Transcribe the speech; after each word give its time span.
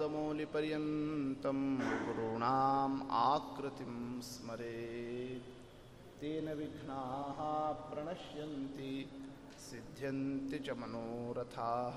आपादमौलिपर्यन्तं 0.00 1.78
गुरूणाम् 1.78 3.00
आकृतिं 3.10 4.20
स्मरेत्। 4.20 5.50
तेन 6.20 6.52
विघ्नाः 6.52 7.40
प्रणश्यन्ति 7.90 8.92
सिद्ध्यन्ति 9.70 10.58
च 10.58 10.70
मनोरथाः। 10.70 11.96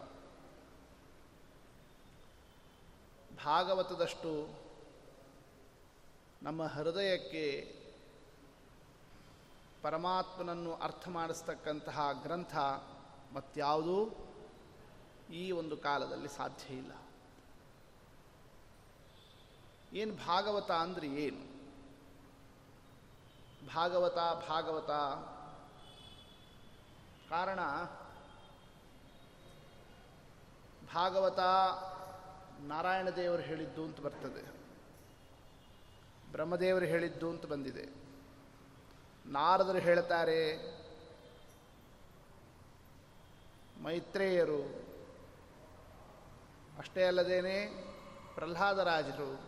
ಭಾಗವತದಷ್ಟು 3.44 4.32
ನಮ್ಮ 6.42 6.66
ಹೃದಯಕ್ಕೆ 6.66 7.44
ಪರಮಾತ್ಮನನ್ನು 9.82 10.74
ಅರ್ಥ 10.74 11.08
ಮಾಡಿಸ್ತಕ್ಕಂತಹ 11.08 12.12
ಗ್ರಂಥ 12.22 12.54
ಮತ್ಯಾವುದೂ 13.32 13.98
ಈ 15.32 15.50
ಒಂದು 15.50 15.76
ಕಾಲದಲ್ಲಿ 15.76 16.28
ಸಾಧ್ಯ 16.28 16.74
ಇಲ್ಲ. 16.74 16.92
ಏನು 19.92 20.16
ಭಾಗವತ 20.16 20.70
ಅಂದರೆ 20.70 21.06
ಏನು? 21.06 21.42
ಭಾಗವತ 23.74 24.18
ಭಾಗವತ 24.48 24.90
ಕಾರಣ 27.30 27.60
ಭಾಗವತ 30.94 31.38
ನಾರಾಯಣ 32.60 33.10
ದೇವರು 33.10 33.42
ಹೇಳಿದ್ದು 33.42 33.84
ಅಂತ 33.84 34.00
ಬರ್ತದೆ. 34.00 34.42
ಬ್ರಹ್ಮದೇವರು 36.32 36.84
ಹೇಳಿದ್ದು 36.84 37.30
ಅಂತ 37.30 37.46
ಬಂದಿದೆ. 37.46 37.84
ನಾರದರು 39.26 39.78
ಹೇಳ್ತಾರೆ, 39.78 40.40
ಮೈತ್ರೇಯರು 43.82 44.60
ಅಷ್ಟೇ 46.78 47.04
ಅಲ್ಲದೇನೆ 47.04 47.66
ಪ್ರಹ್ಲಾದರಾಜರು, 48.34 49.40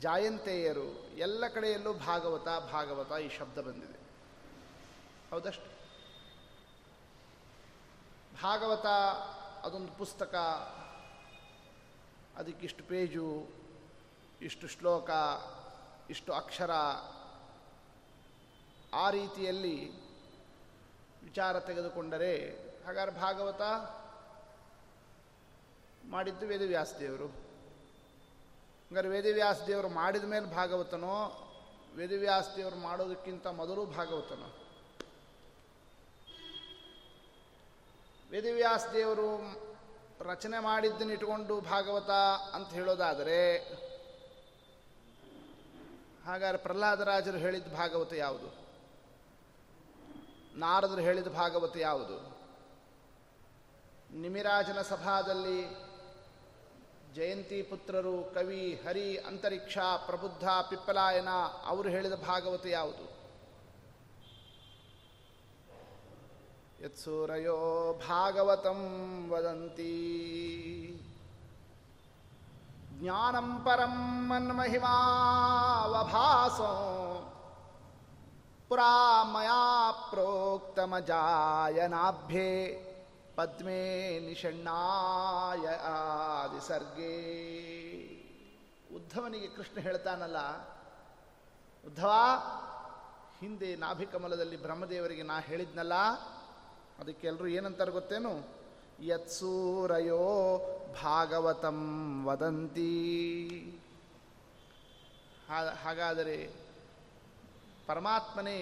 ಜಾಯಂತೆಯರು 0.00 0.88
ಎಲ್ಲ 1.16 1.48
ಕಡೆಯಲ್ಲೂ 1.48 1.92
ಭಾಗವತ 1.92 2.48
ಭಾಗವತ 2.72 3.12
ಈ 3.18 3.28
ಶಬ್ದ 3.28 3.58
ಬಂದಿದೆ. 3.58 3.98
ಹೌದಷ್ಟು? 5.30 5.71
ಭಾಗವತ, 8.42 8.86
ಅದೊಂದು 9.66 9.92
ಪುಸ್ತಕ 9.92 10.34
ಅದಕ್ಕಿಷ್ಟು 12.36 12.84
ಪೇಜು, 12.84 13.46
ಇಷ್ಟು 14.42 14.68
ಶ್ಲೋಕ, 14.68 15.10
ಇಷ್ಟು 16.10 16.32
ಅಕ್ಷರ. 16.32 16.70
ಆ 18.94 19.10
ರೀತಿಯಲ್ಲಿ 19.10 19.90
ವಿಚಾರ 21.24 21.60
ತೆಗೆದುಕೊಂಡರೆ, 21.60 22.36
ಹಾಗಾದ್ರೆ 22.86 23.20
ಭಾಗವತ 23.20 23.60
ಮಾಡಿದ್ದು 26.10 26.46
ವೇದವ್ಯಾಸದೇವರು. 26.46 27.26
ಹಂಗಾರೆ 27.26 29.08
ವೇದವ್ಯಾಸದೇವರು 29.08 29.88
ಮಾಡಿದ 29.88 30.24
ಮೇಲೆ 30.24 30.54
ಭಾಗವತನೋ, 30.54 31.48
ವೇದವ್ಯಾಸದೇವರು 31.96 32.76
ಮಾಡೋದಕ್ಕಿಂತ 32.76 33.46
ಮೊದಲು 33.46 33.86
ಭಾಗವತನೋ? 33.86 34.61
ವೇದವ್ಯಾಸದೇವರು 38.32 39.30
ರಚನೆ 40.30 40.58
ಮಾಡಿದ್ದನ್ನು 40.58 41.12
ಇಟ್ಕೊಂಡು 41.12 41.60
ಭಾಗವತ 41.60 42.10
ಅಂತ 42.54 42.70
ಹೇಳೋದಾದರೆ, 42.70 43.58
ಹಾಗಾದ್ರೆ 46.26 46.62
ಪ್ರಹ್ಲಾದರಾಜರು 46.62 47.38
ಹೇಳಿದ 47.38 47.66
ಭಾಗವತ 47.66 48.12
ಯಾವುದು? 48.12 48.56
ನಾರದರು 50.54 51.00
ಹೇಳಿದ 51.00 51.26
ಭಾಗವತ 51.26 51.76
ಯಾವುದು? 51.76 52.42
ನಿಮಿರಾಜನ 54.16 54.82
ಸಭಾದಲ್ಲಿ 54.82 55.70
ಜಯಂತಿ 57.14 57.62
ಪುತ್ರರು 57.62 58.24
ಕವಿ 58.34 58.80
ಹರಿ 58.86 59.18
ಅಂತರಿಕ್ಷ 59.18 59.78
ಪ್ರಬುದ್ಧ 60.06 60.44
ಪಿಪ್ಪಲಾಯನ 60.44 61.28
ಅವರು 61.66 61.88
ಹೇಳಿದ 61.88 62.12
ಭಾಗವತ 62.12 62.66
ಯಾವುದು? 62.66 63.11
ಯತ್ಸೂರಯೋ 66.82 67.56
ಭಾಗವತಂ 68.08 68.80
ವದಂತಿ. 69.30 69.92
ಜ್ಞಾನಂ 72.92 73.62
ಪರಂ 73.64 73.94
ಮನ್ಮಹಿಮಾವಭಾಸೋ. 74.28 74.88
ಪುರಾ 78.68 79.22
ಮಯಾ 79.22 79.90
ಪ್ರೋಕ್ತಮಜಾಯನಾಭ್ಯೆ. 80.10 81.32
ಪದ್ಮೇ 83.36 84.18
ನಿಷಣ್ಣಾಯ 84.18 85.66
ಆದಿಸರ್ಗೇ. 85.68 87.16
ಉದ್ಧವನಿಗೆ 88.94 89.48
ಕೃಷ್ಣ 89.48 89.80
ಹೇಳ್ತಾನಲ್ಲ, 89.80 90.38
ಉದ್ಧವ, 91.86 92.10
ಹಿಂದೆ 93.40 93.76
ನಾಭಿಕಮಲದಲ್ಲಿ 93.76 94.62
ಬ್ರಹ್ಮದೇವರಿಗೆ 94.62 95.22
ನಾ 95.22 95.40
ಹೇಳಿದ್ನಲ್ಲ 95.40 95.92
ಅದಕ್ಕೆ 97.02 97.26
ಎಲ್ಲರೂ 97.26 97.46
ಏನಂತಾರೆ 97.46 97.90
ಗೊತ್ತೇನು? 97.90 98.32
ಯತ್ಸೂರಯೋ 99.02 100.24
ಭಾಗವತಂ 101.02 101.78
ವದಂತಿ. 102.26 102.92
ಹಾಗಾದರೆ 105.84 106.36
ಪರಮಾತ್ಮನೇ 107.86 108.58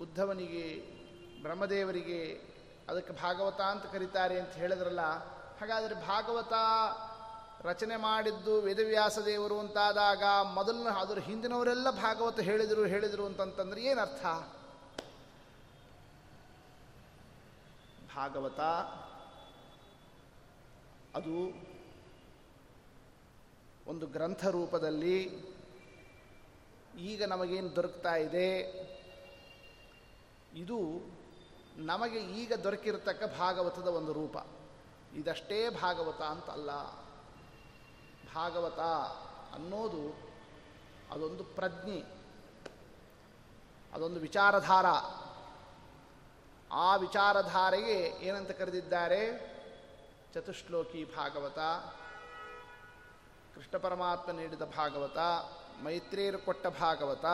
ಉದ್ಧವನಿಗೆ, 0.00 0.64
ಬ್ರಹ್ಮದೇವರಿಗೆ 1.42 2.20
ಅದಕ್ಕೆ 2.88 3.12
ಭಾಗವತ 3.12 3.60
ಅಂತ 3.60 3.84
ಕರೀತಾರೆ 3.92 4.36
ಅಂತ 4.40 4.54
ಹೇಳಿದ್ರಲ್ಲ, 4.62 5.04
ಹಾಗಾದರೆ 5.60 5.94
ಭಾಗವತ 6.08 6.54
ರಚನೆ 7.66 7.96
ಮಾಡಿದ್ದು 7.96 8.60
ವೇದವ್ಯಾಸ 8.60 9.18
ದೇವರು 9.18 9.56
ಅಂತಾದಾಗ 9.58 10.24
ಮೊದಲು 10.54 10.90
ಅದರ 10.98 11.18
ಹಿಂದಿನವರೆಲ್ಲ 11.18 11.90
ಭಾಗವತ 11.90 12.40
ಹೇಳಿದರು 12.40 12.84
ಹೇಳಿದರು 12.86 13.24
ಅಂತಂತಂದ್ರೆ 13.26 13.82
ಏನರ್ಥ? 13.82 14.26
ಭಾಗವತ. 18.18 18.60
ಅದು 21.16 21.32
ಒಂದು 23.90 24.06
ಗ್ರಂಥ 24.06 24.46
ರೂಪದಲ್ಲಿ 24.46 25.22
ಈಗ 26.98 27.24
ನಮಗೇನು 27.24 27.76
ದೊರಕ್ತಾ 27.76 28.14
ಇದೆ? 28.14 28.60
ಇದು 30.54 30.78
ನಮಗೆ 31.76 32.20
ಈಗ 32.20 32.52
ದೊರಕಿರತಕ್ಕ 32.52 33.24
ಭಾಗವತದ 33.24 33.88
ಒಂದು 33.88 34.12
ರೂಪ. 34.12 34.36
ಇದಷ್ಟೇ 35.14 35.70
ಭಾಗವತ 35.70 36.22
ಅಂತಲ್ಲ. 36.22 36.70
ಭಾಗವತ 38.34 38.78
ಅನ್ನೋದು 39.54 40.32
ಅದೊಂದು 41.10 41.44
ಪ್ರಜ್ಞೆ. 41.44 42.00
ಅದೊಂದು 43.92 44.20
ವಿಚಾರಧಾರ. 44.20 44.86
ಆ 46.72 46.96
ವಿಚಾರಧಾರೆಗೆ 46.96 48.24
ಏನಂತ 48.24 48.50
ಕರೆದಿದ್ದಾರೆ? 48.50 49.48
ಚತುಶ್ಲೋಕಿ 50.34 51.04
ಭಾಗವತ, 51.04 51.58
ಕೃಷ್ಣ 53.54 53.78
ಪರಮಾತ್ಮ 53.78 54.32
ನೀಡಿದ 54.32 54.62
ಭಾಗವತ, 54.62 55.18
ಮೈತ್ರಿಯರು 55.82 56.38
ಕೊಟ್ಟ 56.38 56.66
ಭಾಗವತ, 56.66 57.24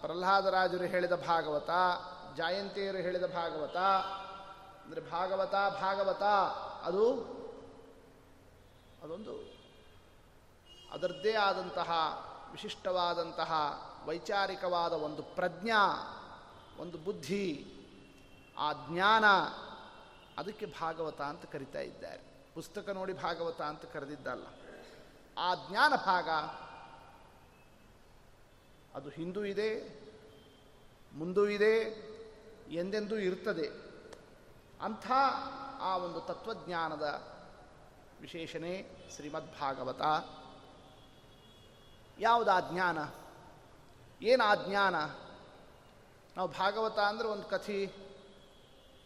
ಪ್ರಹ್ಲಾದರಾಜರು 0.00 0.84
ಹೇಳಿದ 0.84 1.12
ಭಾಗವತ, 1.12 1.70
ಜಯಂತಿಯರು 2.36 2.98
ಹೇಳಿದ 2.98 3.24
ಭಾಗವತ, 3.24 3.76
ಅಂದರೆ 4.84 5.00
ಭಾಗವತ 5.00 5.54
ಭಾಗವತ, 5.82 6.22
ಅದು 6.84 7.14
ಅದೊಂದು 9.02 9.56
ಅದರದ್ದೇ 10.92 11.32
ಆದಂತಹ 11.32 11.90
ವಿಶಿಷ್ಟವಾದಂತಹ 12.52 13.52
ವೈಚಾರಿಕವಾದ 14.06 14.92
ಒಂದು 14.92 15.22
ಪ್ರಜ್ಞಾ, 15.22 15.80
ಒಂದು 16.80 16.98
ಬುದ್ಧಿ 16.98 17.72
ಆ 18.58 18.72
ಜ್ಞಾನ 18.72 19.24
ಅದಕ್ಕೆ 20.38 20.66
ಭಾಗವತ 20.66 21.20
ಅಂತ 21.20 21.44
ಕರಿತಾ 21.44 21.80
ಇದ್ದಾರೆ. 21.80 22.20
ಪುಸ್ತಕ 22.54 22.88
ನೋಡಿ 22.88 23.12
ಭಾಗವತ 23.12 23.62
ಅಂತ 23.62 23.84
ಕರೆದಿದ್ದಲ್ಲ. 23.84 24.46
ಆ 25.38 25.54
ಜ್ಞಾನ 25.54 25.92
ಭಾಗ 25.96 26.28
ಅದು 28.94 29.08
ಹಿಂದೂ 29.08 29.44
ಇದೆ, 29.44 30.00
ಮುಂದೂ 31.12 31.46
ಇದೆ, 31.46 32.06
ಎಂದೆಂದೂ 32.68 33.16
ಇರ್ತದೆ. 33.16 33.68
ಅಂಥ 34.80 35.10
ಆ 35.80 35.96
ಒಂದು 35.96 36.20
ತತ್ವಜ್ಞಾನದ 36.20 37.22
ವಿಶೇಷಣೆ 38.20 38.90
ಶ್ರೀಮದ್ಭಾಗವತ. 39.16 40.00
ಯಾವುದು 42.18 42.50
ಆ 42.50 42.60
ಜ್ಞಾನ? 42.60 42.98
ಏನು 44.22 44.44
ಆ 44.44 44.54
ಜ್ಞಾನ? 44.54 44.96
ನಾವು 46.36 46.48
ಭಾಗವತ 46.48 46.98
ಅಂದರೆ 46.98 47.28
ಒಂದು 47.28 47.44
ಕಥೆ 47.44 48.05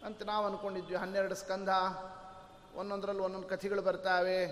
ಅಂತ 0.07 0.23
ನಾವು 0.23 0.47
ಅಂದ್ಕೊಂಡಿದ್ವಿ 0.47 0.97
ಹನ್ನೆರಡು 0.97 1.35
ಸ್ಕಂಧ, 1.35 1.69
ಒಂದೊಂದರಲ್ಲಿ 2.75 3.23
ಒಂದೊಂದು 3.23 3.49
ಕಥೆಗಳು 3.49 3.83
ಬರ್ತಾವೆ. 3.83 4.47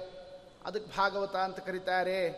ಅದಕ್ಕೆ 0.67 0.97
ಭಾಗವತ 0.97 1.37
ಅಂತ 1.37 1.59
ಕರೀತಾರೆ 1.59 2.29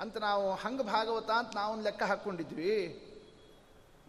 ಅಂತ 0.00 0.16
ನಾವು, 0.16 0.54
ಹಂಗೆ 0.54 0.82
ಭಾಗವತ 0.82 1.30
ಅಂತ 1.30 1.50
ನಾವು 1.54 1.80
ಲೆಕ್ಕ 1.80 2.02
ಹಾಕ್ಕೊಂಡಿದ್ವಿ. 2.02 3.06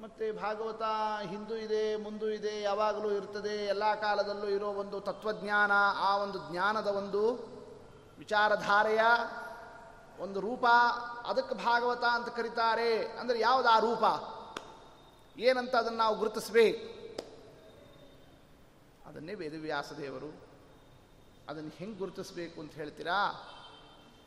ಮತ್ತು 0.01 0.41
ಭಾಗವತ 0.41 0.81
ಹಿಂದೂ 1.21 1.55
ಇದೆ, 1.55 1.95
ಮುಂದು 1.95 2.29
ಇದೆ, 2.29 2.61
ಯಾವಾಗಲೂ 2.61 3.11
ಇರ್ತದೆ, 3.11 3.65
ಎಲ್ಲ 3.65 3.95
ಕಾಲದಲ್ಲೂ 3.95 4.47
ಇರೋ 4.47 4.67
ಒಂದು 4.67 4.99
ತತ್ವಜ್ಞಾನ, 4.99 5.71
ಆ 5.97 6.17
ಒಂದು 6.17 6.51
ಜ್ಞಾನದ 6.51 6.87
ಒಂದು 6.87 7.33
ವಿಚಾರಧಾರೆಯ 8.17 9.01
ಒಂದು 10.19 10.39
ರೂಪ. 10.39 10.65
ಅದಕ್ಕೆ 11.27 11.55
ಭಾಗವತ 11.55 12.03
ಅಂತ 12.03 12.29
ಕರೀತಾರೆ. 12.29 13.05
ಅಂದರೆ 13.05 13.39
ಯಾವುದು 13.39 13.69
ಆ 13.69 13.79
ರೂಪ? 13.79 14.03
ಏನಂತ 15.39 15.75
ಅದನ್ನು 15.75 15.97
ನಾವು 15.97 16.15
ಗುರುತಿಸ್ಬೇಕು. 16.15 16.90
ಅದನ್ನೇ 19.11 19.33
ವೇದವ್ಯಾಸ 19.33 19.93
ದೇವರು. 19.93 20.35
ಅದನ್ನು 21.49 21.69
ಹೆಂಗೆ 21.69 21.97
ಗುರುತಿಸಬೇಕು 21.97 22.61
ಅಂತ 22.61 22.73
ಹೇಳ್ತೀರಾ? 22.73 23.47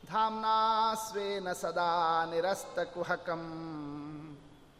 ಧಾಮ್ನಾ 0.05 0.93
ಸ್ವೇನ 0.93 1.51
ಸದಾ 1.51 2.25
ನಿರಸ್ತ 2.25 2.79
ಕುಹಕಂ. 2.79 3.41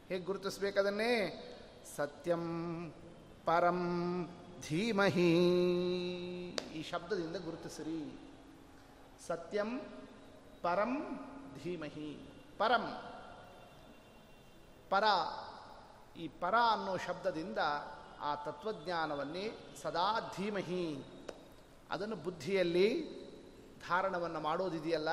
ಹೇಗೆ 0.09 0.25
ಗುರುತಿಸ್ಬೇಕದನ್ನೇ 0.25 1.41
ಸತ್ಯಂ 1.95 2.93
ಪರಂ 3.45 3.83
ಧೀಮಹಿ. 4.67 5.33
ಈ 6.49 6.83
ಶಬ್ದದಿಂದ 6.83 7.35
ಗುರುತಿಸಿರಿ. 7.35 8.19
ಸತ್ಯಂ 9.27 9.79
ಪರಂ 10.61 11.19
ಧೀಮಹಿ. 11.63 12.29
ಪರಂ. 12.57 13.01
ಪರ. 14.89 15.03
ಈ 16.17 16.27
ಪರ 16.27 16.55
ಅನ್ನೋ 16.71 16.97
ಶಬ್ದದಿಂದ 16.97 17.57
ಆ 18.21 18.35
ತತ್ವಜ್ಞಾನವನ್ನೇ 18.35 19.75
ಸದಾ 19.81 20.33
ಧೀಮಹಿ. 20.37 21.05
ಅದನ್ನು 21.89 22.15
ಬುದ್ಧಿಯಲ್ಲಿ 22.15 23.15
ಧಾರಣವನ್ನು 23.89 24.39
ಮಾಡೋದಿದೆಯಲ್ಲ, 24.39 25.09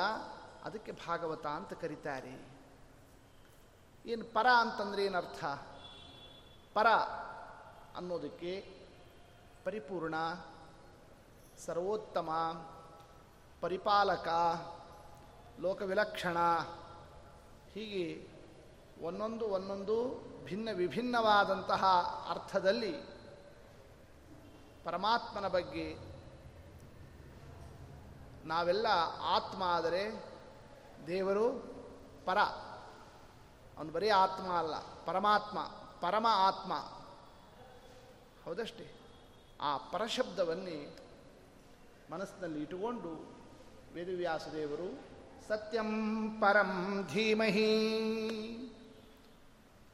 ಅದಕ್ಕೆ 0.65 0.93
ಭಾಗವತ 0.93 1.47
ಅಂತ 1.47 1.73
ಕರೀತಾರೆ. 1.73 2.49
ಏನು 4.07 4.25
ಪರ 4.25 4.47
ಅಂತಂದ್ರೆ 4.59 5.05
ಏನರ್ಥ? 5.05 5.45
ಪರ 6.75 6.87
ಅನ್ನೋದಕ್ಕೆ 7.97 8.83
ಪರಿಪೂರ್ಣ, 9.65 10.15
ಸರ್ವೋತ್ತಮ, 11.67 12.31
ಪರಿಪಾಲಕ, 13.61 14.29
ಲೋಕವಿಲಕ್ಷಣ, 15.61 16.37
ಹೀಗೆ 17.75 18.29
ಒಂದೊಂದು 19.07 19.47
ಒಂದೊಂದು 19.47 20.32
ಭಿನ್ನ 20.45 20.69
ವಿಭಿನ್ನವಾದಂತಹ 20.73 21.85
ಅರ್ಥದಲ್ಲಿ 22.31 22.93
ಪರಮಾತ್ಮನ 24.85 25.49
ಬಗ್ಗೆ 25.49 25.99
ನಾವೆಲ್ಲ 28.45 28.87
ಆತ್ಮ 29.23 29.63
ಆದರೆ 29.63 30.25
ದೇವರು 31.07 31.51
ಪರ. 32.27 32.39
ಅವನು 33.79 33.93
ಬರೀ 33.93 34.09
ಆತ್ಮ 34.09 34.53
ಅಲ್ಲ, 34.53 34.75
ಪರಮಾತ್ಮ, 35.05 35.59
ಪರಮ 36.01 36.27
ಆತ್ಮ. 36.31 36.73
ಹೌದಷ್ಟೇ? 38.45 38.95
ಆ 39.61 39.77
ಪರಶಬ್ದವನ್ನೇ 39.77 40.97
ಮನಸ್ಸಿನಲ್ಲಿ 42.13 42.61
ಇಟ್ಟುಕೊಂಡು 42.61 43.37
ವೇದವ್ಯಾಸದೇವರು 43.95 45.01
ಸತ್ಯಂ 45.49 45.91
ಪರಂ 46.41 47.03
ಧೀಮಹಿ. 47.13 48.72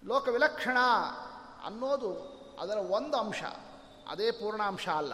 ಲೋಕವಿಲಕ್ಷಣ 0.07 0.76
ಅನ್ನೋದು 1.64 2.38
ಅದರ 2.61 2.76
ಒಂದು 2.76 3.17
ಅಂಶ, 3.17 3.43
ಅದೇ 4.09 4.31
ಪೂರ್ಣಾಂಶ 4.31 4.88
ಅಲ್ಲ. 4.88 5.12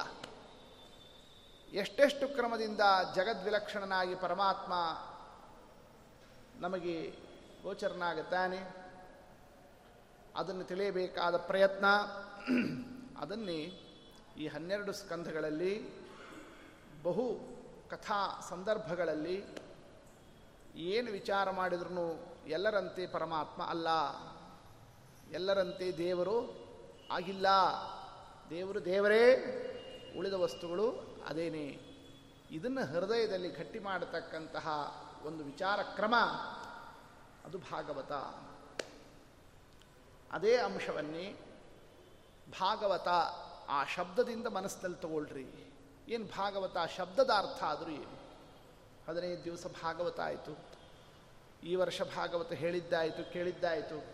ಎಷ್ಟೆಷ್ಟು 1.72 2.34
ಕ್ರಮದಿಂದ 2.34 2.80
ಜಗದ್ವಿಲಕ್ಷಣನಾಗಿ 3.14 4.14
ಪರಮಾತ್ಮ 4.14 4.72
ನಮಗೆ 6.60 7.10
ಗೋಚರನಾಗುತ್ತಾನೆ, 7.62 8.84
ಅದನ್ನು 10.36 10.64
ತಿಳಿಯಬೇಕಾದ 10.64 11.36
ಪ್ರಯತ್ನ, 11.36 11.86
ಅದನ್ನೇ 13.18 13.80
ಈ 14.36 14.46
ಹನ್ನೆರಡು 14.46 14.92
ಸ್ಕಂಧಗಳಲ್ಲಿ, 14.92 16.04
ಬಹು 17.02 17.38
ಕಥಾ 17.90 18.40
ಸಂದರ್ಭಗಳಲ್ಲಿ, 18.48 19.44
ಏನು 20.76 21.12
ವಿಚಾರ 21.12 21.50
ಮಾಡಿದ್ರೂ 21.50 22.26
ಎಲ್ಲರಂತೆ 22.46 23.06
ಪರಮಾತ್ಮ 23.06 23.62
ಅಲ್ಲ. 23.62 23.88
ಎಲ್ಲರಂತೆ 25.32 25.98
ದೇವರು 25.98 26.64
ಆಗಿಲ್ಲ. 27.10 27.46
ದೇವರು 28.50 28.84
ದೇವರೇ, 28.84 29.36
ಉಳಿದ 30.18 30.32
ವಸ್ತುಗಳು 30.32 31.16
ಅದೇನೇ. 31.26 31.90
ಇದನ್ನು 32.50 32.86
ಹೃದಯದಲ್ಲಿ 32.86 33.48
ಗಟ್ಟಿ 33.48 33.78
ಮಾಡತಕ್ಕಂತಹ 33.78 34.68
ಒಂದು 35.24 35.44
ವಿಚಾರ 35.44 35.82
ಕ್ರಮ 35.82 36.14
ಅದು 37.44 37.58
ಭಾಗವತ. 37.58 38.12
ಅದೇ 40.32 40.56
ಅಂಶವನ್ನೇ 40.56 41.36
ಭಾಗವತ 42.60 43.08
ಆ 43.68 43.84
ಶಬ್ದದಿಂದ 43.84 44.46
ಮನಸ್ಸಿನಲ್ಲಿ 44.46 45.02
ತಗೊಳ್ರಿ. 45.02 45.74
ಏನು 46.08 46.24
ಭಾಗವತ? 46.24 46.76
ಶಬ್ದದ 46.96 47.30
ಅರ್ಥ 47.30 47.62
ಆದರೂ 47.62 47.90
ಏನು? 47.90 48.24
ಹದಿನೈದು 49.08 49.44
ದಿವಸ 49.44 49.66
ಭಾಗವತ 49.66 50.20
ಆಯಿತು. 50.20 50.58
ಈ 51.66 51.74
ವರ್ಷ 51.74 52.02
ಭಾಗವತ 52.02 52.52
ಹೇಳಿದ್ದಾಯಿತು, 52.52 53.32
ಕೇಳಿದ್ದಾಯಿತು. 53.32 54.13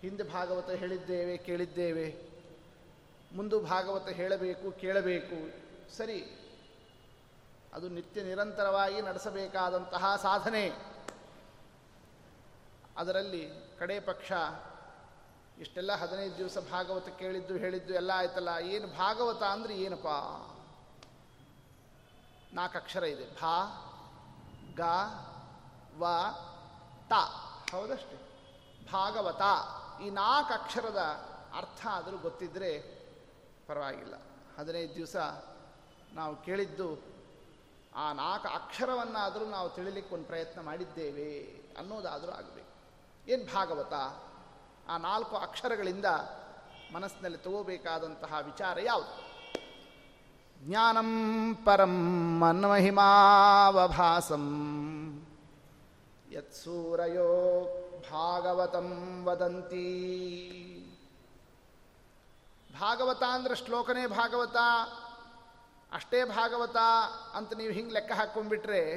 ಹಿಂದೆ 0.00 0.22
ಭಾಗವತ 0.22 0.70
ಹೇಳಿದ್ದೇವೆ, 0.70 1.36
ಕೇಳಿದ್ದೇವೆ. 1.36 2.30
ಮುಂದೆ 3.32 3.62
ಭಾಗವತ 3.62 4.08
ಹೇಳಬೇಕು, 4.08 4.72
ಕೇಳಬೇಕು. 4.72 5.60
ಸರಿ. 5.96 6.36
ಅದು 7.74 7.88
ನಿತ್ಯ 7.88 8.22
ನಿರಂತರವಾಗಿ 8.22 9.02
ನಡೆಸಬೇಕಾದಂತಹ 9.02 10.16
ಸಾಧನೆ. 10.16 10.70
ಅದರಲ್ಲಿ 12.96 13.50
ಕಡೆ 13.78 14.00
ಪಕ್ಷ, 14.00 14.32
ಇಷ್ಟೆಲ್ಲ 15.58 15.92
ಹದಿನೈದು 15.92 16.38
ದಿವಸ 16.38 16.58
ಭಾಗವತ 16.58 17.08
ಕೇಳಿದ್ದು, 17.08 17.56
ಹೇಳಿದ್ದು 17.56 17.94
ಎಲ್ಲ 17.94 18.10
ಆಯ್ತಲ್ಲ. 18.14 18.48
ಏನು 18.62 18.86
ಭಾಗವತ 18.86 19.42
ಅಂದರೆ 19.42 19.78
ಏನಪ್ಪ? 19.78 20.06
ನಾಲ್ಕು 22.54 22.78
ಅಕ್ಷರ 22.78 23.04
ಇದೆ. 23.04 23.34
ಭಾ, 23.34 23.62
ಗ, 24.74 24.80
ವ, 25.98 26.06
ತ. 27.08 27.12
ಹೌದಷ್ಟೇ. 27.72 28.26
ಭಾಗವತ. 28.92 29.40
ಈ 30.02 30.10
ನಾಲ್ಕು 30.10 30.54
ಅಕ್ಷರದ 30.54 30.98
ಅರ್ಥ 31.56 31.86
ಆದರೂ 31.86 32.18
ಗೊತ್ತಿದ್ದರೆ 32.18 33.00
ಪರವಾಗಿಲ್ಲ. 33.66 34.14
ಹದಿನೈದು 34.58 34.94
ದಿವಸ 34.94 35.16
ನಾವು 36.12 36.36
ಕೇಳಿದ್ದು, 36.36 37.04
ಆ 37.94 38.12
ನಾಲ್ಕು 38.12 38.48
ಅಕ್ಷರವನ್ನಾದರೂ 38.48 39.44
ನಾವು 39.44 39.70
ತಿಳಿಲಿಕ್ಕೆ 39.70 40.14
ಒಂದು 40.14 40.24
ಪ್ರಯತ್ನ 40.24 40.60
ಮಾಡಿದ್ದೇವೆ 40.60 41.62
ಅನ್ನೋದಾದರೂ 41.78 42.32
ಆಗಬೇಕು. 42.32 42.68
ಏನು 43.30 43.54
ಭಾಗವತ? 43.54 43.92
ಆ 44.88 44.98
ನಾಲ್ಕು 44.98 45.36
ಅಕ್ಷರಗಳಿಂದ 45.36 46.04
ಮನಸ್ಸಿನಲ್ಲಿ 46.94 47.38
ತಗೋಬೇಕಾದಂತಹ 47.38 48.34
ವಿಚಾರ 48.44 48.80
ಯಾವುದು? 48.80 49.30
ಜ್ಞಾನಂ 50.68 51.10
ಪರಂ 51.64 52.40
ಮನ್ಮಹಿಮಾವಭಾಸಂ 52.40 54.46
ಯತ್ಸೂರಯೋ 56.32 57.30
ಭಾಗವತಂ 58.12 59.24
ವದಂತಿ. 59.24 59.86
ಭಾಗವತ 62.80 63.22
ಅಂದ್ರೆ 63.30 63.56
ಶ್ಲೋಕನೇ 63.56 64.06
ಭಾಗವತ, 64.06 64.56
ಅಷ್ಟೇ 65.92 66.24
ಭಾಗವತ 66.24 66.76
ಅಂತ 67.34 67.52
ನೀವು 67.54 67.72
ಹಿಂಗೆ 67.72 67.92
ಲೆಕ್ಕ 67.92 68.12
ಹಾಕ್ಕೊಂಡ್ಬಿಟ್ರೆ 68.12 68.96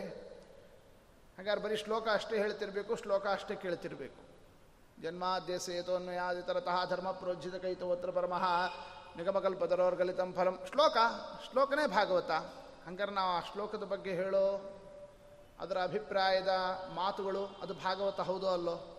ಹಾಗಾದ್ರೆ 1.37 1.63
ಬರೀ 1.63 1.75
ಶ್ಲೋಕ 1.75 2.07
ಅಷ್ಟೇ 2.13 2.37
ಹೇಳ್ತಿರ್ಬೇಕು, 2.37 2.95
ಶ್ಲೋಕ 2.95 3.27
ಅಷ್ಟೇ 3.27 3.55
ಕೇಳ್ತಿರ್ಬೇಕು. 3.55 4.23
ಜನ್ಮಾದ್ಯಸೇತೋನ್ಮಯಾದಿತರತಃ 5.01 6.89
ಧರ್ಮ 6.89 7.11
ಪ್ರೋಜ್ಜಿತ 7.11 7.55
ಕೈತವತ್ರ 7.55 8.11
ಪರಮಃ 8.11 8.43
ನಿಗಮಕಲ್ಪತರೋರ್ಗಲಿತಂ 9.17 10.33
ಫಲಂ. 10.33 10.59
ಶ್ಲೋಕ, 10.69 10.97
ಶ್ಲೋಕನೇ 11.51 11.87
ಭಾಗವತ. 11.87 12.31
ಹಂಗಾರೆ 12.87 13.11
ನಾವು 13.11 13.31
ಆ 13.31 13.39
ಶ್ಲೋಕದ 13.39 13.83
ಬಗ್ಗೆ 13.83 14.13
ಹೇಳೋ 14.13 14.45
ಅದರ 15.59 15.77
ಅಭಿಪ್ರಾಯದ 15.83 16.47
ಮಾತುಗಳು 16.95 17.45
ಅದು 17.45 17.73
ಭಾಗವತ 17.73 18.21
ಹೌದೋ 18.21 18.47
ಅಲ್ಲೋ? 18.47 18.92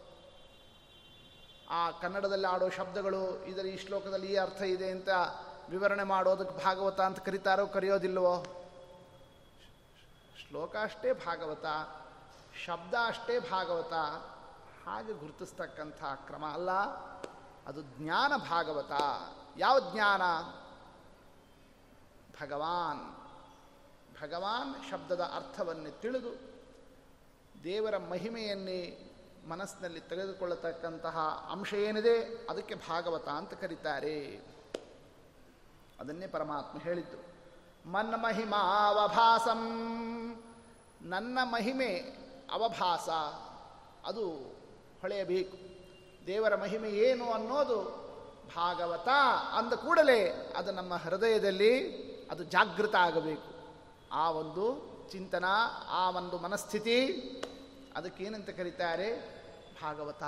ಆ 1.75 1.91
ಕನ್ನಡದಲ್ಲಿ 1.91 2.47
ಆಡೋ 2.47 2.69
ಶಬ್ದಗಳು, 2.69 3.45
ಇದರ 3.45 3.67
ಈ 3.67 3.77
ಶ್ಲೋಕದಲ್ಲಿ 3.77 4.33
ಈ 4.33 4.37
ಅರ್ಥ 4.37 4.63
ಇದೆ 4.63 4.91
ಅಂತ 4.91 5.09
ವಿವರಣೆ 5.71 6.03
ಮಾಡೋದಕ್ಕೆ 6.03 6.65
ಭಾಗವತ 6.65 7.01
ಅಂತ 7.01 7.19
ಕರೀತಾರೋ 7.19 7.67
ಕರೆಯೋದಿಲ್ವೋ? 7.67 8.45
ಶ್ಲೋಕ 10.49 10.77
ಅಷ್ಟೇ 10.83 11.13
ಭಾಗವತ, 11.13 11.65
ಶಬ್ದ 12.65 12.95
ಅಷ್ಟೇ 13.07 13.39
ಭಾಗವತ, 13.39 13.93
ಹಾಗೆ 14.87 15.13
ಗುರುತಿಸ್ತಕ್ಕಂಥ 15.13 16.05
ಕ್ರಮ 16.27 16.45
ಅಲ್ಲ. 16.47 16.71
ಅದು 17.67 17.83
ಜ್ಞಾನ 17.83 18.33
ಭಾಗವತ. 18.37 18.93
ಯಾವ 19.57 19.93
ಜ್ಞಾನ? 19.93 20.23
ಭಗವಾನ್. 22.43 23.03
ಭಗವಾನ್ 24.23 24.91
ಶಬ್ದದ 24.91 25.21
ಅರ್ಥವನ್ನು 25.21 26.01
ತಿಳಿದು 26.01 26.33
ದೇವರ 27.65 27.97
ಮಹಿಮೆಯನ್ನೇ 27.97 29.04
ಮನಸ್ಸಿನಲ್ಲಿ 29.49 30.01
ತೆಗೆದುಕೊಳ್ಳತಕ್ಕಂತಹ 30.01 31.49
ಅಂಶ 31.51 31.75
ಏನಿದೆ 31.75 32.47
ಅದಕ್ಕೆ 32.51 32.75
ಭಾಗವತ 32.75 33.29
ಅಂತ 33.29 33.55
ಕರೀತಾರೆ. 33.55 34.41
ಅದನ್ನೇ 36.01 36.27
ಪರಮಾತ್ಮ 36.27 36.79
ಹೇಳಿದ್ದು. 36.79 37.35
ಮನ್ನ 37.91 38.15
ಮಹಿಮಾವಭಾಸಂ 38.15 39.59
ನನ್ನ 41.03 41.39
ಮಹಿಮೆ 41.43 41.95
ಅವಭಾಸ. 42.53 43.09
ಅದು 44.07 44.31
ಹೊಳೆಯಬೇಕು. 45.01 45.57
ದೇವರ 46.27 46.57
ಮಹಿಮೆ 46.57 46.91
ಏನು 46.91 47.33
ಅನ್ನೋದು 47.33 48.05
ಭಾಗವತ 48.57 49.09
ಅಂದ 49.53 49.73
ಕೂಡಲೇ 49.73 50.53
ಅದು 50.57 50.73
ನಮ್ಮ 50.73 50.95
ಹೃದಯದಲ್ಲಿ 50.95 52.03
ಅದು 52.31 52.45
ಜಾಗೃತ 52.45 52.95
ಆಗಬೇಕು. 52.95 53.55
ಆ 54.13 54.31
ಒಂದು 54.31 54.95
ಚಿಂತನ, 55.13 55.45
ಆ 55.89 56.11
ಒಂದು 56.11 56.39
ಮನಸ್ಥಿತಿ 56.39 57.07
ಅದಕ್ಕೇನಂತ 57.97 58.51
ಕರೀತಾರೆ? 58.51 59.34
ಭಾಗವತ. 59.83 60.23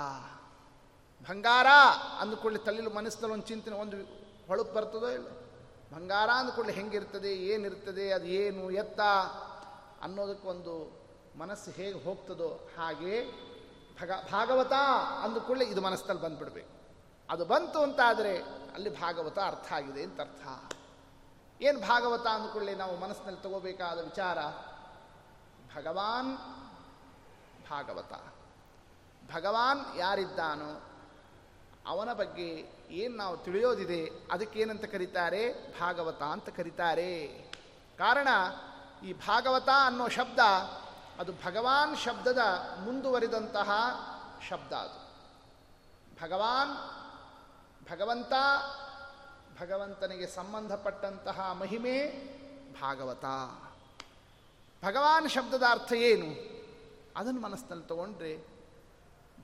ಬಂಗಾರ 1.29 1.67
ಅಂದುಕೊಳ್ಳಿ 2.19 2.59
ತಲೆಯಲ್ಲಿ 2.59 2.93
ಮನಸ್ಸಿನಲ್ಲಿ 2.93 3.33
ಒಂದು 3.33 3.47
ಚಿಂತನೆ, 3.47 3.75
ಒಂದು 3.75 3.97
ಹೊಳಪು 4.47 4.73
ಬರ್ತದೋ 4.73 5.09
ಇಲ್ಲ? 5.09 5.27
ಬಂಗಾರ 5.95 6.29
ಅಂದುಕೊಳ್ಳಿ 6.29 6.73
ಹೆಂಗಿರ್ತದೆ, 6.73 7.33
ಏನಿರ್ತದೆ, 7.33 8.11
ಅದು 8.11 8.25
ಏನು, 8.25 8.71
ಎತ್ತ 8.71 8.99
ಅನ್ನೋದಕ್ಕೊಂದು 10.01 10.97
ಮನಸ್ಸು 11.39 11.71
ಹೇಗೆ 11.71 12.03
ಹೋಗ್ತದೋ 12.03 12.69
ಹಾಗೆ 12.77 13.47
ಭಗ, 14.01 14.11
ಭಾಗವತ 14.31 14.73
ಅಂದುಕೊಳ್ಳಿ 15.23 15.65
ಇದು 15.65 15.81
ಮನಸ್ಸಲ್ಲಿ 15.81 16.23
ಬಂದ್ಬಿಡ್ಬೇಕು. 16.23 16.77
ಅದು 17.29 17.45
ಬಂತು 17.45 17.79
ಅಂತಾದರೆ 17.79 18.37
ಅಲ್ಲಿ 18.73 19.01
ಭಾಗವತ 19.01 19.39
ಅರ್ಥ 19.39 19.73
ಆಗಿದೆ 19.73 20.03
ಅಂತ 20.03 20.21
ಅರ್ಥ. 20.21 20.73
ಏನು 21.61 21.79
ಭಾಗವತ 21.79 22.27
ಅಂದುಕೊಳ್ಳಿ 22.27 22.75
ನಾವು 22.75 22.97
ಮನಸ್ಸಿನಲ್ಲಿ 22.97 23.41
ತಗೋಬೇಕಾದ 23.41 23.99
ವಿಚಾರ? 23.99 24.37
ಭಗವಾನ್ 25.75 26.37
ಭಾಗವತ. 27.69 28.36
ಭಗವಾನ್ 29.33 29.97
ಯಾರಿದ್ದಾನೋ 29.97 30.83
ಅವನ 31.87 32.13
ಬಗ್ಗೆ 32.13 32.71
ಏನು 32.89 33.15
ನಾವು 33.15 33.37
ತಿಳಿಯೋದಿದೆ, 33.37 34.11
ಅದಕ್ಕೇನಂತ 34.31 34.85
ಕರೀತಾರೆ? 34.85 35.73
ಭಾಗವತ 35.79 36.21
ಅಂತ 36.21 36.49
ಕರೀತಾರೆ. 36.49 37.27
ಕಾರಣ, 37.97 38.27
ಈ 39.05 39.13
ಭಾಗವತ 39.13 39.69
ಅನ್ನೋ 39.85 40.07
ಶಬ್ದ, 40.07 40.39
ಅದು 41.19 41.31
ಭಗವಾನ್ 41.31 41.97
ಶಬ್ದದ 41.97 42.37
ಮುಂದುವರಿದಂತಹ 42.79 43.71
ಶಬ್ದ 44.49 44.73
ಅದು. 44.73 45.07
ಭಗವಾನ್, 46.23 46.75
ಭಗವಂತ, 47.91 48.33
ಭಗವಂತನಿಗೆ 49.61 50.27
ಸಂಬಂಧಪಟ್ಟಂತಹ 50.27 51.51
ಮಹಿಮೆ 51.51 52.07
ಭಾಗವತ. 52.81 53.25
ಭಗವಾನ್ 54.85 55.29
ಶಬ್ದದ 55.29 55.63
ಅರ್ಥ 55.69 55.93
ಏನು? 55.93 56.57
ಅದನ್ನು 57.15 57.41
ಮನಸ್ಸಿನಲ್ಲಿ 57.41 57.85
ತಗೊಂಡ್ರೆ 57.85 58.56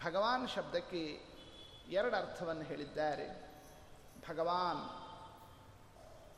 ಭಗವಾನ್ 0.04 0.50
ಶಬ್ದಕ್ಕೆ 0.50 1.02
ಎರಡು 1.90 2.16
ಅರ್ಥವನ್ನು 2.16 2.62
ಹೇಳಿದ್ದಾರೆ. 2.62 3.28
ಭಗವಾನ್, 4.30 4.84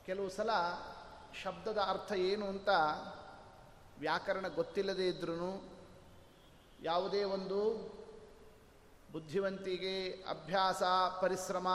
ಕೆಲವು 0.06 0.30
ಸಲ 0.30 0.50
ಶಬ್ದದ 1.44 1.78
ಅರ್ಥ 1.78 2.12
ಏನು 2.12 2.46
ಅಂತ 2.46 2.70
ವ್ಯಾಕರಣ 4.00 4.48
ಗೊತ್ತಿಲ್ಲದೇ 4.48 5.08
ಇದ್ರೂ 5.08 5.52
ಯಾವುದೇ 6.82 7.24
ಒಂದು 7.24 7.60
ಬುದ್ಧಿವಂತಿಗೆ 9.12 10.12
ಅಭ್ಯಾಸ, 10.12 10.84
ಪರಿಶ್ರಮ 11.22 11.68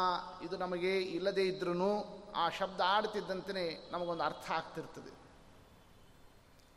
ಇದು 0.43 0.57
ನಮಗೆ 0.57 0.93
ಇಲ್ಲದೇ 0.99 1.43
ಇದ್ರೂ 1.43 1.93
ಆ 2.37 2.49
ಶಬ್ದ 2.49 2.81
ಆಡ್ತಿದ್ದಂತೆಯೇ 2.87 3.89
ನಮಗೊಂದು 3.91 4.23
ಅರ್ಥ 4.23 4.51
ಆಗ್ತಿರ್ತದೆ. 4.51 5.13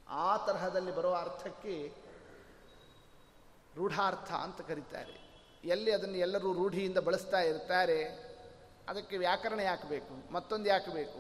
ಆ 0.07 0.37
ತರಹದಲ್ಲಿ 0.37 0.95
ಬರುವ 0.95 1.15
ಅರ್ಥಕ್ಕೆ 1.15 1.75
ರೂಢಾರ್ಥ 3.75 4.31
ಅಂತ 4.31 4.61
ಕರೀತಾರೆ. 4.61 5.23
ಎಲ್ಲಿ 5.63 5.91
ಅದನ್ನು 5.91 6.17
ಎಲ್ಲರೂ 6.17 6.53
ರೂಢಿಯಿಂದ 6.53 6.97
ಬಳಸ್ತಾ 6.97 7.39
ಇರ್ತಾರೆ, 7.39 8.03
ಅದಕ್ಕೆ 8.89 9.17
ವ್ಯಾಕರಣ 9.17 9.59
ಯಾಕೆ 9.59 9.87
ಬೇಕು? 9.87 10.33
ಮತ್ತೊಂದು 10.33 10.69
ಯಾಕೆ 10.69 10.91
ಬೇಕು? 10.91 11.19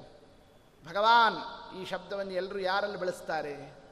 ಭಗವಾನ್ 0.89 1.75
ಈ 1.77 1.85
ಶಬ್ದವನ್ನು 1.85 2.33
ಎಲ್ಲರೂ 2.33 2.59
ಯಾರಲ್ಲಿ 2.59 2.97
ಬಳಸ್ತಾರೆ? 2.97 3.83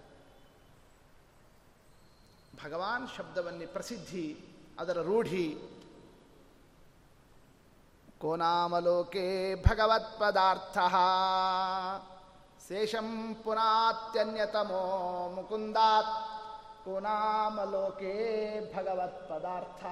ಭಗವಾನ್ 2.64 3.18
ಶಬ್ದವನ್ನು 3.18 3.74
ಪ್ರಸಿದ್ಧಿ, 3.74 4.40
ಅದರ 4.80 4.98
ರೂಢಿ. 5.02 5.60
ಕೋನಾಮಲೋಕೆ 8.20 9.56
ಭಗವತ್ 9.56 10.20
ಪದಾರ್ಥ 10.20 10.78
ಶೇಷಂ 12.68 13.36
ಪುನಾತ್ಯನ್ಯತಮೋ 13.44 14.84
ಮುಕುಂದಾತ್. 15.36 16.41
ಕೋನಾಮಲೋಕೆ 16.86 18.14
ಭಗವತ್ 18.76 19.30
ಪದಾರ್ಥ 19.30 19.86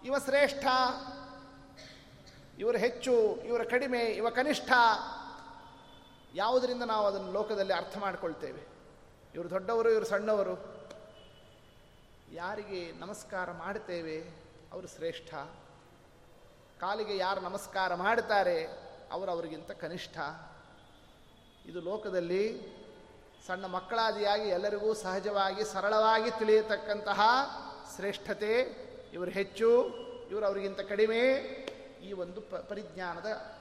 ಇವ 0.06 0.18
ಶ್ರೇಷ್ಠ. 0.18 0.66
ಇವರು 2.60 2.78
ಹೆಚ್ಚು, 2.78 3.42
ಇವರ 3.46 3.64
ಕಡಿಮೆ, 3.64 4.00
ಇವ 4.00 4.30
ಕನಿಷ್ಠ. 4.30 4.72
ಯಾವುದರಿಂದ 6.36 6.84
ನಾವು 6.84 7.08
ಅದನ್ನು 7.08 7.32
ಲೋಕದಲ್ಲಿ 7.32 7.74
ಅರ್ಥ 7.74 7.98
ಮಾಡಿಕೊಳ್ತೇವೆ? 7.98 8.68
ಇವರು 9.36 9.50
ದೊಡ್ಡವರು, 9.50 9.92
ಇವರು 9.92 10.06
ಸಣ್ಣವರು. 10.06 10.80
ಯಾರಿಗೆ 12.32 12.92
ನಮಸ್ಕಾರ 12.92 13.52
ಮಾಡ್ತೇವೆ 13.52 14.24
ಅವರು 14.74 14.88
ಶ್ರೇಷ್ಠ. 14.88 15.34
ಕಾಲಿಗೆ 16.80 17.18
ಯಾರು 17.18 17.42
ನಮಸ್ಕಾರ 17.42 17.96
ಮಾಡ್ತಾರೆ 17.96 18.66
ಅವರು 19.12 19.32
ಅವರಿಗಿಂತ 19.32 19.72
ಕನಿಷ್ಠ. 19.72 20.20
ಇದು 21.66 21.82
ಲೋಕದಲ್ಲಿ 21.82 22.62
ಸಣ್ಣ 23.48 23.66
ಮಕ್ಕಳಾದಿಯಾಗಿ 23.66 24.50
ಎಲ್ಲರಿಗೂ 24.50 24.94
ಸಹಜವಾಗಿ, 24.94 25.64
ಸರಳವಾಗಿ 25.64 26.40
ತಿಳಿಯತಕ್ಕಂತಹ 26.40 27.22
ಶ್ರೇಷ್ಠತೆ. 27.96 28.76
ಇವರು 29.14 29.32
ಹೆಚ್ಚು, 29.32 29.88
ಇವರು 30.30 30.46
ಅವರಿಗಿಂತ 30.46 30.80
ಕಡಿಮೆ. 30.80 31.60
ಈ 32.02 32.14
ಒಂದು 32.14 32.42
ಪ 32.42 32.56
ಪರಿಜ್ಞಾನದ 32.56 33.56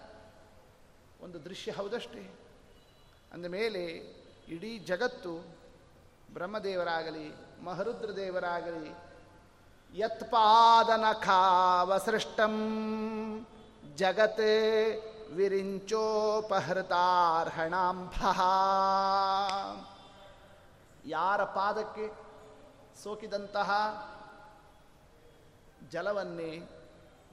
ಒಂದು 1.21 1.45
ದೃಶ್ಯ 1.45 1.73
ಹೌದಷ್ಟೇ? 1.73 2.35
ಅಂದಮೇಲೆ 3.33 3.85
ಇಡೀ 4.49 4.79
ಜಗತ್ತು 4.79 5.45
ಬ್ರಹ್ಮದೇವರಾಗಲಿ 6.33 7.35
ಮಹರುದ್ರ 7.63 8.17
ದೇವರಾಗಲಿ 8.17 8.95
ಯತ್ಪಾದನಖಾವಸೃಷ್ಟಂ 9.99 12.55
ಜಗತ್ 13.97 14.41
ವಿರಿಂಚೋಪಹೃತಾರ್ಹಣಾಂಭ. 15.33 18.13
ಯಾರ 21.05 21.45
ಪಾದಕ್ಕೆ 21.45 22.13
ಸೋಕಿದಂತಹ 23.03 23.71
ಜಲವನ್ನೇ 25.91 26.78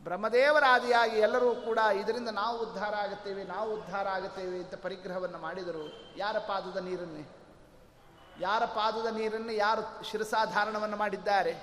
ಬ್ರಹ್ಮದೇವರಾದಿಯಾಗಿ 0.06 1.18
ಎಲ್ಲರೂ 1.18 1.56
ಕೂಡ 1.56 1.78
ಇದರಿಂದ 1.78 2.30
ನಾವು 2.30 2.58
ಉದ್ಧಾರ 2.58 2.96
ಆಗುತ್ತೇವೆ, 2.96 3.44
ನಾವು 3.44 3.74
ಉದ್ಧಾರ 3.74 4.08
ಆಗುತ್ತೇವೆ 4.08 4.58
ಅಂತ 4.58 4.76
ಪರಿಗ್ರಹವನ್ನು 4.76 5.38
ಮಾಡಿದರು. 5.38 6.14
ಯಾರ 6.18 6.38
ಪಾದದ 6.38 6.78
ನೀರನ್ನೇ? 6.78 7.30
ಯಾರ 8.40 8.66
ಪಾದದ 8.66 9.06
ನೀರನ್ನು 9.06 9.52
ಯಾರು 9.52 10.04
ಶಿರಸಾಧಾರಣವನ್ನು 10.04 10.98
ಮಾಡಿದ್ದಾರೆ? 10.98 11.54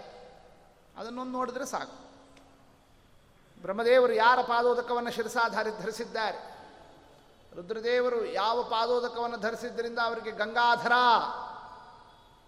ಅದನ್ನೊಂದು 0.96 1.32
ನೋಡಿದ್ರೆ 1.32 1.66
ಸಾಕು. 1.66 2.02
ಬ್ರಹ್ಮದೇವರು 3.62 4.12
ಯಾರ 4.12 4.40
ಪಾದೋದಕವನ್ನು 4.40 5.10
ಶಿರಸಾಧಾರಿ 5.10 5.70
ಧರಿಸಿದ್ದಾರೆ? 5.70 6.52
ರುದ್ರದೇವರು 7.56 8.24
ಯಾವ 8.24 8.62
ಪಾದೋದಕವನ್ನು 8.62 9.36
ಧರಿಸಿದ್ದರಿಂದ 9.36 9.98
ಅವರಿಗೆ 9.98 10.30
ಗಂಗಾಧರ 10.30 10.92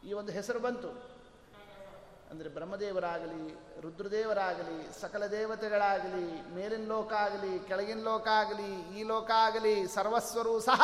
ಈ 0.07 0.13
ಒಂದು 0.13 0.33
ಹೆಸರು 0.33 0.61
ಬಂತು. 0.61 1.14
ಅಂದರೆ 2.35 2.49
ಬ್ರಹ್ಮದೇವರಾಗಲಿ, 2.49 3.45
ರುದ್ರದೇವರಾಗಲಿ, 3.81 5.01
ಸಕಲ 5.01 5.27
ದೇವತೆಗಳಾಗಲಿ, 5.27 6.55
ಮೇಲಿನ 6.55 6.87
ಲೋಕ 6.89 7.13
ಆಗಲಿ, 7.13 7.59
ಕೆಳಗಿನ 7.59 8.03
ಲೋಕ 8.03 8.29
ಆಗಲಿ, 8.29 8.99
ಈ 8.99 9.03
ಲೋಕ 9.03 9.31
ಆಗಲಿ, 9.35 9.89
ಸರ್ವಸ್ವರೂ 9.89 10.61
ಸಹ 10.61 10.81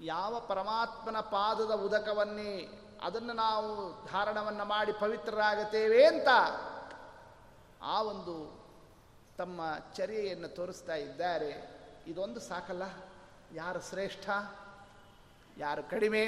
ಯಾವ 0.00 0.40
ಪರಮಾತ್ಮನ 0.40 1.20
ಪಾದದ 1.20 1.70
ಉದಕವನ್ನೇ 1.70 2.52
ಅದನ್ನು 3.02 3.32
ನಾವು 3.32 3.70
ಧಾರಣವನ್ನು 4.12 4.64
ಮಾಡಿ 4.64 4.92
ಪವಿತ್ರರಾಗುತ್ತೇವೆ 4.92 6.06
ಅಂತ 6.06 6.28
ಆ 7.82 8.02
ಒಂದು 8.02 8.34
ತಮ್ಮ 9.38 9.60
ಚರ್ಯೆಯನ್ನು 9.96 10.48
ತೋರಿಸ್ತಾ 10.48 10.94
ಇದ್ದಾರೆ. 10.94 11.52
ಇದೊಂದು 12.06 12.40
ಸಾಕಲ್ಲ, 12.40 12.82
ಯಾರು 13.52 13.80
ಶ್ರೇಷ್ಠ, 13.80 14.28
ಯಾರು 15.58 15.82
ಕಡಿಮೆ 15.90 16.24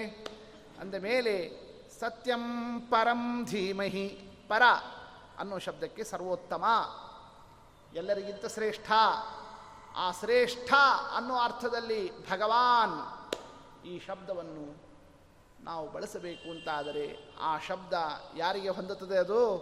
ಅಂದ 0.81 0.95
ಮೇಲೆ 0.95 1.66
ಸತ್ಯಂ 2.01 2.81
ಪರಂ 2.81 3.45
ಧೀಮಹಿ. 3.45 4.09
ಪರ 4.49 4.63
ಅನ್ನೋ 5.39 5.59
ಶಬ್ದಕ್ಕೆ 5.59 6.05
ಸರ್ವೋತ್ತಮ. 6.05 6.65
ಎಲ್ಲರಿಗಿಂತ 7.95 8.47
ಶ್ರೇಷ್ಠ. 8.47 8.93
ಆ 9.97 10.13
ಶ್ರೇಷ್ಠ 10.13 10.75
ಅನ್ನೋ 11.17 11.35
ಅರ್ಥದಲ್ಲಿ 11.35 12.31
ಭಗವಾನ್ 12.31 13.27
ಈ 13.87 14.01
ಶಬ್ದವನ್ನು 14.07 14.87
ನಾವು 15.65 15.91
ಬಳಸಬೇಕು 15.91 16.51
ಅಂತಾದರೆ 16.51 17.35
ಆ 17.41 17.59
ಶಬ್ದ 17.59 17.93
ಯಾರಿಗೆ 18.37 18.69
ಹೊಂದುತ್ತದೆ 18.69 19.19
ಅದು? 19.19 19.57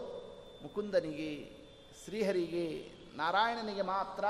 ಮುಕುಂದನಿಗೆ, 0.63 1.65
ಶ್ರೀಹರಿಗೆ, 2.05 2.95
ನಾರಾಯಣನಿಗೆ 3.17 3.83
ಮಾತ್ರ. 3.83 4.25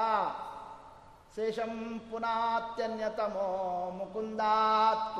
ಶೇಷಂ 1.36 1.98
ಪುನಾತ್ಯನ್ಯತಮೋ 2.10 3.90
ಮುಕುಂದಾತ್ 3.90 5.18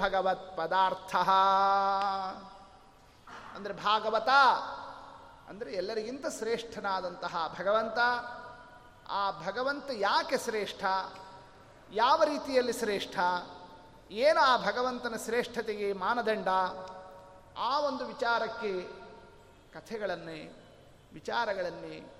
ಭಗವತ್ 0.00 0.56
ಪದಾರ್ಥ 0.56 1.16
ಅಂದರೆ 3.56 3.72
ಭಾಗವತ 3.74 4.28
ಅಂದರೆ 5.48 5.72
ಎಲ್ಲರಿಗಿಂತ 5.72 6.26
ಶ್ರೇಷ್ಠನಾದಂತಹ 6.38 7.56
ಭಗವಂತ. 7.60 7.98
ಆ 9.08 9.30
ಭಗವಂತ 9.30 9.90
ಯಾಕೆ 9.92 10.38
ಶ್ರೇಷ್ಠ? 10.38 10.84
ಯಾವ 11.92 12.22
ರೀತಿಯಲ್ಲಿ 12.22 12.72
ಶ್ರೇಷ್ಠ? 12.72 13.18
ಏನು 14.10 14.40
ಆ 14.40 14.56
ಭಗವಂತನ 14.56 15.14
ಶ್ರೇಷ್ಠತೆಗೆ 15.24 15.92
ಮಾನದಂಡ? 15.92 16.48
ಆ 17.58 17.80
ಒಂದು 17.80 18.06
ವಿಚಾರಕ್ಕೆ 18.06 18.82
ಕಥೆಗಳನ್ನೇ, 19.74 20.66
ವಿಚಾರಗಳನ್ನೇ, 21.12 22.14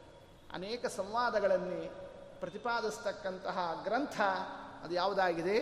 ಅನೇಕ 0.52 0.86
ಸಂವಾದಗಳನ್ನೇ 0.86 2.01
ಪ್ರತಿಪಾದಿಸ್ತಕ್ಕಂತಹ 2.42 3.80
ಗ್ರಂಥ, 3.84 4.20
ಅದು 4.82 4.94
ಯಾವುದಾಗಿದೆ? 4.94 5.56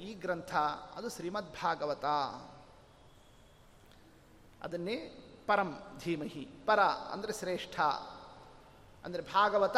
ಈ 0.00 0.14
ಗ್ರಂಥ, 0.14 0.54
ಅದು 0.96 1.08
ಶ್ರೀಮದ್ಭಾಗವತ. 1.08 2.04
ಅದನ್ನೇ 4.64 4.96
ಪರಂ 5.46 5.70
ಧೀಮಹಿ, 5.98 6.44
ಪರ 6.66 6.80
ಅಂದರೆ 6.82 7.32
ಶ್ರೇಷ್ಠ, 7.32 7.80
ಅಂದರೆ 9.04 9.22
ಭಾಗವತ 9.22 9.76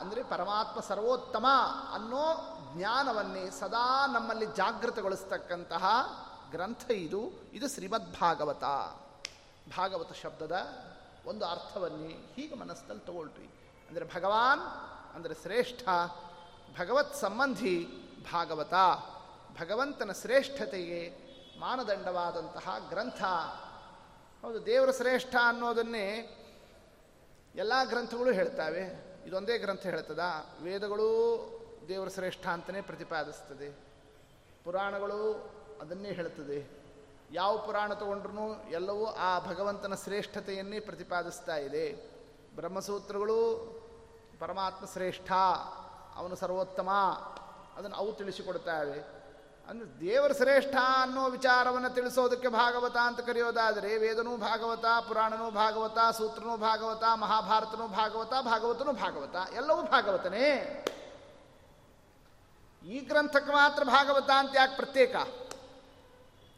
ಅಂದರೆ 0.00 0.22
ಪರಮಾತ್ಮ 0.22 0.80
ಸರ್ವೋತ್ತಮ 0.80 1.46
ಅನ್ನೋ 1.92 2.24
ಜ್ಞಾನವನ್ನೇ 2.76 3.50
ಸದಾ 3.50 4.06
ನಮ್ಮಲ್ಲಿ 4.06 4.46
ಜಾಗೃತಗೊಳಿಸ್ತಕ್ಕಂತಹ 4.46 5.84
ಗ್ರಂಥ 6.50 6.90
ಇದು. 6.90 7.22
ಇದು 7.52 7.68
ಶ್ರೀಮದ್ಭಾಗವತ. 7.68 8.64
ಭಾಗವತ 9.76 10.12
ಶಬ್ದದ 10.12 10.56
ಒಂದು 11.26 11.44
ಅರ್ಥವನ್ನೇ 11.46 12.12
ಹೀಗೆ 12.36 12.54
ಮನಸ್ಸಲ್ಲಿ 12.54 13.06
ತಗೊಳ್ರಿ. 13.06 13.48
ಅಂದರೆ 13.88 14.04
ಭಗವಾನ್ 14.14 14.62
ಅಂದರೆ 15.18 15.34
ಶ್ರೇಷ್ಠ, 15.34 15.82
ಭಗವತ್ 16.80 17.16
ಸಂಬಂಧಿ 17.16 17.86
ಭಾಗವತ, 18.32 18.74
ಭಗವಂತನ 19.60 20.12
ಶ್ರೇಷ್ಠತೆಗೆ 20.12 21.12
ಮಾನದಂಡವಾದಂತಹ 21.60 22.86
ಗ್ರಂಥ. 22.88 23.22
ಹೌದು, 24.42 24.66
ದೇವರ 24.66 24.90
ಶ್ರೇಷ್ಠ 24.90 25.34
ಅನ್ನೋದನ್ನೇ 25.44 26.38
ಎಲ್ಲ 27.54 27.72
ಗ್ರಂಥಗಳು 27.84 28.32
ಹೇಳ್ತಾವೆ. 28.32 28.84
ಇದೊಂದೇ 29.26 29.58
ಗ್ರಂಥ 29.58 29.82
ಹೇಳ್ತದ, 29.82 30.20
ವೇದಗಳು 30.62 31.08
ದೇವರ 31.88 32.08
ಶ್ರೇಷ್ಠ 32.08 32.46
ಅಂತಲೇ 32.46 32.80
ಪ್ರತಿಪಾದಿಸ್ತದೆ. 32.80 33.78
ಪುರಾಣಗಳು 34.64 35.50
ಅದನ್ನೇ 35.80 36.12
ಹೇಳ್ತದೆ. 36.12 36.70
ಯಾವ 37.32 37.58
ಪುರಾಣ 37.58 37.94
ತಗೊಂಡ್ರೂ 37.94 38.70
ಎಲ್ಲವೂ 38.70 39.06
ಆ 39.06 39.46
ಭಗವಂತನ 39.46 39.94
ಶ್ರೇಷ್ಠತೆಯನ್ನೇ 39.94 40.80
ಪ್ರತಿಪಾದಿಸ್ತಾ 40.80 41.56
ಇದೆ. 41.56 42.18
ಬ್ರಹ್ಮಸೂತ್ರಗಳು 42.56 43.77
ಪರಮಾತ್ಮ 44.38 44.86
ಶ್ರೇಷ್ಠ, 44.86 45.32
ಅವನು 46.16 46.36
ಸರ್ವೋತ್ತಮ, 46.36 46.90
ಅದನ್ನು 47.76 47.96
ಅವು 47.96 48.12
ತಿಳಿಸಿಕೊಡ್ತಾವೆ 48.12 49.18
ಅಂದರೆ 49.68 50.00
ದೇವರ 50.00 50.32
ಶ್ರೇಷ್ಠ 50.32 50.76
ಅನ್ನೋ 51.02 51.28
ವಿಚಾರವನ್ನು 51.28 51.90
ತಿಳಿಸೋದಕ್ಕೆ 51.90 52.48
ಭಾಗವತ 52.48 52.96
ಅಂತ 52.96 53.20
ಕರೆಯೋದಾದರೆ, 53.20 53.98
ವೇದನೂ 53.98 54.36
ಭಾಗವತ, 54.36 54.84
ಪುರಾಣನೂ 55.08 55.50
ಭಾಗವತ, 55.50 55.98
ಸೂತ್ರನೂ 56.16 56.56
ಭಾಗವತ, 56.56 57.04
ಮಹಾಭಾರತನೂ 57.14 57.88
ಭಾಗವತ, 57.88 58.32
ಭಾಗವತನೂ 58.40 58.92
ಭಾಗವತ, 58.92 59.36
ಎಲ್ಲವೂ 59.54 59.82
ಭಾಗವತನೇ. 59.82 60.84
ಈ 62.86 63.00
ಗ್ರಂಥಕ್ಕೆ 63.00 63.52
ಮಾತ್ರ 63.52 63.84
ಭಾಗವತ 63.84 64.30
ಅಂತ 64.30 64.56
ಯಾಕೆ 64.56 64.76
ಪ್ರತ್ಯೇಕ? 64.76 65.16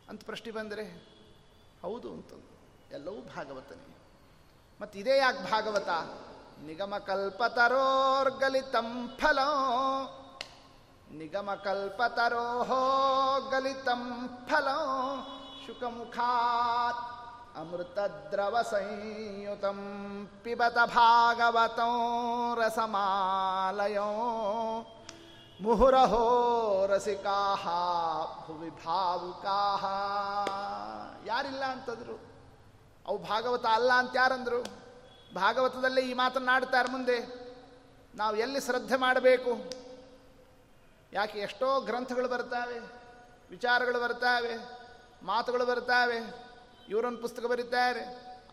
ಅಂತ 0.08 0.24
ಪ್ರಶ್ನೆ 0.24 0.52
ಬಂದರೆ, 0.52 0.84
ಹೌದು 1.82 2.10
ಅಂತ 2.10 2.32
ಎಲ್ಲವೂ 2.92 3.16
ಭಾಗವತನೇ. 3.16 3.96
ಮತ್ತು 4.80 4.98
ಇದೇ 4.98 5.18
ಯಾಕೆ 5.18 5.50
ಭಾಗವತ? 5.50 5.88
ನಿಗಮಕಲ್ಪತರೋರ್ಗಲಿತಂ 6.66 9.14
ಫಲೋ. 9.18 9.50
ನಿಗಮಕಲ್ಪತರೋ 11.10 12.66
ಗಲಿತಂ 13.50 14.30
ಫಲೋ. 14.50 14.80
ಶುಕಮುಖಾತ್ 15.66 17.20
ಸಂಯುತಂ 18.70 19.78
ಪಿಬತ 20.44 20.74
ಭಾಗವತೋ 20.74 22.54
ರಸಮಾಲಯೋ. 22.54 24.08
ಮುಹುರಹೋ 25.60 26.86
ರಸಿಕಾ 26.86 27.56
ಭುವಿ 28.46 28.70
ಭಾವುಕಾ 28.70 29.84
ಯಾರಿಲ್ಲ 31.26 31.64
ಅಂತಂದ್ರು? 31.64 32.20
ಅವು 33.06 33.18
ಭಾಗವತ 33.18 33.66
ಅಲ್ಲ 33.66 33.92
ಅಂತ 33.92 34.16
ಯಾರಂದ್ರು? 34.16 34.89
ಭಾಗವತದಲ್ಲೇ 35.34 36.00
ಈ 36.00 36.14
ಮಾತನ್ನಾಡ್ತಾರೆ 36.14 36.90
ಮುಂದೆ. 36.90 37.50
ನಾವು 38.14 38.36
ಎಲ್ಲಿ 38.36 38.60
ಶ್ರದ್ಧೆ 38.60 38.96
ಮಾಡಬೇಕು? 38.96 39.70
ಯಾಕೆ 41.12 41.38
ಎಷ್ಟೋ 41.38 41.80
ಗ್ರಂಥಗಳು 41.80 42.28
ಬರ್ತಾವೆ 42.28 42.78
ವಿಚಾರಗಳು 43.50 44.00
ಬರ್ತಾವೆ 44.00 44.80
ಮಾತುಗಳು 45.22 45.66
ಬರ್ತಾವೆ 45.66 46.50
ಇವರೊಂದು 46.88 47.18
ಪುಸ್ತಕ 47.18 47.44
ಬರೀತಾರೆ, 47.44 48.00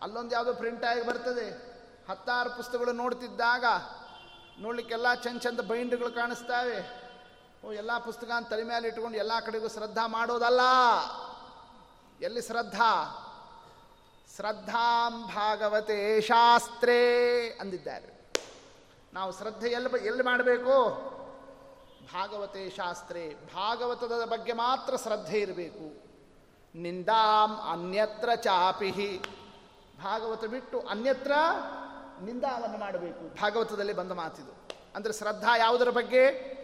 ಅಲ್ಲೊಂದು 0.02 0.34
ಯಾವುದೋ 0.34 0.54
ಪ್ರಿಂಟ್ 0.54 0.84
ಆಗಿ 0.84 1.02
ಬರ್ತದೆ. 1.02 1.78
ಹತ್ತಾರು 2.08 2.50
ಪುಸ್ತಕಗಳು 2.50 2.92
ನೋಡ್ತಿದ್ದಾಗ 2.92 3.64
ನೋಡ್ಲಿಕ್ಕೆಲ್ಲ 4.58 5.14
ಚಂದ 5.14 5.38
ಚಂದ 5.38 5.60
ಬೈಂಡ್ಗಳು 5.60 6.10
ಕಾಣಿಸ್ತಾವೆ. 6.10 7.08
ಓ, 7.66 7.72
ಎಲ್ಲ 7.72 7.98
ಪುಸ್ತಕ 7.98 8.30
ತಲೆ 8.50 8.62
ಮೇಲೆ 8.62 8.88
ಇಟ್ಕೊಂಡು 8.88 9.18
ಎಲ್ಲ 9.18 9.32
ಕಡೆಗೂ 9.46 9.68
ಶ್ರದ್ಧಾ 9.68 10.06
ಮಾಡೋದಲ್ಲ. 10.06 10.60
ಎಲ್ಲಿ 12.20 12.42
ಶ್ರದ್ಧಾ? 12.42 13.24
ಶ್ರದ್ಧಾಂ 14.36 15.26
ಭಾಗವತೆ 15.26 16.20
ಶಾಸ್ತ್ರೇ 16.20 17.48
ಅಂದಿದ್ದಾರೆ. 17.60 18.18
ನಾವು 19.12 19.32
ಶ್ರದ್ಧೆ 19.32 19.68
ಎಲ್ಲಿ 19.68 20.06
ಎಲ್ಲಿ 20.06 20.22
ಮಾಡಬೇಕು? 20.22 21.08
ಭಾಗವತೆ 22.12 22.70
ಶಾಸ್ತ್ರೇ. 22.70 23.34
ಭಾಗವತದ 23.54 24.24
ಬಗ್ಗೆ 24.24 24.52
ಮಾತ್ರ 24.52 24.96
ಶ್ರದ್ಧೆ 24.96 25.40
ಇರಬೇಕು. 25.40 26.08
ನಿಂದಾಂ 26.74 27.72
ಅನ್ಯತ್ರ 27.72 28.28
ಚಾಪಿಹಿ. 28.34 29.18
ಭಾಗವತ 30.02 30.44
ಬಿಟ್ಟು 30.44 30.80
ಅನ್ಯತ್ರ 30.80 31.32
ನಿಂದಾವನ್ನು 32.22 32.78
ಮಾಡಬೇಕು. 32.78 33.34
ಭಾಗವತದಲ್ಲಿ 33.34 33.92
ಬಂದ 33.92 34.12
ಮಾತಿದು. 34.12 34.68
ಅಂದರೆ 34.96 35.12
ಶ್ರದ್ಧಾ 35.12 35.56
ಯಾವುದರ 35.56 35.90
ಬಗ್ಗೆ? 35.90 36.58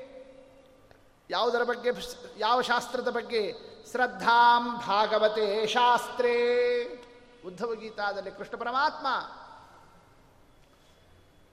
ಯಾವುದರ 1.31 1.62
ಬಗ್ಗೆ? 1.62 1.90
ಯಾವ 2.38 2.61
ಶಾಸ್ತ್ರದ 2.61 3.09
ಬಗ್ಗೆ? 3.09 3.53
ಶ್ರದ್ಧಾಂ 3.90 4.79
ಭಾಗವತೆ 4.79 5.66
ಶಾಸ್ತ್ರೇ. 5.66 7.03
ಉದ್ಧವ 7.44 7.74
ಗೀತಾದಲ್ಲಿ 7.74 8.30
ಕೃಷ್ಣ 8.30 8.54
ಪರಮಾತ್ಮ 8.57 9.07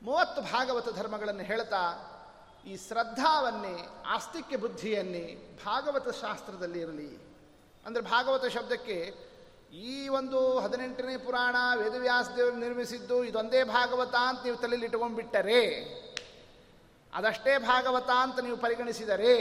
ಮೂವತ್ತು 0.01 0.41
ಭಾಗವತ 0.41 0.87
ಧರ್ಮಗಳನ್ನು 0.95 1.43
ಹೇಳ್ತಾ 1.43 1.81
ಈ 2.65 2.73
ಶ್ರದ್ಧಾವನ್ನೇ, 2.77 3.75
ಆಸ್ತಿಕ್ಯ 4.05 4.57
ಬುದ್ಧಿಯನ್ನೇ 4.57 5.25
ಭಾಗವತ 5.65 6.07
ಶಾಸ್ತ್ರದಲ್ಲಿ 6.21 6.79
ಇರಲಿ. 6.79 7.11
ಅಂದರೆ 7.85 8.01
ಭಾಗವತ 8.03 8.45
ಶಬ್ದಕ್ಕೆ 8.45 8.97
ಈ 9.71 9.95
ಒಂದು 10.07 10.39
ಹದಿನೆಂಟನೇ 10.59 11.17
ಪುರಾಣ 11.17 11.55
ವೇದವ್ಯಾಸದೇವರು 11.79 12.55
ನಿರ್ಮಿಸಿದ್ದು 12.55 13.17
ಇದೊಂದೇ 13.23 13.63
ಭಾಗವತ 13.63 14.15
ಅಂತ 14.29 14.43
ನೀವು 14.43 14.57
ತಲೆಯಲ್ಲಿ 14.57 14.87
ಇಟ್ಕೊಂಡ್ಬಿಟ್ಟರೆ, 14.87 15.61
ಅದಷ್ಟೇ 17.13 17.53
ಭಾಗವತ 17.57 18.09
ಅಂತ 18.21 18.39
ನೀವು 18.39 18.57
ಪರಿಗಣಿಸಿದರೆ, 18.57 19.35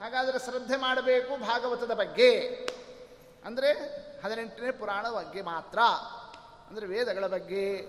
ಹಾಗಾದರೆ 0.00 0.38
ಶ್ರದ್ಧೆ 0.44 0.76
ಮಾಡಬೇಕು 0.76 1.32
ಭಾಗವತದ 1.46 1.94
ಬಗ್ಗೆ. 1.94 2.30
ಅಂದರೆ 3.44 3.70
ಹದಿನೆಂಟನೇ 4.24 4.70
ಪುರಾಣ 4.70 5.10
ಬಗ್ಗೆ 5.10 5.42
ಮಾತ್ರ. 5.42 5.78
ಅಂದರೆ 6.68 6.86
ವೇದಗಳ 6.86 7.26
ಬಗ್ಗೆ, 7.26 7.88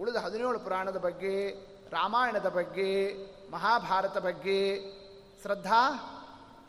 ಉಳಿದ 0.00 0.16
ಹದಿನೇಳು 0.16 0.58
ಪುರಾಣದ 0.58 0.96
ಬಗ್ಗೆ, 0.96 1.50
ರಾಮಾಯಣದ 1.90 2.48
ಬಗ್ಗೆ, 2.48 3.14
ಮಹಾಭಾರತ 3.50 4.18
ಬಗ್ಗೆ 4.18 4.80
ಶ್ರದ್ಧಾ 5.42 5.80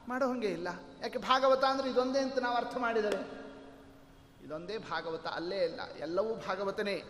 ಮಾಡೋ 0.08 0.28
ಹಾಗೆ 0.28 0.47
ಇಲ್ಲ. 0.47 0.67
ಯಾಕೆ 1.01 1.17
ಭಾಗವತ 1.17 1.63
ಅಂದರೆ 1.63 1.89
ಇದೊಂದೇ 1.89 2.19
ಅಂತ 2.19 2.39
ನಾವು 2.39 2.56
ಅರ್ಥ 2.56 2.78
ಮಾಡಿದರೆ? 2.78 3.45
ಇದೊಂದೇ 4.45 4.78
ಭಾಗವತ 4.78 5.28
ಅಲ್ಲೇ 5.28 5.58
ಇಲ್ಲ. 5.58 5.80
ಎಲ್ಲವೂ 5.99 6.36
ಭಾಗವತನೇ. 6.36 7.04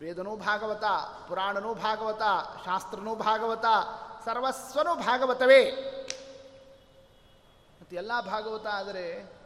ವೇದನೂ 0.00 0.36
ಭಾಗವತ, 0.36 0.84
ಪುರಾಣನೂ 1.28 1.74
ಭಾಗವತ, 1.74 2.22
ಶಾಸ್ತ್ರನೂ 2.64 3.14
ಭಾಗವತ, 3.14 3.64
ಸರ್ವಸ್ವನೂ 4.24 4.94
ಭಾಗವತವೇ. 4.94 5.64
ಮತ್ತು 7.80 7.96
ಎಲ್ಲ 7.96 8.20
ಭಾಗವತ 8.20 8.66
ಆದರೆ 8.66 9.37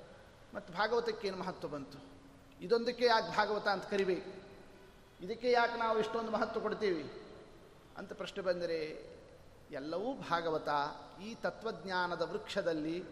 ಮತ್ತು 0.55 0.73
ಭಾಗವತಕ್ಕೇನು 0.73 1.37
ಮಹತ್ವ 1.37 1.69
ಬಂತು? 1.69 1.99
ಇದೊಂದಕ್ಕೆ 2.61 3.05
ಯಾಕೆ 3.05 3.37
ಭಾಗವತ 3.37 3.69
ಅಂತ 3.69 3.85
ಕರಿಬೇಕು? 3.85 4.43
ಇದಕ್ಕೆ 5.25 5.51
ಯಾಕೆ 5.51 5.79
ನಾವು 5.79 5.99
ಇಷ್ಟೊಂದು 5.99 6.31
ಮಹತ್ವ 6.31 6.61
ಕೊಡ್ತೀವಿ? 6.61 7.13
ಅಂತ 7.97 8.13
ಪ್ರಶ್ನೆ 8.13 8.45
ಬಂದರೆ, 8.45 9.13
ಎಲ್ಲವೂ 9.71 10.15
ಭಾಗವತ, 10.15 10.69
ಈ 11.23 11.35
ತತ್ವಜ್ಞಾನದ 11.35 12.23
ವೃಕ್ಷದಲ್ಲಿ 12.23 13.05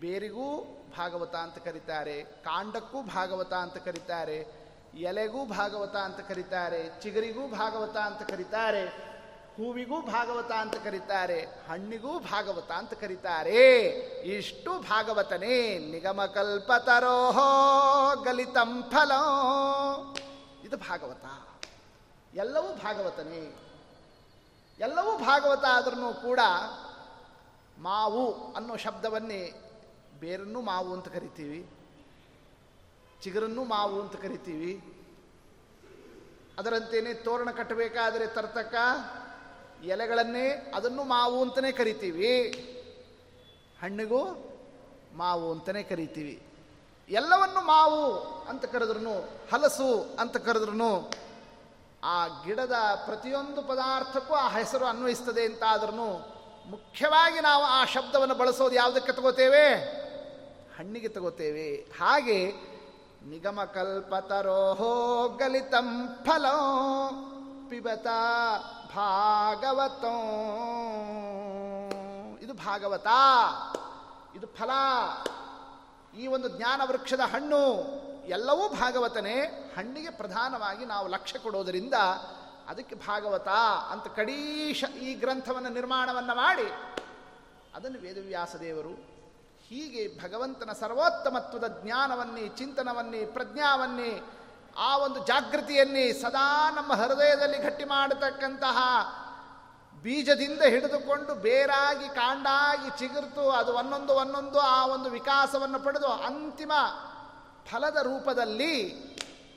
ಬೇರಿಗೂ 0.00 0.64
ಭಾಗವತ 0.96 1.34
ಅಂತ 1.34 1.58
ಕರೀತಾರೆ, 1.58 2.22
ಕಾಂಡಕ್ಕೂ 2.22 3.02
ಭಾಗವತ 3.02 3.52
ಅಂತ 3.52 3.76
ಕರೀತಾರೆ, 3.76 4.68
ಎಲೆಗೂ 4.94 5.46
ಭಾಗವತ 5.46 5.96
ಅಂತ 5.96 6.20
ಕರೀತಾರೆ, 6.20 7.00
ಚಿಗರಿಗೂ 7.00 7.48
ಭಾಗವತ 7.48 7.96
ಅಂತ 7.96 8.30
ಕರೀತಾರೆ 8.30 9.07
ಹೂವಿಗೂ 9.58 10.00
ಭಾಗವತ 10.00 10.52
ಅಂತ 10.52 10.74
ಕರೀತಾರೆ, 10.74 11.46
ಹಣ್ಣಿಗೂ 11.68 12.18
ಭಾಗವತ 12.18 12.70
ಅಂತ 12.70 12.94
ಕರೀತಾರೆ. 12.94 13.76
ಇಷ್ಟು 14.36 14.80
ಭಾಗವತನೇ, 14.80 15.78
ನಿಗಮ 15.78 16.24
ಕಲ್ಪತರೋಹೋ 16.24 17.48
ಗಲಿತಂ 18.22 18.82
ಫಲೋ. 18.82 19.22
ಇದು 20.64 20.76
ಭಾಗವತ. 20.76 21.24
ಎಲ್ಲವೂ 22.34 22.68
ಭಾಗವತನೇ. 22.76 23.56
ಎಲ್ಲವೂ 24.78 25.18
ಭಾಗವತ 25.18 25.64
ಆದ್ರೂ 25.64 26.14
ಕೂಡ 26.14 26.40
ಮಾವು 27.78 28.54
ಅನ್ನೋ 28.54 28.76
ಶಬ್ದವನ್ನೇ 28.76 29.42
ಬೇರನ್ನು 30.20 30.60
ಮಾವು 30.60 30.92
ಅಂತ 30.92 31.08
ಕರಿತೀವಿ, 31.08 31.70
ಚಿಗುರನ್ನು 33.22 33.64
ಮಾವು 33.64 34.02
ಅಂತ 34.02 34.16
ಕರಿತೀವಿ. 34.16 34.72
ಅದರಂತೇನೆ 36.58 37.14
ತೋರಣ 37.14 37.50
ಕಟ್ಟಬೇಕಾದರೆ 37.50 38.26
ತರ್ತಕ್ಕ 38.26 38.74
ಎಲೆಗಳನ್ನೇ 39.84 40.72
ಅದನ್ನು 40.74 41.04
ಮಾವು 41.04 41.42
ಅಂತಲೇ 41.42 41.72
ಕರಿತೀವಿ. 41.72 42.42
ಹಣ್ಣಿಗೂ 43.82 44.52
ಮಾವು 45.16 45.52
ಅಂತಲೇ 45.52 45.82
ಕರಿತೀವಿ. 45.82 46.42
ಎಲ್ಲವನ್ನು 47.08 47.60
ಮಾವು 47.66 48.18
ಅಂತ 48.48 48.64
ಕರೆದ್ರು 48.64 49.20
ಹಲಸು 49.52 50.16
ಅಂತ 50.20 50.36
ಕರೆದ್ರು 50.36 51.10
ಆ 52.04 52.26
ಗಿಡದ 52.26 52.74
ಪ್ರತಿಯೊಂದು 53.04 53.62
ಪದಾರ್ಥಕ್ಕೂ 53.62 54.34
ಆ 54.34 54.48
ಹೆಸರು 54.48 54.84
ಅನ್ವಯಿಸ್ತದೆ 54.84 55.44
ಅಂತ 55.44 55.62
ಆದ್ರೂ 55.68 56.34
ಮುಖ್ಯವಾಗಿ 56.66 57.40
ನಾವು 57.40 57.64
ಆ 57.64 57.84
ಶಬ್ದವನ್ನು 57.84 58.34
ಬಳಸೋದು 58.34 58.74
ಯಾವುದಕ್ಕೆ 58.74 59.12
ತಗೋತೇವೆ? 59.12 59.74
ಹಣ್ಣಿಗೆ 60.78 61.08
ತಗೋತೇವೆ. 61.08 61.74
ಹಾಗೆ 62.00 62.52
ನಿಗಮ 63.26 63.64
ಕಲ್ಪತರೋಹೋ 63.64 65.28
ಗಲಿತಂ 65.28 66.18
ಫಲೋ 66.24 67.08
ಪಿಬತ 67.70 68.06
ಭಾಗವತೋ. 68.96 70.14
ಇದು 72.42 72.54
ಭಾಗವತ, 72.54 73.06
ಇದು 74.34 74.46
ಫಲ. 74.46 74.70
ಈ 76.18 76.26
ಒಂದು 76.26 76.48
ಜ್ಞಾನ 76.48 76.80
ವೃಕ್ಷದ 76.84 77.20
ಹಣ್ಣು 77.20 77.84
ಎಲ್ಲವೂ 78.26 78.68
ಭಾಗವತನೇ. 78.68 79.72
ಹಣ್ಣಿಗೆ 79.76 80.10
ಪ್ರಧಾನವಾಗಿ 80.10 80.84
ನಾವು 80.84 81.08
ಲಕ್ಷ್ಯ 81.08 81.38
ಕೊಡೋದರಿಂದ 81.38 81.94
ಅದಕ್ಕೆ 82.68 82.94
ಭಾಗವತ 82.94 83.48
ಅಂತ 83.90 84.06
ಕಡೀಶ 84.06 84.84
ಈ 85.02 85.14
ಗ್ರಂಥವನ್ನು 85.14 85.68
ನಿರ್ಮಾಣವನ್ನು 85.68 86.34
ಮಾಡಿ 86.34 86.72
ಅದನ್ನು 87.74 87.98
ವೇದವ್ಯಾಸ 87.98 88.56
ದೇವರು 88.56 89.18
ಹೀಗೆ 89.66 90.22
ಭಗವಂತನ 90.22 90.72
ಸರ್ವೋತ್ತಮತ್ವದ 90.72 91.80
ಜ್ಞಾನವನ್ನೇ, 91.84 92.48
ಚಿಂತನವನ್ನೇ, 92.48 93.24
ಪ್ರಜ್ಞಾವನ್ನೇ 93.24 94.22
ಆ 94.78 94.96
ಒಂದು 94.96 95.24
ಜಾಗೃತಿಯನ್ನೇ 95.24 96.12
ಸದಾ 96.12 96.70
ನಮ್ಮ 96.70 96.92
ಹೃದಯದಲ್ಲಿ 96.92 97.58
ಗಟ್ಟಿ 97.58 97.84
ಮಾಡತಕ್ಕಂತಹ 97.84 98.78
ಬೀಜದಿಂದ 100.04 100.62
ಹಿಡಿದುಕೊಂಡು 100.62 101.34
ಬೇರಾಗಿ 101.34 102.08
ಕಾಂಡಾಗಿ 102.08 102.90
ಚಿಗುರ್ತು 102.98 103.50
ಅದು 103.50 103.72
ಒಂದೊಂದು 103.72 104.12
ಒಂದೊಂದು 104.12 104.58
ಆ 104.58 104.86
ಒಂದು 104.86 105.10
ವಿಕಾಸವನ್ನು 105.10 105.78
ಪಡೆದು 105.84 106.06
ಅಂತಿಮ 106.06 106.72
ಫಲದ 107.70 107.96
ರೂಪದಲ್ಲಿ 107.96 108.74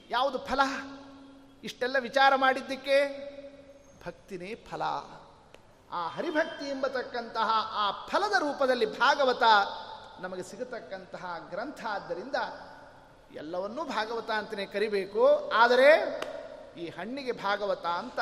ಯಾವುದು 0.09 0.37
ಫಲ? 0.37 0.61
ಇಷ್ಟೆಲ್ಲ 1.63 1.95
ವಿಚಾರ 1.99 2.35
ಮಾಡಿದ್ದಕ್ಕೆ 2.35 2.97
ಭಕ್ತಿನೇ 4.05 4.55
ಫಲ. 4.71 4.81
ಆ 5.91 6.07
ಹರಿಭಕ್ತಿ 6.07 6.69
ಎಂಬತಕ್ಕಂತಹ 6.69 7.49
ಆ 7.73 7.91
ಫಲದ 7.91 8.33
ರೂಪದಲ್ಲಿ 8.39 8.99
ಭಾಗವತ 8.99 9.43
ನಮಗೆ 10.19 10.43
ಸಿಗತಕ್ಕಂತಹ 10.43 11.37
ಗ್ರಂಥ 11.49 11.85
ಆದ್ದರಿಂದ 11.89 12.35
ಎಲ್ಲವನ್ನೂ 13.35 13.83
ಭಾಗವತ 13.83 14.31
ಅಂತಲೇ 14.31 14.65
ಕರಿಬೇಕು. 14.65 15.51
ಆದರೆ 15.53 16.21
ಈ 16.77 16.89
ಹಣ್ಣಿಗೆ 16.89 17.31
ಭಾಗವತ 17.31 17.85
ಅಂತ 17.85 18.19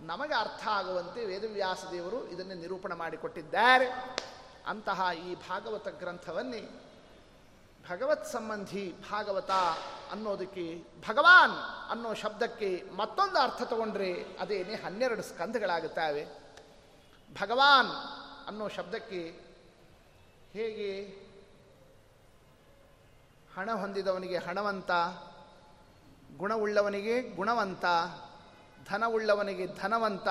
ನಮಗೆ 0.00 0.34
ಅರ್ಥ 0.34 0.68
ಆಗುವಂತೆ 0.68 1.24
ವೇದವ್ಯಾಸ 1.24 1.84
ದೇವರು 1.90 2.28
ಇದನ್ನೇ 2.28 2.54
ನಿರೂಪಣೆ 2.54 2.94
ಮಾಡಿಕೊಟ್ಟಿದ್ದಾರೆ. 2.94 4.16
ಅಂತಹ 4.66 5.08
ಈ 5.26 5.34
ಭಾಗವತ 5.34 5.88
ಗ್ರಂಥವನ್ನೇ 5.88 6.84
ಭಗವತ್ 7.90 8.26
ಸಂಬಂಧಿ 8.26 8.94
ಭಾಗವತ 9.10 9.50
ಅನ್ನೋದಕ್ಕೆ 10.10 10.82
ಭಗವಾನ್ 11.08 11.90
ಅನ್ನೋ 11.90 12.14
ಶಬ್ದಕ್ಕೆ 12.14 12.84
ಮತ್ತೊಂದು 12.96 13.38
ಅರ್ಥ 13.38 13.62
ತಗೊಂಡ್ರೆ 13.62 14.12
ಅದೇನೆ 14.40 14.74
ಹನ್ನೆರಡು 14.74 15.22
ಸ್ಕಂಧಗಳಾಗುತ್ತವೆ. 15.22 16.26
ಭಗವಾನ್ 17.32 17.90
ಅನ್ನೋ 18.48 18.68
ಶಬ್ದಕ್ಕೆ 18.68 19.40
ಹೇಗೆ 20.52 21.18
ಹಣ 23.58 23.72
ಹೊಂದಿದವನಿಗೆ 23.72 24.38
ಹಣವಂತ, 24.38 24.90
ಗುಣವುಳ್ಳವನಿಗೆ 26.36 27.22
ಗುಣವಂತ, 27.22 27.84
ಧನವುಳ್ಳವನಿಗೆ 28.90 29.66
ಧನವಂತ, 29.66 30.28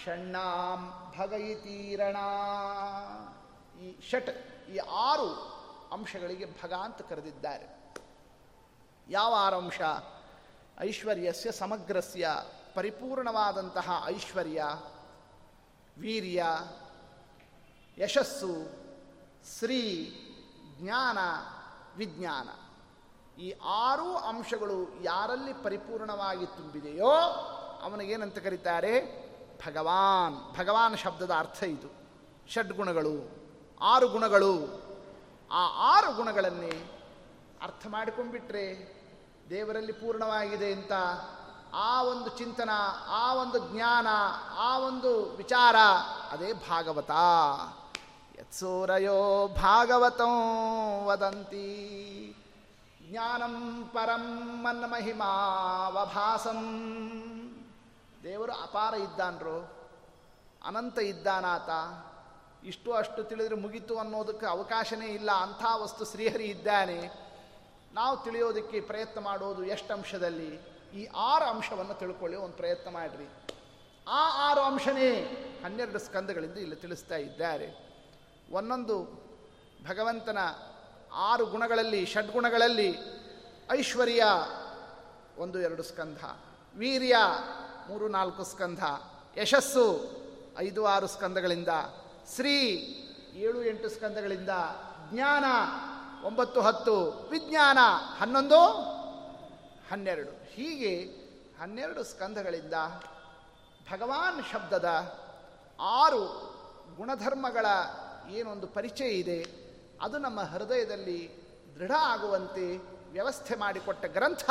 ಷಣ್ಣಾಂ 0.04 1.12
ಭಗಯಿತೀರಣ 1.18 2.16
ಈ 3.82 4.10
ಷಟ್, 4.10 4.70
ಈ 4.70 4.78
ಆರು 4.78 5.53
ಅಂಶಗಳಿಗೆ 5.94 6.46
ಭಗ 6.46 6.72
ಅಂತ 6.72 7.02
ಕರೆದಿದ್ದಾರೆ. 7.02 7.94
ಯಾವ 9.08 9.34
ಅಂಶ 9.56 9.80
ಐಶ್ವರ್ಯಸ್ಯ 10.80 11.52
ಸಮಗ್ರಸ್ಯ, 11.52 12.30
ಪರಿಪೂರ್ಣವಾದಂತಹ 12.74 14.02
ಐಶ್ವರ್ಯ, 14.06 14.64
ವೀರ್ಯ, 15.98 16.44
ಯಶಸ್ಸು 17.98 18.54
ಶ್ರೀ 19.58 20.10
ಜ್ಞಾನ, 20.78 21.18
ವಿಜ್ಞಾನ. 21.96 22.48
ಈ 23.40 23.54
ಆರು 23.64 24.16
ಅಂಶಗಳು 24.16 25.02
ಯಾರಲ್ಲಿ 25.02 25.52
ಪರಿಪೂರ್ಣವಾಗಿ 25.52 26.46
ತುಂಬಿದೆಯೋ 26.46 27.10
ಅವನಿಗೇನಂತ 27.82 28.38
ಕರೀತಾರೆ? 28.38 29.24
ಭಗವಾನ್. 29.66 30.56
ಭಗವಾನ್ 30.58 30.98
ಶಬ್ದದ 30.98 31.30
ಅರ್ಥ 31.30 31.62
ಇದು. 31.62 31.88
ಷಡ್ಗುಣಗಳು. 32.50 33.44
ಆರು 33.80 34.08
ಗುಣಗಳು. 34.08 34.83
ಆ 35.54 35.66
ಆರು 35.76 36.14
ಗುಣಗಳನ್ನೇ 36.14 37.00
ಅರ್ಥ 37.62 37.86
ಮಾಡಿಕೊಂಡ್ಬಿಟ್ರೆ 37.88 38.94
ದೇವರಲ್ಲಿ 39.50 39.92
ಪೂರ್ಣವಾಗಿದೆ 39.92 40.72
ಅಂತ 40.72 40.92
ಆ 41.76 42.02
ಒಂದು 42.02 42.30
ಚಿಂತನ, 42.30 42.70
ಆ 43.06 43.34
ಒಂದು 43.34 43.58
ಜ್ಞಾನ, 43.58 44.06
ಆ 44.58 44.78
ಒಂದು 44.78 45.36
ವಿಚಾರ, 45.36 45.76
ಅದೇ 46.30 46.52
ಭಾಗವತ. 46.52 47.10
ಯತ್ಸೂರಯೋ 48.38 49.48
ಭಾಗವತಂ 49.48 50.34
ವದಂತಿ. 51.04 51.70
ಜ್ಞಾನಂ 53.10 53.84
ಪರಂ 53.94 54.40
ಮನ್ನ 54.62 54.84
ಮಹಿಮಾವಭಾಸಂ 54.86 56.60
ದೇವರು 58.22 58.52
ಅಪಾರ 58.52 58.94
ಇದ್ದಾನ್ರು, 58.94 59.56
ಅನಂತ 60.64 60.98
ಇದ್ದಾನಾತ 60.98 61.68
ಇಷ್ಟು 62.64 62.92
ಅಷ್ಟು 62.92 63.24
ತಿಳಿದ್ರೆ 63.24 63.54
ಮುಗಿತು 63.54 63.98
ಅನ್ನೋದಕ್ಕೆ 63.98 64.46
ಅವಕಾಶನೇ 64.46 65.06
ಇಲ್ಲ, 65.06 65.30
ಅಂಥ 65.32 65.64
ವಸ್ತು 65.76 66.04
ಶ್ರೀಹರಿ 66.04 66.44
ಇದ್ದಾನೆ. 66.44 67.10
ನಾವು 67.92 68.24
ತಿಳಿಯೋದಕ್ಕೆ 68.24 68.80
ಪ್ರಯತ್ನ 68.80 69.20
ಮಾಡೋದು 69.20 69.64
ಎಷ್ಟು 69.64 69.94
ಅಂಶದಲ್ಲಿ? 69.94 70.60
ಈ 70.94 71.08
ಆರು 71.14 71.44
ಅಂಶವನ್ನು 71.44 71.94
ತಿಳ್ಕೊಳ್ಳಿ, 71.94 72.36
ಒಂದು 72.36 72.56
ಪ್ರಯತ್ನ 72.56 72.90
ಮಾಡಿರಿ. 72.90 73.28
ಆ 74.08 74.50
ಆರು 74.50 74.60
ಅಂಶನೇ 74.60 75.10
ಹನ್ನೆರಡು 75.64 75.98
ಸ್ಕಂದಗಳಿಂದ 75.98 76.56
ಇಲ್ಲಿ 76.58 76.76
ತಿಳಿಸ್ತಾ 76.76 77.16
ಇದ್ದಾರೆ. 77.16 77.68
ಒಂದೊಂದು 78.50 78.96
ಭಗವಂತನ 79.88 80.38
ಆರು 81.12 81.46
ಗುಣಗಳಲ್ಲಿ, 81.46 82.06
ಷಡ್ಗುಣಗಳಲ್ಲಿ 82.06 82.98
ಐಶ್ವರ್ಯ 83.70 84.24
ಒಂದು 85.38 85.60
ಎರಡು 85.60 85.82
ಸ್ಕಂಧ, 85.82 86.18
ವೀರ್ಯ 86.76 87.16
ಮೂರು 87.88 88.08
ನಾಲ್ಕು 88.08 88.44
ಸ್ಕಂಧ, 88.44 88.82
ಯಶಸ್ಸು 89.36 89.86
ಐದು 90.58 90.86
ಆರು 90.86 91.06
ಸ್ಕಂದಗಳಿಂದ 91.06 91.68
ಶ್ರೀ 92.34 92.56
ಏಳು 93.34 93.64
ಎಂಟು 93.64 93.88
ಸ್ಕಂದಗಳಿಂದ 93.88 94.48
ಜ್ಞಾನ, 95.12 95.44
ಒಂಬತ್ತು 96.24 96.60
ಹತ್ತು, 96.60 97.28
ವಿಜ್ಞಾನ, 97.30 97.78
ಹನ್ನೊಂದು, 98.18 98.60
ಹನ್ನೆರಡು. 99.90 100.44
ಹೀಗೆ 100.52 101.04
ಹನ್ನೆರಡು 101.62 102.04
ಸ್ಕಂದಗಳಿಂದ 102.04 102.74
ಭಗವಾನ್ 103.92 104.44
ಶಬ್ದದ 104.52 105.18
ಆರು 105.80 106.54
ಗುಣಧರ್ಮಗಳ 106.96 107.66
ಏನೊಂದು 108.30 108.66
ಪರಿಚಯ 108.66 109.08
ಇದೆ, 109.08 109.46
ಅದು 110.00 110.18
ನಮ್ಮ 110.18 110.40
ಹೃದಯದಲ್ಲಿ 110.40 111.44
ದೃಢ 111.74 111.90
ಆಗುವಂತೆ 111.98 112.76
ವ್ಯವಸ್ಥೆ 113.12 113.54
ಮಾಡಿಕೊಟ್ಟ 113.54 114.04
ಗ್ರಂಥ, 114.04 114.50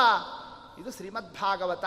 ಇದು 0.80 0.92
ಶ್ರೀಮದ್ಭಾಗವತ. 0.92 1.86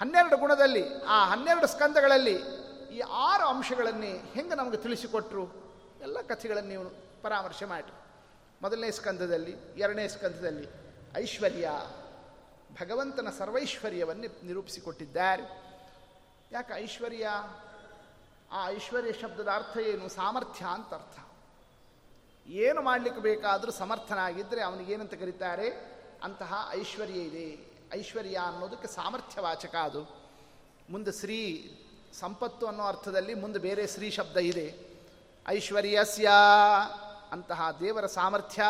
ಹನ್ನೆರಡು 0.00 0.36
ಗುಣದಲ್ಲಿ, 0.36 1.04
ಆ 1.04 1.24
ಹನ್ನೆರಡು 1.24 1.66
ಸ್ಕಂದಗಳಲ್ಲಿ 1.66 2.59
ಈ 2.90 3.00
ಆರು 3.00 3.44
ಅಂಶಗಳನ್ನೇ 3.44 4.12
ಹೆಂಗೆ 4.12 4.54
ನಮಗೆ 4.54 4.76
ತಿಳಿಸಿಕೊಟ್ರು? 4.76 5.48
ಎಲ್ಲ 6.00 6.20
ಕಥೆಗಳನ್ನು 6.20 6.68
ನೀವು 6.68 6.84
ಪರಾಮರ್ಶೆ 7.22 7.64
ಮಾಡಿ 7.64 7.92
ಮೊದಲನೇ 8.62 8.90
ಸ್ಕಂದದಲ್ಲಿ, 8.90 9.56
ಎರಡನೇ 9.76 10.08
ಸ್ಕಂದದಲ್ಲಿ 10.08 10.68
ಐಶ್ವರ್ಯ, 11.16 11.70
ಭಗವಂತನ 12.72 13.28
ಸರ್ವೈಶ್ವರ್ಯವನ್ನು 13.38 14.46
ನಿರೂಪಿಸಿಕೊಟ್ಟಿದ್ದಾರೆ. 14.46 15.42
ಯಾಕೆ 16.52 16.72
ಐಶ್ವರ್ಯ? 16.72 17.28
ಆ 18.52 18.68
ಐಶ್ವರ್ಯ 18.68 19.12
ಶಬ್ದದ 19.12 19.48
ಅರ್ಥ 19.48 19.76
ಏನು? 19.76 20.08
ಸಾಮರ್ಥ್ಯ 20.08 20.64
ಅಂತ 20.64 20.94
ಅರ್ಥ. 20.94 21.18
ಏನು 22.48 22.82
ಮಾಡಲಿಕ್ಕೆ 22.82 23.22
ಬೇಕಾದರೂ 23.22 23.72
ಸಮರ್ಥನಾಗಿದ್ದರೆ 23.72 24.62
ಅವನಿಗೇನಂತ 24.62 25.14
ಕರೀತಾರೆ? 25.14 25.70
ಅಂತಹ 26.22 26.68
ಐಶ್ವರ್ಯ 26.72 27.14
ಇದೆ. 27.14 27.74
ಐಶ್ವರ್ಯ 27.92 28.36
ಅನ್ನೋದಕ್ಕೆ 28.36 28.88
ಸಾಮರ್ಥ್ಯವಾಚಕ 28.88 29.74
ಅದು. 29.74 30.20
ಮುಂದೆ 30.90 31.12
ಶ್ರೀ 31.12 31.74
ಸಂಪತ್ತು 32.14 32.66
ಅನ್ನೋ 32.66 32.84
ಅರ್ಥದಲ್ಲಿ 32.84 33.34
ಮುಂದೆ 33.34 33.58
ಬೇರೆ 33.58 33.86
ಶ್ರೀ 33.86 34.10
ಶಬ್ದ 34.10 34.36
ಇದೆ. 34.36 34.74
ಐಶ್ವರ್ಯಸ್ಯ 35.46 36.30
ಅಂತಹ 37.32 37.70
ದೇವರ 37.80 38.06
ಸಾಮರ್ಥ್ಯ, 38.06 38.62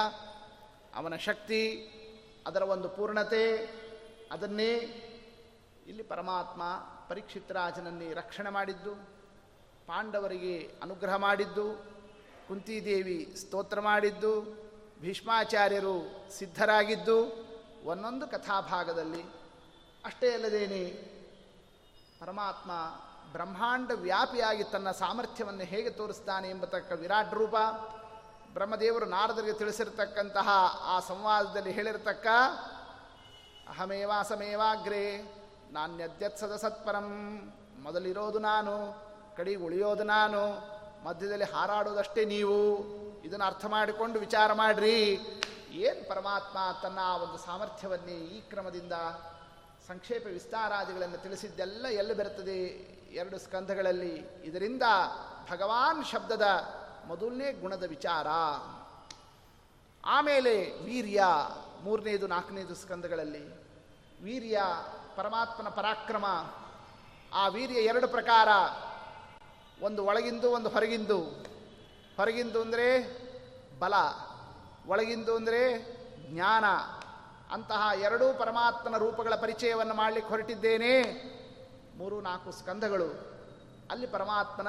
ಅವನ 0.94 1.16
ಶಕ್ತಿ, 1.16 1.76
ಅದರ 2.46 2.62
ಒಂದು 2.62 2.88
ಪೂರ್ಣತೆ, 2.88 3.56
ಅದನ್ನೇ 4.32 4.72
ಇಲ್ಲಿ 5.86 6.02
ಪರಮಾತ್ಮ 6.02 6.62
ಪರೀಕ್ಷಿತ್ 7.08 7.52
ರಾಜನನ್ನೇ 7.52 8.12
ರಕ್ಷಣೆ 8.12 8.50
ಮಾಡಿದ್ದು, 8.50 8.94
ಪಾಂಡವರಿಗೆ 9.86 10.74
ಅನುಗ್ರಹ 10.82 11.14
ಮಾಡಿದ್ದು, 11.14 11.84
ಕುಂತಿದೇವಿ 12.48 13.34
ಸ್ತೋತ್ರ 13.36 13.80
ಮಾಡಿದ್ದು, 13.80 14.62
ಭೀಷ್ಮಾಚಾರ್ಯರು 15.00 16.28
ಸಿದ್ಧರಾಗಿದ್ದು, 16.30 17.50
ಒಂದೊಂದು 17.84 18.26
ಕಥಾಭಾಗದಲ್ಲಿ 18.26 19.22
ಅಷ್ಟೇ 20.04 20.32
ಅಲ್ಲದೇನೆ 20.32 20.84
ಪರಮಾತ್ಮ 22.20 22.70
ಬ್ರಹ್ಮಾಂಡ 23.32 23.90
ವ್ಯಾಪಿಯಾಗಿ 23.94 24.64
ತನ್ನ 24.64 24.90
ಸಾಮರ್ಥ್ಯವನ್ನು 24.90 25.64
ಹೇಗೆ 25.64 25.90
ತೋರಿಸ್ತಾನೆ 25.90 26.50
ಎಂಬತಕ್ಕ 26.50 26.92
ವಿರಾಟ್ 26.92 27.34
ರೂಪ, 27.34 27.54
ಬ್ರಹ್ಮದೇವರು 28.52 29.06
ನಾರದರಿಗೆ 29.06 29.52
ತಿಳಿಸಿರತಕ್ಕಂತಹ 29.52 30.48
ಆ 30.82 31.00
ಸಂವಾದದಲ್ಲಿ 31.00 31.70
ಹೇಳಿರತಕ್ಕ 31.70 32.26
ಅಹಮೇವಾಸಮೇವಾಗ್ರೇ 33.68 35.04
ನಾನ್ಯದ್ಯತ್ಸದ 35.72 36.56
ಸತ್ಪರಂ, 36.56 37.08
ಮೊದಲಿರೋದು 37.78 38.38
ನಾನು 38.38 38.74
ಕಡಿ 39.36 39.54
ಉಳಿಯೋದು 39.54 40.04
ನಾನು, 40.04 40.40
ಮಧ್ಯದಲ್ಲಿ 41.04 41.44
ಹಾರಾಡೋದಷ್ಟೇ 41.44 42.24
ನೀವು, 42.24 42.78
ಇದನ್ನು 43.24 43.44
ಅರ್ಥ 43.44 43.66
ಮಾಡಿಕೊಂಡು 43.66 44.20
ವಿಚಾರ 44.20 44.52
ಮಾಡ್ರಿ. 44.52 44.96
ಏನು 45.70 46.08
ಪರಮಾತ್ಮ 46.08 46.58
ತನ್ನ 46.82 46.98
ಒಂದು 47.22 47.38
ಸಾಮರ್ಥ್ಯವನ್ನೇ 47.38 48.12
ಈ 48.12 48.40
ಕ್ರಮದಿಂದ 48.40 48.92
ಸಂಕ್ಷೇಪ 49.88 50.26
ವಿಸ್ತಾರಾದಿಗಳನ್ನು 50.26 51.22
ತಿಳಿಸಿದ್ದೆಲ್ಲ 51.22 51.86
ಎಲ್ಲಿ 51.86 52.14
ಎರಡು 53.14 53.38
ಸ್ಕಂಧಗಳಲ್ಲಿ 53.38 54.14
ಇದರಿಂದ 54.44 54.82
ಭಗವಾನ್ 55.50 56.04
ಶಬ್ದದ 56.04 56.46
ಮೊದಲನೇ 57.06 57.52
ಗುಣದ 57.52 57.82
ವಿಚಾರ. 57.82 58.26
ಆಮೇಲೆ 60.04 60.84
ವೀರ್ಯ, 60.84 61.24
ಮೂರನೇದು, 61.82 62.26
ನಾಲ್ಕನೇದು 62.26 62.74
ಸ್ಕಂದಗಳಲ್ಲಿ 62.74 63.44
ವೀರ್ಯ, 64.22 64.62
ಪರಮಾತ್ಮನ 65.16 65.68
ಪರಾಕ್ರಮ, 65.68 66.26
ಆ 67.32 67.48
ವೀರ್ಯ 67.48 67.74
ಎರಡು 67.74 68.08
ಪ್ರಕಾರ, 68.08 68.48
ಒಂದು 69.82 70.04
ಒಳಗಿಂದು, 70.04 70.50
ಒಂದು 70.50 70.68
ಹೊರಗಿಂದು. 70.68 71.20
ಹೊರಗಿಂದು 72.16 72.60
ಅಂದರೆ 72.60 72.88
ಬಲ, 73.78 73.94
ಒಳಗಿಂದು 74.86 75.36
ಅಂದರೆ 75.36 75.82
ಜ್ಞಾನ. 76.32 76.64
ಅಂತಹ 77.54 78.00
ಎರಡೂ 78.00 78.32
ಪರಮಾತ್ಮನ 78.38 78.96
ರೂಪಗಳ 78.96 79.34
ಪರಿಚಯವನ್ನು 79.34 79.94
ಮಾಡಲಿಕ್ಕೆ 79.94 80.28
ಹೊರಟಿದ್ದೇನೆ. 80.28 81.39
ಮೂರು 82.00 82.20
ನಾಲ್ಕು 82.20 82.52
ಸ್ಕಂದಗಳು. 82.52 83.06
ಅಲ್ಲಿ 83.90 84.06
ಪರಮಾತ್ಮನ 84.06 84.68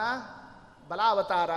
ಬಲಾವತಾರ, 0.88 1.52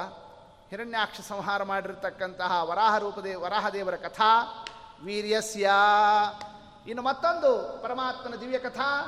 ಹಿರಣ್ಯಾಕ್ಷ 0.70 1.20
ಸಂಹಾರ 1.20 1.62
ಮಾಡಿರ್ತಕ್ಕಂತಹ 1.62 2.62
ವರಾಹ 2.62 2.98
ರೂಪದೇ 2.98 3.34
ವರಾಹದೇವರ 3.34 3.96
ಕಥಾ, 3.96 4.64
ವೀರ್ಯಸ್ಯ. 5.04 5.70
ಇನ್ನು 6.86 7.02
ಮತ್ತೊಂದು 7.02 7.82
ಪರಮಾತ್ಮನ 7.82 8.34
ದಿವ್ಯ 8.34 8.58
ಕಥಾ, 8.58 9.00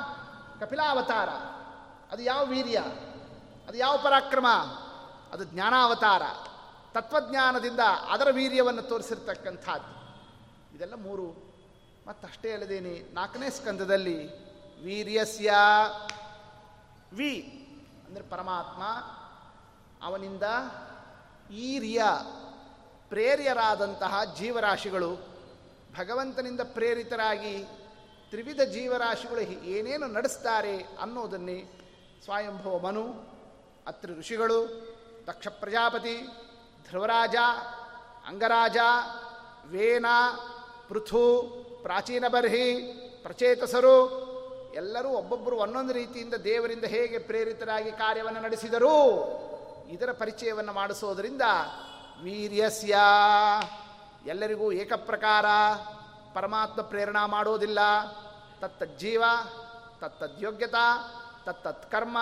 ಕಪಿಲಾವತಾರ. 0.61 1.29
ಅದು 2.13 2.23
ಯಾವ 2.23 2.47
ವೀರ್ಯ? 2.47 2.79
ಅದು 3.69 3.75
ಯಾವ 3.75 3.97
ಪರಾಕ್ರಮ? 3.97 4.47
ಅದು 5.33 5.45
ಜ್ಞಾನಾವತಾರ. 5.45 6.23
ತತ್ವಜ್ಞಾನದಿಂದ 6.93 7.81
ಅದರ 8.11 8.29
ವೀರ್ಯವನ್ನು 8.31 8.83
ತೋರಿಸಿರ್ತಕ್ಕಂಥದ್ದು. 8.83 9.97
ಇದೆಲ್ಲ 10.77 10.95
ಮೂರು. 10.95 11.55
ಮತ್ತಷ್ಟೇ 12.09 12.53
ಅಲ್ಲದೇನೆ 12.53 13.15
ನಾಲ್ಕನೇ 13.15 13.51
ಸ್ಕಂದದಲ್ಲಿ 13.51 14.47
ವೀರ್ಯಸ್ಯ. 14.85 15.51
ವಿ, 17.13 17.33
ಅಂದರೆ 18.07 18.25
ಪರಮಾತ್ಮ, 18.25 18.83
ಅವನಿಂದ 20.07 20.43
ಈರಿಯ, 21.51 22.03
ಪ್ರೇರ್ಯರಾದಂತಹ 23.09 24.21
ಜೀವರಾಶಿಗಳು, 24.39 25.15
ಭಗವಂತನಿಂದ 25.99 26.61
ಪ್ರೇರಿತರಾಗಿ 26.61 27.65
ತ್ರಿವಿಧ 28.31 28.61
ಜೀವರಾಶಿಗಳು 28.61 29.41
ಏನೇನು 29.65 30.07
ನಡೆಸ್ತಾರೆ 30.07 30.79
ಅನ್ನೋದನ್ನೇ 30.79 31.65
ಸ್ವಯಂಭವ 32.25 32.79
ಮನು, 32.79 33.37
ಅತ್ರಿ 33.87 34.15
ಋಷಿಗಳು, 34.15 34.65
ದಕ್ಷ 35.27 35.49
ಪ್ರಜಾಪತಿ 35.49 36.29
ಧ್ರುವರಾಜ 36.89 37.37
ಅಂಗರಾಜ 38.27 38.77
ವೇನ 39.67 40.07
ಪೃಥು, 40.89 41.43
ಪ್ರಾಚೀನ 41.83 42.29
ಬರ್ಹಿ, 42.29 42.83
ಪ್ರಚೇತಸರು 43.23 44.26
ಎಲ್ಲರೂ 44.77 45.09
ಒಬ್ಬೊಬ್ಬರು 45.09 45.57
ಒಂದೊಂದು 45.57 45.93
ರೀತಿಯಿಂದ 45.93 46.35
ದೇವರಿಂದ 46.35 46.85
ಹೇಗೆ 46.85 47.19
ಪ್ರೇರಿತರಾಗಿ 47.19 47.93
ಕಾರ್ಯವನ್ನು 47.93 48.41
ನಡೆಸಿದರು? 48.41 48.97
ಇದರ 49.89 50.13
ಪರಿಚಯವನ್ನು 50.13 50.73
ಮಾಡಿಸೋದರಿಂದ 50.73 51.43
ವೀರ್ಯಸ್ಯ. 52.23 52.97
ಎಲ್ಲರಿಗೂ 54.27 54.73
ಏಕಪ್ರಕಾರ 54.73 55.47
ಪರಮಾತ್ಮ 56.35 56.83
ಪ್ರೇರಣಾ 56.83 57.27
ಮಾಡೋದಿಲ್ಲ. 57.27 57.79
ತತ್ತಜ್ಜೀವ, 58.61 59.25
ತತ್ತದ್ಯೋಗ್ಯತಾ 60.01 61.13
ತತ್ತತ್ 61.47 61.91
ಕರ್ಮ 61.91 62.19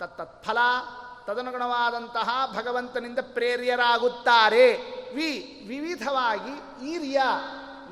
ತತ್ತತ್ 0.00 0.44
ಫಲ 0.44 0.58
ತದನುಗುಣವಾದಂತಹ 1.26 2.54
ಭಗವಂತನಿಂದ 2.56 3.18
ಪ್ರೇರ್ಯರಾಗುತ್ತಾರೆ. 3.32 4.76
ವಿ, 5.14 5.64
ವಿವಿಧವಾಗಿ 5.68 6.86
ಈರ್ಯ 6.90 7.22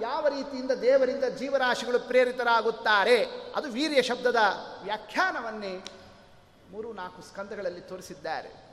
ಯಾವ 0.01 0.29
ರೀತಿಯಿಂದ 0.29 0.71
ದೇವರಿಂದ 0.71 1.25
ಜೀವರಾಶಿಗಳು 1.25 1.99
ಪ್ರೇರಿತರಾಗುತ್ತಾರೆ? 2.01 3.25
ಅದು 3.57 3.69
ವೀರ್ಯ 3.69 4.03
ಶಬ್ದದ 4.03 4.37
ವ್ಯಾಖ್ಯಾನವನ್ನೇ 4.83 5.85
ಮೂರು 6.71 6.93
ನಾಲ್ಕು 6.93 7.23
ಸ್ಕಂದಗಳಲ್ಲಿ 7.23 7.81
ತೋರಿಸಿದ್ದಾರೆ. 7.81 8.67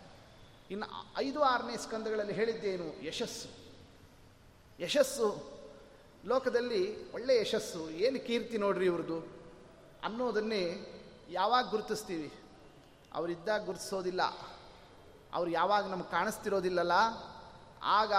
ಇನ್ನು 0.72 0.86
ಐದು 1.18 1.44
ಆರನೇ 1.44 1.78
ಸ್ಕಂದಗಳಲ್ಲಿ 1.78 2.34
ಹೇಳಿದ್ದೇನು? 2.34 3.06
ಯಶಸ್ಸು. 3.06 3.48
ಯಶಸ್ಸು. 4.84 5.54
ಲೋಕದಲ್ಲಿ 6.26 7.12
ಒಳ್ಳೆಯ 7.12 7.42
ಯಶಸ್ಸು. 7.42 7.90
ಏನು 7.90 8.28
ಕೀರ್ತಿ 8.28 8.58
ನೋಡ್ರಿ 8.58 8.86
ಇವ್ರದ್ದು? 8.86 9.20
ಅನ್ನೋದನ್ನೇ 10.04 10.90
ಯಾವಾಗ 11.30 11.70
ಗುರುತಿಸ್ತೀವಿ? 11.70 12.34
ಅವರಿದ್ದಾಗ 13.14 13.66
ಗುರುತಿಸೋದಿಲ್ಲ. 13.66 14.22
ಅವ್ರು 15.34 15.52
ಯಾವಾಗ 15.52 15.90
ನಮ್ಗೆ 15.90 16.12
ಕಾಣಿಸ್ತಿರೋದಿಲ್ಲಲ್ಲ? 16.12 16.92
ಆಗ 17.84 18.14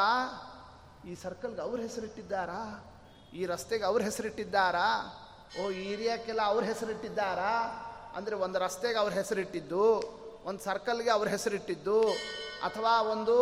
ಈ 1.08 1.14
ಸರ್ಕಲ್ಗೆ 1.14 1.60
ಅವ್ರ 1.60 1.80
ಹೆಸರಿಟ್ಟಿದ್ದಾರಾ? 1.80 2.90
ಈ 3.34 3.46
ರಸ್ತೆಗೆ 3.46 3.84
ಅವ್ರ 3.84 4.02
ಹೆಸರಿಟ್ಟಿದ್ದಾರಾ? 4.02 5.16
ಓ, 5.60 5.70
ಈ 5.70 5.92
ಏರಿಯಾಕ್ಕೆಲ್ಲ 5.92 6.42
ಅವ್ರ 6.42 6.64
ಹೆಸರಿಟ್ಟಿದ್ದಾರಾ? 6.64 7.54
ಅಂದರೆ 8.16 8.34
ಒಂದು 8.34 8.58
ರಸ್ತೆಗೆ 8.58 8.98
ಅವ್ರ 8.98 9.12
ಹೆಸರಿಟ್ಟಿದ್ದು, 9.12 9.84
ಒಂದು 10.44 10.62
ಸರ್ಕಲ್ಗೆ 10.64 11.10
ಅವ್ರ 11.10 11.28
ಹೆಸರಿಟ್ಟಿದ್ದು, 11.28 12.02
ಅಥವಾ 12.62 13.00
ಒಂದು, 13.00 13.36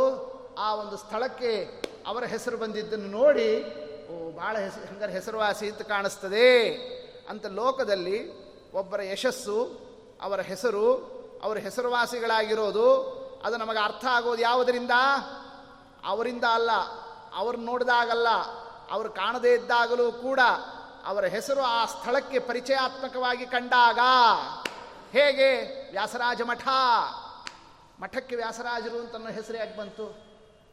ಆ 0.59 0.74
ಒಂದು 0.74 0.96
ಸ್ಥಳಕ್ಕೆ 0.96 1.83
ಅವರ 2.07 2.24
ಹೆಸರು 2.24 2.57
ಬಂದಿದ್ದನ್ನು 2.57 3.09
ನೋಡಿ, 3.09 3.64
ಓ 4.07 4.31
ಭಾಳ 4.31 4.57
ಹೆಸರು 4.59 4.85
ಹಂಗಾರೆ 4.85 5.12
ಹೆಸರುವಾಸಿ 5.12 5.70
ಅಂತ 5.70 5.83
ಕಾಣಿಸ್ತದೆ 5.83 6.68
ಅಂತ 7.28 7.46
ಲೋಕದಲ್ಲಿ 7.46 8.18
ಒಬ್ಬರ 8.72 9.02
ಯಶಸ್ಸು, 9.02 9.59
ಅವರ 10.22 10.40
ಹೆಸರು, 10.40 10.87
ಅವರ 11.42 11.59
ಹೆಸರುವಾಸಿಗಳಾಗಿರೋದು, 11.59 12.88
ಅದು 13.44 13.57
ನಮಗೆ 13.57 13.78
ಅರ್ಥ 13.78 14.05
ಆಗೋದು 14.11 14.42
ಯಾವುದರಿಂದ? 14.42 14.90
ಅವರಿಂದ 16.05 16.44
ಅಲ್ಲ, 16.44 16.70
ಅವ್ರನ್ನ 17.35 17.66
ನೋಡಿದಾಗಲ್ಲ. 17.66 18.28
ಅವರು 18.92 19.11
ಕಾಣದೇ 19.11 19.55
ಇದ್ದಾಗಲೂ 19.55 20.12
ಕೂಡ 20.12 20.40
ಅವರ 21.05 21.24
ಹೆಸರು 21.24 21.61
ಆ 21.61 21.87
ಸ್ಥಳಕ್ಕೆ 21.87 22.38
ಪರಿಚಯಾತ್ಮಕವಾಗಿ 22.38 23.46
ಕಂಡಾಗ 23.46 23.98
ಹೇಗೆ 25.12 25.48
ವ್ಯಾಸರಾಜ 25.90 26.40
ಮಠ? 26.42 26.68
ಮಠಕ್ಕೆ 28.00 28.37
ವ್ಯಾಸರಾಜರು 28.37 29.00
ಅಂತ 29.00 29.14
ಅನ್ನೋ 29.14 29.31
ಹೆಸರು 29.31 29.57
ಯಾಕೆ 29.57 29.76
ಬಂತು? 29.76 30.07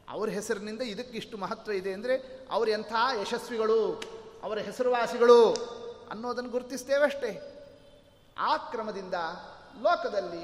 ಅವ್ರ 0.09 0.29
ಹೆಸರಿನಿಂದ 0.29 0.81
ಇದಕ್ಕೆ 0.81 1.17
ಇಷ್ಟು 1.17 1.37
ಮಹತ್ವ 1.37 1.71
ಇದೆ 1.71 1.93
ಅಂದರೆ 1.93 2.15
ಅವರು 2.51 2.69
ಎಂಥ 2.69 2.93
ಯಶಸ್ವಿಗಳು, 3.21 4.03
ಅವರ 4.43 4.57
ಹೆಸರುವಾಸಿಗಳು 4.57 5.53
ಅನ್ನೋದನ್ನು 6.11 6.49
ಗುರುತಿಸ್ತೇವೆ 6.49 7.03
ಅಷ್ಟೇ 7.03 7.31
ಆ 8.37 8.57
ಕ್ರಮದಿಂದ 8.57 9.13
ಲೋಕದಲ್ಲಿ 9.81 10.43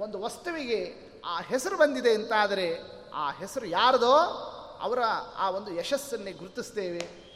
ಒಂದು 0.00 0.22
ವಸ್ತುವಿಗೆ 0.22 0.80
ಆ 1.26 1.40
ಹೆಸರು 1.40 1.76
ಬಂದಿದೆ 1.76 2.14
ಅಂತಾದರೆ 2.14 2.78
ಆ 3.14 3.30
ಹೆಸರು 3.30 3.66
ಯಾರದೋ 3.66 4.54
ಅವರ 4.80 4.98
ಆ 5.36 5.50
ಒಂದು 5.50 5.74
ಯಶಸ್ಸನ್ನೇ 5.74 6.32
ಗುರುತಿಸ್ತೇವೆ. 6.32 7.28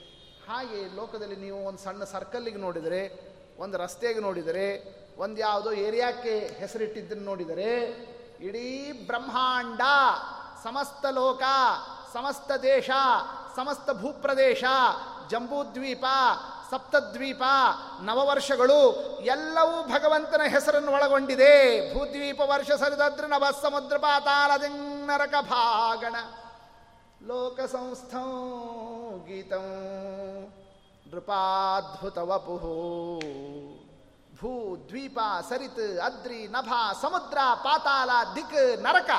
ಹಾಗೆ 0.49 0.97
ಲೋಕದಲ್ಲಿ 0.97 1.37
ನೀವು 1.37 1.65
ಒಂದು 1.65 1.79
ಸಣ್ಣ 1.79 2.05
ಸರ್ಕಲ್ಲಿಗೆ 2.05 2.57
ನೋಡಿದರೆ, 2.57 3.33
ಒಂದು 3.59 3.79
ರಸ್ತೆಗೆ 3.79 4.21
ನೋಡಿದರೆ, 4.21 4.97
ಒಂದು 5.19 5.41
ಯಾವುದೋ 5.41 5.73
ಏರಿಯಾಕ್ಕೆ 5.73 6.57
ಹೆಸರಿಟ್ಟಿದ್ದನ್ನು 6.59 7.25
ನೋಡಿದರೆ, 7.25 7.75
ಇಡೀ 8.41 8.93
ಬ್ರಹ್ಮಾಂಡ, 9.07 9.81
ಸಮಸ್ತ 10.65 11.07
ಲೋಕ, 11.07 11.43
ಸಮಸ್ತ 12.13 12.53
ದೇಶ, 12.53 12.91
ಸಮಸ್ತ 13.57 13.91
ಭೂಪ್ರದೇಶ, 13.91 14.65
ಜಂಬೂದ್ವೀಪ, 15.31 16.05
ಸಪ್ತದ್ವೀಪ, 16.71 17.43
ನವವರ್ಷಗಳು 18.01 18.93
ಎಲ್ಲವೂ 19.21 19.83
ಭಗವಂತನ 19.83 20.41
ಹೆಸರನ್ನು 20.49 20.93
ಒಳಗೊಂಡಿದೆ. 20.93 21.55
ಭೂದ್ವೀಪ 21.95 22.41
ವರ್ಷ 22.41 22.71
ಸರಿದದ್ರ 22.71 23.25
ನವ 23.27 23.45
ಸಮುದ್ರ 23.63 23.97
ಪಾತಾಳ 23.97 24.51
ನರಕ 25.07 25.35
ಭಾಗಣ. 25.41 26.15
ಲೋಕ 27.27 27.61
गीतं 29.27 29.67
ವಪು 32.19 32.57
ಭೂ 34.37 34.77
ದ್ವೀಪ 34.89 35.19
ಸರಿತ್ 35.49 36.01
ಅದ್ರಿ 36.01 36.49
ನಭಾ 36.49 36.93
ಸಮುದ್ರ 36.93 37.39
ಪಾತಾಲ 37.55 38.11
ದಿಕ್ 38.35 38.81
ನರಕ. 38.83 39.11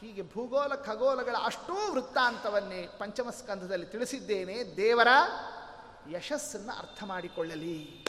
ಹೀಗೆ 0.00 0.22
ಭೂಗೋಲ 0.22 0.74
ಖಗೋಲಗಳ 0.74 1.36
ಅಷ್ಟೂ 1.44 1.92
ವೃತ್ತಾಂತವನ್ನೇ 1.92 2.88
ಪಂಚಮ 2.98 3.30
ಸ್ಕಂಧದಲ್ಲಿ 3.30 3.86
ತಿಳಿಸಿದ್ದೇನೆ 3.86 4.76
ದೇವರ 4.76 5.08
ಯಶಸ್ಸನ್ನು 6.10 6.78
ಅರ್ಥ 6.78 7.04
ಮಾಡಿಕೊಳ್ಳಲಿ. 7.04 8.06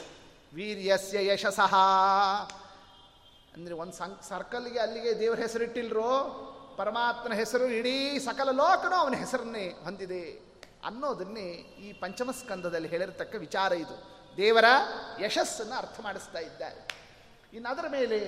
ವೀರ್ಯಸ್ಯ 0.54 1.26
ಯಶಸಃ. 1.26 1.74
ಅಂದರೆ 3.54 3.74
ಒಂದು 3.74 3.92
ಸಂ 3.92 4.18
ಸರ್ಕಲ್ಗೆ 4.28 4.78
ಅಲ್ಲಿಗೆ 4.78 5.18
ದೇವರ 5.18 5.38
ಹೆಸರಿಟ್ಟಿಲ್ರೋ? 5.38 6.45
ಪರಮಾತ್ಮನ 6.76 7.32
ಹೆಸರು 7.32 7.64
ಇಡೀ 7.64 8.18
ಸಕಲ 8.18 8.50
ಲೋಕನೂ 8.50 8.96
ಅವನ 8.96 9.14
ಹೆಸರನ್ನೇ 9.14 9.68
ಹೊಂದಿದೆ 9.68 10.46
ಅನ್ನೋದನ್ನೇ 10.84 11.44
ಈ 11.80 11.92
ಪಂಚಮ 11.92 12.30
ಸ್ಕಂದದಲ್ಲಿ 12.30 12.88
ಹೇಳಿರತಕ್ಕ 12.88 13.34
ವಿಚಾರ 13.34 13.72
ಇದು. 13.72 14.16
ದೇವರ 14.36 14.64
ಯಶಸ್ಸನ್ನು 15.20 15.74
ಅರ್ಥ 15.74 16.00
ಮಾಡಿಸ್ತಾ 16.00 16.38
ಇದ್ದಾರೆ. 16.38 16.88
ಇನ್ನು 17.52 17.68
ಅದರ 17.68 17.84
ಮೇಲೆ 17.88 18.18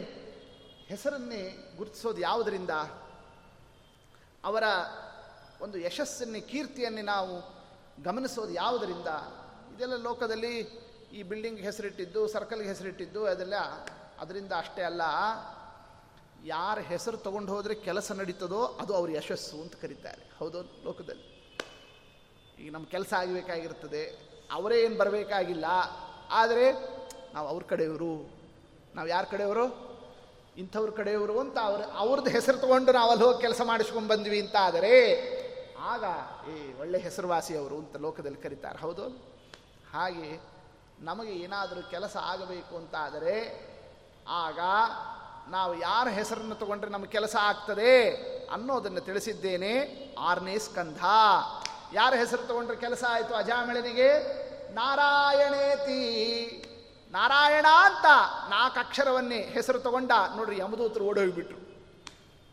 ಹೆಸರನ್ನೇ 0.87 1.75
ಗುರುತಿಸೋದು 1.77 2.21
ಯಾವುದರಿಂದ? 2.21 2.71
ಅವರ 4.45 4.63
ಒಂದು 5.61 5.79
ಯಶಸ್ಸನ್ನೇ, 5.79 6.41
ಕೀರ್ತಿಯನ್ನೇ 6.41 7.03
ನಾವು 7.03 7.59
ಗಮನಿಸೋದು 8.03 8.53
ಯಾವುದರಿಂದ? 8.53 9.07
ಇದೆಲ್ಲ 9.75 9.97
ಲೋಕದಲ್ಲಿ 9.97 10.59
ಈ 11.13 11.23
ಬಿಲ್ಡಿಂಗ್ 11.23 11.61
ಹೆಸರಿಟ್ಟಿದ್ದು, 11.61 12.29
ಸರ್ಕಲ್ಗೆ 12.29 12.69
ಹೆಸರಿಟ್ಟಿದ್ದು, 12.69 13.27
ಅದೆಲ್ಲ 13.27 13.55
ಅದರಿಂದ 14.21 14.53
ಅಷ್ಟೇ 14.53 14.83
ಅಲ್ಲ. 14.83 15.03
ಯಾರ 16.45 16.79
ಹೆಸರು 16.79 17.17
ತಗೊಂಡು 17.17 17.53
ಹೋದರೆ 17.53 17.75
ಕೆಲಸ 17.75 18.13
ನಡೀತದೋ 18.13 18.65
ಅದು 18.65 18.95
ಅವ್ರ 18.95 19.11
ಯಶಸ್ಸು 19.11 19.63
ಅಂತ 19.63 19.75
ಕರೀತಾರೆ. 19.75 20.31
ಹೌದು 20.39 20.85
ಲೋಕದಲ್ಲಿ. 20.85 21.39
ಈಗ 22.59 22.73
ನಮ್ಮ 22.73 22.87
ಕೆಲಸ 22.87 23.15
ಆಗಬೇಕಾಗಿರ್ತದೆ. 23.19 24.19
ಅವರೇ 24.53 24.81
ಏನು 24.81 24.97
ಬರಬೇಕಾಗಿಲ್ಲ. 24.97 25.65
ಆದರೆ 26.31 26.73
ನಾವು 27.35 27.49
ಅವ್ರ 27.49 27.63
ಕಡೆಯವರು, 27.63 28.31
ನಾವು 28.95 29.09
ಯಾರ 29.09 29.25
ಕಡೆಯವರು? 29.25 29.89
ಇಂಥವ್ರ 30.57 30.91
ಕಡೆಯವರು 30.91 31.41
ಅಂತ 31.41 31.59
ಅವ್ರ 31.63 31.81
ಅವ್ರದ್ದು 31.95 32.31
ಹೆಸರು 32.31 32.59
ತಗೊಂಡು 32.59 32.93
ನಾವು 32.93 33.11
ಅಲ್ಲಿ 33.11 33.25
ಹೋಗಿ 33.25 33.41
ಕೆಲಸ 33.41 33.61
ಮಾಡಿಸ್ಕೊಂಡು 33.65 34.09
ಬಂದ್ವಿ 34.09 34.41
ಅಂತ 34.41 34.57
ಆದರೆ 34.61 34.95
ಆಗ 35.81 36.05
ಏ 36.49 36.75
ಒಳ್ಳೆ 36.75 36.99
ಹೆಸರುವಾಸಿಯವರು 36.99 37.79
ಅಂತ 37.79 37.97
ಲೋಕದಲ್ಲಿ 37.97 38.43
ಕರೀತಾರೆ. 38.43 38.79
ಹೌದು? 38.79 39.09
ಹಾಗೆ 39.93 40.41
ನಮಗೆ 41.01 41.33
ಏನಾದರೂ 41.33 41.91
ಕೆಲಸ 41.91 42.17
ಆಗಬೇಕು 42.17 42.77
ಅಂತ 42.77 42.95
ಆದರೆ 42.95 43.69
ಆಗ 44.29 44.59
ನಾವು 45.49 45.75
ಯಾರ 45.75 46.09
ಹೆಸರನ್ನು 46.09 46.55
ತಗೊಂಡ್ರೆ 46.55 46.91
ನಮ್ಮ 46.91 47.05
ಕೆಲಸ 47.05 47.37
ಆಗ್ತದೆ 47.41 48.11
ಅನ್ನೋದನ್ನು 48.53 49.01
ತಿಳಿಸಿದ್ದೇನೆ. 49.01 49.71
ಆರನೇ 50.19 50.59
ಸ್ಕಂಧ. 50.59 51.05
ಯಾರ 51.93 52.15
ಹೆಸರು 52.15 52.47
ತಗೊಂಡ್ರೆ 52.47 52.77
ಕೆಲಸ 52.77 53.05
ಆಯಿತು 53.09 53.35
ಅಜಾಮಿಳನಿಗೆ? 53.35 54.09
ನಾರಾಯಣೇತಿ 54.75 56.01
ನಾರಾಯಣ 57.11 57.67
ಅಂತ 57.85 58.05
ನಾಲ್ಕು 58.49 58.81
ಅಕ್ಷರವನ್ನೇ 58.81 59.39
ಹೆಸರು 59.39 59.79
ತಗೊಂಡ 59.79 60.11
ನೋಡ್ರಿ 60.37 60.59
ಯಮದೂತರು 60.59 61.05
ಓಡೋಗಿಬಿಟ್ರು. 61.05 61.59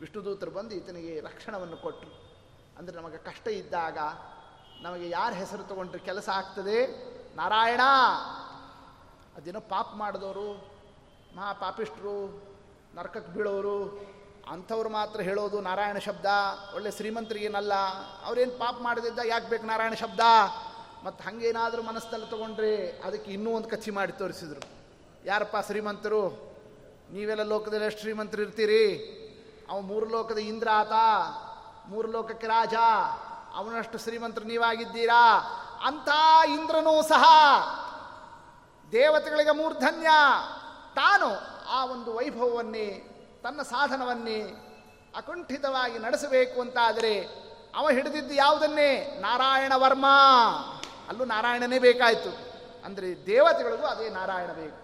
ವಿಷ್ಣುದೂತರು 0.02 0.52
ಬಂದು 0.52 0.76
ಈತನಿಗೆ 0.76 1.20
ರಕ್ಷಣವನ್ನು 1.20 1.78
ಕೊಟ್ಟರು 1.78 2.36
ಅಂದರೆ 2.78 2.96
ನಮಗೆ 2.96 3.18
ಕಷ್ಟ 3.18 3.48
ಇದ್ದಾಗ 3.48 3.98
ನಮಗೆ 4.82 5.10
ಯಾರ 5.10 5.34
ಹೆಸರು 5.34 5.64
ತಗೊಂಡ್ರೆ 5.64 6.00
ಕೆಲಸ 6.00 6.30
ಆಗ್ತದೆ? 6.30 6.86
ನಾರಾಯಣ. 7.36 7.82
ಅದೇನೋ 9.36 9.60
ಪಾಪ 9.60 9.88
ಮಾಡಿದವರು 9.96 10.76
ಮಹಾ 11.36 11.54
ಪಾಪಿಷ್ಟ್ರು 11.54 12.46
ನರಕಕ್ಕೆ 12.96 13.32
ಬೀಳೋರು, 13.32 14.06
ಅಂಥವ್ರು 14.50 14.90
ಮಾತ್ರ 14.90 15.22
ಹೇಳೋದು 15.22 15.62
ನಾರಾಯಣ 15.62 15.98
ಶಬ್ದ, 15.98 16.26
ಒಳ್ಳೆ 16.76 16.92
ಶ್ರೀಮಂತರಿಗೇನಲ್ಲ, 16.92 17.74
ಅವ್ರೇನು 18.26 18.52
ಪಾಪ 18.52 18.76
ಮಾಡದಿದ್ದ 18.82 19.20
ಯಾಕೆ 19.26 19.50
ಬೇಕು 19.50 19.66
ನಾರಾಯಣ 19.66 19.94
ಶಬ್ದ? 19.94 20.20
ಮತ್ತು 21.04 21.24
ಹಂಗೇನಾದರೂ 21.24 21.82
ಮನಸ್ಸಲ್ಲಿ 21.82 22.30
ತೊಗೊಂಡ್ರೆ 22.30 23.02
ಅದಕ್ಕೆ 23.06 23.32
ಇನ್ನೂ 23.32 23.52
ಒಂದು 23.52 23.70
ಕಚ್ಚಿ 23.70 23.92
ಮಾಡಿ 23.92 24.12
ತೋರಿಸಿದ್ರು. 24.12 24.62
ಯಾರಪ್ಪ 25.26 25.56
ಶ್ರೀಮಂತರು? 25.66 26.30
ನೀವೆಲ್ಲ 27.12 27.44
ಲೋಕದಲ್ಲಿ 27.44 27.86
ಎಷ್ಟು 27.86 28.02
ಶ್ರೀಮಂತರು 28.02 28.42
ಇರ್ತೀರಿ? 28.42 29.12
ಅವ 29.70 29.80
ಮೂರು 29.80 30.06
ಲೋಕದ 30.06 30.38
ಇಂದ್ರ 30.38 30.68
ಆತ, 30.74 30.92
ಮೂರು 31.88 32.12
ಲೋಕಕ್ಕೆ 32.12 32.48
ರಾಜ, 32.48 32.74
ಅವನಷ್ಟು 33.56 33.98
ಶ್ರೀಮಂತರು 33.98 34.46
ನೀವಾಗಿದ್ದೀರಾ? 34.46 35.40
ಅಂಥ 35.84 36.10
ಇಂದ್ರನೂ 36.50 37.02
ಸಹ 37.02 37.24
ದೇವತೆಗಳಿಗೆ 38.92 39.56
ಮೂರ್ಧನ್ಯ. 39.56 40.08
ತಾನು 40.96 41.55
ಆ 41.68 41.86
ಒಂದು 41.86 42.16
ವೈಭವವನ್ನೇ, 42.16 43.10
ತನ್ನ 43.44 43.62
ಸಾಧನವನ್ನೇ 43.62 44.42
ಅಕುಂಠಿತವಾಗಿ 45.16 46.00
ನಡೆಸಬೇಕು 46.00 46.62
ಅಂತಾದರೆ 46.62 47.46
ಅವ 47.76 47.90
ಹಿಡಿದಿದ್ದು 47.90 48.34
ಯಾವುದನ್ನೇ? 48.34 49.18
ನಾರಾಯಣ 49.20 49.72
ವರ್ಮ. 49.76 50.06
ಅಲ್ಲೂ 51.10 51.26
ನಾರಾಯಣನೇ 51.26 51.80
ಬೇಕಾಯಿತು. 51.80 52.56
ಅಂದರೆ 52.86 53.26
ದೇವತೆಗಳಿಗೂ 53.26 53.86
ಅದೇ 53.88 54.10
ನಾರಾಯಣ 54.10 54.52
ಬೇಕು. 54.52 54.78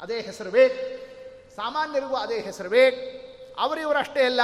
ಅದೇ 0.00 0.20
ಹೆಸರು 0.20 0.50
ಬೇಕು. 0.50 1.08
ಸಾಮಾನ್ಯರಿಗೂ 1.56 2.14
ಅದೇ 2.14 2.40
ಹೆಸರು 2.40 2.68
ಬೇಕು. 2.68 3.18
ಅವರಿವರಷ್ಟೇ 3.60 4.24
ಅಲ್ಲ, 4.24 4.40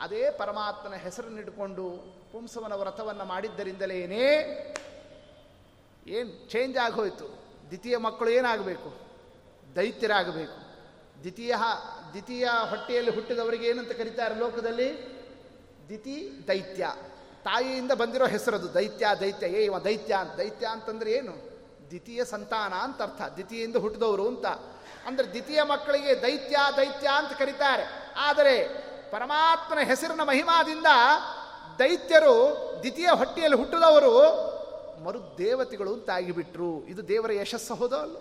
ಅದೇ 0.00 0.30
ಪರಮಾತ್ಮನ 0.30 0.94
ಹೆಸರನ್ನಿಟ್ಟುಕೊಂಡು 0.94 1.90
ಪುಂಸವನ 2.32 2.72
ವ್ರತವನ್ನು 2.72 3.24
ಮಾಡಿದ್ದರಿಂದಲೇನೇ 3.24 4.22
ಏನು 6.06 6.50
ಚೇಂಜ್ 6.50 6.78
ಆಗೋಯ್ತು 6.78 7.24
ದ್ವಿತೀಯ 7.66 7.96
ಮಕ್ಕಳು 7.96 8.30
ಏನಾಗಬೇಕು? 8.30 8.94
ದೈತ್ಯರಾಗಬೇಕು. 9.76 10.65
ದ್ವಿತೀಯ 11.20 11.54
ದ್ವಿತೀಯ 12.10 12.48
ಹೊಟ್ಟೆಯಲ್ಲಿ 12.70 13.10
ಹುಟ್ಟಿದವರಿಗೆ 13.10 13.66
ಏನಂತ 13.66 13.92
ಕರೀತಾರೆ 13.92 14.34
ಲೋಕದಲ್ಲಿ? 14.34 15.16
ದಿತಿ 15.88 16.44
ದೈತ್ಯ. 16.48 16.92
ತಾಯಿಯಿಂದ 17.44 17.92
ಬಂದಿರೋ 17.92 18.26
ಹೆಸರದು, 18.26 18.74
ದೈತ್ಯ 18.74 19.06
ದೈತ್ಯ, 19.20 19.46
ಏ 19.46 19.64
ಇವ 19.64 19.78
ದೈತ್ಯ 19.78 20.14
ಅಂತ. 20.14 20.32
ದೈತ್ಯ 20.32 20.66
ಅಂತಂದ್ರೆ 20.66 21.12
ಏನು? 21.12 21.56
ದ್ವಿತೀಯ 21.88 22.24
ಸಂತಾನ 22.24 22.74
ಅಂತ 22.74 23.02
ಅರ್ಥ. 23.02 23.22
ದ್ವಿತೀಯಿಂದ 23.32 23.76
ಹುಟ್ಟಿದವರು 23.76 24.28
ಅಂತ. 24.28 24.46
ಅಂದ್ರೆ 25.06 25.28
ದ್ವಿತೀಯ 25.28 25.62
ಮಕ್ಕಳಿಗೆ 25.62 26.22
ದೈತ್ಯ 26.22 26.56
ದೈತ್ಯ 26.76 27.08
ಅಂತ 27.08 27.38
ಕರೀತಾರೆ 27.38 28.12
ಆದರೆ 28.16 28.86
ಪರಮಾತ್ಮನ 29.10 29.78
ಹೆಸರಿನ 29.78 30.20
ಮಹಿಮಾದಿಂದ 30.22 30.86
ದೈತ್ಯರು 31.78 32.56
ದ್ವಿತೀಯ 32.80 33.08
ಹೊಟ್ಟೆಯಲ್ಲಿ 33.14 33.58
ಹುಟ್ಟಿದವರು 33.58 34.46
ಮರುದೇವತೆಗಳು 35.04 35.92
ಅಂತ 35.92 36.10
ಆಗಿಬಿಟ್ರು. 36.10 36.86
ಇದು 36.86 37.08
ದೇವರ 37.08 37.32
ಯಶಸ್ಸು 37.32 37.74
ಹೌದೋ 37.74 37.96
ಅಲ್ಲ? 37.96 38.16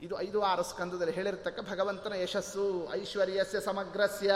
ಇದು 0.00 0.20
ಐದು 0.20 0.42
ಆರು 0.42 0.62
ಸ್ಕಂದದಲ್ಲಿ 0.62 1.14
ಹೇಳಿರ್ತಕ್ಕ 1.14 1.60
ಭಗವಂತನ 1.60 2.12
ಯಶಸ್ಸು. 2.12 2.92
ಐಶ್ವರ್ಯಸ್ಯ 2.92 3.60
ಸಮಗ್ರಸ್ಯ. 3.60 4.32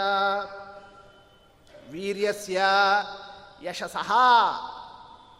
ವೀರ್ಯಸ್ಯ 1.91 2.63
ಯಶಸಃ 3.63 4.13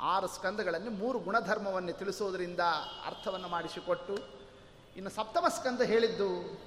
ಆರು 0.01 0.27
ಸ್ಕಂದಗಳನ್ನು 0.27 0.91
ಮೂರು 0.91 1.19
ಗುಣಧರ್ಮವನ್ನು 1.19 1.93
ತಿಳಿಸೋದರಿಂದ 1.93 2.61
ಅರ್ಥವನ್ನು 3.07 3.49
ಮಾಡಿಸಿಕೊಟ್ಟು, 3.49 4.19
ಇನ್ನು 4.97 5.11
ಸಪ್ತಮ 5.11 5.49
ಸ್ಕಂದ 5.49 5.81
ಹೇಳಿದ್ದು, 5.81 6.61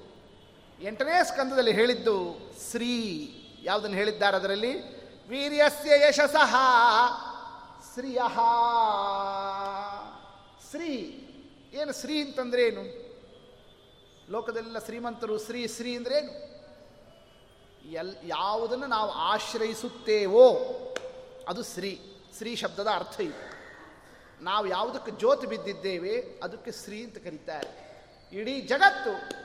ಎಂಟನೇ 0.82 1.24
ಸ್ಕಂದದಲ್ಲಿ 1.24 1.72
ಹೇಳಿದ್ದು 1.72 2.40
ಶ್ರೀ. 2.72 3.30
ಯಾವುದನ್ನು 3.64 3.98
ಹೇಳಿದ್ದಾರೆ 3.98 4.38
ಅದರಲ್ಲಿ? 4.38 5.04
ವೀರ್ಯಸ್ಯ 5.28 6.08
ಯಶಸಃ 6.08 6.56
ಶ್ರೀಯ 7.94 8.18
ಶ್ರೀ. 10.72 11.20
ಏನು 11.74 12.02
ಶ್ರೀ 12.02 12.24
ಅಂತಂದ್ರೆ 12.24 12.64
ಏನು? 12.64 13.03
ಲೋಕದೆಲ್ಲ 14.30 14.80
ಶ್ರೀಮಂತರು 14.80 15.38
ಶ್ರೀ 15.38 15.68
ಶ್ರೀ 15.68 15.96
ಅಂದ್ರೆ 15.96 16.16
ಏನು 16.16 16.54
ಎಲ್, 17.92 18.16
ಯಾವುದನ್ನು 18.24 18.88
ನಾವು 18.88 19.12
ಆಶ್ರಯಿಸುತ್ತೇವೋ 19.12 20.50
ಅದು 21.48 21.64
ಶ್ರೀ 21.64 22.12
ಶ್ರೀ 22.38 22.56
ಶಬ್ದದ 22.56 22.88
ಅರ್ಥ 22.88 23.22
ಇದು. 23.22 23.54
ನಾವು 24.44 24.68
ಯಾವುದಕ್ಕೆ 24.68 25.12
ಜ್ಯೋತಿ 25.12 25.48
ಬಿದ್ದಿದ್ದೇವೆ 25.48 26.40
ಅದಕ್ಕೆ 26.44 26.72
ಶ್ರೀ 26.72 27.04
ಅಂತ 27.04 27.18
ಕರೀತಾರೆ. 27.18 27.94
ಇಡೀ 28.32 28.62
ಜಗತ್ತು 28.62 29.44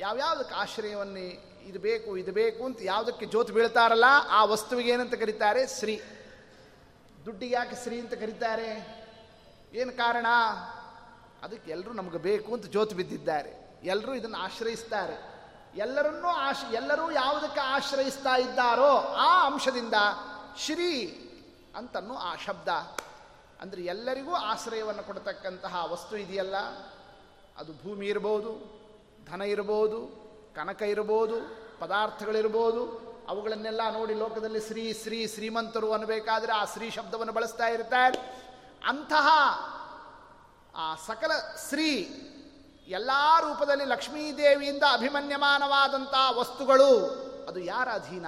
ಯಾವ್ಯಾವುದಕ್ಕೆ 0.00 0.54
ಆಶ್ರಯವನ್ನೇ 0.54 1.56
ಇದು 1.62 1.78
ಬೇಕು 1.78 2.16
ಇದು 2.16 2.32
ಬೇಕು 2.32 2.64
ಅಂತ 2.64 2.78
ಯಾವುದಕ್ಕೆ 2.82 3.26
ಜ್ಯೋತಿ 3.26 3.52
ಬೀಳ್ತಾರಲ್ಲ 3.52 4.04
ಆ 4.28 4.44
ವಸ್ತುವಿಗೆ 4.44 4.90
ಏನಂತ 4.90 5.14
ಕರೀತಾರೆ? 5.14 5.66
ಶ್ರೀ. 5.66 6.00
ದುಡ್ಡಿಗೆ 7.26 7.54
ಯಾಕೆ 7.54 7.76
ಶ್ರೀ 7.82 8.00
ಅಂತ 8.00 8.14
ಕರೀತಾರೆ? 8.14 9.00
ಏನು 9.74 9.92
ಕಾರಣ? 9.92 10.26
ಅದಕ್ಕೆ 11.42 11.70
ಎಲ್ಲರೂ 11.70 11.92
ನಮಗೆ 11.92 12.18
ಬೇಕು 12.18 12.54
ಅಂತ 12.54 12.66
ಜ್ಯೋತಿ 12.66 12.94
ಬಿದ್ದಿದ್ದಾರೆ. 12.94 13.59
ಎಲ್ಲರೂ 13.84 14.14
ಇದನ್ನು 14.14 14.38
ಆಶ್ರಯಿಸ್ತಾರೆ. 14.38 15.30
ಎಲ್ಲರನ್ನೂ 15.76 16.28
ಆಶ್, 16.28 16.74
ಎಲ್ಲರೂ 16.74 17.10
ಯಾವುದಕ್ಕೆ 17.10 17.60
ಆಶ್ರಯಿಸ್ತಾ 17.60 18.36
ಇದ್ದಾರೋ 18.36 18.98
ಆ 19.16 19.46
ಅಂಶದಿಂದ 19.46 19.94
ಶ್ರೀ 20.58 20.90
ಅಂತನ್ನೋ 21.76 22.14
ಆ 22.14 22.34
ಶಬ್ದ. 22.36 22.68
ಅಂದರೆ 23.60 23.82
ಎಲ್ಲರಿಗೂ 23.82 24.34
ಆಶ್ರಯವನ್ನು 24.34 25.02
ಕೊಡತಕ್ಕಂತಹ 25.02 25.92
ವಸ್ತು 25.92 26.16
ಇದೆಯಲ್ಲ? 26.16 26.54
ಅದು 27.56 27.72
ಭೂಮಿ 27.72 28.06
ಇರ್ಬೋದು, 28.06 28.80
ಧನ 29.32 29.42
ಇರ್ಬೋದು, 29.42 30.30
ಕನಕ 30.54 30.82
ಇರ್ಬೋದು, 30.82 31.36
ಪದಾರ್ಥಗಳಿರ್ಬೋದು. 31.78 33.10
ಅವುಗಳನ್ನೆಲ್ಲ 33.28 33.90
ನೋಡಿ 33.90 34.14
ಲೋಕದಲ್ಲಿ 34.14 34.60
ಶ್ರೀ 34.60 34.92
ಶ್ರೀ, 34.92 35.26
ಶ್ರೀಮಂತರು 35.26 35.92
ಅನ್ನಬೇಕಾದರೆ 35.92 36.52
ಆ 36.52 36.64
ಶ್ರೀ 36.64 36.90
ಶಬ್ದವನ್ನು 36.90 37.32
ಬಳಸ್ತಾ 37.32 37.66
ಇರ್ತಾರೆ. 37.66 38.42
ಅಂತಹ 38.86 39.28
ಆ 40.76 40.94
ಸಕಲ 40.94 41.30
ಶ್ರೀ 41.68 42.04
ಎಲ್ಲ 42.90 43.10
ರೂಪದಲ್ಲಿ 43.40 43.84
ಲಕ್ಷ್ಮೀದೇವಿಯಿಂದ 43.84 44.82
ಅಭಿಮನ್ಯಮಾನವಾದಂಥ 44.92 46.14
ವಸ್ತುಗಳು, 46.34 47.06
ಅದು 47.48 47.60
ಯಾರ 47.60 47.88
ಅಧೀನ? 47.88 48.26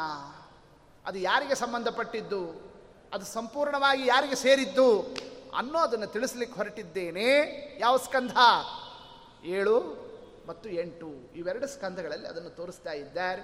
ಅದು 1.06 1.18
ಯಾರಿಗೆ 1.18 1.54
ಸಂಬಂಧಪಟ್ಟಿದ್ದು? 1.54 2.72
ಅದು 3.14 3.24
ಸಂಪೂರ್ಣವಾಗಿ 3.24 4.06
ಯಾರಿಗೆ 4.06 4.34
ಸೇರಿದ್ದು? 4.34 5.00
ಅನ್ನೋದನ್ನು 5.56 6.06
ತಿಳಿಸ್ಲಿಕ್ಕೆ 6.06 6.56
ಹೊರಟಿದ್ದೇನೆ. 6.56 7.28
ಯಾವ 7.80 7.96
ಸ್ಕಂಧ? 7.96 8.36
ಏಳು 9.44 9.80
ಮತ್ತು 10.46 10.70
ಎಂಟು. 10.70 11.36
ಇವೆರಡು 11.36 11.66
ಸ್ಕಂಧಗಳಲ್ಲಿ 11.66 12.26
ಅದನ್ನು 12.26 12.50
ತೋರಿಸ್ತಾ 12.50 12.92
ಇದ್ದಾರೆ. 12.92 13.42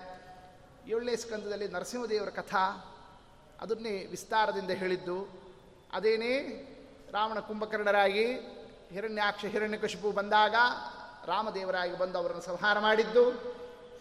ಏಳನೇ 0.87 1.17
ಸ್ಕಂದದಲ್ಲಿ 1.17 1.69
ನರಸಿಂಹದೇವರ 1.69 2.29
ಕಥಾ, 2.29 2.95
ಅದನ್ನೇ 3.61 4.07
ವಿಸ್ತಾರದಿಂದ 4.07 4.71
ಹೇಳಿದ್ದು. 4.71 5.29
ಅದೇನೇ 5.93 6.39
ರಾವಣ 7.13 7.39
ಕುಂಭಕರ್ಣರಾಗಿ 7.39 8.25
ಹಿರಣ್ಯಾಕ್ಷ 8.93 9.45
ಹಿರಣ್ಯಕಶಿಪು 9.45 10.11
ಬಂದಾಗ 10.11 10.55
ರಾಮದೇವರಾಗಿ 11.29 11.99
ಬಂದು 11.99 12.19
ಅವರನ್ನು 12.19 12.43
ಸಂಹಾರ 12.43 12.79
ಮಾಡಿದ್ದು, 12.79 13.33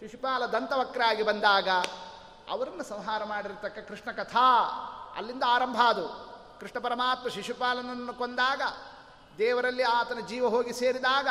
ಶಿಶುಪಾಲ 0.00 0.46
ದಂತವಕ್ರಾಗಿ 0.46 1.22
ಬಂದಾಗ 1.22 1.68
ಅವರನ್ನು 2.50 2.84
ಸಂಹಾರ 2.84 3.24
ಮಾಡಿರ್ತಕ್ಕ 3.24 3.78
ಕೃಷ್ಣ 3.78 4.10
ಕಥಾ 4.10 4.48
ಅಲ್ಲಿಂದ 5.16 5.42
ಆರಂಭ 5.46 5.76
ಅದು 5.88 6.06
ಕೃಷ್ಣ 6.60 6.78
ಪರಮಾತ್ಮ 6.78 7.28
ಶಿಶುಪಾಲನನ್ನು 7.28 8.14
ಕೊಂದಾಗ, 8.14 8.62
ದೇವರಲ್ಲಿ 9.38 9.82
ಆತನ 9.82 10.18
ಜೀವ 10.26 10.48
ಹೋಗಿ 10.48 10.72
ಸೇರಿದಾಗ, 10.72 11.28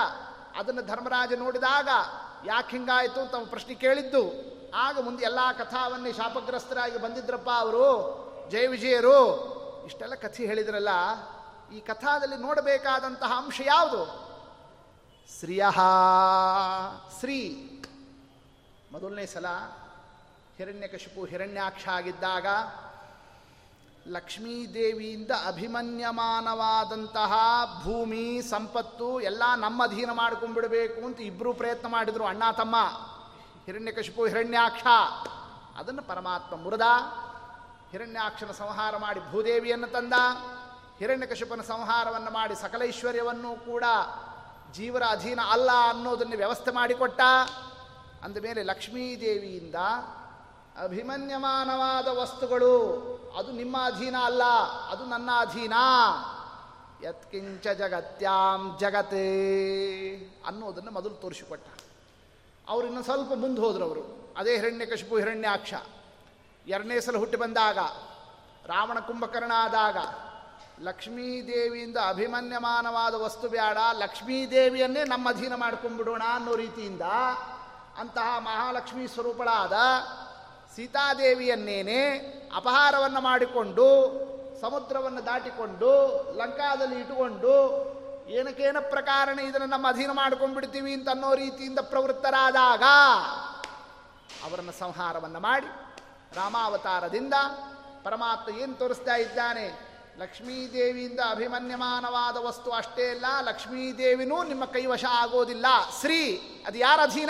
ಅದನ್ನು 0.60 0.82
ಧರ್ಮರಾಜ 0.82 1.34
ನೋಡಿದಾಗ 1.34 1.90
ಯಾಕೆ 2.46 2.72
ಹಿಂಗಾಯಿತು 2.72 3.20
ಅಂತ 3.20 3.50
ಪ್ರಶ್ನೆ 3.50 3.76
ಕೇಳಿದ್ದು. 3.76 4.24
ಆಗ 4.76 5.00
ಮುಂದೆ 5.00 5.24
ಎಲ್ಲ 5.24 5.40
ಕಥಾವನ್ನೇ 5.58 6.14
ಶಾಪಗ್ರಸ್ತರಾಗಿ 6.14 6.98
ಬಂದಿದ್ರಪ್ಪ 6.98 7.50
ಅವರು. 7.50 7.86
ಜಯ 8.50 8.68
ವಿಜಯರು. 8.68 9.20
ಇಷ್ಟೆಲ್ಲ 9.86 10.16
ಕಥೆ 10.16 10.46
ಹೇಳಿದ್ರಲ್ಲ, 10.46 10.90
ಈ 11.74 11.80
ಕಥಾದಲ್ಲಿ 11.80 12.38
ನೋಡಬೇಕಾದಂತಹ 12.38 13.32
ಅಂಶ 13.38 13.62
ಯಾವುದು? 13.66 14.27
ಶ್ರೀಯ 15.40 15.66
ಶ್ರೀ. 17.20 17.64
ಮೊದಲನೇ 18.92 19.26
ಸಲ 19.26 19.46
ಹಿರಣ್ಯಕಶಿಪು 20.58 21.26
ಹಿರಣ್ಯಾಕ್ಷ 21.26 21.88
ಆಗಿದ್ದಾಗ 21.88 22.48
ಲಕ್ಷ್ಮೀದೇವಿಯಿಂದ 24.08 25.32
ಅಭಿಮನ್ಯಮಾನವಾದಂತಹ 25.48 27.34
ಭೂಮಿ, 27.84 28.42
ಸಂಪತ್ತು 28.42 29.20
ಎಲ್ಲ 29.20 29.44
ನಮ್ಮ 29.56 29.84
ಅಧೀನ 29.84 30.12
ಮಾಡ್ಕೊಂಡ್ಬಿಡಬೇಕು 30.12 31.06
ಅಂತ 31.06 31.22
ಇಬ್ಬರು 31.22 31.54
ಪ್ರಯತ್ನ 31.54 31.88
ಮಾಡಿದರು. 31.88 32.26
ಅಣ್ಣ, 32.26 32.44
ತಮ್ಮ, 32.58 32.76
ಹಿರಣ್ಯಕಶಿಪು, 33.66 34.28
ಹಿರಣ್ಯಾಕ್ಷ. 34.28 34.84
ಅದನ್ನು 35.78 36.02
ಪರಮಾತ್ಮ 36.02 36.56
ಮುರಿದ. 36.56 36.82
ಹಿರಣ್ಯಾಕ್ಷನ 37.92 38.52
ಸಂಹಾರ 38.52 38.98
ಮಾಡಿ 38.98 39.20
ಭೂದೇವಿಯನ್ನು 39.32 39.88
ತಂದ. 39.88 40.14
ಹಿರಣ್ಯಕಶಿಪನ 41.00 41.62
ಸಂಹಾರವನ್ನು 41.62 42.32
ಮಾಡಿ 42.32 42.56
ಸಕಲೈಶ್ವರ್ಯವನ್ನು 42.56 43.66
ಕೂಡ 43.66 43.84
ಜೀವರ 44.78 45.04
ಅಧೀನ 45.10 45.40
ಅಲ್ಲ 45.52 45.72
ಅನ್ನೋದನ್ನು 45.90 46.38
ವ್ಯವಸ್ಥೆ 46.38 46.72
ಮಾಡಿಕೊಟ್ಟ. 46.72 47.22
ಅಂದಮೇಲೆ 48.24 48.64
ಲಕ್ಷ್ಮೀದೇವಿಯಿಂದ 48.64 49.76
ಅಭಿಮನ್ಯಮಾನವಾದ 50.84 52.08
ವಸ್ತುಗಳು, 52.08 52.78
ಅದು 53.38 53.52
ನಿಮ್ಮ 53.52 53.78
ಅಧೀನ 53.86 54.16
ಅಲ್ಲ, 54.24 54.44
ಅದು 54.90 55.06
ನನ್ನ 55.06 55.30
ಅಧೀನ. 55.40 55.74
ಯತ್ಕಿಂಚ 57.04 57.68
ಜಗತ್ಯಾಂ 57.68 58.78
ಜಗತ್ತೇ 58.80 59.28
ಅನ್ನೋದನ್ನು 60.48 60.92
ಮೊದಲು 60.92 61.14
ತೋರಿಸಿಕೊಟ್ಟ. 61.14 61.68
ಅವರು 62.68 62.86
ಇನ್ನೊಂದು 62.86 63.06
ಸ್ವಲ್ಪ 63.06 63.34
ಮುಂದೆ 63.34 63.62
ಹೋದರು 63.62 63.84
ಅವರು. 63.84 64.34
ಅದೇ 64.38 64.60
ಹಿರಣ್ಯಕಶಿಪು 64.60 65.18
ಹಿರಣ್ಯಾಕ್ಷ. 65.18 65.74
ಎರಡನೇ 66.68 67.00
ಸಲ 67.00 67.18
ಹುಟ್ಟಿ 67.18 67.38
ಬಂದಾಗ, 67.38 67.78
ರಾವಣ 68.66 69.00
ಕುಂಭಕರ್ಣ 69.00 69.52
ಆದಾಗ 69.56 69.98
ಲಕ್ಷ್ಮೀದೇವಿಯಿಂದ 70.82 71.98
ಅಭಿಮನ್ಯಮಾನವಾದ 72.08 73.14
ವಸ್ತು 73.16 73.50
ಬೇಡ, 73.50 73.78
ಲಕ್ಷ್ಮೀದೇವಿಯನ್ನೇ 73.92 75.04
ನಮ್ಮ 75.04 75.30
ಅಧೀನ 75.30 75.56
ಮಾಡ್ಕೊಂಡ್ಬಿಡೋಣ 75.56 76.22
ಅನ್ನೋ 76.34 76.56
ರೀತಿಯಿಂದ 76.56 77.02
ಅಂತಹ 77.98 78.40
ಮಹಾಲಕ್ಷ್ಮೀ 78.40 79.08
ಸ್ವರೂಪಳಾದ 79.08 79.74
ಸೀತಾದೇವಿಯನ್ನೇನೆ 80.76 82.18
ಅಪಹಾರವನ್ನು 82.56 83.22
ಮಾಡಿಕೊಂಡು, 83.22 83.88
ಸಮುದ್ರವನ್ನು 84.62 85.26
ದಾಟಿಕೊಂಡು, 85.26 85.92
ಲಂಕಾದಲ್ಲಿ 86.38 87.00
ಇಟ್ಟುಕೊಂಡು, 87.00 87.56
ಏನಕ್ಕೇನ 88.30 88.78
ಪ್ರಕಾರಣ 88.90 89.40
ಇದನ್ನು 89.40 89.68
ನಮ್ಮ 89.68 89.88
ಅಧೀನ 89.88 90.12
ಮಾಡ್ಕೊಂಡ್ಬಿಡ್ತೀವಿ 90.12 90.94
ಅಂತ 90.94 91.10
ಅನ್ನೋ 91.10 91.36
ರೀತಿಯಿಂದ 91.36 91.80
ಪ್ರವೃತ್ತರಾದಾಗ 91.80 92.84
ಅವರನ್ನು 94.44 94.72
ಸಂಹಾರವನ್ನು 94.80 95.40
ಮಾಡಿ 95.40 95.68
ರಾಮಾವತಾರದಿಂದ 96.36 97.34
ಪರಮಾತ್ಮ 98.04 98.56
ಏನು 98.56 98.74
ತೋರಿಸ್ತಾ 98.74 99.16
ಇದ್ದಾನೆ? 99.16 99.87
ಲಕ್ಷ್ಮೀದೇವಿಯಿಂದ 100.18 101.20
ಅಭಿಮನ್ಯಮಾನವಾದ 101.30 102.38
ವಸ್ತು 102.38 102.72
ಅಷ್ಟೇ 102.72 103.10
ಅಲ್ಲ, 103.10 103.26
ಲಕ್ಷ್ಮೀದೇವಿನೂ 103.42 104.44
ನಿಮ್ಮ 104.44 104.66
ಕೈವಶ 104.66 105.06
ಆಗೋದಿಲ್ಲ. 105.10 105.66
ಶ್ರೀ, 106.00 106.38
ಅದು 106.68 106.78
ಯಾರ 106.78 107.00
ಅಧೀನ? 107.00 107.30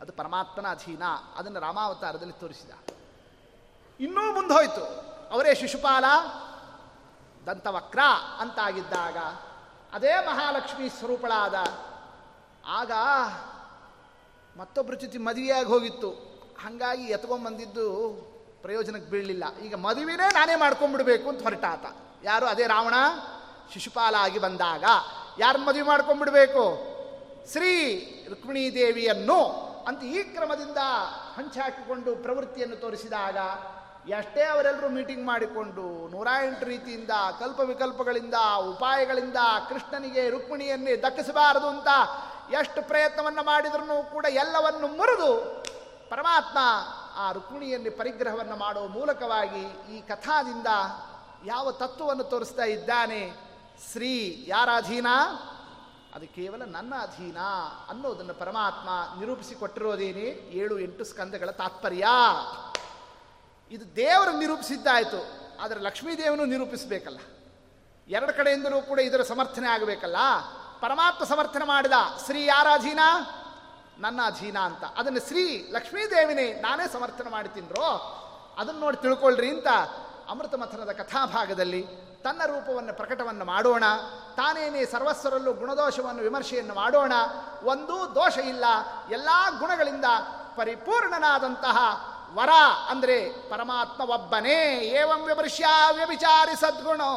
ಅದು 0.00 0.12
ಪರಮಾತ್ಮನ 0.12 0.66
ಅಧೀನ. 0.70 1.02
ಅದನ್ನು 1.36 1.60
ರಾಮಾವತಾರದಲ್ಲಿ 1.60 2.32
ತೋರಿಸಿದ. 2.32 2.70
ಇನ್ನೂ 4.00 4.32
ಮುಂದೆ 4.32 4.54
ಹೋಯಿತು. 4.54 4.84
ಅವರೇ 5.30 5.54
ಶಿಶುಪಾಲ, 5.54 6.04
ದಂತವಕ್ರ 7.46 7.98
ಅಂತಾಗಿದ್ದಾಗ 8.38 9.16
ಅದೇ 9.92 10.14
ಮಹಾಲಕ್ಷ್ಮಿ 10.26 10.88
ಸ್ವರೂಪಳಾದ. 10.88 11.54
ಆಗ 12.66 12.92
ಮತ್ತೊಬ್ಬರ 14.58 14.94
ಜೊತೆ 14.94 15.18
ಮದುವೆಯಾಗಿ 15.18 15.68
ಹೋಗಿತ್ತು. 15.68 16.10
ಹಾಗಾಗಿ 16.64 17.02
ಎತ್ಕೊಂಡ್ಬಂದಿದ್ದು 17.02 18.35
ಪ್ರಯೋಜನಕ್ಕೆ 18.66 19.10
ಬೀಳಲಿಲ್ಲ. 19.10 19.44
ಈಗ 19.64 19.74
ಮದುವೆನೇ 19.74 20.28
ನಾನೇ 20.32 20.54
ಮಾಡ್ಕೊಂಡ್ಬಿಡ್ಬೇಕು 20.54 21.28
ಅಂತ 21.28 21.42
ಹೊರಟ 21.42 21.64
ಆತ 21.64 21.86
ಯಾರು 22.24 22.46
ಅದೇ 22.46 22.64
ರಾವಣ? 22.66 22.94
ಶಿಶುಪಾಲ 23.72 24.14
ಆಗಿ 24.18 24.38
ಬಂದಾಗ. 24.38 24.84
ಯಾರು 25.38 25.58
ಮದುವೆ 25.58 25.82
ಮಾಡ್ಕೊಂಡ್ಬಿಡ್ಬೇಕು 25.82 26.64
ಶ್ರೀ 27.52 27.70
ರುಕ್ಮಿಣೀ 28.28 28.70
ದೇವಿಯನ್ನು 28.74 29.38
ಅಂತ 29.88 30.00
ಈ 30.02 30.22
ಕ್ರಮದಿಂದ 30.22 30.80
ಹಂಚಾಕಿಕೊಂಡು 31.36 32.16
ಪ್ರವೃತ್ತಿಯನ್ನು 32.16 32.76
ತೋರಿಸಿದಾಗ 32.76 33.36
ಎಷ್ಟೇ 34.08 34.42
ಅವರೆಲ್ಲರೂ 34.44 34.88
ಮೀಟಿಂಗ್ 34.88 35.24
ಮಾಡಿಕೊಂಡು 35.26 36.08
ನೂರ 36.10 36.28
ಎಂಟು 36.44 36.64
ರೀತಿಯಿಂದ, 36.64 37.10
ಕಲ್ಪ 37.38 37.60
ವಿಕಲ್ಪಗಳಿಂದ, 37.60 38.34
ಉಪಾಯಗಳಿಂದ 38.70 39.40
ಕೃಷ್ಣನಿಗೆ 39.68 40.30
ರುಕ್ಮಿಣಿಯನ್ನೇ 40.30 40.96
ದಕ್ಕಿಸಬಾರದು 40.96 41.68
ಅಂತ 41.68 41.88
ಎಷ್ಟು 42.52 42.82
ಪ್ರಯತ್ನವನ್ನು 42.82 43.42
ಮಾಡಿದ್ರೂ 43.42 44.02
ಕೂಡ 44.12 44.26
ಎಲ್ಲವನ್ನು 44.28 44.86
ಮುರಿದು 44.98 45.30
ಪರಮಾತ್ಮ 46.10 46.58
ಆ 47.16 47.32
ರುಕ್ಮಿಣಿಯಲ್ಲಿ 47.32 47.90
ಪರಿಗ್ರಹವನ್ನು 47.90 48.56
ಮಾಡುವ 48.56 48.86
ಮೂಲಕವಾಗಿ 48.88 49.62
ಈ 49.96 50.00
ಕಥಾದಿಂದ 50.00 50.70
ಯಾವ 51.46 51.70
ತತ್ವವನ್ನು 51.72 52.24
ತೋರಿಸ್ತಾ 52.24 52.64
ಇದ್ದಾನೆ? 52.64 53.20
ಶ್ರೀ 53.92 54.44
ಯಾರ 54.48 54.68
ಅಧೀನ 54.76 55.06
ಅದು 56.14 56.26
ಕೇವಲ 56.34 56.62
ನನ್ನ 56.66 56.94
ಅಧೀನ 57.00 57.38
ಅನ್ನೋದನ್ನು 57.88 58.34
ಪರಮಾತ್ಮ 58.34 58.88
ನಿರೂಪಿಸಿಕೊಟ್ಟಿರೋದೇನೆ. 59.20 60.26
ಏಳು 60.60 60.78
ಎಂಟು 60.78 61.04
ಸ್ಕಂದಗಳ 61.04 61.50
ತಾತ್ಪರ್ಯ. 61.50 62.06
ಇದು 63.70 63.84
ದೇವರು 63.96 64.32
ನಿರೂಪಿಸಿದ್ದಾಯಿತು, 64.38 65.20
ಆದರೆ 65.60 65.80
ಲಕ್ಷ್ಮೀದೇವನು 65.80 66.44
ನಿರೂಪಿಸಬೇಕಲ್ಲ. 66.44 67.20
ಎರಡು 68.08 68.32
ಕಡೆಯಿಂದಲೂ 68.36 68.78
ಕೂಡ 68.82 68.98
ಇದರ 68.98 69.22
ಸಮರ್ಥನೆ 69.22 69.68
ಆಗಬೇಕಲ್ಲ. 69.68 70.16
ಪರಮಾತ್ಮ 70.80 71.24
ಸಮರ್ಥನೆ 71.24 71.64
ಮಾಡಿದ 71.64 71.92
ಶ್ರೀ 72.24 72.40
ಯಾರ 72.46 72.66
ಅಧೀನ 72.72 73.00
ನನ್ನ 73.98 74.20
ಅಧೀನ 74.26 74.58
ಅಂತ. 74.58 74.84
ಅದನ್ನು 74.96 75.20
ಶ್ರೀ 75.26 75.68
ಲಕ್ಷ್ಮೀದೇವಿನೇ 75.72 76.52
ನಾನೇ 76.52 76.88
ಸಮರ್ಥನೆ 76.92 77.30
ಮಾಡ್ತೀನ್ರೋ 77.30 78.22
ಅದನ್ನು 78.58 78.80
ನೋಡಿ 78.80 78.96
ತಿಳ್ಕೊಳ್ರಿ 78.96 79.50
ಅಂತ 79.50 79.66
ಅಮೃತ 80.28 80.54
ಮಥನದ 80.54 80.92
ಕಥಾಭಾಗದಲ್ಲಿ 80.92 81.86
ತನ್ನ 82.24 82.42
ರೂಪವನ್ನು 82.46 82.96
ಪ್ರಕಟವನ್ನು 82.96 83.44
ಮಾಡೋಣ. 83.44 83.84
ತಾನೇನೇ 84.36 84.84
ಸರ್ವಸ್ವರಲ್ಲೂ 84.84 85.52
ಗುಣದೋಷವನ್ನು 85.52 86.22
ವಿಮರ್ಶೆಯನ್ನು 86.22 86.74
ಮಾಡೋಣ. 86.74 87.12
ಒಂದೂ 87.62 88.14
ದೋಷ 88.14 88.38
ಇಲ್ಲ. 88.38 88.64
ಎಲ್ಲ 89.10 89.28
ಗುಣಗಳಿಂದ 89.58 90.04
ಪರಿಪೂರ್ಣನಾದಂತಹ 90.56 91.78
ವರ 92.34 92.48
ಅಂದರೆ 92.88 93.28
ಪರಮಾತ್ಮ 93.50 94.10
ಒಬ್ಬನೇ 94.10 94.78
ಏವಂ 94.80 95.26
ವಿಮರ್ಶ್ಯ 95.26 95.66
ವ್ಯಭಿಚಾರಿ 95.92 96.56
ಸದ್ಗುಣೋ. 96.56 97.10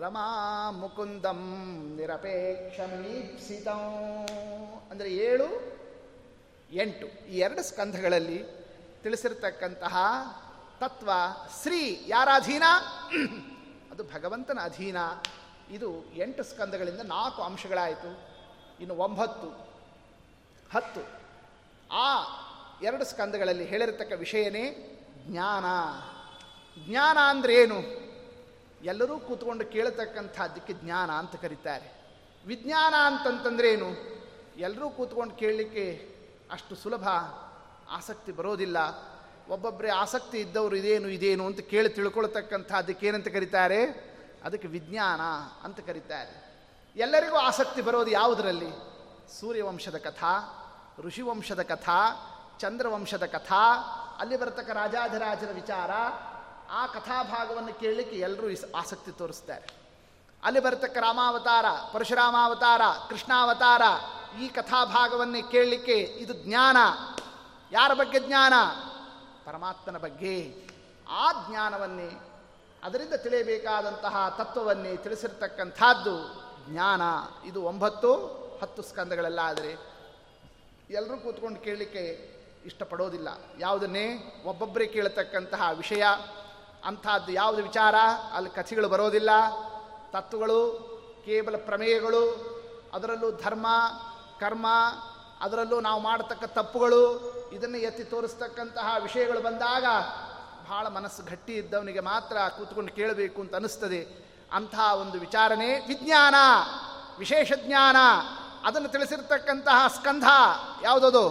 ರಮಾ 0.00 0.70
ಮುಕುಂದಂ 0.70 1.40
ನಿರಪೇಕ್ಷಮೀಪ್ಸಿತಂ. 1.96 3.80
ಅಂದರೆ 4.90 5.10
ಏಳು, 5.10 5.48
ಎಂಟು. 6.72 7.06
ಈ 7.06 7.38
ಎರಡು 7.38 7.62
ಸ್ಕಂಧಗಳಲ್ಲಿ 7.62 8.44
ತಿಳಿಸಿರ್ತಕ್ಕಂತಹ 9.02 9.96
ತತ್ವ 10.80 11.10
ಶ್ರೀ 11.62 12.04
ಯಾರ 12.06 12.28
ಅಧೀನ 12.34 12.62
ಅದು 13.90 14.04
ಭಗವಂತನ 14.04 14.58
ಅಧೀನ. 14.62 14.96
ಇದು 15.70 16.12
ಎಂಟು 16.16 16.42
ಸ್ಕಂದಗಳಿಂದ 16.42 17.00
ನಾಲ್ಕು 17.00 17.42
ಅಂಶಗಳಾಯಿತು. 17.42 18.10
ಇನ್ನು 18.80 18.94
ಒಂಬತ್ತು, 18.94 19.48
ಹತ್ತು. 20.74 21.02
ಆ 21.90 22.08
ಎರಡು 22.82 23.04
ಸ್ಕಂದಗಳಲ್ಲಿ 23.04 23.64
ಹೇಳಿರತಕ್ಕ 23.64 24.12
ವಿಷಯನೇ 24.12 24.64
ಜ್ಞಾನ. 25.26 25.64
ಜ್ಞಾನ 26.86 27.18
ಅಂದ್ರೇನು? 27.28 28.07
ಎಲ್ಲರೂ 28.84 29.18
ಕೂತ್ಕೊಂಡು 29.18 29.64
ಕೇಳತಕ್ಕಂಥದ್ದಕ್ಕೆ 29.64 30.72
ಜ್ಞಾನ 30.72 31.10
ಅಂತ 31.10 31.36
ಕರೀತಾರೆ. 31.36 31.98
ವಿಜ್ಞಾನ 32.46 32.94
ಅಂತಂತಂದ್ರೇನು 33.06 34.18
ಎಲ್ಲರೂ 34.56 34.90
ಕೂತ್ಕೊಂಡು 34.90 35.34
ಕೇಳಲಿಕ್ಕೆ 35.34 36.16
ಅಷ್ಟು 36.50 36.74
ಸುಲಭ, 36.76 37.08
ಆಸಕ್ತಿ 37.90 38.32
ಬರೋದಿಲ್ಲ. 38.32 38.76
ಒಬ್ಬೊಬ್ಬರೇ 39.48 39.88
ಆಸಕ್ತಿ 39.88 40.38
ಇದ್ದವರು 40.38 40.76
ಇದೇನು 40.76 41.08
ಇದೇನು 41.08 41.46
ಅಂತ 41.46 41.60
ಕೇಳಿ 41.60 41.88
ತಿಳ್ಕೊಳ್ತಕ್ಕಂಥ 41.88 42.72
ಅದಕ್ಕೆ 42.72 43.06
ಏನಂತ 43.06 43.28
ಕರೀತಾರೆ? 43.28 43.84
ಅದಕ್ಕೆ 44.44 44.68
ವಿಜ್ಞಾನ 44.68 45.20
ಅಂತ 45.64 45.80
ಕರೀತಾರೆ. 45.80 46.48
ಎಲ್ಲರಿಗೂ 46.96 47.36
ಆಸಕ್ತಿ 47.36 47.82
ಬರೋದು 47.82 48.10
ಯಾವುದರಲ್ಲಿ? 48.10 48.70
ಸೂರ್ಯವಂಶದ 49.40 49.96
ಕಥಾ, 49.96 50.54
ಋಷಿವಂಶದ 50.98 51.62
ಕಥಾ, 51.62 52.00
ಚಂದ್ರವಂಶದ 52.60 53.26
ಕಥಾ, 53.26 53.76
ಅಲ್ಲಿ 54.20 54.36
ಬರತಕ್ಕ 54.36 54.70
ರಾಜಾಧಿರಾಜರ 54.70 55.50
ವಿಚಾರ 55.54 55.90
ಆ 56.70 56.86
ಕಥಾಭಾಗವನ್ನು 56.86 57.80
ಕೇಳಲಿಕ್ಕೆ 57.80 58.16
ಎಲ್ಲರೂ 58.16 58.46
ಆಸಕ್ತಿ 58.76 59.12
ತೋರಿಸ್ತಾರೆ. 59.12 59.66
ಅಲ್ಲಿ 60.44 60.60
ಬರತಕ್ಕ 60.60 60.98
ರಾಮಾವತಾರ, 60.98 61.64
ಪರಶುರಾಮಾವತಾರ, 61.92 62.80
ಕೃಷ್ಣಾವತಾರ, 63.08 63.82
ಈ 64.40 64.48
ಕಥಾಭಾಗವನ್ನೇ 64.48 65.42
ಕೇಳಲಿಕ್ಕೆ 65.42 65.94
ಇದು 65.94 66.32
ಜ್ಞಾನ. 66.32 66.76
ಯಾರ 67.72 67.94
ಬಗ್ಗೆ 67.94 68.20
ಜ್ಞಾನ? 68.20 68.52
ಪರಮಾತ್ಮನ 69.44 69.98
ಬಗ್ಗೆ. 69.98 70.66
ಆ 71.10 71.32
ಜ್ಞಾನವನ್ನೇ, 71.32 72.20
ಅದರಿಂದ 72.82 73.14
ತಿಳಿಯಬೇಕಾದಂತಹ 73.14 74.34
ತತ್ವವನ್ನೇ 74.38 74.96
ತಿಳಿಸಿರ್ತಕ್ಕಂಥದ್ದು 74.96 76.48
ಜ್ಞಾನ. 76.72 77.02
ಇದು 77.44 77.62
ಒಂಬತ್ತು, 77.62 78.14
ಹತ್ತು 78.62 78.82
ಸ್ಕಂದಗಳೆಲ್ಲ 78.82 79.38
ಆದರೆ 79.38 79.76
ಎಲ್ಲರೂ 80.90 81.16
ಕೂತ್ಕೊಂಡು 81.16 81.60
ಕೇಳಲಿಕ್ಕೆ 81.60 82.34
ಇಷ್ಟಪಡೋದಿಲ್ಲ. 82.64 83.28
ಯಾವುದನ್ನೇ? 83.58 84.42
ಒಬ್ಬೊಬ್ಬರೇ 84.44 84.86
ಕೇಳತಕ್ಕಂತಹ 84.86 85.70
ವಿಷಯ. 85.74 86.04
ಅಂಥದ್ದು 86.88 87.32
ಯಾವುದು 87.32 87.62
ವಿಚಾರ? 87.62 87.94
ಅಲ್ಲಿ 88.32 88.50
ಕಥೆಗಳು 88.50 88.88
ಬರೋದಿಲ್ಲ. 88.88 89.30
ತತ್ವಗಳು, 90.12 90.58
ಕೇವಲ 91.24 91.56
ಪ್ರಮೇಯಗಳು. 91.56 92.22
ಅದರಲ್ಲೂ 92.94 93.30
ಧರ್ಮ, 93.30 93.66
ಕರ್ಮ, 94.40 94.66
ಅದರಲ್ಲೂ 95.40 95.80
ನಾವು 95.80 96.00
ಮಾಡತಕ್ಕ 96.02 96.44
ತಪ್ಪುಗಳು. 96.44 97.28
ಇದನ್ನು 97.52 97.78
ಎತ್ತಿ 97.78 98.04
ತೋರಿಸ್ತಕ್ಕಂತಹ 98.04 98.96
ವಿಷಯಗಳು 99.02 99.40
ಬಂದಾಗ 99.40 99.84
ಬಹಳ 100.70 100.86
ಮನಸ್ಸು 100.86 101.22
ಗಟ್ಟಿ 101.22 101.54
ಇದ್ದವನಿಗೆ 101.54 102.00
ಮಾತ್ರ 102.00 102.36
ಕೂತ್ಕೊಂಡು 102.56 102.92
ಕೇಳಬೇಕು 102.92 103.40
ಅಂತ 103.40 103.54
ಅನಿಸ್ತದೆ 103.54 104.28
ಅಂತಹ 104.52 104.94
ಒಂದು 104.94 105.20
ವಿಚಾರನೇ 105.20 105.78
ವಿಜ್ಞಾನ, 105.78 106.34
ವಿಶೇಷ 107.18 107.52
ಜ್ಞಾನ. 107.66 107.96
ಅದನ್ನು 108.64 108.88
ತಿಳಿಸಿರ್ತಕ್ಕಂತಹ 108.88 109.86
ಸ್ಕಂಧ 109.88 110.24
ಯಾವುದದು? 110.82 111.28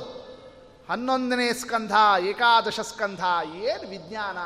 ಹನ್ನೊಂದನೇ 0.90 1.54
ಸ್ಕಂಧ, 1.54 1.92
ಏಕಾದಶ 2.20 2.80
ಸ್ಕಂಧ. 2.80 3.24
ಏನು 3.46 3.90
ವಿಜ್ಞಾನ? 3.90 4.38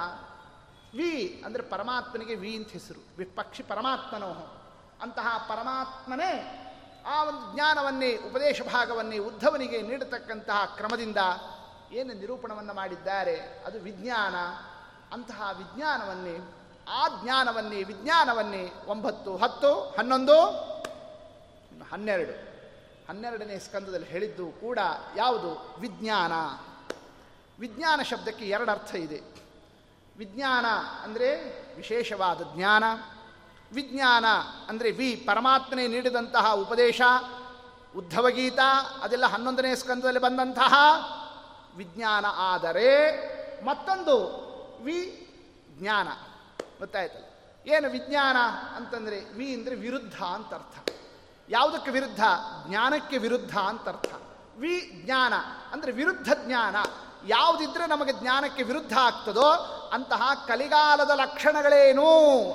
ವಿ 0.96 1.44
ಅಂದರೆ 1.46 1.64
ಪರಮಾತ್ಮನಿಗೆ 1.64 2.36
ವಿ 2.36 2.56
ಅಂತ 2.56 2.70
ಹೆಸರು. 2.70 3.18
ವಿಪಕ್ಷಿ 3.18 3.64
ಪರಮಾತ್ಮನೋ 3.64 4.58
ಅಂತಹ 5.02 5.46
ಪರಮಾತ್ಮನೇ 5.50 6.58
ಆ 7.06 7.24
ಒಂದು 7.24 7.54
ಜ್ಞಾನವನ್ನೇ, 7.54 8.16
ಉಪದೇಶ 8.16 8.62
ಭಾಗವನ್ನೇ, 8.62 9.18
ಉದ್ಧವನಿಗೆ 9.18 9.82
ನೀಡತಕ್ಕಂತಹ 9.82 10.74
ಕ್ರಮದಿಂದ 10.78 11.18
ಏನು 11.92 12.14
ನಿರೂಪಣವನ್ನು 12.14 12.74
ಮಾಡಿದ್ದಾರೆ? 12.74 13.40
ಅದು 13.66 13.80
ವಿಜ್ಞಾನ. 13.80 14.36
ಅಂತಹ 15.14 15.50
ವಿಜ್ಞಾನವನ್ನೇ, 15.58 16.38
ಆ 16.90 17.08
ಜ್ಞಾನವನ್ನೇ, 17.24 17.84
ವಿಜ್ಞಾನವನ್ನೇ 17.84 18.74
ಒಂಬತ್ತು, 18.88 19.38
ಹತ್ತು, 19.38 19.80
ಹನ್ನೊಂದು, 19.98 20.42
ಹನ್ನೆರಡು. 21.92 22.52
ಹನ್ನೆರಡನೇ 23.10 23.60
ಸ್ಕಂದದಲ್ಲಿ 23.60 24.08
ಹೇಳಿದ್ದು 24.08 24.48
ಕೂಡ 24.48 24.80
ಯಾವುದು? 25.16 25.76
ವಿಜ್ಞಾನ. 25.80 26.32
ವಿಜ್ಞಾನ 27.60 28.02
ಶಬ್ದಕ್ಕೆ 28.02 28.46
ಎರಡು 28.46 28.72
ಅರ್ಥ 28.72 28.96
ಇದೆ. 28.96 29.41
ವಿಜ್ಞಾನ 30.22 30.66
ಅಂದರೆ 31.04 31.30
ವಿಶೇಷವಾದ 31.76 32.42
ಜ್ಞಾನ, 32.56 32.84
ವಿಜ್ಞಾನ 33.74 34.26
ಅಂದರೆ 34.70 34.92
ವಿ 34.92 35.16
ಪರಮಾತ್ಮನೇ 35.16 35.88
ನೀಡಿದಂತಹ 35.88 36.54
ಉಪದೇಶ, 36.54 37.02
ಉದ್ಧವಗೀತ 37.96 38.60
ಅದೆಲ್ಲ 39.02 39.26
ಹನ್ನೊಂದನೇ 39.26 39.76
ಸ್ಕಂದದಲ್ಲಿ 39.76 40.20
ಬಂದಂತಹ 40.20 40.74
ವಿಜ್ಞಾನ. 41.78 42.26
ಆದರೆ 42.38 42.90
ಮತ್ತೊಂದು 43.66 44.16
ವಿ 44.84 45.28
ಜ್ಞಾನ. 45.80 46.08
ಗೊತ್ತಾಯ್ತು 46.80 47.22
ಏನು 47.70 47.90
ವಿಜ್ಞಾನ 47.90 48.38
ಅಂತಂದರೆ 48.76 49.20
ವಿ 49.34 49.54
ಅಂದರೆ 49.54 49.76
ವಿರುದ್ಧ 49.76 50.24
ಅಂತ 50.24 50.54
ಅರ್ಥ. 50.54 50.90
ಯಾವುದಕ್ಕೆ 51.50 51.92
ವಿರುದ್ಧ? 51.92 52.24
ಜ್ಞಾನಕ್ಕೆ 52.68 53.18
ವಿರುದ್ಧ 53.18 53.58
ಅಂತ 53.58 53.88
ಅರ್ಥ. 53.88 54.14
ವಿ 54.58 55.04
ಜ್ಞಾನ 55.06 55.34
ಅಂದರೆ 55.72 55.92
ವಿರುದ್ಧ 55.92 56.30
ಜ್ಞಾನ. 56.46 56.76
ಯಾವುದಿದ್ರೆ 57.28 57.88
ನಮಗೆ 57.88 58.14
ಜ್ಞಾನಕ್ಕೆ 58.14 58.64
ವಿರುದ್ಧ 58.64 58.94
ಆಗ್ತದೋ 58.98 59.52
ಅಂತಹ 59.94 60.46
ಕಲಿಗಾಲದ 60.48 61.10
ಲಕ್ಷಣಗಳೇನು? 61.10 62.04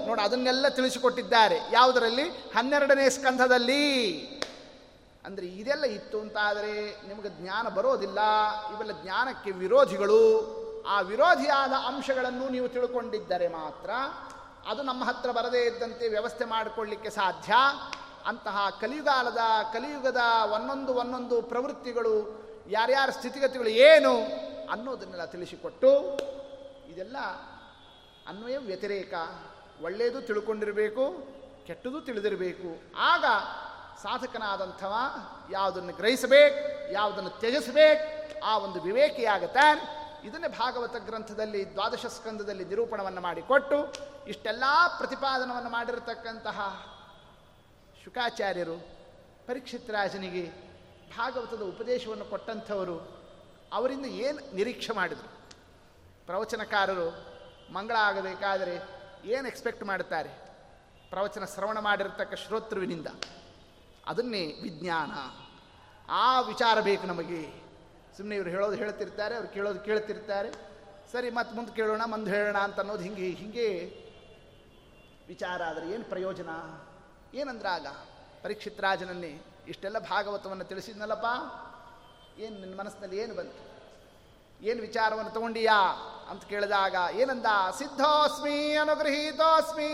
ನೋಡಿ, 0.07 0.21
ಅದನ್ನೆಲ್ಲ 0.21 0.69
ತಿಳಿಸಿಕೊಟ್ಟಿದ್ದಾರೆ. 0.69 1.61
ಯಾವುದರಲ್ಲಿ? 1.73 2.29
ಹನ್ನೆರಡನೇ 2.29 3.11
ಸ್ಕಂಧದಲ್ಲಿ. 3.11 4.27
ಅಂದರೆ 5.25 5.47
ಇದೆಲ್ಲ 5.47 5.85
ಇತ್ತು 5.85 6.21
ಅಂತಾದರೆ 6.21 7.09
ನಿಮಗೆ 7.09 7.29
ಜ್ಞಾನ 7.29 7.69
ಬರೋದಿಲ್ಲ. 7.69 8.19
ಇವೆಲ್ಲ 8.75 9.03
ಜ್ಞಾನಕ್ಕೆ 9.03 9.51
ವಿರೋಧಿಗಳು. 9.51 10.57
ಆ 10.89 11.01
ವಿರೋಧಿಯಾದ 11.01 11.73
ಅಂಶಗಳನ್ನು 11.87 12.49
ನೀವು 12.49 12.69
ತಿಳ್ಕೊಂಡಿದ್ದರೆ 12.69 13.49
ಮಾತ್ರ 13.49 13.91
ಅದು 14.71 14.83
ನಮ್ಮ 14.83 15.05
ಹತ್ರ 15.05 15.31
ಬರದೇ 15.31 15.59
ಇದ್ದಂತೆ 15.59 16.09
ವ್ಯವಸ್ಥೆ 16.09 16.45
ಮಾಡಿಕೊಳ್ಳಿಕ್ಕೆ 16.45 17.11
ಸಾಧ್ಯ. 17.11 17.53
ಅಂತಹ 18.27 18.59
ಕಲಿಯುಗಾಲದ, 18.81 19.39
ಕಲಿಯುಗದ 19.73 20.21
ಒಂದೊಂದು 20.53 20.95
ಒಂದೊಂದು 20.95 21.43
ಪ್ರವೃತ್ತಿಗಳು, 21.43 22.47
ಯಾರ್ಯಾರ 22.71 23.11
ಸ್ಥಿತಿಗತಿಗಳು 23.11 23.69
ಏನು? 23.69 24.47
ಅನ್ನೋದನ್ನೆಲ್ಲ 24.71 25.25
ತಿಳಿಸಿಕೊಟ್ಟು 25.25 26.19
ಇದೆಲ್ಲ 26.89 27.17
ಅನ್ವಯ 28.27 28.59
ವ್ಯತಿರೇಕ. 28.59 29.14
ಒಳ್ಳೆಯದು 29.83 30.23
ತಿಳ್ಕೊಂಡಿರಬೇಕು, 30.23 31.27
ಕೆಟ್ಟದು 31.67 32.01
ತಿಳಿದಿರಬೇಕು. 32.01 32.97
ಆಗ 32.97 33.25
ಸಾಧಕನಾದಂಥವ 34.03 34.95
ಯಾವುದನ್ನು 35.51 35.93
ಗ್ರಹಿಸಬೇಕು, 35.93 36.93
ಯಾವುದನ್ನು 36.93 37.31
ತ್ಯಜಿಸಬೇಕು, 37.31 38.41
ಆ 38.45 38.59
ಒಂದು 38.59 38.83
ವಿವೇಕಿಯಾಗುತ್ತೆ. 38.83 39.97
ಇದನ್ನೇ 40.25 40.49
ಭಾಗವತ 40.49 40.97
ಗ್ರಂಥದಲ್ಲಿ, 40.97 41.73
ದ್ವಾದಶ 41.73 42.07
ಸ್ಕಂದದಲ್ಲಿ 42.07 42.64
ನಿರೂಪಣವನ್ನು 42.64 43.21
ಮಾಡಿಕೊಟ್ಟು 43.21 43.95
ಇಷ್ಟೆಲ್ಲ 44.27 44.64
ಪ್ರತಿಪಾದನವನ್ನು 44.99 45.71
ಮಾಡಿರತಕ್ಕಂತಹ 45.71 46.87
ಶುಕಾಚಾರ್ಯರು 48.05 48.77
ಪರೀಕ್ಷಿತ್ 49.47 49.91
ರಾಜನಿಗೆ 49.91 50.51
ಭಾಗವತದ 51.17 51.62
ಉಪದೇಶವನ್ನು 51.62 52.25
ಕೊಟ್ಟಂಥವರು 52.25 53.16
ಅವರಿಂದ 53.73 54.05
ಏನು 54.05 54.55
ನಿರೀಕ್ಷೆ 54.55 54.93
ಮಾಡಿದರು? 54.93 55.37
ಪ್ರವಚನಕಾರರು, 56.27 57.27
ಮಂಗಳ 57.73 57.97
ಆಗಬೇಕಾದರೆ 57.97 58.89
ಏನು 59.25 59.49
ಎಕ್ಸ್ಪೆಕ್ಟ್ 59.49 59.85
ಮಾಡುತ್ತಾರೆ? 59.85 60.31
ಪ್ರವಚನ 61.11 61.45
ಶ್ರವಣ 61.45 61.79
ಮಾಡಿರತಕ್ಕ 61.79 62.35
ಶ್ರೋತೃವಿನಿಂದ. 62.35 63.07
ಅದನ್ನೇ 64.07 64.47
ವಿಜ್ಞಾನ. 64.47 65.11
ಆ 66.09 66.41
ವಿಚಾರ 66.41 66.81
ಬೇಕು 66.81 67.07
ನಮಗೆ. 67.07 67.67
ಸುಮ್ಮನೆ 68.17 68.37
ಇವರು 68.37 68.51
ಹೇಳೋದು 68.51 68.77
ಹೇಳ್ತಿರ್ತಾರೆ, 68.77 69.35
ಅವ್ರು 69.35 69.49
ಕೇಳೋದು 69.49 69.81
ಕೇಳ್ತಿರ್ತಾರೆ. 69.81 70.53
ಸರಿ 71.12 71.31
ಮತ್ತೆ 71.31 71.57
ಮುಂದೆ 71.57 71.73
ಕೇಳೋಣ, 71.73 72.03
ಮುಂದೆ 72.07 72.31
ಹೇಳೋಣ 72.31 72.59
ಅಂತ 72.59 72.81
ಅನ್ನೋದು 72.81 73.03
ಹಿಂಗೆ 73.03 73.31
ಹಿಂಗೆ 73.31 73.85
ವಿಚಾರ. 75.29 75.62
ಆದರೆ 75.62 75.91
ಏನು 75.91 76.05
ಪ್ರಯೋಜನ? 76.05 76.49
ಏನಂದ್ರೆ 77.35 77.69
ಆಗ 77.69 77.87
ಪರೀಕ್ಷಿತ್ 78.43 78.81
ರಾಜನನ್ನೇ 78.81 79.43
ಇಷ್ಟೆಲ್ಲ 79.67 79.99
ಭಾಗವತವನ್ನು 79.99 80.64
ತಿಳಿಸಿದ್ನಲ್ಲಪ್ಪ. 80.64 81.27
ಏನು 82.39 82.61
ನಿನ್ನ 82.61 82.80
ಮನಸ್ಸಿನಲ್ಲಿ 82.80 83.16
ಏನು 83.16 83.34
ಬಂತು? 83.34 83.66
ಏನು 84.64 84.80
ವಿಚಾರವನ್ನು 84.80 85.30
ತಗೊಂಡಿಯಾ? 85.30 85.80
ಅಂತ 86.30 86.45
ಕೇಳಿದಾಗ, 86.45 86.95
ಏನಂದ? 87.14 87.47
ಸಿದ್ಧೋಸ್ಮಿ, 87.78 88.76
ಅನುಗೃಹೀತೋಸ್ಮಿ, 88.76 89.91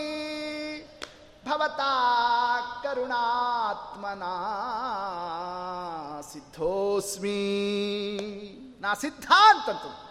ಭವತಾ 1.45 2.61
ಕರುಣಾತ್ಮನ 2.83 4.23
ಸಿದ್ಧೋಸ್ಮಿ. 6.21 7.39
ನಾ 8.81 8.95
ಸಿದ್ಧ 8.95 9.25
ಅಂತಂತು. 9.25 10.03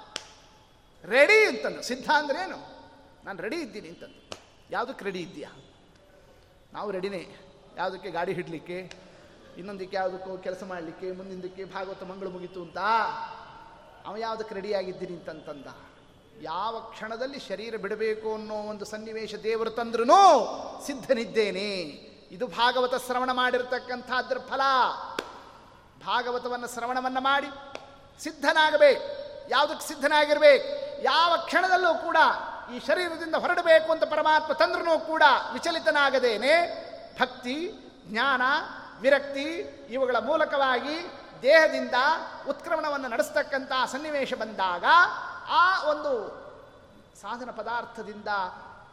ರೆಡಿ 1.07 1.45
ಅಂತಂದು 1.45 1.81
ಸಿದ್ಧ 1.83 2.11
ಅಂದ್ರೇನು 2.11 2.57
ನಾನು 3.25 3.41
ರೆಡಿ 3.41 3.55
ಇದ್ದೀನಿ 3.55 3.89
ಅಂತಂದು 3.89 4.37
ಯಾವುದಕ್ಕೆ 4.71 5.05
ರೆಡಿ 5.05 5.19
ಇದ್ದೀಯಾ? 5.19 5.49
ನಾವು 6.73 6.91
ರೆಡಿನೇ. 6.91 7.35
ಯಾವುದಕ್ಕೆ 7.77 8.11
ಗಾಡಿ 8.11 8.33
ಹಿಡಲಿಕ್ಕೆ? 8.33 9.10
ಇನ್ನೊಂದಕ್ಕೆ 9.57 9.97
ಯಾವುದಕ್ಕೋ 9.97 10.37
ಕೆಲಸ 10.37 10.63
ಮಾಡಲಿಕ್ಕೆ 10.63 11.11
ಮುಂದಿನದಕ್ಕೆ 11.11 11.63
ಭಾಗವತ 11.63 12.03
ಮಂಗಳು 12.03 12.29
ಮುಗಿತು 12.29 12.61
ಅಂತ? 12.61 12.77
ಅವ 14.05 14.17
ಯಾವುದಕ್ಕೆ 14.17 14.55
ರೆಡಿಯಾಗಿದ್ದೀನಿ 14.55 15.13
ಅಂತಂತಂದ? 15.13 15.65
ಯಾವ 16.41 16.79
ಕ್ಷಣದಲ್ಲಿ 16.79 17.39
ಶರೀರ 17.39 17.77
ಬಿಡಬೇಕು 17.77 18.33
ಅನ್ನೋ 18.33 18.55
ಒಂದು 18.55 18.85
ಸನ್ನಿವೇಶ 18.85 19.35
ದೇವರು 19.35 19.69
ತಂದ್ರೂ 19.69 20.05
ಸಿದ್ಧನಿದ್ದೇನೆ. 20.85 21.71
ಇದು 22.31 22.47
ಭಾಗವತ 22.47 22.93
ಶ್ರವಣ 23.05 23.31
ಮಾಡಿರ್ತಕ್ಕಂಥದ್ರ 23.31 24.37
ಫಲ. 24.37 24.61
ಭಾಗವತವನ್ನು 26.05 26.67
ಶ್ರವಣವನ್ನು 26.67 27.21
ಮಾಡಿ 27.21 27.47
ಸಿದ್ಧನಾಗಬೇಕು. 28.23 29.31
ಯಾವುದಕ್ಕೆ 29.49 29.87
ಸಿದ್ಧನಾಗಿರ್ಬೇಕು? 29.87 31.01
ಯಾವ 31.03 31.37
ಕ್ಷಣದಲ್ಲೂ 31.45 31.93
ಕೂಡ 31.93 32.17
ಈ 32.75 32.79
ಶರೀರದಿಂದ 32.79 33.35
ಹೊರಡಬೇಕು 33.35 33.91
ಅಂತ 33.91 34.03
ಪರಮಾತ್ಮ 34.03 34.53
ತಂದ್ರೂ 34.53 34.99
ಕೂಡ 34.99 35.23
ವಿಚಲಿತನಾಗದೇನೆ. 35.53 36.81
ಭಕ್ತಿ, 37.21 37.73
ಜ್ಞಾನ 38.05 38.41
ವಿರಕ್ತಿ 39.01 39.43
ಇವುಗಳ 39.89 40.15
ಮೂಲಕವಾಗಿ 40.15 41.11
ದೇಹದಿಂದ 41.41 41.93
ಉತ್ಕ್ರಮಣವನ್ನು 42.49 43.07
ನಡೆಸ್ತಕ್ಕಂಥ 43.07 43.71
ಸನ್ನಿವೇಶ 43.91 44.33
ಬಂದಾಗ 44.33 44.83
ಆ 45.49 45.83
ಒಂದು 45.83 46.41
ಸಾಧನ 47.21 47.51
ಪದಾರ್ಥದಿಂದ 47.51 48.27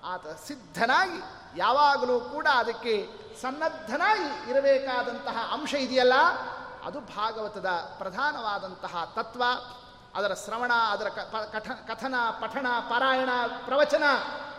ಆತ 0.04 0.26
ಸಿದ್ಧನಾಗಿ 0.46 1.22
ಯಾವಾಗಲೂ 1.56 2.20
ಕೂಡ 2.20 2.46
ಅದಕ್ಕೆ 2.54 3.08
ಸನ್ನದ್ಧನಾಗಿ 3.42 4.50
ಇರಬೇಕಾದಂತಹ 4.50 5.50
ಅಂಶ 5.52 5.74
ಇದೆಯಲ್ಲ? 5.74 6.12
ಅದು 6.84 7.00
ಭಾಗವತದ 7.00 7.66
ಪ್ರಧಾನವಾದಂತಹ 7.98 9.12
ತತ್ವ. 9.16 9.42
ಅದರ 10.14 10.34
ಶ್ರವಣ, 10.34 10.72
ಅದರ 10.72 11.08
ಕ- 11.08 11.28
ಪ- 11.32 11.48
ಕಥ 11.52 11.70
ಕಥನ, 11.70 12.14
ಪಠಣ, 12.40 12.66
ಪಾರಾಯಣ, 12.80 13.28
ಪ್ರವಚನ 13.64 14.02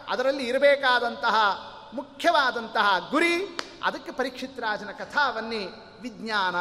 ಅದರಲ್ಲಿ 0.09 0.43
ಇರಬೇಕಾದಂತಹ 0.43 1.35
ಮುಖ್ಯವಾದಂತಹ 1.93 3.07
ಗುರಿ, 3.11 3.57
ಅದಕ್ಕೆ 3.83 4.11
ಪರೀಕ್ಷಿತ್ 4.11 4.59
ರಾಜನ 4.59 4.89
ಕಥಾವನ್ನೇ 4.91 5.67
ವಿಜ್ಞಾನ. 6.01 6.55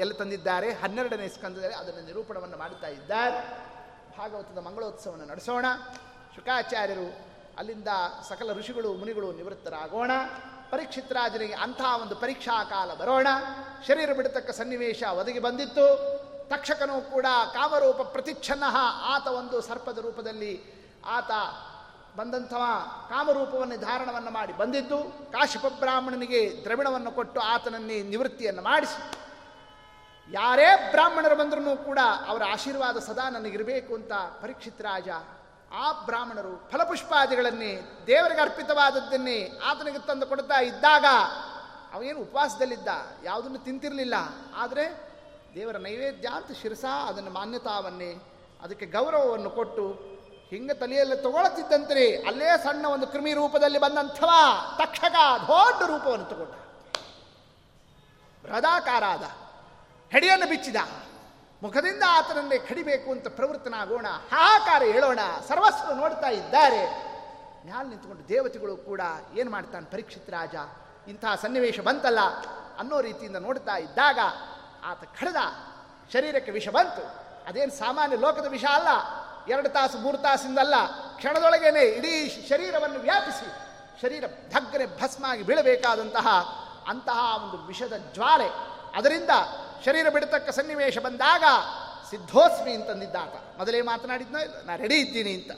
ಎಲ್ಲಿ 0.00 0.14
ತಂದಿದ್ದಾರೆ? 0.14 0.72
ಹನ್ನೆರಡನೇ 0.72 1.28
ಸ್ಕಂದದಲ್ಲಿ 1.28 1.76
ಅದನ್ನು 1.76 2.06
ನಿರೂಪಣವನ್ನು 2.06 2.56
ಮಾಡುತ್ತಾ 2.56 2.86
ಇದ್ದಾರೆ. 2.86 3.38
ಭಾಗವತದ 4.18 4.58
ಮಂಗಳೋತ್ಸವವನ್ನು 4.58 5.24
ನಡೆಸೋಣ. 5.24 5.66
ಶುಕಾಚಾರ್ಯರು 6.34 7.18
ಅಲ್ಲಿಂದ 7.58 7.88
ಸಕಲ 8.28 8.52
ಋಷಿಗಳು, 8.52 8.94
ಮುನಿಗಳು 8.94 9.32
ನಿವೃತ್ತರಾಗೋಣ. 9.32 10.10
ಪರೀಕ್ಷಿತ್ 10.70 11.12
ರಾಜನಿಗೆ 11.12 11.54
ಅಂಥ 11.54 11.80
ಒಂದು 12.02 12.16
ಪರೀಕ್ಷಾ 12.16 12.64
ಕಾಲ 12.64 12.94
ಬರೋಣ. 12.94 13.26
ಶರೀರ 13.86 14.12
ಬಿಡತಕ್ಕ 14.12 14.50
ಸನ್ನಿವೇಶ 14.50 15.02
ಒದಗಿ 15.02 15.38
ಬಂದಿತ್ತು. 15.38 16.22
ತಕ್ಷಕನೂ 16.48 17.00
ಕೂಡ 17.00 17.26
ಕಾಮರೂಪ 17.52 18.00
ಪ್ರತಿಚ್ಛನ್ನ 18.02 18.64
ಆತ 19.02 19.26
ಒಂದು 19.26 19.60
ಸರ್ಪದ 19.60 19.98
ರೂಪದಲ್ಲಿ 19.98 20.82
ಆತ 21.06 21.30
ಬಂದಂಥವ 22.16 22.62
ಕಾಮರೂಪವನ್ನು 23.08 23.76
ಧಾರಣವನ್ನು 23.76 24.30
ಮಾಡಿ 24.30 24.52
ಬಂದಿದ್ದು 24.52 24.98
ಕಾಶ್ಯಪ 25.32 25.66
ಬ್ರಾಹ್ಮಣನಿಗೆ 25.78 26.60
ದ್ರವಿಣವನ್ನು 26.64 27.12
ಕೊಟ್ಟು 27.12 27.40
ಆತನನ್ನೇ 27.40 28.02
ನಿವೃತ್ತಿಯನ್ನು 28.02 28.62
ಮಾಡಿಸಿ. 28.62 29.22
ಯಾರೇ 30.32 30.90
ಬ್ರಾಹ್ಮಣರು 30.90 31.36
ಬಂದರೂ 31.36 31.84
ಕೂಡ 31.84 31.98
ಅವರ 32.26 32.42
ಆಶೀರ್ವಾದ 32.52 32.98
ಸದಾ 32.98 33.28
ನನಗಿರಬೇಕು 33.28 33.94
ಅಂತ 33.94 34.12
ಪರೀಕ್ಷಿತ್ 34.12 34.82
ರಾಜ 34.82 35.08
ಆ 35.74 35.92
ಬ್ರಾಹ್ಮಣರು 35.92 36.70
ಫಲಪುಷ್ಪಾದಿಗಳನ್ನೇ 36.70 37.80
ದೇವರಿಗೆ 38.06 38.40
ಅರ್ಪಿತವಾದದ್ದನ್ನೇ 38.40 39.50
ಆತನಿಗೆ 39.64 40.06
ತಂದು 40.06 40.26
ಕೊಡ್ತಾ 40.26 40.60
ಇದ್ದಾಗ 40.60 41.04
ಅವನೇನು 41.92 42.18
ಉಪವಾಸದಲ್ಲಿದ್ದ, 42.18 42.88
ಯಾವುದನ್ನು 43.24 43.58
ತಿಂತಿರಲಿಲ್ಲ. 43.58 44.14
ಆದರೆ 44.56 44.84
ದೇವರ 45.54 45.76
ನೈವೇದ್ಯ 45.76 46.28
ಅಂತ 46.28 46.58
ಶಿರಸ 46.62 46.84
ಅದನ್ನು 46.84 47.30
ಮಾನ್ಯತಾವನ್ನೇ 47.30 48.14
ಅದಕ್ಕೆ 48.62 48.86
ಗೌರವವನ್ನು 48.86 49.50
ಕೊಟ್ಟು 49.50 50.11
ಹಿಂಗೆ 50.52 50.74
ತಲೆಯಲ್ಲಿ 50.74 51.16
ತಗೊಳ್ತಿದ್ದಂತೆ 51.16 52.16
ಅಲ್ಲೇ 52.16 52.44
ಸಣ್ಣ 52.64 52.86
ಒಂದು 52.86 53.06
ಕೃಮಿ 53.06 53.32
ರೂಪದಲ್ಲಿ 53.32 53.78
ಬಂದಂಥವ, 53.78 54.30
ತಕ್ಷಕ 54.78 55.14
ದೊಡ್ಡ 55.48 55.82
ರೂಪವನ್ನು 55.82 56.24
ತಗೊಂಡ. 56.24 56.54
ಬೃಹದಾಕಾರ 58.46 59.04
ಆದ 59.04 59.22
ಹೆಡಿಯನ್ನು 60.10 60.48
ಬಿಚ್ಚಿದ. 60.48 60.76
ಮುಖದಿಂದ 61.62 62.02
ಆತನನ್ನೇ 62.08 62.58
ಕಡಿಬೇಕು 62.58 63.10
ಅಂತ 63.10 63.28
ಪ್ರವೃತ್ತನಾಗೋಣ, 63.28 64.06
ಹಾಹಾಕಾರ 64.32 64.82
ಹೇಳೋಣ 64.82 65.18
ಸರ್ವಸ್ವ 65.48 65.94
ನೋಡ್ತಾ 65.94 66.28
ಇದ್ದಾರೆ. 66.28 66.86
ಮ್ಯಾಲ್ 67.64 67.88
ನಿಂತ್ಕೊಂಡು 67.88 68.28
ದೇವತೆಗಳು 68.28 68.76
ಕೂಡ 68.76 69.00
ಏನು 69.38 69.50
ಮಾಡ್ತಾನೆ 69.50 69.86
ಪರೀಕ್ಷಿತ್ 69.86 70.30
ರಾಜ? 70.30 70.54
ಇಂತಹ 71.08 71.34
ಸನ್ನಿವೇಶ 71.34 71.80
ಬಂತಲ್ಲ? 71.80 72.20
ಅನ್ನೋ 72.78 73.00
ರೀತಿಯಿಂದ 73.00 73.36
ನೋಡ್ತಾ 73.36 73.76
ಇದ್ದಾಗ 73.76 74.18
ಆತ 74.84 75.04
ಕಳೆದ. 75.04 75.36
ಶರೀರಕ್ಕೆ 76.12 76.52
ವಿಷ 76.52 76.68
ಬಂತು. 76.68 77.02
ಅದೇನು 77.46 77.72
ಸಾಮಾನ್ಯ 77.72 78.16
ಲೋಕದ 78.16 78.46
ವಿಷ 78.46 78.64
ಅಲ್ಲ. 78.64 78.88
ಎರಡು 79.48 79.68
ತಾಸು, 79.68 79.98
ಮೂರು 79.98 80.18
ತಾಸಿಂದಲ್ಲ, 80.18 80.74
ಕ್ಷಣದೊಳಗೇನೆ 81.16 81.80
ಇಡೀ 81.80 82.46
ಶರೀರವನ್ನು 82.48 83.00
ವ್ಯಾಪಿಸಿ, 83.00 83.46
ಶರೀರ 84.02 84.24
ಧಗ್ಗನೆ 84.50 84.86
ಭಸ್ಮಾಗಿ 84.86 85.42
ಬೀಳಬೇಕಾದಂತಹ 85.42 86.28
ಅಂತಹ 86.88 87.44
ಒಂದು 87.44 87.66
ವಿಷದ 87.66 87.92
ಜ್ವಾಲೆ. 88.14 88.48
ಅದರಿಂದ 88.94 89.30
ಶರೀರ 89.84 90.08
ಬಿಡತಕ್ಕ 90.08 90.50
ಸನ್ನಿವೇಶ 90.50 90.98
ಬಂದಾಗ 90.98 91.44
ಸಿದ್ಧೋಸ್ಮಿ 92.10 92.72
ಅಂತಂದಿದ್ದಾತ. 92.72 93.58
ಮೊದಲೇ 93.58 93.82
ಮಾತನಾಡಿದ್ನೋ, 93.82 94.38
ಇಲ್ಲ, 94.38 94.54
ನಾ 94.64 94.76
ರೆಡಿ 94.76 94.94
ಇದ್ದೀನಿ 94.94 95.34
ಅಂತ. 95.34 95.50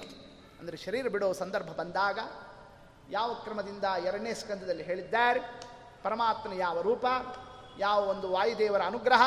ಅಂದರೆ 0.60 0.76
ಶರೀರ 0.76 1.08
ಬಿಡೋ 1.08 1.32
ಸಂದರ್ಭ 1.32 1.66
ಬಂದಾಗ 1.66 2.18
ಯಾವ 3.10 3.34
ಕ್ರಮದಿಂದ 3.34 3.84
ಎರಡನೇ 3.84 4.34
ಸ್ಕಂದದಲ್ಲಿ 4.34 4.82
ಹೇಳಿದ್ದಾರೆ? 4.82 5.40
ಪರಮಾತ್ಮನ 6.02 6.52
ಯಾವ 6.52 6.80
ರೂಪ, 6.80 7.06
ಯಾವ 7.78 8.00
ಒಂದು 8.04 8.32
ವಾಯುದೇವರ 8.32 8.82
ಅನುಗ್ರಹ 8.82 9.22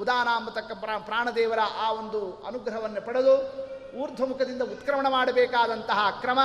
ಉದಾನ 0.00 0.28
ಅಂಬತಕ್ಕ 0.28 0.72
ಪ್ರಾ- 0.72 1.00
ಪ್ರಾಣದೇವರ 1.00 1.58
ಆ 1.78 1.92
ಒಂದು 1.92 2.44
ಅನುಗ್ರಹವನ್ನು 2.46 3.06
ಪಡೆದು 3.06 3.67
ಊರ್ಧ್ವಮುಖದಿಂದ 4.02 4.62
ಉತ್ಕ್ರಮಣ 4.74 5.06
ಮಾಡಬೇಕಾದಂತಹ 5.08 5.98
ಅಕ್ರಮ 6.12 6.40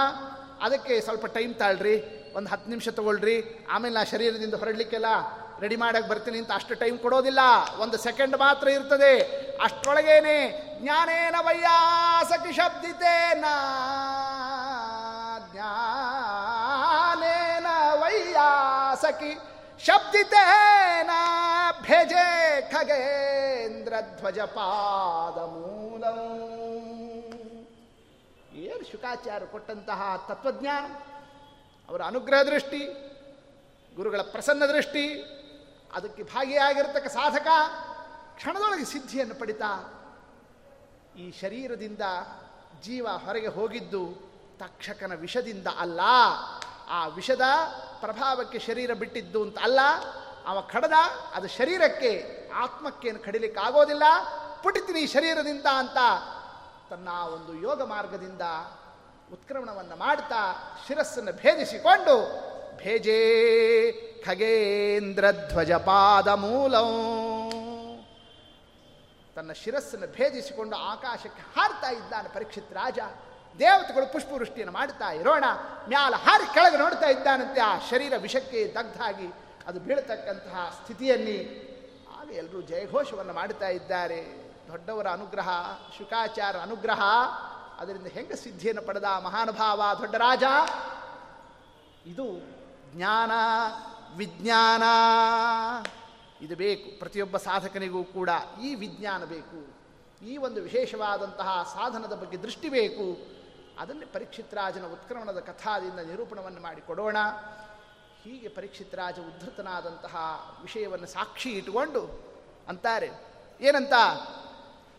ಅದಕ್ಕೆ 0.66 0.94
ಸ್ವಲ್ಪ 1.02 1.26
ಟೈಮ್ 1.38 1.54
ತಾಳ್ರಿ, 1.62 1.96
ಒಂದು 2.38 2.50
ಹತ್ತು 2.50 2.70
ನಿಮಿಷ 2.70 2.90
ತಗೊಳ್ರಿ, 3.00 3.38
ಆಮೇಲೆ 3.74 3.94
ನಾ 3.96 4.04
ಶರೀರದಿಂದ 4.12 4.56
ಹೊರಡಲಿಕ್ಕೆಲ್ಲ 4.62 5.10
ರೆಡಿ 5.64 5.76
ಮಾಡಕ್ಕೆ 5.76 6.10
ಬರ್ತೀನಿ 6.10 6.38
ಅಂತ 6.40 6.52
ಅಷ್ಟು 6.60 6.74
ಟೈಮ್ 6.84 6.98
ಕೊಡೋದಿಲ್ಲ, 7.04 7.42
ಒಂದು 7.84 7.98
ಸೆಕೆಂಡ್ 8.06 8.36
ಮಾತ್ರ 8.38 8.68
ಇರ್ತದೆ. 8.68 9.14
ಅಷ್ಟೊಳಗೇನೆ, 9.66 10.38
ಜ್ಞಾನೇನ 10.82 11.36
ವೈಯಾಸಕಿ 11.48 12.54
ಶಬ್ದಿತೇನ, 12.60 13.46
ಜ್ಞಾನೇನ 15.54 17.68
ವೈಯಾಸಕಿ 18.02 19.34
ಶಬ್ದಿತೇನ, 19.88 21.12
ಭೇಜೆ 21.86 22.28
ಖಗೇಂದ್ರ 22.74 23.94
ಧ್ವಜ 24.20 24.40
ಪಾದ 24.40 25.38
ಮೂಲಂ. 25.54 26.93
ಶುಕಾಚಾರ್ಯ 28.92 29.46
ಕೊಟ್ಟಂತಹ 29.46 30.26
ತತ್ವಜ್ಞಾನ, 30.30 30.86
ಅವರ 31.90 32.02
ಅನುಗ್ರಹ 32.02 32.42
ದೃಷ್ಟಿ, 32.44 32.82
ಗುರುಗಳ 33.96 34.22
ಪ್ರಸನ್ನ 34.22 34.66
ದೃಷ್ಟಿ, 34.66 35.06
ಅದಕ್ಕೆ 35.94 36.24
ಭಾಗಿಯಾಗಿರ್ತಕ್ಕ 36.24 37.08
ಸಾಧಕ 37.08 37.48
ಕ್ಷಣದೊಳಗೆ 38.36 38.86
ಸಿದ್ಧಿಯನ್ನು 38.86 39.36
ಪಡಿತಾ. 39.36 40.02
ಈ 41.18 41.32
ಶರೀರದಿಂದ 41.32 42.02
ಜೀವ 42.82 43.08
ಹೊರಗೆ 43.08 43.48
ಹೋಗಿದ್ದು 43.48 44.04
ತಕ್ಷಕನ 44.60 45.14
ವಿಷದಿಂದ 45.16 45.68
ಅಲ್ಲ. 45.80 46.00
ಆ 46.88 47.08
ವಿಷದ 47.08 47.42
ಪ್ರಭಾವಕ್ಕೆ 48.00 48.60
ಶರೀರ 48.60 48.94
ಬಿಟ್ಟಿದ್ದು 48.94 49.42
ಅಂತ 49.42 49.58
ಅಲ್ಲ. 49.58 49.80
ಅವ 50.46 50.62
ಕಡದ, 50.62 50.94
ಅದು 51.34 51.48
ಶರೀರಕ್ಕೆ 51.48 52.12
ಆತ್ಮಕ್ಕೇನು 52.56 53.20
ಕಡಿಲಿಕ್ಕೆ 53.20 53.60
ಆಗೋದಿಲ್ಲ 53.60 54.04
ಪುಟಿತೀನಿ 54.64 55.08
ಶರೀರದಿಂದ 55.08 55.66
ಅಂತ 55.66 55.98
ತನ್ನ 56.94 57.10
ಒಂದು 57.34 57.54
ಯೋಗ 57.56 57.82
ಮಾರ್ಗದಿಂದ 57.84 58.42
ಉತ್ಕ್ರಮಣವನ್ನು 59.32 59.96
ಮಾಡ್ತಾ 59.96 60.42
ಶಿರಸ್ಸನ್ನು 60.88 61.32
ಭೇದಿಸಿಕೊಂಡು, 61.32 62.16
ಭೇಜೇ 62.78 63.20
ಖಗೇಂದ್ರ 64.26 65.32
ಧ್ವಜ 65.32 65.72
ಪಾದ 65.72 66.28
ಮೂಲಂ. 66.28 66.90
ತನ್ನ 69.36 69.52
ಶಿರಸ್ಸನ್ನು 69.52 70.08
ಭೇದಿಸಿಕೊಂಡು 70.08 70.76
ಆಕಾಶಕ್ಕೆ 70.76 71.60
ಹಾರ್ತಾ 71.60 71.90
ಇದ್ದಾನೆ 71.90 72.30
ಪರೀಕ್ಷಿತ್ 72.30 72.74
ರಾಜ. 72.74 73.00
ದೇವತೆಗಳು 73.60 74.14
ಪುಷ್ಪವೃಷ್ಟಿಯನ್ನು 74.14 74.74
ಮಾಡ್ತಾ 74.74 75.12
ಇರೋಣ. 75.12 75.44
ಮ್ಯಾಲ 75.88 76.16
ಹಾರಿ 76.16 76.54
ಕೆಳಗೆ 76.54 76.78
ನೋಡ್ತಾ 76.78 77.06
ಇದ್ದಾನಂತೆ 77.06 77.62
ಆ 77.62 77.80
ಶರೀರ 77.90 78.14
ವಿಷಕ್ಕೆ 78.18 78.74
ದಗ್ಧಾಗಿ. 78.76 79.28
ಅದು 79.68 79.80
ಬೀಳತಕ್ಕಂತಹ 79.80 80.80
ಸ್ಥಿತಿಯಲ್ಲಿ 80.82 81.64
ಆಗ 82.22 82.32
ಎಲ್ಲರೂ 82.32 82.62
ಜಯಘೋಷವನ್ನು 82.62 83.34
ಮಾಡ್ತಾ 83.34 83.68
ಇದ್ದಾರೆ. 83.68 84.43
ದೊಡ್ಡವರ 84.68 85.08
ಅನುಗ್ರಹ, 85.08 85.50
ಶುಕಾಚಾರ 85.98 86.58
ಅನುಗ್ರಹ, 86.58 87.02
ಅದರಿಂದ 87.78 88.08
ಹೆಂಗೆ 88.08 88.36
ಸಿದ್ಧಿಯನ್ನು 88.36 88.82
ಪಡೆದ 88.82 89.04
ಮಹಾನುಭಾವ, 89.04 89.82
ದೊಡ್ಡ 90.00 90.16
ರಾಜ? 90.16 90.44
ಇದು 92.06 92.40
ಜ್ಞಾನ, 92.96 93.32
ವಿಜ್ಞಾನ. 94.16 94.84
ಇದು 96.42 96.56
ಬೇಕು. 96.56 97.00
ಪ್ರತಿಯೊಬ್ಬ 97.00 97.38
ಸಾಧಕನಿಗೂ 97.38 98.04
ಕೂಡ 98.04 98.30
ಈ 98.62 98.76
ವಿಜ್ಞಾನ 98.76 99.26
ಬೇಕು. 99.26 99.84
ಈ 100.26 100.38
ಒಂದು 100.38 100.62
ವಿಶೇಷವಾದಂತಹ 100.62 101.72
ಸಾಧನದ 101.74 102.14
ಬಗ್ಗೆ 102.14 102.38
ದೃಷ್ಟಿ 102.38 102.70
ಬೇಕು. 102.70 103.34
ಅದನ್ನೇ 103.80 104.06
ಪರೀಕ್ಷಿತ್ 104.06 104.54
ರಾಜನ 104.54 104.86
ಉತ್ಕ್ರಮಣದ 104.86 105.40
ಕಥಾದಿಂದ 105.40 106.00
ನಿರೂಪಣವನ್ನು 106.00 106.62
ಮಾಡಿಕೊಡೋಣ 106.62 107.18
ಹೀಗೆ 108.24 108.48
ಪರೀಕ್ಷಿತ್ 108.48 108.96
ರಾಜ 108.96 109.20
ಉದ್ಧತನಾದಂತಹ 109.20 110.16
ವಿಷಯವನ್ನು 110.62 111.08
ಸಾಕ್ಷಿ 111.08 111.50
ಇಟ್ಟುಕೊಂಡು 111.50 112.22
ಅಂತಾರೆ. 112.68 113.12
ಏನಂತ? 113.62 113.94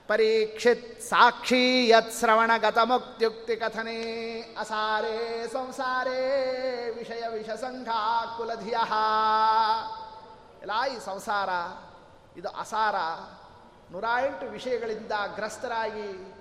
ಪರೀಕ್ಷಿತ್ 0.07 1.01
ಸಾಕ್ಷಿ 1.01 1.89
ಯತ್ 1.89 2.13
ಶ್ರವಣಗತ 2.13 2.79
ಮುಕ್ತ್ಯುಕ್ತಿ 2.79 3.57
ಕಥನೆ 3.57 4.41
ಅಸಾರೇ 4.41 5.49
ಸಂಸಾರೇ 5.53 6.91
ವಿಷಯ 6.99 7.29
ವಿಷಸಂಘ 7.29 7.89
ಕುಲಧಿಯ. 8.37 8.77
ಎಲ್ಲ 10.63 10.97
ಈ 10.97 10.99
ಸಂಸಾರ, 11.05 11.49
ಇದು 12.39 12.49
ಅಸಾರ. 12.49 12.95
ನೂರ 13.93 14.05
ಎಂಟು 14.27 14.47
ವಿಷಯಗಳಿಂದ 14.47 15.13
ಗ್ರಸ್ತರಾಗಿ, 15.35 16.35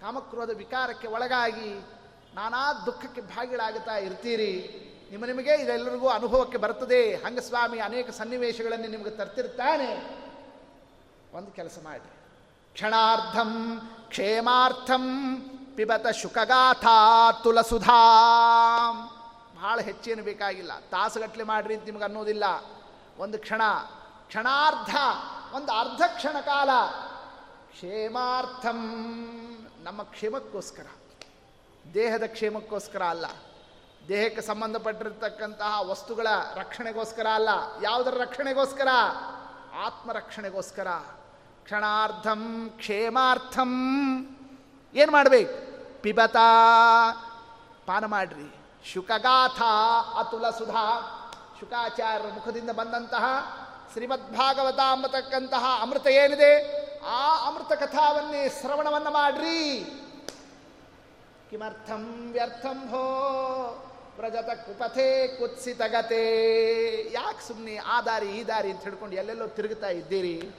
ಕಾಮಕ್ರೋಧ 0.00 0.50
ವಿಕಾರಕ್ಕೆ 0.50 1.08
ಒಳಗಾಗಿ 1.08 1.84
ನಾನಾ 2.34 2.72
ದುಃಖಕ್ಕೆ 2.86 3.20
ಭಾಗಿಗಳಾಗುತ್ತಾ 3.20 3.96
ಇರ್ತೀರಿ. 3.96 4.84
ನಿಮ್ಮ 5.10 5.24
ನಿಮಗೆ 5.24 5.54
ಇದೆಲ್ಲರಿಗೂ 5.54 6.08
ಅನುಭವಕ್ಕೆ 6.08 6.58
ಬರ್ತದೆ 6.58 7.14
ಹಂಗಸ್ವಾಮಿ 7.14 7.80
ಅನೇಕ 7.80 8.10
ಸನ್ನಿವೇಶಗಳನ್ನು 8.10 8.90
ನಿಮಗೆ 8.90 9.10
ತರ್ತಿರ್ತಾನೆ 9.10 10.18
ಒಂದು 11.36 11.50
ಕೆಲಸ 11.50 11.78
ಮಾಡಿ 11.82 12.17
ಕ್ಷಣಾರ್ಧಂ, 12.78 13.80
ಕ್ಷೇಮಾರ್ಥಂ, 14.08 15.36
ಪಿಬತ 15.76 16.06
ಶುಕಗಾಥಾ 16.06 17.32
ತುಲಸುಧಾ. 17.32 17.92
ಬಹಳ 19.56 19.80
ಹೆಚ್ಚೇನು 19.80 20.22
ಬೇಕಾಗಿಲ್ಲ. 20.22 20.78
ತಾಸುಗಟ್ಟಲೆ 20.78 21.44
ಮಾಡ್ರಿ 21.44 21.74
ಅಂತ 21.74 21.84
ನಿಮಗೆ 21.84 22.04
ಅನ್ನೋದಿಲ್ಲ. 22.04 22.44
ಒಂದು 23.18 23.38
ಕ್ಷಣ, 23.38 23.62
ಕ್ಷಣಾರ್ಧ, 24.26 24.96
ಒಂದು 25.52 25.72
ಅರ್ಧ 25.72 26.02
ಕ್ಷಣ 26.16 26.40
ಕಾಲ. 26.40 26.70
ಕ್ಷೇಮಾರ್ಥಂ, 27.72 28.78
ನಮ್ಮ 29.82 30.02
ಕ್ಷೇಮಕ್ಕೋಸ್ಕರ. 30.02 30.86
ದೇಹದ 31.94 32.22
ಕ್ಷೇಮಕ್ಕೋಸ್ಕರ 32.26 33.02
ಅಲ್ಲ. 33.02 33.26
ದೇಹಕ್ಕೆ 34.08 34.42
ಸಂಬಂಧಪಟ್ಟಿರ್ತಕ್ಕಂತಹ 34.42 35.80
ವಸ್ತುಗಳ 35.82 36.26
ರಕ್ಷಣೆಗೋಸ್ಕರ 36.54 37.26
ಅಲ್ಲ. 37.34 37.48
ಯಾವುದರ 37.82 38.14
ರಕ್ಷಣೆಗೋಸ್ಕರ? 38.20 38.88
ಆತ್ಮರಕ್ಷಣೆಗೋಸ್ಕರ. 39.74 40.86
ಕ್ಷಣಾರ್ಧಂ, 41.68 42.70
ಕ್ಷೇಮಾರ್ಥಂ. 42.76 43.72
ಏನು 44.94 45.12
ಮಾಡಬೇಕು? 45.12 45.54
ಪಿಬತಾ, 46.02 46.46
ಪಾನ 47.86 48.04
ಮಾಡ್ರಿ. 48.04 48.54
ಶುಕಗಾಥ 48.92 49.62
ಅತುಲ 50.18 50.50
ಸುಧಾ. 50.50 50.84
ಶುಕಾಚಾರ್ಯರ 51.60 52.30
ಮುಖದಿಂದ 52.34 52.70
ಬಂದಂತಹ 52.70 53.24
ಶ್ರೀಮದ್ಭಾಗವತ 53.92 54.78
ಅಂಬತಕ್ಕಂತಹ 54.92 55.64
ಅಮೃತ 55.82 56.06
ಏನಿದೆ? 56.06 56.52
ಆ 57.00 57.48
ಅಮೃತ 57.48 57.72
ಕಥಾವನ್ನೇ 57.72 58.48
ಶ್ರವಣವನ್ನು 58.48 59.10
ಮಾಡ್ರಿ. 59.10 59.84
ಕಿಮರ್ಥಂ 61.50 62.32
ವ್ಯರ್ಥಂ 62.32 62.88
ಹೋ, 62.88 63.04
ವ್ರಜತ 64.16 64.48
ಕುಪಥೆ 64.48 65.28
ಕುತ್ಸಿತಗತೆ 65.28 66.24
ಯಾಕೆ 67.12 67.48
ಸುಮ್ಮನೆ 67.48 67.76
ಆ 67.76 68.00
ದಾರಿ, 68.00 68.26
ಈ 68.26 68.46
ದಾರಿ 68.46 68.70
ಅಂತ 68.70 68.82
ಹಿಡ್ಕೊಂಡು 68.82 69.16
ಎಲ್ಲೆಲ್ಲೋ 69.16 69.46
ತಿರುಗುತ್ತಾ 69.46 69.88
ಇದ್ದೀರಿ? 69.88 70.50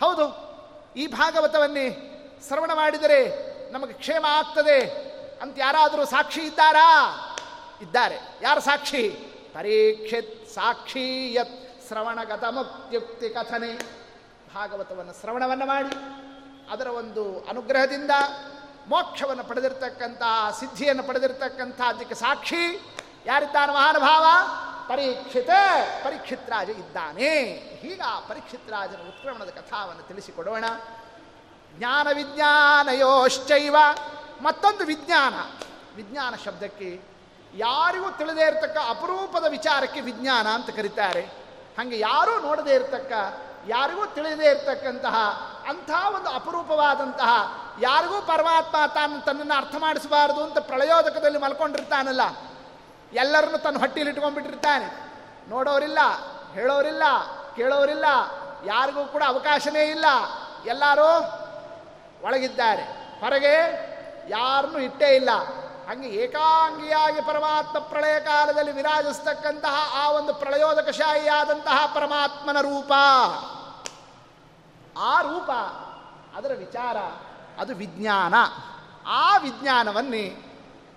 ಹೌದು, 0.00 0.24
ಈ 0.96 1.06
ಭಾಗವತವನ್ನೇ 1.06 1.86
ಶ್ರವಣ 2.48 2.70
ಮಾಡಿದರೆ 2.74 3.20
ನಮಗೆ 3.72 3.92
ಕ್ಷೇಮ 3.92 4.24
ಆಗ್ತದೆ 4.28 4.78
ಅಂತ 5.42 5.54
ಯಾರಾದರೂ 5.58 6.04
ಸಾಕ್ಷಿ 6.04 6.40
ಇದ್ದಾರಾ? 6.40 6.88
ಇದ್ದಾರೆ. 7.82 8.18
ಯಾರು 8.42 8.60
ಸಾಕ್ಷಿ? 8.60 9.02
ಪರೀಕ್ಷಿತ್ 9.54 10.34
ಸಾಕ್ಷಿ 10.54 11.34
ಯತ್ 11.34 11.56
ಶ್ರವಣಗತ 11.88 12.44
ಮುಕ್ತಿಯುಕ್ತಿ 12.50 13.28
ಕಥನೆ. 13.28 13.72
ಭಾಗವತವನ್ನು 14.54 15.14
ಶ್ರವಣವನ್ನು 15.20 15.66
ಮಾಡಿ, 15.66 15.94
ಅದರ 16.70 16.86
ಒಂದು 16.86 17.22
ಅನುಗ್ರಹದಿಂದ 17.48 18.12
ಮೋಕ್ಷವನ್ನು 18.88 19.44
ಪಡೆದಿರ್ತಕ್ಕಂತಹ 19.44 20.50
ಸಿದ್ಧಿಯನ್ನು 20.60 21.02
ಪಡೆದಿರ್ತಕ್ಕಂಥ 21.02 21.80
ಅದಕ್ಕೆ 21.80 22.14
ಸಾಕ್ಷಿ. 22.14 22.62
ಯಾರಿದ್ದಾನೆ 23.26 23.72
ಮಹಾನುಭಾವ? 23.72 24.24
ಪರೀಕ್ಷಿತ 24.88 25.50
ಪರೀಕ್ಷಿತ್ 26.04 26.50
ರಾಜ 26.50 26.68
ಇದ್ದಾನೆ. 26.68 27.42
ಹೀಗ 27.82 28.00
ಪರೀಕ್ಷಿತ್ 28.28 28.70
ರಾಜನ 28.70 29.08
ಉತ್ಕ್ರಮಣದ 29.08 29.48
ಕಥಾವನ್ನು 29.48 30.02
ತಿಳಿಸಿಕೊಡೋಣ. 30.02 30.64
ಜ್ಞಾನ 31.78 32.06
ವಿಜ್ಞಾನಯೋಶ್ಚೈವ. 32.14 33.76
ಮತ್ತೊಂದು 34.42 34.84
ವಿಜ್ಞಾನ. 34.84 35.34
ವಿಜ್ಞಾನ 35.96 36.34
ಶಬ್ದಕ್ಕೆ 36.44 37.00
ಯಾರಿಗೂ 37.54 38.10
ತಿಳಿದೇ 38.10 38.42
ಇರತಕ್ಕ 38.42 38.76
ಅಪರೂಪದ 38.88 39.44
ವಿಚಾರಕ್ಕೆ 39.48 40.00
ವಿಜ್ಞಾನ 40.00 40.46
ಅಂತ 40.46 40.70
ಕರೀತಾರೆ. 40.70 41.20
ಹಾಗೆ 41.78 41.98
ಯಾರೂ 41.98 42.40
ನೋಡದೇ 42.40 42.74
ಇರತಕ್ಕ, 42.74 43.12
ಯಾರಿಗೂ 43.68 44.06
ತಿಳಿದೇ 44.06 44.50
ಇರತಕ್ಕಂತಹ 44.50 45.16
ಅಂಥ 45.68 45.90
ಒಂದು 46.14 46.30
ಅಪರೂಪವಾದಂತಹ, 46.30 47.30
ಯಾರಿಗೂ 47.80 48.22
ಪರಮಾತ್ಮ 48.22 48.76
ತಾನು 48.94 49.24
ತನ್ನನ್ನು 49.24 49.54
ಅರ್ಥ 49.54 49.74
ಮಾಡಿಸಬಾರದು 49.78 50.44
ಅಂತ 50.44 50.58
ಪ್ರಳಯೋದಕದಲ್ಲಿ 50.58 51.38
ಮಲ್ಕೊಂಡಿರ್ತಾನಲ್ಲ 51.38 52.20
ಎಲ್ಲರನ್ನು 53.16 53.58
ತನ್ನ 53.58 53.78
ಹೊಟ್ಟೆಯಲ್ಲಿ 53.78 54.14
ಇಟ್ಕೊಂಡ್ಬಿಟ್ಟಿರ್ತಾನೆ. 54.14 55.06
ನೋಡೋರಿಲ್ಲ, 55.50 55.98
ಹೇಳೋರಿಲ್ಲ, 56.52 57.02
ಕೇಳೋರಿಲ್ಲ, 57.56 58.04
ಯಾರಿಗೂ 58.66 59.04
ಕೂಡ 59.04 59.22
ಅವಕಾಶನೇ 59.26 59.84
ಇಲ್ಲ. 59.84 60.04
ಎಲ್ಲರೂ 60.66 61.20
ಒಳಗಿದ್ದಾರೆ. 62.24 62.82
ಹೊರಗೆ 63.20 63.54
ಯಾರನ್ನೂ 64.28 64.78
ಇಟ್ಟೇ 64.78 65.16
ಇಲ್ಲ. 65.16 65.30
ಹಂಗೆ 65.88 66.08
ಏಕಾಂಗಿಯಾಗಿ 66.08 67.20
ಪರಮಾತ್ಮ 67.20 67.78
ಪ್ರಳಯ 67.78 68.20
ಕಾಲದಲ್ಲಿ 68.20 68.72
ವಿರಾಜಿಸ್ತಕ್ಕಂತಹ 68.72 69.92
ಆ 69.94 70.10
ಒಂದು 70.10 70.34
ಪ್ರಳಯೋದಕಶಾಹಿಯಾದಂತಹ 70.34 71.92
ಪರಮಾತ್ಮನ 71.94 72.60
ರೂಪ. 72.60 72.92
ಆ 74.98 75.20
ರೂಪ, 75.20 75.50
ಅದರ 76.36 76.52
ವಿಚಾರ, 76.58 76.96
ಅದು 77.60 77.74
ವಿಜ್ಞಾನ. 77.74 78.34
ಆ 79.06 79.36
ವಿಜ್ಞಾನವನ್ನೇ 79.36 80.42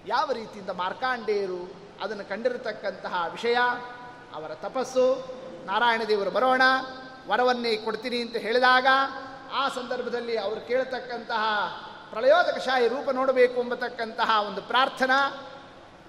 ಯಾವ 0.07 0.31
ರೀತಿಯಿಂದ 0.31 0.69
ಮಾರ್ಕಾಂಡೇಯರು 0.69 1.78
ಅದನ್ನು 2.01 2.29
ಕಂಡಿರತಕ್ಕಂತಹ 2.29 3.25
ವಿಷಯ, 3.31 3.57
ಅವರ 4.33 4.51
ತಪಸ್ಸು, 4.53 5.05
ನಾರಾಯಣ 5.65 6.01
ದೇವರು 6.07 6.31
ಬರೋಣ, 6.31 6.61
ವರವನ್ನೇ 7.27 7.75
ಕೊಡ್ತೀನಿ 7.75 8.21
ಅಂತ 8.21 8.35
ಹೇಳಿದಾಗ 8.35 8.87
ಆ 9.53 9.69
ಸಂದರ್ಭದಲ್ಲಿ 9.69 10.37
ಅವರು 10.37 10.67
ಕೇಳತಕ್ಕಂತಹ 10.67 11.43
ಪ್ರಳಯೋದಕಶಾಹಿ 12.09 12.87
ರೂಪ 12.87 13.09
ನೋಡಬೇಕು 13.09 13.61
ಎಂಬತಕ್ಕಂತಹ 13.61 14.41
ಒಂದು 14.47 14.61
ಪ್ರಾರ್ಥನಾ 14.61 15.47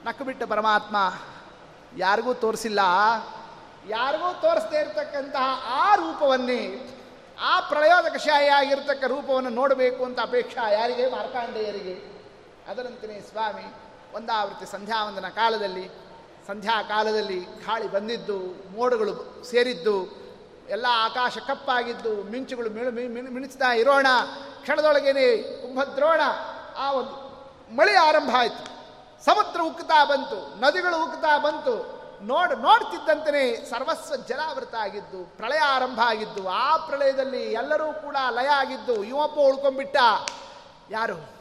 ನಕ್ಕುಬಿಟ್ಟ 0.04 0.42
ಪರಮಾತ್ಮ, 0.42 1.14
ಯಾರಿಗೂ 1.96 2.34
ತೋರಿಸಿಲ್ಲ. 2.34 2.80
ಯಾರಿಗೂ 3.88 4.40
ತೋರಿಸದೇ 4.40 4.80
ಇರತಕ್ಕಂತಹ 4.80 5.64
ಆ 5.68 5.94
ರೂಪವನ್ನೇ, 5.94 6.90
ಆ 7.40 7.60
ಪ್ರಳಯೋದಕಶಾಹಿಯಾಗಿರ್ತಕ್ಕ 7.60 9.04
ರೂಪವನ್ನು 9.04 9.50
ನೋಡಬೇಕು 9.50 10.04
ಅಂತ 10.04 10.20
ಅಪೇಕ್ಷಾ 10.20 10.70
ಯಾರಿಗೆ? 10.70 11.10
ಮಾರ್ಕಾಂಡೇಯರಿಗೆ. 11.10 12.20
ಅದರಂತೆಯೇ 12.70 13.20
ಸ್ವಾಮಿ 13.20 13.74
ಒಂದಾವೃತ್ತಿ 14.14 14.66
ಸಂಧ್ಯಾವಂದನ 14.66 15.28
ಕಾಲದಲ್ಲಿ, 15.28 15.88
ಸಂಧ್ಯಾ 16.46 16.82
ಕಾಲದಲ್ಲಿ 16.82 17.40
ಗಾಳಿ 17.40 17.88
ಬಂದಿದ್ದು, 17.88 18.38
ಮೋಡಗಳು 18.72 19.44
ಸೇರಿದ್ದು, 19.44 20.20
ಎಲ್ಲ 20.68 20.86
ಆಕಾಶ 20.90 21.38
ಕಪ್ಪಾಗಿದ್ದು, 21.38 22.30
ಮಿಂಚುಗಳು 22.30 22.70
ಮಿಣು 22.70 23.30
ಮಿಣಿಸ್ತಾ 23.30 23.72
ಇರೋಣ, 23.72 24.06
ಕ್ಷಣದೊಳಗೇನೆ 24.62 25.36
ಕುಂಭದ್ರೋಣ, 25.62 26.20
ಆ 26.76 26.92
ಒಂದು 26.92 27.30
ಮಳೆ 27.76 27.96
ಆರಂಭ 27.96 28.30
ಆಯಿತು. 28.38 28.80
ಸಮುದ್ರ 29.24 29.60
ಉಕ್ಕುತ್ತಾ 29.64 30.04
ಬಂತು, 30.04 30.60
ನದಿಗಳು 30.60 31.04
ಉಕ್ಕುತ್ತಾ 31.04 31.38
ಬಂತು, 31.38 32.00
ನೋಡ್ 32.22 32.60
ನೋಡ್ತಿದ್ದಂತೆಯೇ 32.60 33.56
ಸರ್ವಸ್ವ 33.70 34.16
ಜಲಾವೃತ 34.16 34.74
ಆಗಿದ್ದು, 34.74 35.36
ಪ್ರಳಯ 35.36 35.58
ಆರಂಭ 35.58 36.00
ಆಗಿದ್ದು, 36.00 36.48
ಆ 36.48 36.76
ಪ್ರಳಯದಲ್ಲಿ 36.76 37.52
ಎಲ್ಲರೂ 37.52 37.92
ಕೂಡ 37.92 38.16
ಲಯ 38.30 38.46
ಆಗಿದ್ದು, 38.46 39.04
ಯುವಪ್ಪ 39.04 39.38
ಉಳ್ಕೊಂಡ್ಬಿಟ್ಟ. 39.38 39.96
ಯಾರು? 40.90 41.39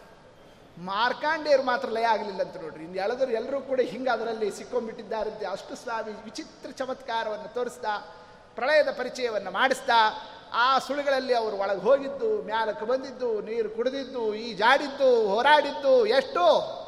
ಮಾರ್ಕಾಂಡೇಯರು 0.80 1.64
ಮಾತ್ರ 1.64 1.90
ಲಯ 1.90 2.04
ಆಗಲಿಲ್ಲ 2.04 2.42
ಅಂತ 2.42 2.58
ನೋಡ್ರಿ. 2.58 2.84
ಇನ್ನು 2.84 2.98
ಎಳೆದರು 2.98 3.32
ಎಲ್ಲರೂ 3.32 3.62
ಕೂಡ 3.62 3.80
ಹಿಂಗೆ 3.80 4.10
ಅದರಲ್ಲಿ 4.10 4.52
ಸಿಕ್ಕೊಂಡ್ಬಿಟ್ಟಿದ್ದಾರಂತೆ, 4.52 5.46
ಅಷ್ಟು 5.46 5.76
ಸ್ವಾಮಿ 5.76 6.12
ವಿಚಿತ್ರ 6.24 6.72
ಚಮತ್ಕಾರವನ್ನು 6.72 7.54
ತೋರಿಸ್ತಾ, 7.54 8.16
ಪ್ರಳಯದ 8.56 8.90
ಪರಿಚಯವನ್ನು 8.98 9.52
ಮಾಡಿಸ್ತಾ, 9.52 10.28
ಆ 10.54 10.80
ಸುಳಿಗಳಲ್ಲಿ 10.80 11.34
ಅವರು 11.34 11.56
ಒಳಗೆ 11.58 11.82
ಹೋಗಿದ್ದು, 11.82 12.46
ಮ್ಯಾಲಕ್ಕೆ 12.46 12.86
ಬಂದಿದ್ದು, 12.86 13.42
ನೀರು 13.42 13.70
ಕುಡಿದಿದ್ದು, 13.70 14.36
ಈ 14.36 14.54
ಜಾಡಿದ್ದು, 14.54 15.28
ಹೋರಾಡಿದ್ದು 15.28 16.06
ಎಷ್ಟು. 16.06 16.80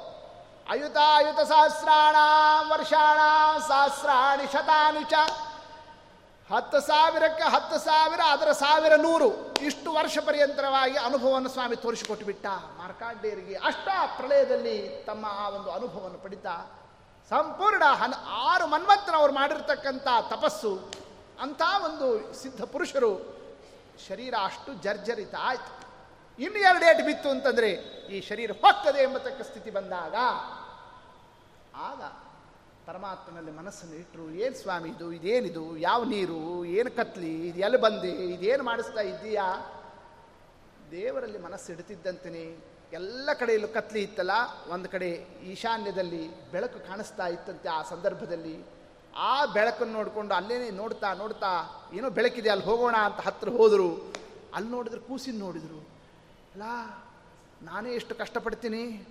ಅಯುತಾಯುತ 0.69 1.39
ಸಹಸ್ರಾಣ 1.39 2.15
ವರ್ಷಾಣ, 2.71 3.19
ಸಹಸ್ರಾಣಿ 3.59 4.45
ಶತಾನುಚ 4.51 5.13
ಹತ್ತು 6.53 6.79
ಸಾವಿರಕ್ಕೆ 6.81 7.43
ಹತ್ತು 7.43 7.77
ಸಾವಿರ, 7.79 8.21
ಅದರ 8.33 8.51
ಸಾವಿರ 8.51 8.93
ನೂರು. 8.95 9.29
ಇಷ್ಟು 9.69 9.89
ವರ್ಷ 9.93 10.17
ಪರ್ಯಂತರವಾಗಿ 10.25 10.97
ಅನುಭವವನ್ನು 10.97 11.49
ಸ್ವಾಮಿ 11.49 11.75
ತೋರಿಸಿಕೊಟ್ಟು 11.75 12.25
ಬಿಟ್ಟ. 12.25 12.45
ಮಾರ್ಕಾಂಡೇಯರಿಗೆ 12.77 13.55
ಅಷ್ಟ 13.55 13.87
ಪ್ರಳಯದಲ್ಲಿ 14.17 14.77
ತಮ್ಮ 15.05 15.25
ಆ 15.43 15.49
ಒಂದು 15.49 15.71
ಅನುಭವವನ್ನು 15.71 16.17
ಪಡಿತಾ. 16.17 16.55
ಸಂಪೂರ್ಣ 17.29 17.83
ಹನ್ 17.83 18.13
ಆರು 18.29 18.67
ಮನ್ವಂತರ 18.67 19.15
ಅವ್ರು 19.15 19.33
ಮಾಡಿರ್ತಕ್ಕಂಥ 19.33 20.07
ತಪಸ್ಸು, 20.29 20.71
ಅಂಥ 21.41 21.61
ಒಂದು 21.83 22.07
ಸಿದ್ಧ 22.41 22.63
ಪುರುಷರು, 22.63 23.13
ಶರೀರ 24.07 24.33
ಅಷ್ಟು 24.43 24.73
ಜರ್ಜರಿತ 24.73 25.35
ಆಯ್ತು. 25.39 25.71
ಇನ್ನು 26.39 26.59
ಎರಡು 26.59 26.85
ಏಟು 26.85 27.05
ಬಿತ್ತು 27.05 27.29
ಅಂತಂದರೆ 27.29 27.71
ಈ 28.15 28.21
ಶರೀರ 28.29 28.51
ಹೋಗ್ತದೆ 28.51 29.01
ಎಂಬತಕ್ಕ 29.03 29.41
ಸ್ಥಿತಿ 29.41 29.71
ಬಂದಾಗ, 29.71 30.15
ಆಗ 31.89 32.01
ಪರಮಾತ್ಮನಲ್ಲಿ 32.91 33.51
ಮನಸ್ಸನ್ನು 33.51 33.95
ಇಟ್ಟರು 33.95 34.31
ಏನು 34.31 34.55
ಸ್ವಾಮಿ 34.55 34.89
ಇದು? 34.89 35.11
ಇದೇನಿದು? 35.11 35.77
ಯಾವ 35.77 36.03
ನೀರು? 36.03 36.65
ಏನು 36.65 36.91
ಕತ್ಲಿ? 36.91 37.47
ಇದು 37.47 37.59
ಎಲ್ಲಿ 37.59 37.77
ಬಂದಿ? 37.81 38.09
ಇದೇನು 38.09 38.63
ಮಾಡಿಸ್ತಾ 38.63 39.01
ಇದ್ದೀಯಾ? 39.01 39.45
ದೇವರಲ್ಲಿ 40.91 41.37
ಮನಸ್ಸು 41.37 41.71
ಇಡ್ತಿದ್ದಂತೆಯೇ 41.71 42.57
ಎಲ್ಲ 42.93 43.29
ಕಡೆಯಲ್ಲೂ 43.33 43.67
ಕತ್ಲಿ 43.67 44.01
ಇತ್ತಲ್ಲ, 44.01 44.31
ಒಂದು 44.69 44.89
ಕಡೆ 44.89 45.09
ಈಶಾನ್ಯದಲ್ಲಿ 45.43 46.51
ಬೆಳಕು 46.51 46.87
ಕಾಣಿಸ್ತಾ 46.87 47.27
ಇತ್ತಂತೆ 47.27 47.69
ಆ 47.69 47.81
ಸಂದರ್ಭದಲ್ಲಿ. 47.81 48.65
ಆ 49.15 49.45
ಬೆಳಕನ್ನು 49.45 49.93
ನೋಡಿಕೊಂಡು 49.93 50.33
ಅಲ್ಲೇನೆ 50.33 50.69
ನೋಡ್ತಾ 50.71 51.13
ನೋಡ್ತಾ, 51.13 51.51
ಏನೋ 51.93 52.09
ಬೆಳಕಿದೆ, 52.09 52.49
ಅಲ್ಲಿ 52.49 52.65
ಹೋಗೋಣ 52.65 52.95
ಅಂತ 52.95 53.19
ಹತ್ರ 53.19 53.49
ಹೋದರು. 53.49 54.13
ಅಲ್ಲಿ 54.55 54.69
ನೋಡಿದ್ರೆ 54.69 55.01
ಕೂಸಿನ 55.01 55.39
ನೋಡಿದರು. 55.39 55.79
ಅಲ್ಲ, 56.53 56.63
ನಾನೇ 57.61 57.93
ಎಷ್ಟು 57.93 58.15
ಕಷ್ಟಪಡ್ತೀನಿ? 58.15 59.07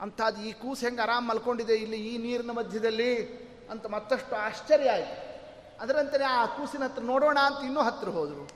ಅಂಥದ್ದು 0.00 0.42
ಈ 0.42 0.52
ಕೂಸು 0.52 0.80
ಹೆಂಗೆ 0.80 1.02
ಆರಾಮ್ 1.02 1.28
ಮಲ್ಕೊಂಡಿದೆ 1.28 1.74
ಇಲ್ಲಿ 1.74 1.96
ಈ 1.96 2.18
ನೀರಿನ 2.18 2.50
ಮಧ್ಯದಲ್ಲಿ 2.50 3.44
ಅಂತ 3.70 3.86
ಮತ್ತಷ್ಟು 3.86 4.36
ಆಶ್ಚರ್ಯ 4.36 4.90
ಆಯಿತು. 4.90 5.34
ಅದರಂತೆಯೇ 5.80 6.24
ಆ 6.24 6.46
ಕೂಸಿನ 6.46 6.84
ಹತ್ರ 6.84 7.02
ನೋಡೋಣ 7.02 7.38
ಅಂತ 7.44 7.64
ಇನ್ನೂ 7.64 7.82
ಹತ್ರ 7.82 8.08
ಹೋದರು. 8.08 8.50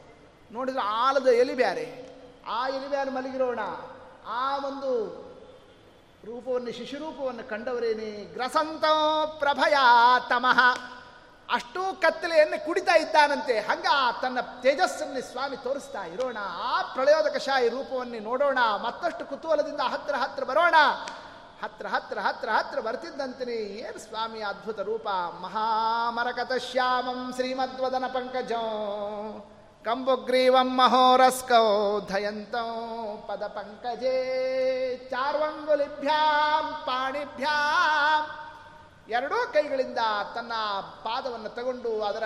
ನೋಡಿದ್ರೆ 0.52 0.82
ಆಲದ 0.82 1.26
ಎಲಿ 1.26 1.54
ಬ್ಯಾರೆ. 1.54 2.08
ಆ 2.48 2.68
ಎಲಿ 2.68 2.88
ಬ್ಯಾರೆ 2.88 3.10
ಮಲಗಿರೋಣ. 3.10 3.58
ಆ 4.26 4.56
ಒಂದು 4.56 5.18
ರೂಪವನ್ನು, 6.24 6.72
ಶಿಶುರೂಪವನ್ನು 6.72 7.48
ಕಂಡವರೇನೇ? 7.48 8.24
ಗ್ರಸಂತೋ 8.24 9.26
ಪ್ರಭಯ 9.38 9.74
ತಮಃ. 10.28 10.60
ಅಷ್ಟೂ 11.54 11.92
ಕತ್ತಲೆಯನ್ನು 11.92 12.66
ಕುಡಿತಾ 12.66 12.96
ಇದ್ದಾನಂತೆ. 12.96 13.60
ಹಂಗ 13.60 13.86
ತನ್ನ 14.22 14.40
ತೇಜಸ್ಸನ್ನು 14.40 15.22
ಸ್ವಾಮಿ 15.22 15.56
ತೋರಿಸ್ತಾ 15.56 16.04
ಇರೋಣ. 16.04 16.36
ಆ 16.40 16.82
ಪ್ರಳಯೋದಕಶಾಹಿ 16.82 17.68
ರೂಪವನ್ನೇ 17.68 18.18
ನೋಡೋಣ. 18.18 18.58
ಮತ್ತಷ್ಟು 18.82 19.24
ಕುತೂಹಲದಿಂದ 19.24 19.80
ಹತ್ತಿರ 19.80 20.14
ಹತ್ತಿರ 20.14 20.44
ಬರೋಣ. 20.44 20.74
ಹತ್ರ 21.62 21.86
ಹತ್ರ 21.86 22.18
ಹತ್ರ 22.18 22.48
ಹತ್ರ 22.48 22.80
ಬರ್ತಿದ್ದಂತೆ 22.80 23.52
ಏನು 23.52 23.98
ಸ್ವಾಮಿ 23.98 24.42
ಅದ್ಭುತ 24.42 24.80
ರೂಪ. 24.80 25.08
ಮಹಾಮರಕತ 25.42 26.52
ಶ್ಯಾಮಂ 26.52 27.32
ಶ್ರೀಮದ್ವದನ 27.36 28.04
ಪಂಕಜೋ. 28.06 28.62
ಕಂಬುಗ್ರೀವಂ 29.84 30.76
ಮಹೋರಸ್ಕೋ 30.76 32.00
ಧಯಂತಂ 32.06 33.24
ಪದ 33.28 33.46
ಪಂಕಜೇ. 33.46 34.16
ಚಾರ್ವಂಗುಲಿಭ್ಯಾಂ 35.10 36.86
ಪಾಣಿಭ್ಯಾಂ. 36.86 38.22
ಎರಡೂ 39.08 39.52
ಕೈಗಳಿಂದ 39.52 39.98
ತನ್ನ 40.34 40.52
ಪಾದವನ್ನು 40.80 41.48
ತಗೊಂಡು 41.48 42.02
ಅದರ 42.02 42.22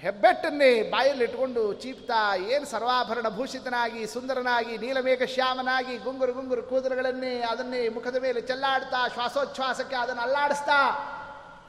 ಹೆಬ್ಬೆಟ್ಟನ್ನೇ 0.00 0.82
ಬಾಯಲ್ಲಿ 0.82 1.24
ಇಟ್ಕೊಂಡು 1.24 1.72
ಚೀಪ್ತಾ 1.72 2.36
ಏನು 2.36 2.66
ಸರ್ವಾಭರಣ 2.66 3.28
ಭೂಷಿತನಾಗಿ, 3.28 4.06
ಸುಂದರನಾಗಿ, 4.06 4.78
ನೀಲಮೇಘ 4.78 5.22
ಶ್ಯಾಮನಾಗಿ, 5.22 5.98
ಗುಂಗುರು 5.98 6.32
ಗುಂಗುರು 6.32 6.62
ಕೂದಲುಗಳನ್ನೇ 6.62 7.40
ಅದನ್ನೇ 7.40 7.88
ಮುಖದ 7.88 8.16
ಮೇಲೆ 8.16 8.40
ಚೆಲ್ಲಾಡ್ತಾ, 8.40 9.08
ಶ್ವಾಸೋಚ್ಛ್ವಾಸಕ್ಕೆ 9.08 9.96
ಅದನ್ನು 9.96 10.22
ಅಲ್ಲಾಡಿಸ್ತಾ, 10.22 10.78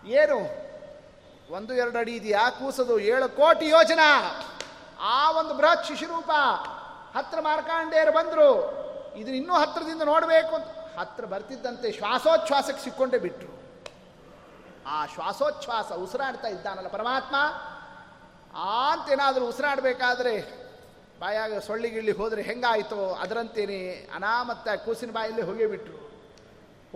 ಏನು? 0.06 0.72
ಒಂದು, 1.54 1.74
ಎರಡು 1.74 2.00
ಅಡಿ 2.00 2.16
ಇದೆಯಾ? 2.16 2.50
ಕೂಸದು 2.50 3.00
ಏಳು 3.00 3.30
ಕೋಟಿ 3.30 3.68
ಯೋಜನ? 3.68 4.00
ಆ 5.00 5.32
ಒಂದು 5.32 5.54
ಬೃಹತ್ 5.54 5.88
ಶಿಶುರೂಪ 5.88 6.32
ಹತ್ರ 7.18 7.42
ಮಾರ್ಕಾಂಡೇರು 7.42 8.12
ಬಂದರು. 8.12 8.82
ಇದು 9.18 9.32
ಇನ್ನೂ 9.32 9.54
ಹತ್ರದಿಂದ 9.54 10.02
ನೋಡಬೇಕು 10.02 10.56
ಅಂತ. 10.56 11.00
ಹತ್ರ 11.00 11.26
ಬರ್ತಿದ್ದಂತೆ 11.26 11.92
ಶ್ವಾಸೋಚ್ಛ್ವಾಸಕ್ಕೆ 11.92 12.84
ಸಿಕ್ಕೊಂಡೇ 12.84 13.18
ಬಿಟ್ರು. 13.18 13.62
ಆ 14.88 15.06
ಶ್ವಾಸೋಚ್ಛ್ವಾಸ 15.06 15.92
ಉಸಿರಾಡ್ತಾ 15.92 16.48
ಇದ್ದಾನಲ್ಲ 16.48 16.88
ಪರಮಾತ್ಮ. 16.88 17.36
ಅಂತೇನಾದರೂ 18.56 19.48
ಉಸಿರಾಡಬೇಕಾದ್ರೆ 19.48 20.62
ಬಾಯಾಗ 21.20 21.60
ಸೊಳ್ಳಿಗಿಳ್ಳಿ 21.60 22.12
ಹೋದರೆ 22.12 22.42
ಹೆಂಗಾಯಿತೋ 22.42 23.14
ಅದರಂತೇನೆ 23.14 24.10
ಅನಾಮತ್ತ 24.16 24.70
ಕೂಸಿನ 24.70 25.12
ಬಾಯಲ್ಲಿ 25.12 25.42
ಹೋಗೇ 25.42 25.66
ಬಿಟ್ರು 25.66 26.12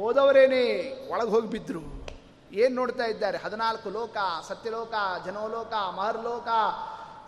ಹೋದವರೇನೆ 0.02 0.64
ಒಳಗೆ 1.12 1.30
ಹೋಗಿ 1.30 1.48
ಬಿದ್ದರು 1.48 2.06
ಏನು 2.52 2.76
ನೋಡ್ತಾ 2.76 3.04
ಇದ್ದಾರೆ? 3.04 3.38
ಹದಿನಾಲ್ಕು 3.38 3.90
ಲೋಕ, 3.90 4.18
ಸತ್ಯಲೋಕ, 4.48 4.94
ಜನೋಲೋಕ, 5.26 5.74
ಮಹರ್ಲೋಕ, 5.74 6.48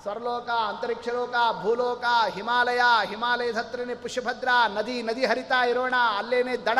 ಸ್ವರ್ಲೋಕ 0.01 0.49
ಅಂತರಿಕ್ಷ 0.49 1.09
ಲೋಕ 1.09 1.35
ಭೂಲೋಕ, 1.61 2.03
ಹಿಮಾಲಯ 2.29 2.81
ಹಿಮಾಲಯದ 3.05 3.57
ಹತ್ರನೇ 3.57 3.95
ಪುಷ್ಯಭದ್ರ, 3.95 4.47
ನದಿ 4.67 5.01
ನದಿ 5.01 5.25
ಹರಿತಾ 5.25 5.65
ಇರೋಣ, 5.65 5.93
ಅಲ್ಲೇನೆ 6.17 6.57
ದಡ. 6.57 6.77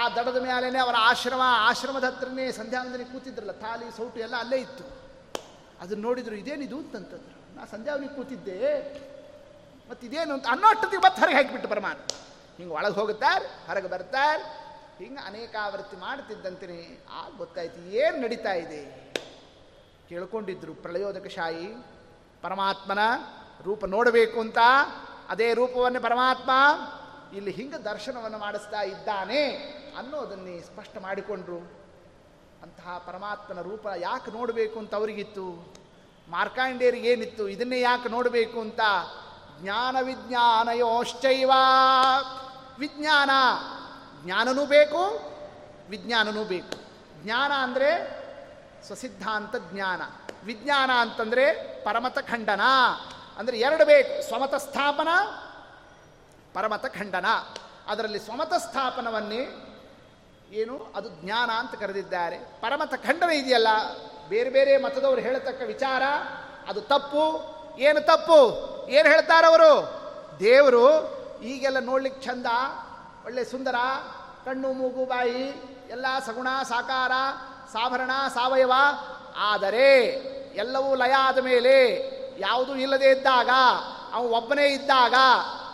ಆ 0.00 0.08
ದಡದ 0.08 0.42
ಮೇಲೇನೆ 0.42 0.78
ಅವರ 0.78 0.94
ಆಶ್ರಮ 0.98 1.40
ಆಶ್ರಮದ 1.44 2.04
ಹತ್ರನೇ 2.04 2.52
ಸಂಧ್ಯಾವಂದನೆ 2.52 3.04
ಕೂತಿದ್ರಲ್ಲ, 3.04 3.52
ತಾಲಿ, 3.52 3.96
ಸೌಟು 3.96 4.20
ಎಲ್ಲ 4.20 4.36
ಅಲ್ಲೇ 4.36 4.56
ಇತ್ತು. 4.56 4.93
ಅದನ್ನ 5.80 6.02
ನೋಡಿದ್ರು, 6.02 6.34
ಇದೇನಿದು? 6.34 6.78
ಅಂತಂತಂದ್ರು. 6.78 7.56
ನಾ 7.56 7.64
ಸಂಧ್ಯಾವನಿಗೆ 7.64 8.14
ಕೂತಿದ್ದೆ. 8.14 8.80
ಮತ್ತು 9.90 10.06
ಇದೇನು 10.06 10.34
ಅಂತ 10.34 10.46
ಅನ್ನೋ 10.50 10.68
ಅಷ್ಟೊತ್ತಿಗೆ 10.68 11.02
ಮತ್ತೆ 11.02 11.20
ಹೊರಗೆ 11.20 11.36
ಹಾಕಿಬಿಟ್ಟು 11.36 11.68
ಪರಮಾತ್ಮ. 11.68 12.16
ಹಿಂಗೆ 12.56 12.72
ಒಳಗೆ 12.72 12.94
ಹೋಗುತ್ತಾರೆ, 12.94 13.46
ಹೊರಗೆ 13.46 13.88
ಬರ್ತಾರೆ. 13.88 14.64
ಹಿಂಗೆ 14.98 15.26
ಅನೇಕ 15.26 15.56
ಆವೃತ್ತಿ 15.60 15.96
ಮಾಡ್ತಿದ್ದಂತೀನಿ. 15.96 17.04
ಆಗ 17.10 17.36
ಗೊತ್ತಾಯ್ತು, 17.36 17.80
ಏನು 17.80 18.16
ನಡೀತಾ 18.16 18.52
ಇದೆ? 18.52 19.12
ಕೇಳ್ಕೊಂಡಿದ್ರು 20.08 20.74
ಪ್ರಳಯೋದಕ 20.74 21.26
ಶಾಯಿ, 21.26 21.68
ಪರಮಾತ್ಮನ 22.42 22.98
ರೂಪ 23.62 23.84
ನೋಡಬೇಕು 23.84 24.40
ಅಂತ. 24.40 24.58
ಅದೇ 25.28 25.54
ರೂಪವನ್ನು 25.54 26.00
ಪರಮಾತ್ಮ 26.00 26.50
ಇಲ್ಲಿ 27.36 27.50
ಹಿಂಗೆ 27.50 27.84
ದರ್ಶನವನ್ನು 27.84 28.38
ಮಾಡಿಸ್ತಾ 28.38 28.82
ಇದ್ದಾನೆ 28.82 29.48
ಅನ್ನೋದನ್ನೇ 29.98 30.60
ಸ್ಪಷ್ಟ 30.60 30.98
ಮಾಡಿಕೊಂಡ್ರು. 30.98 31.83
ಅಂತಹ 32.64 32.98
ಪರಮಾತ್ಮನ 33.06 33.60
ರೂಪ 33.60 33.86
ಯಾಕೆ 33.96 34.30
ನೋಡಬೇಕು 34.30 34.78
ಅಂತ 34.78 34.94
ಅವರಿಗಿತ್ತು? 34.94 35.74
ಮಾರ್ಕಾಂಡೇರಿಗೆ 36.28 37.08
ಏನಿತ್ತು? 37.08 37.48
ಇದನ್ನೇ 37.48 37.80
ಯಾಕೆ 37.80 38.08
ನೋಡಬೇಕು 38.08 38.60
ಅಂತ 38.60 38.80
ಜ್ಞಾನ 39.60 39.96
ವಿಜ್ಞಾನಯೋಶ್ಚೈವ. 40.02 41.52
ವಿಜ್ಞಾನ, 42.78 43.30
ಜ್ಞಾನನೂ 44.24 44.66
ಬೇಕು, 44.66 45.20
ವಿಜ್ಞಾನನೂ 45.88 46.44
ಬೇಕು. 46.44 46.76
ಜ್ಞಾನ 47.24 47.52
ಅಂದರೆ 47.52 47.90
ಸ್ವಸಿದ್ಧಾಂತ 48.86 49.56
ಜ್ಞಾನ. 49.72 50.02
ವಿಜ್ಞಾನ 50.44 50.90
ಅಂತಂದರೆ 50.90 51.74
ಪರಮತ 51.84 52.18
ಖಂಡನ. 52.18 52.60
ಅಂದರೆ 53.38 53.58
ಎರಡು 53.58 53.84
ಬೇಕು, 53.84 54.28
ಸ್ವಮತ 54.28 54.54
ಸ್ಥಾಪನ, 54.54 55.08
ಪರಮತ 56.54 56.86
ಖಂಡನ. 56.86 57.26
ಅದರಲ್ಲಿ 57.88 58.18
ಸ್ವಮತ 58.18 58.54
ಸ್ಥಾಪನವನ್ನೇ 58.54 59.70
ಏನು? 60.54 60.92
ಅದು 60.94 61.08
ಜ್ಞಾನ 61.08 61.50
ಅಂತ 61.50 61.74
ಕರೆದಿದ್ದಾರೆ. 61.74 62.36
ಪರಮತ 62.36 62.94
ಖಂಡನ 62.94 63.30
ಇದೆಯಲ್ಲ? 63.30 63.68
ಬೇರೆ 64.28 64.50
ಬೇರೆ 64.50 64.76
ಮತದವರು 64.76 65.20
ಹೇಳತಕ್ಕ 65.20 65.62
ವಿಚಾರ, 65.66 66.02
ಅದು 66.68 66.80
ತಪ್ಪು. 66.80 67.24
ಏನು 67.78 68.00
ತಪ್ಪು? 68.00 68.40
ಏನು 68.90 69.08
ಹೇಳ್ತಾರವರು 69.08 69.72
ದೇವರು 70.40 70.86
ಈಗೆಲ್ಲ 71.42 71.78
ನೋಡ್ಲಿಕ್ಕೆ 71.78 72.20
ಚಂದ, 72.20 72.46
ಒಳ್ಳೆ 73.24 73.44
ಸುಂದರ, 73.44 73.74
ಕಣ್ಣು, 74.44 74.72
ಮೂಗು, 74.72 75.04
ಬಾಯಿ, 75.04 75.42
ಎಲ್ಲ 75.90 76.06
ಸಗುಣ, 76.26 76.48
ಸಾಕಾರ, 76.68 77.12
ಸಾಭರಣ, 77.72 78.10
ಸಾವಯವ. 78.34 78.72
ಆದರೆ 79.36 80.08
ಎಲ್ಲವೂ 80.54 80.94
ಲಯ 80.94 81.12
ಆದ 81.12 81.38
ಮೇಲೆ 81.38 81.76
ಯಾವುದೂ 82.38 82.74
ಇಲ್ಲದೆ 82.74 83.10
ಇದ್ದಾಗ 83.10 83.48
ಅವನು 84.12 84.28
ಒಬ್ಬನೇ 84.28 84.66
ಇದ್ದಾಗ 84.66 85.14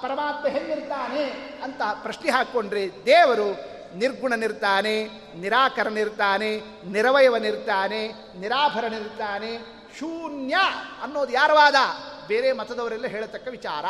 ಪರಮಾತ್ಮ 0.03 0.49
ಹೆಂಗಿರ್ತಾನೆ 0.49 1.25
ಅಂತ 1.63 1.83
ಪ್ರಶ್ನೆ 2.03 2.31
ಹಾಕ್ಕೊಂಡ್ರೆ 2.31 3.07
ದೇವರು 3.07 3.80
ನಿರ್ಗುಣನಿರ್ತಾನೆ, 3.95 5.05
ನಿರಾಕರನಿರ್ತಾನೆ, 5.35 6.63
ನಿರವಯವನಿರ್ತಾನೆ, 6.85 8.09
ನಿರಾಭರನಿರ್ತಾನೆ, 8.39 9.59
ಶೂನ್ಯ 9.99 10.57
ಅನ್ನೋದು 11.03 11.33
ಯಾರವಾದ 11.33 11.75
ಬೇರೆ 12.27 12.53
ಮತದವರೆಲ್ಲ 12.53 13.07
ಹೇಳತಕ್ಕ 13.07 13.49
ವಿಚಾರ. 13.49 13.85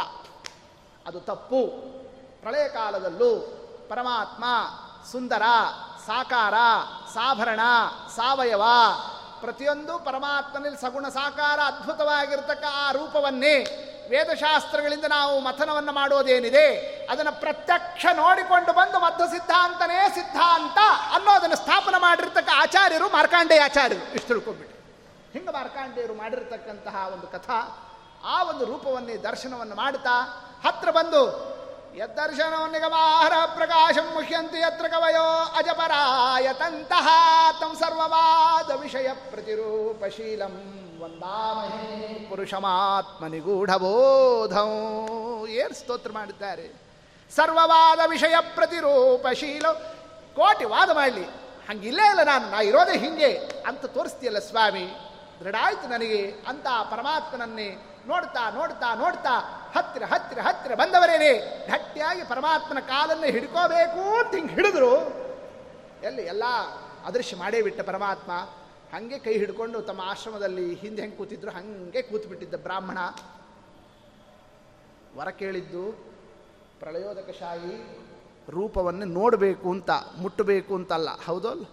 ಅದು 1.06 1.20
ತಪ್ಪು. 1.20 1.66
ಪ್ರಳಯ 2.40 2.68
ಕಾಲದಲ್ಲೂ 2.68 3.56
ಪರಮಾತ್ಮ 3.90 4.44
ಸುಂದರ, 5.12 5.42
ಸಾಕಾರ, 6.06 6.54
ಸಾಭರಣ, 7.14 7.60
ಸಾವಯವ 8.16 8.62
ಪ್ರತಿಯೊಂದು 9.40 9.98
ಪರಮಾತ್ಮನಲ್ಲಿ 9.98 10.80
ಸಗುಣ 10.80 11.08
ಸಾಕಾರ 11.08 11.60
ಅದ್ಭುತವಾಗಿರ್ತಕ್ಕ 11.60 12.64
ಆ 12.74 12.92
ರೂಪವನ್ನೇ 12.92 13.86
ವೇದಶಾಸ್ತ್ರಗಳಿಂದ 14.10 15.04
ನಾವು 15.04 15.40
ಮಥನವನ್ನು 15.40 15.92
ಮಾಡೋದೇನಿದೆ 15.92 16.66
ಅದನ್ನು 17.10 17.40
ಪ್ರತ್ಯಕ್ಷ 17.40 18.06
ನೋಡಿಕೊಂಡು 18.12 18.72
ಬಂದು 18.72 18.98
ಮಧ್ಯ 19.00 19.24
ಸಿದ್ಧಾಂತ 19.34 20.78
ಅನ್ನೋದನ್ನು 21.14 21.56
ಸ್ಥಾಪನೆ 21.56 22.00
ಮಾಡಿರ್ತಕ್ಕ 22.00 22.48
ಆಚಾರ್ಯರು 22.54 23.08
ಮಾರ್ಕಾಂಡೇ 23.08 23.58
ಆಚಾರ್ಯರು 23.58 24.14
ಇಷ್ಟು 24.14 24.28
ತಿಳ್ಕೊಂಡ್ಬಿಟ್ಟು. 24.28 24.76
ಹಿಂಗೆ 25.32 25.52
ಮಾರ್ಕಾಂಡೇಯರು 25.52 26.14
ಮಾಡಿರ್ತಕ್ಕಂತಹ 26.14 27.06
ಒಂದು 27.12 27.26
ಕಥಾ, 27.26 27.60
ಆ 28.24 28.42
ಒಂದು 28.42 28.64
ರೂಪವನ್ನೇ 28.64 29.16
ದರ್ಶನವನ್ನು 29.16 29.74
ಮಾಡುತ್ತಾ 29.74 30.16
ಹತ್ರ 30.66 30.90
ಬಂದು 30.90 31.22
ಯದ್ದರ್ಶನವನ್ನಿಗಮಾರ 31.96 33.32
ಪ್ರಕಾಶಂ 33.54 34.06
ಮುಖ್ಯಂತಿ 34.14 34.60
ಯತ್ರ 34.60 34.88
ಕವಯೋ 34.88 35.26
ಅಜಪರಾಯತಂತಹ, 35.56 37.06
ತಂ 37.60 37.72
ಸರ್ವವಾದ 37.76 38.70
ವಿಷಯ 38.80 39.08
ಪ್ರತಿರೂಪಶೀಲಂ. 39.30 40.56
ವಂದಾಮಹೇ 41.00 42.26
ಪುರುಷಮಾತ್ಮ 42.30 43.26
ನಿಗೂಢಬೋಧಂ 43.26 44.68
ಏನು 45.48 45.74
ಸ್ತೋತ್ರ 45.74 46.12
ಮಾಡಿದ್ದಾರೆ. 46.12 46.72
ಸರ್ವವಾದ 47.36 47.98
ವಿಷಯ 48.06 48.34
ಪ್ರತಿರೂಪಶೀಲ. 48.54 49.72
ಕೋಟಿ 50.34 50.64
ವಾದ 50.64 50.90
ಮಾಡಲಿ. 50.90 51.24
ಹಂಗಿಲ್ಲೇ 51.68 52.08
ಇಲ್ಲ 52.08 52.22
ನಾನು, 52.22 52.50
ನಾ 52.50 52.60
ಇರೋದೇ 52.60 52.98
ಹಿಂಗೆ 52.98 53.36
ಅಂತ 53.66 53.86
ತೋರಿಸ್ತೀಯಲ್ಲ 53.86 54.38
ಸ್ವಾಮಿ. 54.38 54.94
ದೃಢ 55.40 55.54
ನನಗೆ, 55.88 56.34
ಅಂತ 56.48 56.66
ಪರಮಾತ್ಮನನ್ನೇ 56.90 58.02
ನೋಡ್ತಾ 58.06 58.50
ನೋಡ್ತಾ 58.50 58.94
ನೋಡ್ತಾ, 58.94 59.38
ಹತ್ತಿರ 59.76 60.02
ಹತ್ತಿರ 60.04 60.38
ಹತ್ತಿರ 60.38 60.74
ಬಂದವರೇನೆ 60.74 61.32
ಗಟ್ಟಿಯಾಗಿ 61.70 62.24
ಪರಮಾತ್ಮನ 62.24 62.78
ಕಾಲನ್ನು 62.78 63.24
ಹಿಡ್ಕೋಬೇಕು 63.24 64.18
ಅಂತ 64.18 64.34
ಹಿಂಗೆ 64.34 64.54
ಹಿಡಿದ್ರು. 64.54 64.96
ಎಲ್ಲಿ 66.02 66.22
ಎಲ್ಲ 66.22 66.44
ಅದೃಶ್ಯ 67.04 67.36
ಮಾಡೇ 67.36 67.62
ಬಿಟ್ಟ 67.62 67.80
ಪರಮಾತ್ಮ 67.80 68.32
ಹಂಗೆ 68.94 69.18
ಕೈ 69.18 69.38
ಹಿಡ್ಕೊಂಡು 69.38 69.82
ತಮ್ಮ 69.82 70.00
ಆಶ್ರಮದಲ್ಲಿ 70.04 70.74
ಹಿಂದೆ 70.74 71.02
ಹೆಂಗೆ 71.02 71.16
ಕೂತಿದ್ರು, 71.16 71.50
ಹಂಗೆ 71.50 72.02
ಕೂತ್ಬಿಟ್ಟಿದ್ದ 72.02 72.54
ಬ್ರಾಹ್ಮಣ. 72.54 72.98
ವರ 75.16 75.30
ಕೇಳಿದ್ದು 75.30 75.92
ಪ್ರಳಯೋದಕ 76.78 77.12
ಪ್ರಳಯೋದಕಶಾಹಿ 77.12 78.06
ರೂಪವನ್ನು 78.50 79.04
ನೋಡಬೇಕು 79.04 79.70
ಅಂತ, 79.70 79.90
ಮುಟ್ಟಬೇಕು 80.16 80.74
ಅಂತಲ್ಲ. 80.74 81.20
ಹೌದಲ್ಲ? 81.20 81.64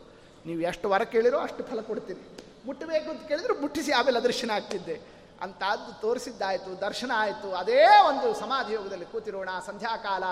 ನೀವು 0.45 0.61
ಎಷ್ಟು 0.61 0.89
ವರ 0.89 1.03
ಕೇಳಿರೋ 1.03 1.39
ಅಷ್ಟು 1.39 1.63
ಫಲ 1.63 1.81
ಕೊಡ್ತೀನಿ. 1.81 2.37
ಮುಟ್ಟಬೇಕು 2.65 3.09
ಅಂತ 3.09 3.27
ಕೇಳಿದ್ರು 3.27 3.61
ಮುಟ್ಟಿಸಿ 3.61 3.91
ಆಮೇಲೆ 3.91 4.17
ಅದರ್ಶನ 4.17 4.51
ಆಗ್ತಿದ್ದೆ. 4.51 5.01
ಅಂತಾದ್ದು 5.41 6.01
ತೋರಿಸಿದ್ದಾಯಿತು, 6.01 6.81
ದರ್ಶನ 6.81 7.11
ಆಯಿತು. 7.15 7.55
ಅದೇ 7.55 7.85
ಒಂದು 7.85 8.39
ಸಮಾಧಿ 8.39 8.73
ಯೋಗದಲ್ಲಿ 8.73 9.05
ಕೂತಿರೋಣ, 9.05 9.49
ಸಂಧ್ಯಾಕಾಲ, 9.65 10.23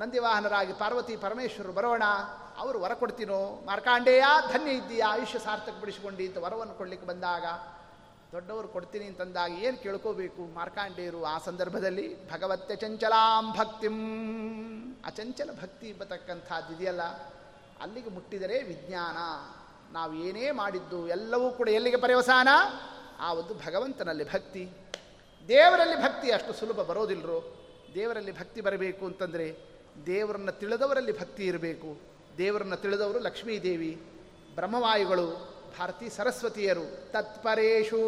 ನಂದಿವಾಹನರಾಗಿ 0.00 0.72
ಪಾರ್ವತಿ 0.72 1.16
ಪರಮೇಶ್ವರರು 1.16 1.72
ಬರೋಣ. 1.72 2.02
ಅವರು 2.58 2.80
ವರ 2.80 2.94
ಕೊಡ್ತೀನೋ? 2.94 3.62
ಮಾರ್ಕಾಂಡೇಯ, 3.66 4.24
ಧನ್ಯ 4.52 4.70
ಇದ್ದೀಯಾ? 4.70 5.06
ಆಯುಷ್ಯ 5.08 5.38
ಸಾರ್ಥಕ 5.38 5.76
ಬಿಡಿಸಿಕೊಂಡು 5.80 6.22
ಅಂತ 6.22 6.36
ವರವನ್ನು 6.36 6.74
ಕೊಡ್ಲಿಕ್ಕೆ 6.74 7.06
ಬಂದಾಗ 7.08 7.44
ದೊಡ್ಡವರು 8.32 8.68
ಕೊಡ್ತೀನಿ 8.68 9.04
ಅಂತಂದಾಗ 9.04 9.52
ಏನು 9.58 9.76
ಕೇಳ್ಕೋಬೇಕು 9.76 10.42
ಮಾರ್ಕಾಂಡೇಯರು 10.54 11.24
ಆ 11.24 11.38
ಸಂದರ್ಭದಲ್ಲಿ? 11.38 12.06
ಭಗವತ್ಯ 12.30 12.76
ಚಂಚಲಾಂ 12.76 13.52
ಭಕ್ತಿಂ. 13.58 13.96
ಅಚಂಚಲ 15.04 15.50
ಭಕ್ತಿ 15.62 15.86
ಎಂಬತಕ್ಕಂಥದ್ದು 15.88 16.76
ಇದೆಯಲ್ಲ, 16.76 17.02
ಅಲ್ಲಿಗೆ 17.82 18.10
ಮುಟ್ಟಿದರೆ 18.10 18.62
ವಿಜ್ಞಾನ. 18.62 19.18
ನಾವು 19.92 20.14
ಏನೇ 20.14 20.50
ಮಾಡಿದ್ದು 20.50 21.08
ಎಲ್ಲವೂ 21.08 21.50
ಕೂಡ 21.50 21.68
ಎಲ್ಲಿಗೆ 21.68 21.96
ಪರ್ಯವಸಾನ? 21.96 22.48
ಆ 23.20 23.32
ಒಂದು 23.32 23.54
ಭಗವಂತನಲ್ಲಿ 23.54 24.24
ಭಕ್ತಿ. 24.32 24.70
ದೇವರಲ್ಲಿ 25.48 25.96
ಭಕ್ತಿ 25.96 26.30
ಅಷ್ಟು 26.30 26.52
ಸುಲಭ 26.52 26.80
ಬರೋದಿಲ್ಲರು 26.80 27.38
ದೇವರಲ್ಲಿ 27.94 28.32
ಭಕ್ತಿ 28.38 28.60
ಬರಬೇಕು 28.60 29.06
ಅಂತಂದರೆ 29.06 29.46
ದೇವರನ್ನು 30.06 30.52
ತಿಳಿದವರಲ್ಲಿ 30.52 31.20
ಭಕ್ತಿ 31.20 31.46
ಇರಬೇಕು. 31.46 32.11
ದೇವರನ್ನು 32.38 32.76
ತಿಳಿದವರು 32.76 33.18
ಲಕ್ಷ್ಮೀದೇವಿ, 33.18 34.02
ಬ್ರಹ್ಮವಾಯುಗಳು, 34.54 35.26
ಭಾರತಿ 35.78 36.10
ಸರಸ್ವತಿಯರು, 36.10 37.12
ತತ್ಪರೇಶು, 37.12 38.00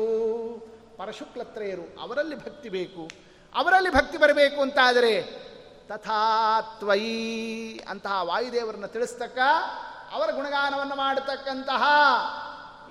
ಪರಶುಕ್ಲತ್ರಯರು, 0.97 2.03
ಅವರಲ್ಲಿ 2.03 2.37
ಭಕ್ತಿ 2.37 2.69
ಬೇಕು. 2.69 3.11
ಅವರಲ್ಲಿ 3.55 3.91
ಭಕ್ತಿ 3.91 4.19
ಬರಬೇಕು 4.19 4.61
ಅಂತಾದರೆ 4.61 5.23
ತಥಾತ್ವಯಿ 5.89 7.79
ಅಂತಹ 7.89 8.21
ವಾಯುದೇವರನ್ನು 8.23 8.89
ತಿಳಿಸ್ತಕ್ಕ, 8.89 9.39
ಅವರ 10.13 10.31
ಗುಣಗಾನವನ್ನು 10.31 10.95
ಮಾಡತಕ್ಕಂತಹ 10.95 11.83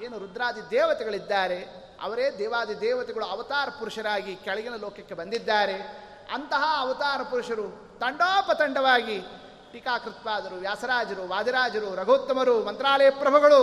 ಏನು 0.03 0.19
ರುದ್ರಾದಿ 0.19 0.71
ದೇವತೆಗಳಿದ್ದಾರೆ, 0.71 1.83
ಅವರೇ 2.01 2.37
ದೇವಾದಿ 2.37 2.81
ದೇವತೆಗಳು 2.81 3.25
ಅವತಾರ 3.25 3.69
ಪುರುಷರಾಗಿ 3.69 4.35
ಕೆಳಗಿನ 4.35 4.75
ಲೋಕಕ್ಕೆ 4.75 5.15
ಬಂದಿದ್ದಾರೆ. 5.15 6.03
ಅಂತಹ 6.33 6.63
ಅವತಾರ 6.77 7.21
ಪುರುಷರು 7.23 7.97
ತಂಡೋಪತಂಡವಾಗಿ 7.99 9.21
ಟೀಕಾಕೃತ್ಪಾದರು, 9.73 10.55
ವ್ಯಾಸರಾಜರು, 10.55 11.27
ವಾದಿರಾಜರು, 11.27 11.95
ರಘೋತ್ತಮರು, 11.95 12.63
ಮಂತ್ರಾಲಯ 12.63 13.09
ಪ್ರಭುಗಳು 13.09 13.61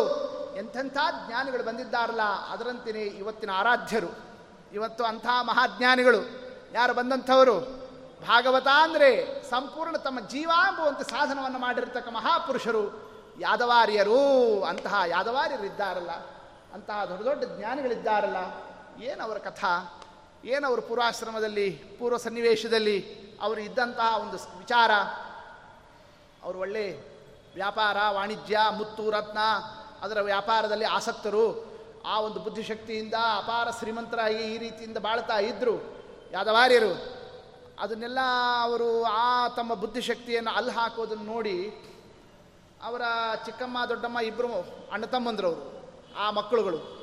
ಎಂಥೆಂಥ 0.56 0.96
ಜ್ಞಾನಿಗಳು 1.26 1.62
ಬಂದಿದ್ದಾರಲ್ಲ, 1.62 2.24
ಅದರಂತೆಯೇ 2.48 3.04
ಇವತ್ತಿನ 3.06 3.50
ಆರಾಧ್ಯರು. 3.54 4.10
ಇವತ್ತು 4.72 5.04
ಅಂಥ 5.04 5.26
ಮಹಾಜ್ಞಾನಿಗಳು 5.42 6.20
ಯಾರು 6.72 6.94
ಬಂದಂಥವರು? 6.94 7.56
ಭಾಗವತ 8.26 8.68
ಅಂದರೆ 8.82 9.10
ಸಂಪೂರ್ಣ 9.50 9.96
ತಮ್ಮ 9.96 10.20
ಜೀವ 10.20 10.50
ಎಂಬುವಂತೆ 10.66 11.04
ಸಾಧನವನ್ನು 11.10 11.58
ಮಾಡಿರ್ತಕ್ಕ 11.58 12.08
ಮಹಾಪುರುಷರು, 12.08 12.84
ಯಾದವಾರ್ಯರು. 13.40 14.20
ಅಂತಹ 14.62 14.94
ಯಾದವಾರ್ಯರಿದ್ದಾರಲ್ಲ, 15.06 16.10
ಅಂತಹ 16.74 17.04
ದೊಡ್ಡ 17.04 17.22
ದೊಡ್ಡ 17.24 17.44
ಜ್ಞಾನಿಗಳಿದ್ದಾರಲ್ಲ, 17.44 18.40
ಏನು 19.02 19.24
ಅವರ 19.24 19.38
ಕಥಾ? 19.38 19.72
ಏನು 20.44 20.66
ಅವರು 20.66 20.82
ಪೂರ್ವಾಶ್ರಮದಲ್ಲಿ, 20.82 21.70
ಪೂರ್ವ 21.70 22.16
ಸನ್ನಿವೇಶದಲ್ಲಿ 22.16 22.98
ಅವರು 23.42 23.60
ಇದ್ದಂತಹ 23.60 24.16
ಒಂದು 24.20 24.36
ವಿಚಾರ? 24.58 24.90
ಅವರು 26.44 26.58
ಒಳ್ಳೆ 26.58 26.98
ವ್ಯಾಪಾರ, 27.54 27.96
ವಾಣಿಜ್ಯ, 28.10 28.58
ಮುತ್ತು, 28.70 29.10
ರತ್ನ, 29.10 29.38
ಅದರ 30.00 30.20
ವ್ಯಾಪಾರದಲ್ಲಿ 30.20 30.84
ಆಸಕ್ತರು. 30.84 31.70
ಆ 32.06 32.20
ಒಂದು 32.20 32.40
ಬುದ್ಧಿಶಕ್ತಿಯಿಂದ 32.40 33.14
ಅಪಾರ 33.14 33.70
ಶ್ರೀಮಂತರಾಗಿ 33.70 34.54
ಈ 34.54 34.58
ರೀತಿಯಿಂದ 34.58 34.96
ಬಾಳ್ತಾ 34.96 35.38
ಇದ್ದರು 35.38 36.00
ಯಾದವಾರ್ಯರು. 36.32 37.20
ಅದನ್ನೆಲ್ಲ 37.80 38.18
ಅವರು 38.62 39.04
ಆ 39.04 39.48
ತಮ್ಮ 39.48 39.74
ಬುದ್ಧಿಶಕ್ತಿಯನ್ನು 39.74 40.50
ಅಲ್ಲಿ 40.50 40.72
ಹಾಕೋದನ್ನು 40.72 41.24
ನೋಡಿ 41.24 41.68
ಅವರ 42.82 43.02
ಚಿಕ್ಕಮ್ಮ, 43.46 43.78
ದೊಡ್ಡಮ್ಮ 43.88 44.20
ಇಬ್ಬರು 44.20 44.54
ಅಣ್ಣ 44.92 45.04
ತಮ್ಮಂದ್ರವರು 45.04 45.90
ಆ 46.16 46.30
ಮಕ್ಕಳುಗಳು. 46.30 47.00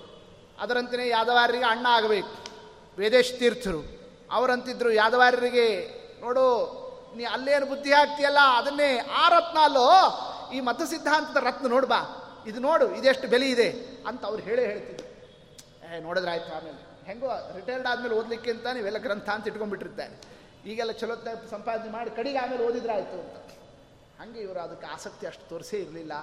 ಅದರಂತೆಯೇ 0.59 1.09
ಯಾದವಾರ್ಯರಿಗೆ 1.09 1.65
ಅಣ್ಣ 1.65 1.87
ಆಗಬೇಕು. 1.89 2.47
ವೇದೇಶ್ 2.97 3.39
ತೀರ್ಥರು. 3.39 3.97
ಅವರಂತಿದ್ದರು 4.31 4.91
ಯಾದವಾರ್ಯರಿಗೆ, 4.91 5.85
ನೋಡು 6.21 6.86
ನೀ 7.17 7.23
ಅಲ್ಲೇನು 7.23 7.65
ಬುದ್ಧಿ 7.65 7.93
ಹಾಕ್ತೀಯಲ್ಲ 7.93 8.37
ಅದನ್ನೇ 8.39 8.97
ಆ 8.97 9.29
ರತ್ನ 9.29 9.57
ಅಲ್ಲೋ 9.59 9.87
ಈ 10.53 10.59
ಮತ 10.59 10.81
ಸಿದ್ಧಾಂತದ 10.81 11.37
ರತ್ನ 11.43 11.67
ನೋಡ್ಬಾ 11.67 11.99
ಇದು 12.47 12.59
ನೋಡು, 12.59 12.95
ಇದೆಷ್ಟು 12.95 13.27
ಬೆಲೆ 13.27 13.49
ಇದೆ 13.49 13.69
ಅಂತ 14.07 14.25
ಅವ್ರು 14.25 14.43
ಹೇಳೇ 14.43 14.65
ಹೇಳ್ತಿದ್ರು. 14.65 15.07
ಏ, 15.85 15.99
ನೋಡಿದ್ರೆ 15.99 16.31
ಆಯ್ತು 16.31 16.55
ಆಮೇಲೆ. 16.55 17.05
ಹೆಂಗೋ 17.05 17.27
ರಿಟೈರ್ಡ್ 17.55 17.87
ಆದ್ಮೇಲೆ 17.87 18.15
ಓದಲಿಕ್ಕೆ 18.15 18.51
ಅಂತ 18.51 18.67
ನೀವೆಲ್ಲ 18.67 18.97
ಗ್ರಂಥ 18.97 19.29
ಅಂತ 19.29 19.47
ಇಟ್ಕೊಂಡ್ಬಿಟ್ಟಿರ್ತಾರೆ. 19.47 20.15
ಈಗೆಲ್ಲ 20.65 20.91
ಚಲೋ 20.91 21.15
ಸಂಪಾದನೆ 21.49 21.91
ಮಾಡಿ 21.91 22.09
ಕಡೆಗೆ 22.09 22.37
ಆಮೇಲೆ 22.37 22.63
ಓದಿದ್ರೆ 22.67 22.93
ಆಯಿತು 22.93 23.17
ಅಂತ. 23.19 23.37
ಹಂಗೆ 24.21 24.39
ಇವರು 24.39 24.59
ಅದಕ್ಕೆ 24.59 24.87
ಆಸಕ್ತಿ 24.87 25.27
ಅಷ್ಟು 25.27 25.49
ತೋರಿಸೇ 25.49 25.77
ಇರಲಿಲ್ಲ. 25.77 26.13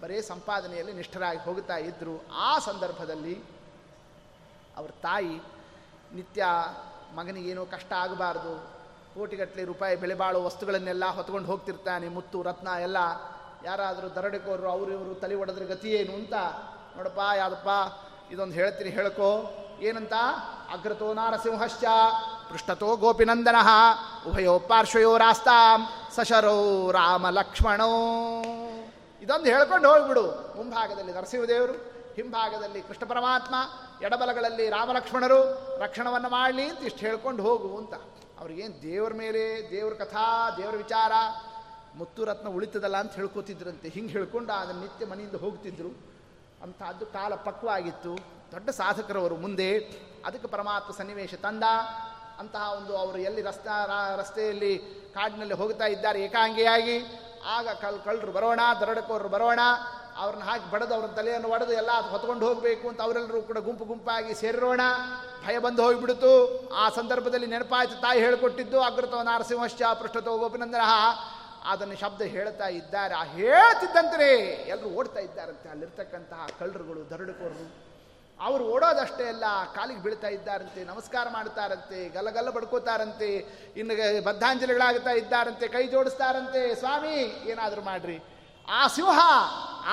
ಬರೀ 0.00 0.20
ಸಂಪಾದನೆಯಲ್ಲಿ 0.20 0.92
ನಿಷ್ಠರಾಗಿ 0.92 1.38
ಹೋಗ್ತಾ 1.38 1.76
ಇದ್ದರು 1.76 2.26
ಆ 2.32 2.58
ಸಂದರ್ಭದಲ್ಲಿ 2.58 3.36
ಅವ್ರ 4.76 4.90
ತಾಯಿ 5.02 5.36
ನಿತ್ಯ 6.14 6.44
ಮಗನಿಗೇನೋ 7.14 7.66
ಕಷ್ಟ 7.66 7.92
ಆಗಬಾರ್ದು 7.92 8.77
ಕೋಟಿಗಟ್ಟಲೆ 9.18 9.64
ರೂಪಾಯಿ 9.64 9.96
ಬೆಲೆ 9.96 10.14
ಬಾಳೋ 10.14 10.44
ವಸ್ತುಗಳನ್ನೆಲ್ಲ 10.44 11.04
ಹೊತ್ಕೊಂಡು 11.06 11.46
ಹೋಗ್ತಿರ್ತಾನೆ, 11.46 12.08
ಮುತ್ತು, 12.08 12.42
ರತ್ನ 12.42 12.68
ಎಲ್ಲ. 12.82 12.96
ಯಾರಾದರೂ 13.64 14.08
ದರಡಿಕೋರು 14.08 14.70
ಅವರು 14.70 14.90
ಇವರು 14.90 15.14
ತಲೆ 15.14 15.34
ಒಡೆದ್ರ 15.34 15.64
ಗತಿ 15.64 15.90
ಏನು 15.90 16.12
ಅಂತ 16.14 16.34
ನೋಡಪ್ಪ, 16.96 17.20
ಯಾವ್ದಪ್ಪ, 17.36 17.68
ಇದೊಂದು 18.32 18.54
ಹೇಳ್ತೀನಿ, 18.54 18.90
ಹೇಳ್ಕೋ. 18.90 19.30
ಏನಂತ? 19.80 20.12
ಅಗ್ರತೋ 20.72 21.14
ನಾರಸಿಂಹಶ್ಚ, 21.14 21.84
ಪೃಷ್ಠತೋ 22.50 22.96
ಗೋಪಿನಂದನ, 22.96 23.56
ಉಭಯೋ 24.26 24.58
ಪಾರ್ಶ್ವಯೋ 24.58 25.18
ರಾಸ್ತಾಂ, 25.18 25.80
ಸಶರೋ 26.14 26.90
ರಾಮ 26.90 27.28
ಲಕ್ಷ್ಮಣೋ 27.30 27.90
ಇದೊಂದು 29.22 29.44
ಹೇಳ್ಕೊಂಡು 29.44 29.88
ಹೋಗ್ಬಿಡು. 29.92 30.54
ಮುಂಭಾಗದಲ್ಲಿ 30.56 31.12
ನರಸಿಂಹದೇವರು, 31.12 31.72
ಹಿಂಭಾಗದಲ್ಲಿ 32.14 32.82
ಕೃಷ್ಣ 32.82 33.06
ಪರಮಾತ್ಮ, 33.08 33.54
ಎಡಬಲಗಳಲ್ಲಿ 34.04 34.68
ರಾಮಲಕ್ಷ್ಮಣರು, 34.68 35.40
ರಕ್ಷಣವನ್ನು 35.78 36.28
ಮಾಡಲಿ 36.28 36.64
ಅಂತ 36.68 36.82
ಇಷ್ಟು 36.82 37.00
ಹೇಳ್ಕೊಂಡು 37.00 37.42
ಹೋಗು 37.42 37.76
ಅಂತ. 37.76 37.94
ಅವ್ರಿಗೇನು 38.38 38.82
ದೇವ್ರ 38.82 39.12
ಮೇಲೆ, 39.12 39.70
ದೇವ್ರ 39.70 39.94
ಕಥಾ, 39.94 40.50
ದೇವ್ರ 40.50 40.76
ವಿಚಾರ, 40.76 41.12
ಮುತ್ತು 41.94 42.24
ರತ್ನ 42.24 42.48
ಉಳಿತದಲ್ಲ 42.48 42.96
ಅಂತ 42.96 43.12
ಹೇಳ್ಕೋತಿದ್ರಂತೆ. 43.12 43.88
ಹಿಂಗೆ 43.88 44.12
ಹೇಳ್ಕೊಂಡು 44.12 44.52
ಅದನ್ನು 44.52 44.80
ನಿತ್ಯ 44.80 45.06
ಮನೆಯಿಂದ 45.06 45.34
ಹೋಗ್ತಿದ್ರು. 45.34 45.88
ಅಂಥದ್ದು 46.62 47.06
ಕಾಲ 47.06 47.34
ಪಕ್ವ 47.34 47.68
ಆಗಿತ್ತು 47.68 48.16
ದೊಡ್ಡ 48.52 48.70
ಸಾಧಕರವರು 48.70 49.36
ಮುಂದೆ 49.36 49.78
ಅದಕ್ಕೆ 50.26 50.48
ಪರಮಾತ್ಮ 50.48 50.92
ಸನ್ನಿವೇಶ 50.92 51.34
ತಂದ. 51.34 51.62
ಅಂತಹ 52.38 52.72
ಒಂದು 52.72 52.96
ಅವರು 52.96 53.18
ಎಲ್ಲಿ 53.18 53.42
ರಸ್ತಾ 53.42 53.86
ರಸ್ತೆಯಲ್ಲಿ 54.16 54.78
ಕಾಡಿನಲ್ಲಿ 55.14 55.54
ಹೋಗ್ತಾ 55.54 55.86
ಇದ್ದಾರೆ 55.86 56.22
ಏಕಾಂಗಿಯಾಗಿ, 56.24 56.96
ಆಗ 57.46 57.68
ಕಲ್, 57.68 58.00
ಕಳ್ಳರು 58.04 58.32
ಬರೋಣ 58.32 58.60
ದರಡಕೋರು 58.80 59.28
ಬರೋಣ 59.28 59.60
ಅವ್ರನ್ನ 60.18 60.44
ಹಾಕಿ 60.44 60.70
ಬಡದು 60.70 60.94
ಅವ್ರನ್ನ 60.94 61.14
ತಲೆಯನ್ನು 61.14 61.48
ಒಡೆದು 61.48 61.72
ಎಲ್ಲ 61.72 61.90
ಹೊತ್ಕೊಂಡು 62.10 62.48
ಹೋಗಬೇಕು 62.48 62.88
ಅಂತ 62.88 63.02
ಅವರೆಲ್ಲರೂ 63.02 63.42
ಕೂಡ 63.42 63.58
ಗುಂಪು 63.58 63.84
ಗುಂಪಾಗಿ 63.84 64.34
ಸೇರಿರೋಣ. 64.34 64.80
ಭಯ 65.46 65.58
ಬಂದು 65.58 65.82
ಹೋಗಿಬಿಡ್ತು. 65.82 66.32
ಆ 66.74 66.88
ಸಂದರ್ಭದಲ್ಲಿ 66.88 67.46
ನೆನಪಾಯಿತು. 67.46 68.00
ತಾಯಿ 68.00 68.20
ಹೇಳಿಕೊಟ್ಟಿದ್ದು 68.20 68.80
ಅಗ್ರತೋ 68.80 69.22
ನಾರಸಿಂಹಶ್ಚ 69.22 69.82
ಪೃಷ್ಠತೋ 69.82 70.38
ಗೋಪಿನಂದನ. 70.38 70.86
ಅದನ್ನು 71.64 71.96
ಶಬ್ದ 71.96 72.22
ಹೇಳ್ತಾ 72.22 72.66
ಇದ್ದಾರೆ. 72.66 73.14
ಆ 73.14 73.24
ಹೇಳ್ತಿದ್ದಂತೆ 73.24 74.28
ಎಲ್ಲರೂ 74.68 74.88
ಓಡ್ತಾ 74.88 75.20
ಇದ್ದಾರಂತೆ. 75.20 75.68
ಅಲ್ಲಿರ್ತಕ್ಕಂತಹ 75.68 76.46
ಕಳ್ಳರುಗಳು 76.60 77.10
ದರಡುಕೋರು 77.10 77.88
ಅವರು 78.40 78.64
ಓಡೋದಷ್ಟೇ 78.64 79.24
ಅಲ್ಲ, 79.24 79.44
ಕಾಲಿಗೆ 79.74 80.02
ಬೀಳ್ತಾ 80.02 80.28
ಇದ್ದಾರಂತೆ, 80.28 80.84
ನಮಸ್ಕಾರ 80.84 81.28
ಮಾಡ್ತಾರಂತೆ 81.32 82.08
ಗಲ್ಲಗಲ್ಲ 82.08 82.50
ಬಡ್ಕೋತಾರಂತೆ, 82.50 83.36
ಇನ್ನು 83.76 84.24
ಬದ್ಧಾಂಜಲಿಗಳಾಗ್ತಾ 84.24 85.10
ಇದ್ದಾರಂತೆ, 85.10 85.68
ಕೈ 85.68 85.86
ಜೋಡಿಸ್ತಾರಂತೆ, 85.86 86.74
ಸ್ವಾಮಿ, 86.74 87.14
ಏನಾದರೂ 87.46 87.82
ಮಾಡ್ರಿ. 87.82 88.18
ಆ 88.68 88.86
ಸಿಂಹ 88.86 89.18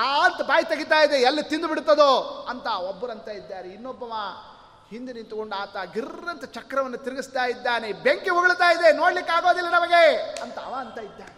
ಆ 0.02 0.24
ಅಂತ 0.24 0.40
ಬಾಯಿ 0.48 0.64
ತೆಗಿತಾ 0.64 0.98
ಇದೆ, 1.02 1.16
ಎಲ್ಲಿ 1.22 1.42
ತಿಂದು 1.42 1.68
ಬಿಡ್ತದೋ 1.68 2.12
ಅಂತ 2.48 2.66
ಒಬ್ಬರಂತ 2.66 3.28
ಇದ್ದಾರೆ. 3.28 3.68
ಇನ್ನೊಬ್ಬವ 3.68 4.12
ಹಿಂದೆ 4.90 5.12
ನಿಂತುಕೊಂಡು 5.12 5.56
ಆತ 5.56 5.76
ಗಿರ್ರಂತ 5.94 6.44
ಚಕ್ರವನ್ನು 6.44 6.98
ತಿರುಗಿಸ್ತಾ 7.04 7.44
ಇದ್ದಾನೆ. 7.44 7.92
ಬೆಂಕಿ 7.92 8.30
ಉಗುಳ್ತಾ 8.30 8.68
ಇದೆ, 8.70 8.92
ನೋಡ್ಲಿಕ್ಕೆ 8.92 9.32
ಆಗೋದಿಲ್ಲ 9.36 9.70
ನಮಗೆ 9.70 10.02
ಅಂತ 10.42 10.58
ಅವ 10.58 10.74
ಅಂತ 10.74 10.98
ಇದ್ದಾನೆ. 10.98 11.34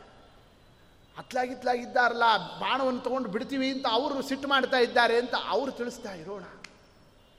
ಅತ್ಲಾಗಿತ್ಲಾಗಿದ್ದಾರಲ್ಲ, 1.19 2.27
ಬಾಣವನ್ನು 2.61 3.01
ತಗೊಂಡು 3.01 3.29
ಬಿಡ್ತೀವಿ 3.29 3.71
ಅಂತ 3.71 3.87
ಅವರು 3.91 4.23
ಸಿಟ್ಟು 4.23 4.49
ಮಾಡ್ತಾ 4.49 4.77
ಇದ್ದಾರೆ 4.77 5.19
ಅಂತ 5.19 5.35
ಅವರು 5.49 5.71
ತಿಳಿಸ್ತಾ 5.71 6.13
ಇರೋಣ. 6.13 6.45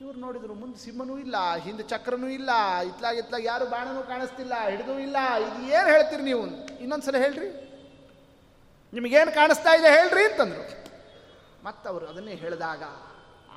ಇವ್ರು 0.01 0.19
ನೋಡಿದ್ರು 0.19 0.53
ಮುಂದೆ 0.53 0.77
ಸಿಂಹನೂ 0.79 1.17
ಇಲ್ಲ, 1.17 1.37
ಹಿಂದೆ 1.55 1.83
ಚಕ್ರನೂ 1.83 2.27
ಇಲ್ಲ, 2.27 2.51
ಇತ್ಲಾಗಿತ್ಲಾಗಿ 2.81 3.19
ಇತ್ಲಾಗ 3.19 3.43
ಯಾರು 3.45 3.65
ಬಾಣನೂ 3.65 4.03
ಕಾಣಿಸ್ತಿಲ್ಲ, 4.03 4.53
ಹಿಡಿದೂ 4.69 4.99
ಇಲ್ಲ. 4.99 5.17
ಇದು 5.45 5.71
ಏನು 5.71 5.87
ಹೇಳ್ತೀರಿ 5.87 6.23
ನೀವು? 6.23 6.45
ಇನ್ನೊಂದ್ಸಲ 6.79 7.17
ಹೇಳ್ರಿ. 7.17 7.68
ನಿಮಗೇನು 8.93 9.31
ಕಾಣಿಸ್ತಾ 9.35 9.75
ಇದೆ 9.75 9.89
ಹೇಳ್ರಿ 9.89 10.23
ಅಂತಂದರು. 10.25 10.63
ಮತ್ತವರು 11.65 12.07
ಅದನ್ನೇ 12.07 12.35
ಹೇಳಿದಾಗ 12.35 12.83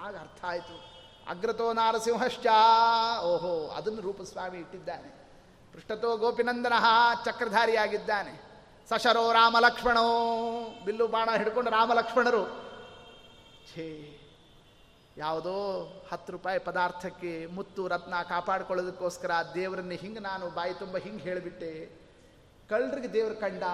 ಆಗ 0.02 0.16
ಅರ್ಥ 0.16 0.44
ಆಯಿತು. 0.44 0.92
ಅಗ್ರತೋ 1.28 1.72
ನಾರಸಿಂಹಶ್ಚ, 1.72 2.46
ಓಹೋ, 3.22 3.68
ಅದನ್ನು 3.76 4.00
ರೂಪಸ್ವಾಮಿ 4.00 4.58
ಇಟ್ಟಿದ್ದಾನೆ. 4.58 5.08
ಪೃಷ್ಠತೋ 5.72 6.16
ಗೋಪಿನಂದನ 6.16 6.72
ಚಕ್ರಧಾರಿಯಾಗಿದ್ದಾನೆ. 7.24 8.42
ಸಶರೋ 8.88 9.32
ರಾಮ 9.32 9.56
ಲಕ್ಷ್ಮಣೋ 9.60 10.06
ಬಿಲ್ಲು 10.84 11.06
ಬಾಣ 11.08 11.28
ಹಿಡ್ಕೊಂಡು 11.36 11.70
ರಾಮಲಕ್ಷ್ಮಣರು. 11.70 12.44
ಛೇ, 13.74 13.86
ಯಾವುದೋ 15.16 15.56
ಹತ್ತು 16.12 16.32
ರೂಪಾಯಿ 16.32 16.58
ಪದಾರ್ಥಕ್ಕೆ 16.58 17.46
ಮುತ್ತು 17.46 17.88
ರತ್ನ 17.88 18.14
ಕಾಪಾಡ್ಕೊಳ್ಳೋದಕ್ಕೋಸ್ಕರ 18.28 19.30
ದೇವರನ್ನೇ 19.54 19.96
ಹಿಂಗೆ 19.96 20.18
ನಾನು 20.18 20.50
ಬಾಯಿ 20.50 20.74
ತುಂಬ 20.74 20.96
ಹಿಂಗೆ 20.96 21.22
ಹೇಳಿಬಿಟ್ಟೆ. 21.22 22.01
ಕಳ್ಳರಿಗೆ 22.72 23.12
ದೇವ್ರು 23.12 23.36
ಕಂಡ, 23.36 23.64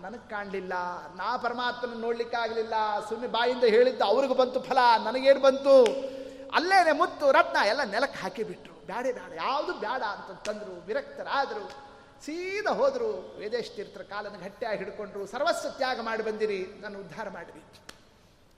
ನನಗೆ 0.00 0.30
ಕಾಣಲಿಲ್ಲ, 0.30 0.74
ನಾ 1.16 1.36
ಪರಮಾತ್ಮನ 1.36 2.00
ನೋಡ್ಲಿಕ್ಕಾಗಲಿಲ್ಲ 2.00 2.74
ಸುಮ್ಮನೆ 3.08 3.28
ಬಾಯಿಂದ 3.32 3.64
ಹೇಳಿದ್ದು 3.64 4.04
ಅವ್ರಿಗೆ 4.04 4.34
ಬಂತು 4.34 4.60
ಫಲ, 4.60 4.78
ನನಗೇನು 5.04 5.40
ಬಂತು? 5.40 5.74
ಅಲ್ಲೇನೆ 6.54 6.92
ಮುತ್ತು, 6.92 7.32
ರತ್ನ 7.32 7.56
ಎಲ್ಲ 7.66 7.82
ನೆಲಕ್ಕೆ 7.84 8.18
ಹಾಕಿಬಿಟ್ರು. 8.18 8.74
ಬ್ಯಾಡೆ 8.86 9.12
ಬ್ಯಾಡ, 9.12 9.32
ಯಾವುದು 9.32 9.72
ಬೇಡ 9.72 10.02
ಅಂತ 10.02 10.48
ತಂದರು, 10.48 10.86
ವಿರಕ್ತರಾದರು. 10.86 11.64
ಸೀದ 12.24 12.66
ಹೋದರು 12.66 13.38
ವೇದೇಶ್ 13.38 13.70
ತೀರ್ಥರ 13.70 14.02
ಕಾಲನ 14.02 14.36
ಗಟ್ಟಿಯಾಗಿ 14.44 14.78
ಹಿಡ್ಕೊಂಡ್ರು. 14.78 15.26
ಸರ್ವಸ್ವ 15.26 15.68
ತ್ಯಾಗ 15.70 16.00
ಮಾಡಿ 16.00 16.22
ಬಂದಿರಿ 16.22 16.80
ನಾನು 16.80 16.98
ಉದ್ಧಾರ 16.98 17.28
ಮಾಡಿರಿ 17.28 17.62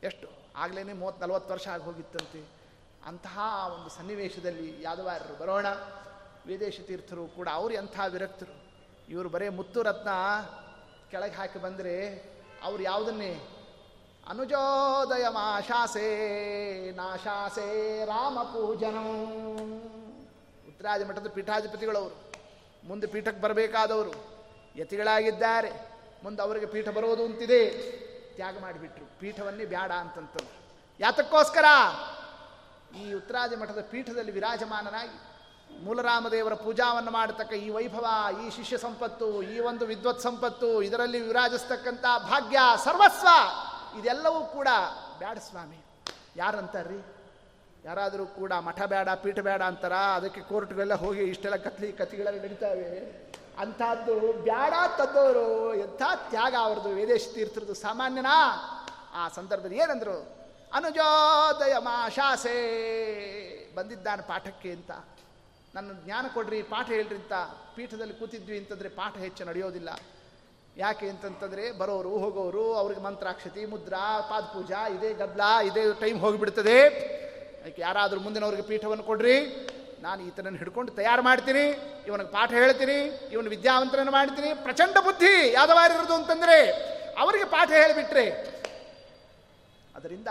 ಎಷ್ಟು? 0.02 0.28
ಆಗ್ಲೇ 0.56 0.82
ಮೂವತ್ತು 0.92 1.22
ನಲ್ವತ್ತು 1.22 1.52
ವರ್ಷ 1.52 1.68
ಆಗಿ 1.68 1.82
ಹೋಗಿತ್ತಂತೆ. 1.82 2.44
ಅಂತಹ 3.06 3.38
ಒಂದು 3.74 3.90
ಸನ್ನಿವೇಶದಲ್ಲಿ 3.90 4.82
ಯಾದವಾರರು 4.82 5.38
ಬರೋಣ. 5.38 5.66
ವೇದೇಶ 6.46 6.80
ತೀರ್ಥರು 6.80 7.26
ಕೂಡ, 7.26 7.48
ಅವರು 7.52 7.74
ಎಂಥ 7.74 8.00
ವಿರಕ್ತರು? 8.08 8.65
ಇವರು 9.08 9.28
ಬರೀ 9.28 9.48
ಮುತ್ತು 9.48 9.82
ರತ್ನ 9.82 10.08
ಕೆಳಗೆ 11.10 11.34
ಹಾಕಿ 11.34 11.58
ಬಂದರೆ 11.58 12.24
ಅವ್ರು 12.62 12.82
ಯಾವುದನ್ನೇ? 12.82 13.48
ಅನುಜೋದಯ 14.28 15.28
ಮಾಶಾಸೆ 15.28 16.06
ನಾಶಾಸೆ 16.92 18.04
ರಾಮ 18.04 18.42
ಪೂಜನಂ. 18.42 19.26
ಉತ್ತರಾದಿ 20.68 21.04
ಮಠದ 21.04 21.28
ಪೀಠಾಧಿಪತಿಗಳವರು. 21.28 22.32
ಮುಂದೆ 22.88 23.06
ಪೀಠಕ್ಕೆ 23.06 23.42
ಬರಬೇಕಾದವರು. 23.42 24.12
ಯತಿಗಳಾಗಿದ್ದಾರೆ. 24.76 25.72
ಮುಂದೆ 26.22 26.42
ಅವರಿಗೆ 26.42 26.66
ಪೀಠ 26.66 26.88
ಬರೋದು 26.88 27.24
ಅಂತಿದೆ. 27.24 27.70
ತ್ಯಾಗ 28.34 28.60
ಮಾಡಿಬಿಟ್ರು. 28.60 29.20
ಪೀಠವನ್ನೇ 29.20 29.64
ಬ್ಯಾಡ 29.64 29.92
ಅಂತಂತಂದ್ರು 29.92 30.76
ಯಾತಕ್ಕೋಸ್ಕರ? 31.00 31.64
ಈ 32.96 33.12
ಉತ್ತರಾದಿ 33.12 33.56
ಮಠದ 33.56 33.86
ಪೀಠದಲ್ಲಿ 33.90 34.32
ವಿರಾಜಮಾನನಾಗಿ 34.32 35.25
ಮೂಲರಾಮದೇವರ 35.70 36.54
ಪೂಜಾವನ್ನು 36.54 37.10
ಮಾಡತಕ್ಕ 37.10 37.52
ಈ 37.52 37.68
ವೈಭವ, 37.68 38.06
ಈ 38.46 38.50
ಶಿಷ್ಯ 38.50 38.78
ಸಂಪತ್ತು, 38.78 39.42
ಈ 39.42 39.58
ಒಂದು 39.58 39.86
ವಿದ್ವತ್ 39.86 40.20
ಸಂಪತ್ತು, 40.20 40.82
ಇದರಲ್ಲಿ 40.82 41.20
ವಿರಾಜಿಸ್ತಕ್ಕಂಥ 41.20 42.02
ಭಾಗ್ಯ, 42.02 42.58
ಸರ್ವಸ್ವ, 42.84 43.26
ಇದೆಲ್ಲವೂ 43.98 44.40
ಕೂಡ 44.40 44.68
ಬ್ಯಾಡ 45.18 45.38
ಸ್ವಾಮಿ. 45.38 45.84
ಯಾರಂತಾರ್ರಿ? 46.36 47.06
ಯಾರಾದರೂ 47.84 48.26
ಕೂಡ 48.26 48.52
ಮಠ 48.52 48.82
ಬೇಡ 48.82 49.08
ಪೀಠ 49.08 49.38
ಬೇಡ 49.38 49.62
ಅಂತಾರ? 49.62 49.92
ಅದಕ್ಕೆ 49.92 50.40
ಕೋರ್ಟ್ಗೆಲ್ಲ 50.40 50.94
ಹೋಗಿ 50.94 51.20
ಇಷ್ಟೆಲ್ಲ 51.20 51.56
ಕತ್ಲಿ 51.56 51.92
ಕತ್ತಿಗಳೆಲ್ಲ 51.92 52.42
ನಡೀತಾವೆ. 52.42 53.00
ಅಂಥದ್ದು 53.58 54.42
ಬ್ಯಾಡ 54.42 54.74
ತದ್ದವರು 54.98 55.74
ಎಂಥ 55.74 56.02
ತ್ಯಾಗ 56.30 56.54
ಅವ್ರದ್ದು 56.60 56.88
ವೇದೇಶ 56.88 57.26
ತೀರ್ಥರದ್ದು 57.34 57.74
ಸಾಮಾನ್ಯನಾ? 57.74 58.62
ಆ 59.14 59.28
ಸಂದರ್ಭದಲ್ಲಿ 59.28 59.78
ಏನಂದ್ರು 59.78 60.36
ಅನುಜೋದಯ 60.72 61.74
ಮಾಶಾಸೆ 61.78 62.56
ಬಂದಿದ್ದಾನೆ 63.74 64.22
ಪಾಠಕ್ಕೆ 64.22 64.72
ಅಂತ. 64.72 64.90
ನನ್ನ 65.76 65.90
ಜ್ಞಾನ 66.04 66.26
ಕೊಡ್ರಿ, 66.34 66.58
ಪಾಠ 66.72 66.86
ಹೇಳ್ರಿ 66.88 67.16
ಅಂತ 67.20 67.36
ಪೀಠದಲ್ಲಿ 67.76 68.14
ಕೂತಿದ್ವಿ 68.18 68.58
ಅಂತಂದರೆ 68.58 68.88
ಪಾಠ 68.98 69.14
ಹೆಚ್ಚು 69.16 69.42
ನಡೆಯೋದಿಲ್ಲ. 69.44 69.90
ಯಾಕೆ 70.76 71.08
ಅಂತಂತಂದರೆ 71.08 71.64
ಬರೋರು, 71.80 72.12
ಹೋಗೋರು, 72.22 72.74
ಅವ್ರಿಗೆ 72.74 73.00
ಮಂತ್ರಾಕ್ಷತಿ, 73.00 73.62
ಮುದ್ರಾ, 73.72 74.04
ಪಾದಪೂಜಾ, 74.30 74.80
ಇದೇ 74.96 75.10
ಗದ್ಲ, 75.14 75.40
ಇದೇ 75.68 75.82
ಟೈಮ್ 76.00 76.18
ಹೋಗಿಬಿಡ್ತದೆ. 76.20 76.78
ಅದಕ್ಕೆ 77.60 77.82
ಯಾರಾದರೂ 77.82 78.20
ಮುಂದಿನವ್ರಿಗೆ 78.20 78.62
ಪೀಠವನ್ನು 78.62 79.04
ಕೊಡ್ರಿ. 79.04 79.36
ನಾನು 80.00 80.22
ಈತನನ್ನು 80.22 80.58
ಹಿಡ್ಕೊಂಡು 80.58 80.92
ತಯಾರು 80.92 81.22
ಮಾಡ್ತೀನಿ, 81.22 81.66
ಇವನಿಗೆ 82.06 82.32
ಪಾಠ 82.38 82.50
ಹೇಳ್ತೀನಿ, 82.60 82.98
ಇವನು 83.34 83.48
ವಿದ್ಯಾವಂತನನ್ನು 83.50 84.12
ಮಾಡ್ತೀನಿ. 84.12 84.54
ಪ್ರಚಂಡ 84.66 84.96
ಬುದ್ಧಿ 85.08 85.52
ಯಾದವಾರಿರೋದು 85.52 86.14
ಅಂತಂದರೆ 86.14 86.58
ಅವರಿಗೆ 87.22 87.44
ಪಾಠ 87.44 87.70
ಹೇಳಿಬಿಟ್ರೆ. 87.82 88.26
ಅದರಿಂದ 89.96 90.28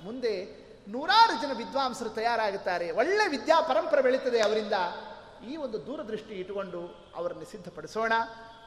ಮುಂದೆ 0.00 0.63
ನೂರಾರು 0.88 1.42
ಜನ 1.42 1.56
ವಿದ್ವಾಂಸರು 1.56 2.08
ತಯಾರಾಗುತ್ತಾರೆ. 2.08 2.90
ಒಳ್ಳೆ 2.90 3.28
ವಿದ್ಯಾ 3.28 3.60
ಪರಂಪರೆ 3.60 4.02
ಬೆಳೀತದೆ 4.02 4.40
ಅವರಿಂದ. 4.40 4.72
ಈ 5.48 5.56
ಒಂದು 5.56 5.86
ದೂರದೃಷ್ಟಿ 5.86 6.34
ಇಟ್ಟುಕೊಂಡು 6.34 7.12
ಅವರನ್ನು 7.16 7.44
ಸಿದ್ಧಪಡಿಸೋಣ. 7.44 8.12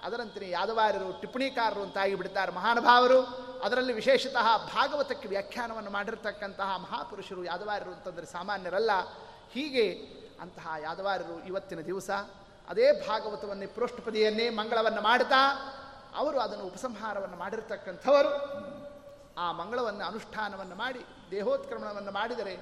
ಅದರಂತೆ 0.03 0.49
ಯಾದವಾರರು, 0.49 1.21
ಟಿಪ್ಪಣಿಕಾರರು 1.21 1.81
ಅಂತಾಗಿ 1.81 2.15
ಬಿಡ್ತಾರೆ 2.15 2.51
ಮಹಾನುಭಾವರು 2.51 3.21
ಅದರಲ್ಲಿ 3.63 3.93
ವಿಶೇಷತಃ 3.93 4.57
ಭಾಗವತಕ್ಕೆ 4.57 5.27
ವ್ಯಾಖ್ಯಾನವನ್ನು 5.27 5.91
ಮಾಡಿರ್ತಕ್ಕಂತಹ 5.91 6.75
ಮಹಾಪುರುಷರು, 6.77 7.43
ಯಾದವಾರರು 7.43 7.91
ಅಂತಂದರೆ 7.91 8.25
ಸಾಮಾನ್ಯರಲ್ಲ. 8.25 8.91
ಹೀಗೆ 9.51 9.91
ಅಂತಹ 10.41 10.67
ಯಾದವಾರರು 10.81 11.45
ಇವತ್ತಿನ 11.45 11.79
ದಿವಸ 11.79 12.09
ಅದೇ 12.67 12.91
ಭಾಗವತವನ್ನೇ 12.91 13.65
ಪೃಷ್ಠಪದಿಯನ್ನೇ 13.65 14.49
ಮಂಗಳವನ್ನು 14.49 15.01
ಮಾಡ್ತಾ 15.01 15.57
ಅವರು 16.15 16.39
ಅದನ್ನು 16.39 16.65
ಉಪಸಂಹಾರವನ್ನು 16.65 17.37
ಮಾಡಿರ್ತಕ್ಕಂಥವರು. 17.37 18.29
ಆ 19.37 19.51
ಮಂಗಳವನ್ನು 19.51 20.05
ಅನುಷ್ಠಾನವನ್ನು 20.05 20.75
ಮಾಡಿ 20.75 21.05
ದೇಹೋತ್ಕ್ರಮಣವನ್ನು 21.31 22.11
ಮಾಡಿದರೆ 22.11 22.57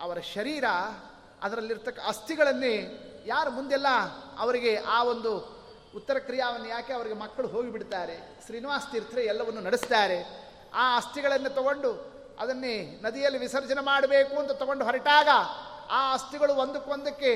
ಅವರ 0.00 0.18
ಶರೀರ 0.20 0.64
ಅದರಲ್ಲಿರ್ತಕ್ಕ 1.42 1.98
ಅಸ್ಥಿಗಳನ್ನೇ 2.06 2.74
ಯಾರು 3.26 3.50
ಮುಂದೆಲ್ಲ 3.50 3.86
ಅವರಿಗೆ 4.38 4.76
ಆ 4.76 5.02
ಒಂದು 5.02 5.54
ಉತ್ತರ 5.94 6.18
ಕ್ರಿಯಾವನ್ನು 6.18 6.68
ಯಾಕೆ 6.68 6.92
ಅವರಿಗೆ 6.92 7.14
ಮಕ್ಕಳು 7.14 7.48
ಹೋಗಿಬಿಡ್ತಾರೆ, 7.48 8.38
ಶ್ರೀನಿವಾಸ 8.46 8.82
ತೀರ್ಥರೆ 8.92 9.24
ಎಲ್ಲವನ್ನು 9.24 9.60
ನಡೆಸ್ತಾರೆ, 9.60 10.48
ಆ 10.74 10.96
ಅಸ್ಥಿಗಳನ್ನು 10.96 11.50
ತಗೊಂಡು 11.50 11.90
ಅದನ್ನೇ 12.38 13.00
ನದಿಯಲ್ಲಿ 13.02 13.38
ವಿಸರ್ಜನೆ 13.38 13.84
ಮಾಡಬೇಕು 13.84 14.40
ಅಂತ 14.40 14.50
ತಗೊಂಡು 14.50 14.84
ಹೊರಟಾಗ 14.84 15.28
ಆ 15.90 16.12
ಅಸ್ಥಿಗಳು 16.12 16.54
ಒಂದಕ್ಕೊಂದಕ್ಕೆ 16.54 17.32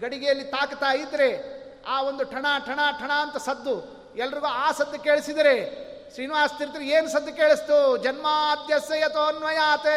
ಗಡಿಗೆಯಲ್ಲಿ 0.00 0.44
ತಾಕ್ತಾ 0.44 0.92
ಇದ್ದರೆ 0.92 1.58
ಆ 1.86 2.02
ಒಂದು 2.02 2.24
ಠಣ 2.24 2.46
ಠಣ 2.66 2.80
ಠಣ 3.00 3.10
ಅಂತ 3.10 3.36
ಸದ್ದು 3.36 3.74
ಎಲ್ರಿಗೂ 4.16 4.46
ಆ 4.46 4.72
ಸದ್ದು 4.72 4.98
ಕೇಳಿಸಿದರೆ 4.98 5.87
ಶ್ರೀನಿವಾಸ 6.12 6.50
ತೀರ್ಥರಿಗೆ 6.58 6.92
ಏನು 6.98 7.08
ಸದ್ದು 7.08 7.32
ಕೇಳಿಸ್ತು? 7.36 7.96
ಜನ್ಮಾದ್ಯಸ್ಯ 7.96 9.00
ಯಥೋನ್ವಯಾತೆ 9.00 9.96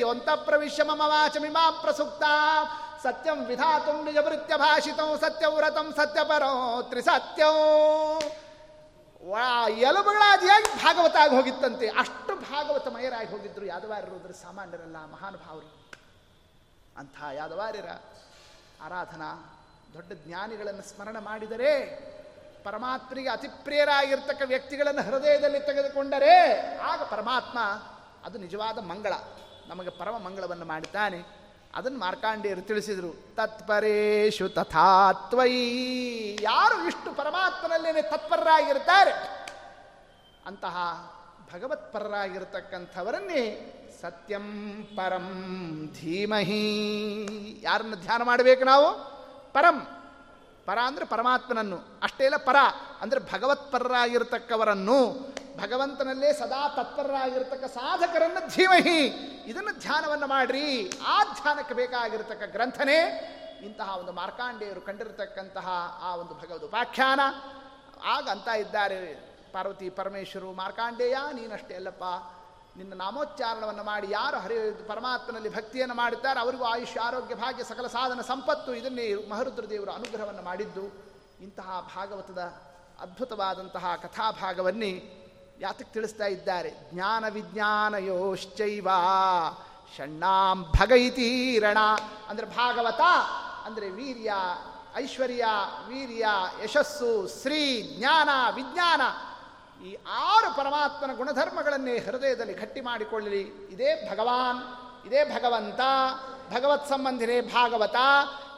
ಯೋಂತ 0.00 0.28
ಪ್ರವಿಶ್ಯ 0.30 0.82
ಮಮ 0.84 1.02
ವಾಚಮಿಮಾಂ 1.06 1.74
ಪ್ರಸುಕ್ತ 1.80 2.22
ಸತ್ಯಂ 3.02 3.38
ವಿಧಾತು 3.44 3.92
ನಿಜವೃತ್ಯ 4.04 4.56
ಭಾಷಿತಂ 4.56 5.10
ಸತ್ಯವ್ರತಂ 5.20 5.92
ಸತ್ಯಪರೋ 5.96 6.82
ತ್ರಿಸತ್ಯಂ. 6.82 7.58
ವಾ 9.30 9.68
ಹೇಗೆ 9.68 10.84
ಭಾಗವತ 10.84 11.16
ಆಗಿ 11.20 11.34
ಹೋಗಿತ್ತಂತೆ? 11.36 11.88
ಅಷ್ಟು 11.88 12.32
ಭಾಗವತಮಯರಾಗಿ 12.50 13.30
ಹೋಗಿದ್ರು 13.30 13.66
ಯಾದವಾರರು 13.66 14.32
ಸಾಮಾನ್ಯರಲ್ಲ, 14.42 14.96
ಮಹಾನುಭಾವರು. 15.12 15.68
ಅಂಥ 16.98 17.16
ಯಾದವಾರ್ಯರ 17.34 17.90
ಆರಾಧನಾ 18.82 19.28
ದೊಡ್ಡ 19.94 20.12
ಜ್ಞಾನಿಗಳನ್ನು 20.12 20.82
ಸ್ಮರಣ 20.82 21.16
ಮಾಡಿದರೆ 21.18 21.72
ಪರಮಾತ್ಮನಿಗೆ 22.64 23.28
ಅತಿ 23.28 23.48
ಪ್ರಿಯರಾಗಿರ್ತಕ್ಕ 23.48 24.42
ವ್ಯಕ್ತಿಗಳನ್ನು 24.44 25.02
ಹೃದಯದಲ್ಲಿ 25.02 25.60
ತೆಗೆದುಕೊಂಡರೆ 25.60 26.76
ಆಗ 26.76 27.02
ಪರಮಾತ್ಮ 27.02 27.58
ಅದು 28.24 28.38
ನಿಜವಾದ 28.38 28.78
ಮಂಗಳ, 28.78 29.12
ನಮಗೆ 29.68 29.90
ಪರಮ 29.90 30.18
ಮಂಗಳವನ್ನು 30.18 30.64
ಮಾಡುತ್ತಾನೆ 30.64 31.40
ಅದನ್ನು 31.74 31.98
ಮಾರ್ಕಾಂಡಿಯರು 31.98 32.60
ತಿಳಿಸಿದರು 32.60 33.36
ತತ್ಪರೇಶು 33.36 34.48
ತಥಾತ್ವಯಿ. 34.48 36.38
ಯಾರು 36.42 36.86
ಇಷ್ಟು 36.86 37.12
ಪರಮಾತ್ಮನಲ್ಲೇನೆ 37.12 38.02
ತತ್ಪರರಾಗಿರ್ತಾರೆ? 38.02 39.44
ಅಂತಹ 40.46 40.76
ಭಗವತ್ಪರರಾಗಿರ್ತಕ್ಕಂಥವರನ್ನೇ 41.54 43.76
ಸತ್ಯಂ 44.00 44.88
ಪರಂ 44.96 45.28
ಧೀಮಹಿ. 46.00 47.60
ಯಾರನ್ನು 47.62 47.96
ಧ್ಯಾನ 47.96 48.22
ಮಾಡಬೇಕು 48.22 48.64
ನಾವು? 48.64 49.20
ಪರಂ. 49.52 49.99
ಪರ 50.66 50.78
ಅಂದರೆ 50.86 51.04
ಪರಮಾತ್ಮನನ್ನು, 51.04 51.98
ಅಷ್ಟೇ 52.02 52.24
ಅಲ್ಲ 52.24 52.36
ಪರ 52.36 52.56
ಅಂದರೆ 53.00 53.20
ಭಗವತ್ಪರರಾಗಿರ್ತಕ್ಕವರನ್ನು, 53.20 55.30
ಭಗವಂತನಲ್ಲೇ 55.58 56.32
ಸದಾ 56.32 56.68
ತತ್ಪರರಾಗಿರ್ತಕ್ಕ 56.68 57.64
ಸಾಧಕರನ್ನು 57.64 58.54
ಧೀಮಹಿ. 58.54 59.06
ಇದನ್ನು 59.50 59.80
ಧ್ಯಾನವನ್ನು 59.80 60.26
ಮಾಡ್ರಿ. 60.26 60.92
ಆ 61.06 61.24
ಧ್ಯಾನಕ್ಕೆ 61.24 61.74
ಬೇಕಾಗಿರ್ತಕ್ಕ 61.74 62.42
ಗ್ರಂಥನೇ 62.42 62.98
ಇಂತಹ 63.64 63.96
ಒಂದು 63.96 64.12
ಮಾರ್ಕಾಂಡೇಯರು 64.12 64.80
ಕಂಡಿರತಕ್ಕಂತಹ 64.80 65.98
ಆ 66.02 66.14
ಒಂದು 66.14 66.34
ಭಗವದ್ 66.34 66.64
ಉಪಾಖ್ಯಾನ. 66.64 67.20
ಆಗ 68.04 68.28
ಅಂತ 68.28 68.48
ಇದ್ದಾರೆ 68.48 69.30
ಪಾರ್ವತಿ 69.52 69.90
ಪರಮೇಶ್ವರು, 69.90 70.52
ಮಾರ್ಕಾಂಡೇಯ, 70.52 71.16
ನೀನಷ್ಟೇ 71.32 71.74
ಅಲ್ಲಪ್ಪ. 71.74 72.04
ನಿನ್ನ 72.80 72.94
ನಾಮೋಚ್ಚಾರಣವನ್ನು 72.94 73.84
ಮಾಡಿ 73.84 74.06
ಯಾರು 74.10 74.38
ಹರಿ 74.38 74.56
ಪರಮಾತ್ಮನಲ್ಲಿ 74.88 75.54
ಭಕ್ತಿಯನ್ನು 75.56 75.94
ಮಾಡುತ್ತಾರೆ 75.94 76.40
ಅವರಿಗೂ 76.40 76.64
ಆಯುಷ್ಯ, 76.64 77.00
ಆರೋಗ್ಯ, 77.00 77.34
ಭಾಗ್ಯ, 77.34 77.64
ಸಕಲ 77.64 77.86
ಸಾಧನ, 77.86 78.20
ಸಂಪತ್ತು 78.20 78.74
ಇದನ್ನೇ 78.74 79.14
ಮಹರುದ್ರ 79.14 79.64
ದೇವರು 79.70 79.90
ಅನುಗ್ರಹವನ್ನು 79.90 80.42
ಮಾಡಿದ್ದು. 80.42 80.84
ಇಂತಹ 81.40 81.90
ಭಾಗವತದ 81.96 82.38
ಅದ್ಭುತವಾದಂತಹ 83.00 83.96
ಕಥಾಭಾಗವನ್ನೇ 84.02 84.92
ಯಾತಕ್ಕೆ 85.60 85.92
ತಿಳಿಸ್ತಾ 85.92 86.26
ಇದ್ದಾರೆ? 86.26 86.70
ಜ್ಞಾನ 86.92 87.24
ವಿಜ್ಞಾನಯೋಶ್ಚೈವ 87.28 88.88
ಷಣ್ಣಾಂ 89.96 90.58
ಭಗೈತೀರಣ 90.62 91.78
ಅಂದರೆ 92.28 92.46
ಭಾಗವತ, 92.46 93.00
ಅಂದರೆ 93.66 93.90
ವೀರ್ಯ, 93.90 94.32
ಐಶ್ವರ್ಯ, 94.94 95.44
ವೀರ್ಯ, 95.88 96.26
ಯಶಸ್ಸು, 96.64 97.42
ಶ್ರೀ 97.42 97.60
ಜ್ಞಾನ 97.98 98.28
ವಿಜ್ಞಾನ. 98.54 99.00
ಈ 99.84 99.96
ಆರು 100.10 100.56
ಪರಮಾತ್ಮನ 100.56 101.12
ಗುಣಧರ್ಮಗಳನ್ನೇ 101.14 101.98
ಹೃದಯದಲ್ಲಿ 101.98 102.54
ಗಟ್ಟಿ 102.54 102.80
ಮಾಡಿಕೊಳ್ಳಲಿ. 102.80 103.42
ಇದೇ 103.42 104.10
ಭಗವಾನ್, 104.10 104.60
ಇದೇ 105.06 105.24
ಭಗವಂತ, 105.24 105.80
ಭಗವತ್ 106.54 106.88
ಸಂಬಂಧಿನೇ 106.88 107.40
ಭಾಗವತ, 107.40 107.96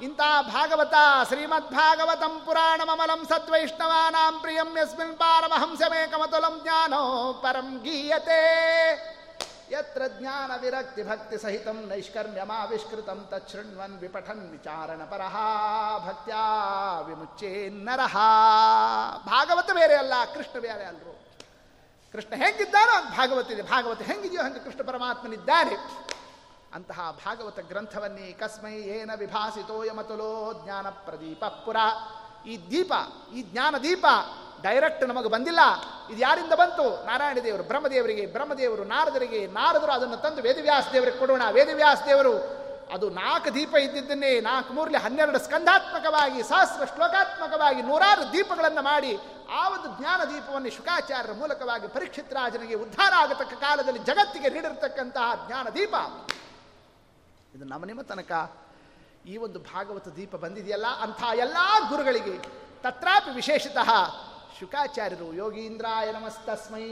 ಇಂಥ 0.03 0.21
ಭಾಗವತ 0.41 0.95
ಶ್ರೀಮದ್ 1.29 1.71
ಭಾಗವತಂ 1.73 2.43
ಪುರಾಣಮಮಲಂ 2.47 3.25
ಸದ್ವೈಷ್ಣವಾನಾಂ 3.27 4.41
ಪ್ರಿಯಂ 4.41 4.79
ಯಸ್ಮಿನ್ 4.79 5.17
ಪಾರಮಹಂಸಮೇಕಮತುಲಂ 5.17 6.61
ಜ್ಞಾನೋ 6.63 7.03
ಪರಂ 7.43 7.81
ಗೀಯತೆ. 7.83 8.43
ಯತ್ರ 9.73 10.03
ಜ್ಞಾನ 10.19 10.51
ವಿರಕ್ತಿ 10.61 11.03
ಭಕ್ತಿ 11.03 11.39
ಸಹಿತ 11.39 11.69
ನೈಷ್ಕರ್ಮ್ಯಮಾವಿಷ್ಕೃತಂ 11.69 13.27
ತೃಣ್ವನ್ 13.31 13.99
ವಿಪಠನ್ 13.99 14.51
ವಿಚಾರಣ 14.51 15.01
ಪರಹ 15.11 15.37
ಭಕ್ತ್ಯಾ 16.09 16.43
ವಿಮುಚ್ಚೇನ್ನರಹ 17.01 18.17
ಭಾಗವತ 19.27 19.71
ಬೇರೆ 19.73 19.95
ಅಲ್ಲ, 19.95 20.13
ಕೃಷ್ಣ 20.35 20.59
ಬೇರೆ 20.59 20.85
ಅಲ್ರು. 20.85 21.23
ಕೃಷ್ಣ 22.13 22.35
ಹೆಂಗಿದ್ದಾನೋ 22.35 22.93
ಅಂತ 22.97 23.11
ಭಾಗವತ 23.17 23.51
ಇದೆ. 23.51 23.63
ಭಾಗವತ 23.63 24.03
ಹೆಂಗಿದೆಯೋ 24.03 24.43
ಹಂಗೆ 24.43 24.59
ಕೃಷ್ಣ 24.59 24.83
ಪರಮಾತ್ಮನಿದ್ದಾನೆ 24.83 25.77
ಅಂತಹ 26.75 27.19
ಭಾಗವತ 27.25 27.59
ಗ್ರಂಥವನ್ನೇ 27.59 28.33
ಕಸ್ಮೈ 28.33 28.75
ಏನ 28.75 29.11
ವಿಭಾಸಿತೋಯಮತುಲೋ 29.17 30.63
ಜ್ಞಾನ 30.65 30.89
ಪ್ರದೀಪ 30.89 31.45
ಪುರ. 31.45 31.77
ಈ 32.47 32.71
ದೀಪ, 32.71 32.93
ಈ 33.35 33.43
ಜ್ಞಾನ 33.43 33.79
ದೀಪ 33.79 34.05
ಡೈರೆಕ್ಟ್ 34.63 35.05
ನಮಗೆ 35.09 35.29
ಬಂದಿಲ್ಲ. 35.29 35.61
ಇದು 36.11 36.21
ಯಾರಿಂದ 36.21 36.53
ಬಂತು? 36.53 37.07
ನಾರಾಯಣ 37.07 37.39
ದೇವರು 37.45 37.63
ಬ್ರಹ್ಮದೇವರಿಗೆ, 37.63 38.27
ಬ್ರಹ್ಮದೇವರು, 38.27 38.85
ನಾರದರಿಗೆ, 38.85 39.47
ನಾರದರು 39.47 39.93
ಅದನ್ನು 39.93 40.17
ತಂದು 40.17 40.43
ವೇದವ್ಯಾಸ 40.43 40.85
ದೇವರಿಗೆ 40.93 41.19
ಕೊಡೋಣ. 41.19 41.43
ವೇದವ್ಯಾಸ 41.51 41.99
ದೇವರು, 42.07 42.63
ಅದು 42.93 43.11
ನಾಲ್ಕು 43.11 43.55
ದೀಪ 43.55 43.75
ಇದ್ದಿದ್ದನ್ನೇ, 43.77 44.41
ನಾಲ್ಕು 44.41 44.73
ಮೂರಲಿ 44.73 44.97
ಹನ್ನೆರಡು 44.97 45.39
ಸ್ಕಂಧಾತ್ಮಕವಾಗಿ 45.39 46.43
ಸಹಸ್ರ 46.43 46.85
ಶ್ಲೋಕಾತ್ಮಕವಾಗಿ 46.85 47.83
ನೂರಾರು 47.83 48.33
ದೀಪಗಳನ್ನು 48.33 48.83
ಮಾಡಿ, 48.83 49.19
ಆ 49.51 49.69
ಒಂದು 49.69 49.89
ಜ್ಞಾನ 49.99 50.25
ದೀಪವನ್ನು 50.25 50.71
ಶುಕಾಚಾರ್ಯರ 50.71 51.33
ಮೂಲಕವಾಗಿ 51.33 51.87
ಪರೀಕ್ಷಿತ್ 51.87 52.33
ರಾಜನಿಗೆ 52.33 52.75
ಉದ್ಧಾರ 52.75 53.13
ಆಗತಕ್ಕ 53.17 53.55
ಕಾಲದಲ್ಲಿ 53.55 53.99
ಜಗತ್ತಿಗೆ 53.99 54.51
ನೀಡಿರತಕ್ಕಂತಹ 54.51 55.47
ಜ್ಞಾನ 55.47 55.69
ದೀಪ. 55.69 55.95
ಇದು 57.55 57.65
ನಮ್ಮ 57.65 57.85
ನಿಮ್ಮ 57.85 58.03
ತನಕ 58.03 58.33
ಈ 59.27 59.37
ಒಂದು 59.37 59.59
ಭಾಗವತ 59.59 60.09
ದೀಪ 60.09 60.37
ಬಂದಿದೆಯಲ್ಲ 60.37 60.87
ಅಂಥ 60.87 61.23
ಎಲ್ಲ 61.35 61.57
ಗುರುಗಳಿಗೆ, 61.89 62.37
ತತ್ರಾಪಿ 62.83 63.31
ವಿಶೇಷತಃ 63.31 63.91
ಶುಕಾಚಾರ್ಯರು, 64.63 65.33
ಯೋಗೀಂದ್ರಾಯ 65.33 66.13
ನಮಸ್ತಸ್ಮೈ 66.13 66.83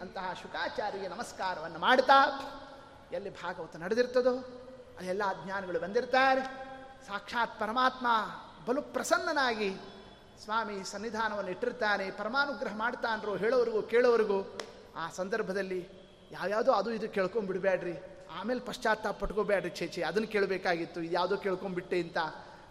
ಅಂತಹ 0.00 0.26
ಶುಕಾಚಾರ್ಯರಿಗೆ 0.42 1.08
ನಮಸ್ಕಾರವನ್ನು 1.08 1.78
ಮಾಡ್ತಾ, 1.78 2.18
ಎಲ್ಲಿ 3.12 3.30
ಭಾಗವತ 3.42 3.76
ನಡೆದಿರ್ತದೋ 3.76 4.34
ಅಲ್ಲೆಲ್ಲ 4.98 5.22
ಜ್ಞಾನಿಗಳು 5.44 5.80
ಬಂದಿರ್ತಾರೆ. 5.80 6.42
ಸಾಕ್ಷಾತ್ 7.06 7.60
ಪರಮಾತ್ಮ 7.60 8.06
ಬಲು 8.66 8.82
ಪ್ರಸನ್ನನಾಗಿ 8.82 9.70
ಸ್ವಾಮಿ 10.44 10.90
ಸನ್ನಿಧಾನವನ್ನು 10.90 11.50
ಇಟ್ಟಿರ್ತಾನೆ, 11.50 12.10
ಪರಮಾನುಗ್ರಹ 12.10 12.76
ಮಾಡ್ತಾನರು 12.76 13.36
ಹೇಳೋರಿಗೂ 13.36 13.82
ಕೇಳೋರಿಗೂ 13.82 14.58
ಆ 14.96 15.10
ಸಂದರ್ಭದಲ್ಲಿ 15.10 15.80
ಯಾವ್ಯಾವುದೋ 16.30 16.72
ಅದು 16.72 16.92
ಇದು 16.92 17.08
ಕೇಳ್ಕೊಂಡ್ಬಿಡ್ಬೇಡ್ರಿ. 17.08 17.96
ಆಮೇಲೆ 18.40 18.60
ಪಶ್ಚಾತ್ತಾಪ 18.60 19.18
ಪಟ್ಕೋಬೇಡ್ರಿ 19.18 19.70
ಚೇಚಿ 19.70 20.02
ಅದನ್ನು 20.02 20.28
ಕೇಳಬೇಕಾಗಿತ್ತು 20.28 21.02
ಯಾವುದೋ 21.02 21.36
ಕೇಳ್ಕೊಂಬಿಟ್ಟೆ 21.36 22.00
ಅಂತ 22.00 22.18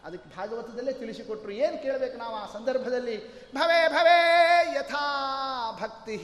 ಅದಕ್ಕೆ 0.07 0.29
ಭಾಗವತದಲ್ಲೇ 0.35 0.93
ತಿಳಿಸಿಕೊಟ್ರು. 0.93 1.51
ಏನು 1.51 1.81
ಕೇಳಬೇಕು 1.83 2.17
ನಾವು 2.17 2.35
ಆ 2.35 2.45
ಸಂದರ್ಭದಲ್ಲಿ? 2.53 3.15
ಭವೇ 3.55 3.79
ಭವೇ, 3.87 4.19
ಯಥಾ 4.75 5.05
ಭಕ್ತಿ 5.81 6.17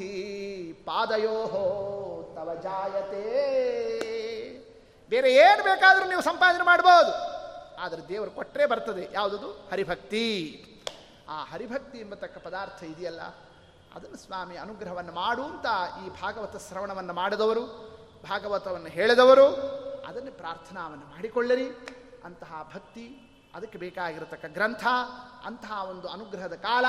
ಪಾದಯೋ 0.85 1.37
ತವ 2.35 2.49
ಜಾಯತೆ. 2.61 3.23
ಬೇರೆ 5.09 5.33
ಏನು 5.35 5.63
ಬೇಕಾದರೂ 5.63 6.05
ನೀವು 6.09 6.21
ಸಂಪಾದನೆ 6.21 6.63
ಮಾಡ್ಬೋದು. 6.63 7.13
ಆದರೆ 7.81 8.01
ದೇವರು 8.09 8.31
ಕೊಟ್ಟರೆ 8.31 8.65
ಬರ್ತದೆ. 8.65 9.07
ಯಾವುದದು? 9.13 9.49
ಹರಿಭಕ್ತಿ. 9.71 10.25
ಆ 11.29 11.43
ಹರಿಭಕ್ತಿ 11.43 11.97
ಎಂಬತಕ್ಕ 11.97 12.37
ಪದಾರ್ಥ 12.37 12.83
ಇದೆಯಲ್ಲ, 12.83 13.21
ಅದನ್ನು 13.95 14.17
ಸ್ವಾಮಿ 14.17 14.55
ಅನುಗ್ರಹವನ್ನು 14.57 15.11
ಮಾಡು 15.11 15.43
ಅಂತ 15.43 15.67
ಈ 16.03 16.09
ಭಾಗವತ 16.21 16.55
ಶ್ರವಣವನ್ನು 16.67 17.13
ಮಾಡಿದವರು, 17.13 17.63
ಭಾಗವತವನ್ನು 18.29 18.87
ಹೇಳಿದವರು. 18.87 19.47
ಅದನ್ನು 20.07 20.31
ಪ್ರಾರ್ಥನಾವನ್ನು 20.31 21.05
ಮಾಡಿಕೊಳ್ಳರಿ. 21.05 21.67
ಅಂತಹ 22.23 22.71
ಭಕ್ತಿ 22.73 23.05
ಅದಕ್ಕೆ 23.55 23.77
ಬೇಕಾಗಿರತಕ್ಕ 23.77 24.45
ಗ್ರಂಥ 24.45 24.87
ಅಂತಹ 25.45 25.89
ಒಂದು 25.89 26.07
ಅನುಗ್ರಹದ 26.07 26.53
ಕಾಲ 26.53 26.85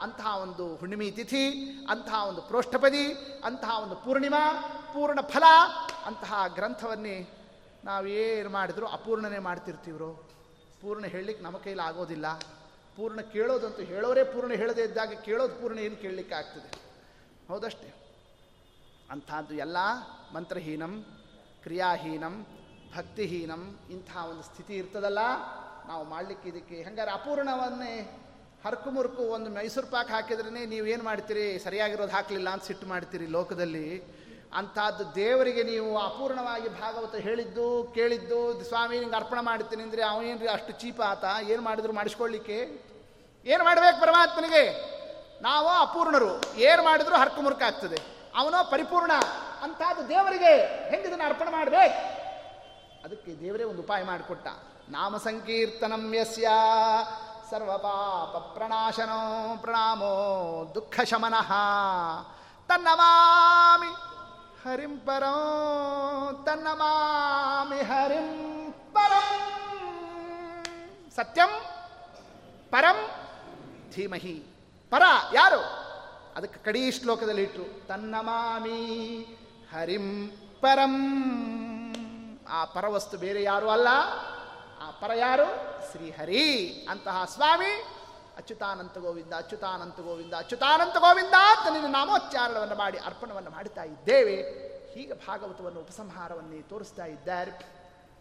ಅಂತಹ 0.00 0.36
ಒಂದು 0.36 0.76
ಹುಣ್ಣಿಮೆ 0.76 1.10
ತಿಥಿ 1.10 1.70
ಅಂತಹ 1.90 2.26
ಒಂದು 2.26 2.42
ಪ್ರೋಷ್ಠಪದಿ 2.42 3.12
ಅಂತಹ 3.44 3.82
ಒಂದು 3.82 3.96
ಪೂರ್ಣಿಮಾ, 3.96 4.60
ಪೂರ್ಣ 4.94 5.20
ಫಲ, 5.20 5.42
ಅಂತಹ 6.04 6.44
ಗ್ರಂಥವನ್ನೇ 6.54 7.28
ನಾವು 7.84 8.06
ಏನು 8.06 8.50
ಮಾಡಿದ್ರು 8.50 8.86
ಅಪೂರ್ಣನೇ 8.86 9.38
ಮಾಡ್ತಿರ್ತೀವ್ರು. 9.38 10.28
ಪೂರ್ಣ 10.80 11.04
ಹೇಳಲಿಕ್ಕೆ 11.04 11.44
ನಮ್ಮ 11.44 11.58
ಕೈಲಿ 11.58 11.82
ಆಗೋದಿಲ್ಲ. 11.82 12.38
ಪೂರ್ಣ 12.96 13.20
ಕೇಳೋದಂತೂ 13.20 13.82
ಹೇಳೋರೇ 13.82 14.24
ಪೂರ್ಣ 14.24 14.52
ಹೇಳದೇ 14.52 14.82
ಇದ್ದಾಗ 14.82 15.12
ಕೇಳೋದು 15.12 15.54
ಪೂರ್ಣ 15.54 15.78
ಏನು 15.78 15.96
ಕೇಳಲಿಕ್ಕೆ 15.96 16.34
ಆಗ್ತದೆ. 16.34 16.82
ಹೌದಷ್ಟೇ? 17.48 17.94
ಅಂಥದ್ದು 19.10 19.54
ಎಲ್ಲ 19.54 19.76
ಮಂತ್ರಹೀನಂ, 20.34 21.04
ಕ್ರಿಯಾಹೀನಂ, 21.62 22.46
ಭಕ್ತಿಹೀನಂ, 22.96 23.78
ಇಂಥ 23.90 24.16
ಒಂದು 24.16 24.42
ಸ್ಥಿತಿ 24.42 24.76
ಇರ್ತದಲ್ಲ 24.76 25.18
ನಾವು 25.86 26.04
ಮಾಡಲಿಕ್ಕೆ 26.04 26.48
ಇದಕ್ಕೆ 26.48 26.82
ಹಂಗಾರೆ 26.82 27.10
ಅಪೂರ್ಣವನ್ನೇ 27.10 28.20
ಹರ್ಕು 28.66 28.90
ಮುರ್ಕು 28.90 29.22
ಒಂದು 29.22 29.50
ಮೈಸೂರು 29.50 29.86
ಪಾಕ್ 29.86 30.10
ಹಾಕಿದ್ರೇ 30.10 30.66
ನೀವು 30.66 30.86
ಏನು 30.86 31.04
ಮಾಡ್ತೀರಿ? 31.04 31.58
ಸರಿಯಾಗಿರೋದು 31.58 32.12
ಹಾಕಲಿಲ್ಲ 32.12 32.50
ಅಂತ 32.50 32.64
ಸಿಟ್ಟು 32.64 32.86
ಮಾಡ್ತೀರಿ 32.86 33.26
ಲೋಕದಲ್ಲಿ. 33.26 34.02
ಅಂಥದ್ದು 34.54 35.14
ದೇವರಿಗೆ 35.14 35.62
ನೀವು 35.62 35.98
ಅಪೂರ್ಣವಾಗಿ 35.98 36.68
ಭಾಗವತ 36.68 37.14
ಹೇಳಿದ್ದು, 37.14 37.92
ಕೇಳಿದ್ದು, 37.94 38.64
ಸ್ವಾಮಿ 38.64 38.98
ನಿಂಗೆ 38.98 39.16
ಅರ್ಪಣೆ 39.16 39.40
ಮಾಡ್ತೀನಿ 39.40 39.82
ಅಂದರೆ 39.82 40.02
ಅವನೇನ್ರಿ 40.02 40.48
ಅಷ್ಟು 40.48 40.72
ಚೀಪ 40.72 41.00
ಆತ? 41.00 41.24
ಏನು 41.48 41.62
ಮಾಡಿದ್ರು 41.62 41.92
ಮಾಡಿಸ್ಕೊಳ್ಳಿಕ್ಕೆ? 41.92 42.58
ಏನು 43.46 43.64
ಮಾಡಬೇಕು 43.64 44.00
ಪರಮಾತ್ಮನಿಗೆ? 44.00 44.94
ನಾವು 45.42 45.68
ಅಪೂರ್ಣರು. 45.68 46.56
ಏನು 46.56 46.84
ಮಾಡಿದ್ರು 46.84 47.16
ಹರ್ಕು 47.16 47.42
ಮುರ್ಕ 47.42 47.62
ಆಗ್ತದೆ. 47.62 47.96
ಅವನೋ 48.34 48.70
ಪರಿಪೂರ್ಣ. 48.70 49.12
ಅಂಥದ್ದು 49.62 50.08
ದೇವರಿಗೆ 50.08 50.52
ಹೆಂಗಿದನ್ನು 50.90 51.24
ಅರ್ಪಣೆ 51.24 51.50
ಮಾಡಬೇಕು? 51.50 51.98
ಅದಕ್ಕೆ 53.04 53.40
ದೇವರೇ 53.40 53.64
ಒಂದು 53.64 53.82
ಉಪಾಯ 53.82 54.04
ಮಾಡಿಕೊಟ್ಟ. 54.04 54.46
ನಾಮ 54.92 55.16
ಸಂಕೀರ್ತನಂ 55.16 56.14
ಯಸ್ಯ 56.14 56.48
ಸರ್ವಪಾಪ 57.50 58.36
ಪ್ರಣಾಶನೋ 58.36 59.20
ಪ್ರಣಾಮೋ 59.56 60.12
ದುಃಖ 60.74 61.00
ಶಮನಃ 61.04 61.50
ತನ್ನಮಾಮಿ 62.68 63.90
ಹರಿಂ 64.62 64.98
ಪರೋ 64.98 65.36
ತನ್ನಮಾಮಿ 66.46 67.82
ಹರಿಂ 67.82 68.30
ಪರಂ 68.92 69.28
ಸತ್ಯಂ 71.16 71.50
ಪರಂ 72.70 72.98
ಧೀಮಹಿ 73.94 74.36
ಪರ 74.90 75.02
ಯಾರು 75.32 75.60
ಅದಕ್ಕೆ 76.36 76.64
ಕಡೀ 76.64 76.90
ಶ್ಲೋಕದಲ್ಲಿ 76.90 77.42
ಇಟ್ಟರು 77.42 77.86
ತನ್ನಮಾಮಿ, 77.86 78.80
ಹರಿಂ 79.74 80.28
ಪರಂ. 80.60 80.94
ಆ 82.50 82.64
ಪರವಸ್ತು 82.64 83.18
ಬೇರೆ 83.18 83.42
ಯಾರು 83.42 83.70
ಅಲ್ಲ. 83.70 83.88
ಆ 84.84 84.90
ಪರ 84.90 85.10
ಯಾರು? 85.16 85.46
ಶ್ರೀಹರಿ. 85.90 86.68
ಅಂತಹ 86.90 87.24
ಸ್ವಾಮಿ, 87.24 87.84
ಅಚ್ಯುತಾನಂತ 88.36 88.98
ಗೋವಿಂದ 88.98 89.32
ಅಚ್ಯುತಾನಂತ 89.32 90.00
ಗೋವಿಂದ 90.00 90.34
ಅಚ್ಯುತಾನಂತ 90.38 90.96
ಗೋವಿಂದ 90.96 91.34
ಅಂತ 91.34 91.72
ನಿನ್ನ 91.72 91.86
ನಾಮೋಚ್ಚಾರಣವನ್ನು 91.86 92.74
ಮಾಡಿ, 92.74 92.98
ಅರ್ಪಣವನ್ನು 92.98 93.50
ಮಾಡುತ್ತಾ 93.50 93.82
ಇದ್ದೇವೆ. 93.82 94.64
ಹೀಗೆ 94.94 95.14
ಭಾಗವತವನ್ನು 95.14 95.80
ಉಪಸಂಹಾರವನ್ನೇ 95.80 96.62
ತೋರಿಸ್ತಾ 96.62 97.04
ಇದ್ದಾರೆ. 97.04 97.50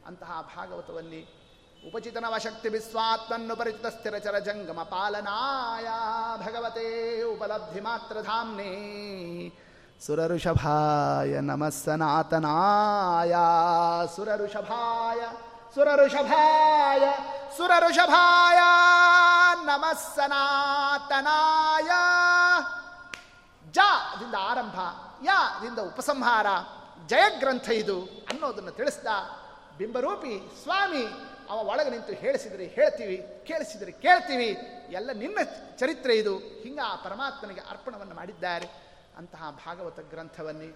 ಅಂತಹ 0.08 0.52
ಭಾಗವತವಲ್ಲಿ, 0.58 1.44
ಉಪಚಿತನವ 1.92 2.38
ಶಕ್ತಿ 2.38 2.70
ವಿಸ್ವಾತ್ಮನ್ನು 2.70 3.56
ಪರಿಚಿತ 3.56 3.86
ಸ್ಥಿರಚರ 3.86 4.40
ಜಂಗಮ 4.40 4.84
ಪಾಲನಾಯ 4.84 5.88
ಭಗವತೆ 6.46 7.22
ಉಪಲಬ್ಧಿ 7.24 7.80
ಮಾತ್ರ 7.80 8.22
ಧಾಮ್ನೇ. 8.22 8.74
ಸುರಋಷಭಾಯ 10.06 11.40
ನಮಃ 11.40 11.70
ಸನಾತನಾಯ. 11.70 13.36
ಸುರಋಷಭಾಯ 14.16 15.22
ಸುರಋಷಭಾಯ 15.76 17.00
ಸುರಋಷಭಾಯ 17.58 18.58
ನಮಃ 19.66 19.94
ಸನಾತನಾಯ. 20.16 21.86
ಜ 23.72 23.78
ದಿಂದ 24.20 24.36
ಆರಂಭ, 24.40 24.76
ಯ 25.24 25.30
ದಿಂದ 25.62 25.80
ಉಪಸಂಹಾರ, 25.80 26.46
ಜಯಗ್ರಂಥ 27.08 27.70
ಇದು 27.70 28.02
ಅನ್ನೋದನ್ನು 28.04 28.72
ತಿಳಿಸ್ತಾ 28.72 29.40
ಬಿಂಬರೂಪಿ 29.78 30.60
ಸ್ವಾಮಿ. 30.64 31.08
ಅವ 31.50 31.58
ಒಳಗೆ 31.58 31.90
ನಿಂತು 31.90 32.14
ಹೇಳಿಸಿದರೆ 32.14 32.66
ಹೇಳ್ತೀವಿ, 32.66 33.44
ಕೇಳಿಸಿದರೆ 33.48 33.92
ಕೇಳ್ತೀವಿ. 33.92 34.58
ಎಲ್ಲ 34.90 35.12
ನಿನ್ನ 35.12 35.38
ಚರಿತ್ರೆ 35.80 36.16
ಇದು. 36.16 36.38
ಹಿಂಗ 36.38 36.80
ಆ 36.86 36.96
ಪರಮಾತ್ಮನಿಗೆ 36.96 37.62
ಅರ್ಪಣವನ್ನು 37.62 38.16
ಮಾಡಿದ್ದಾರೆ. 38.16 38.70
ಅಂತಹ 39.18 39.50
ಭಾಗವತ 39.66 40.00
ಗ್ರಂಥವನ್ನೇ 40.00 40.76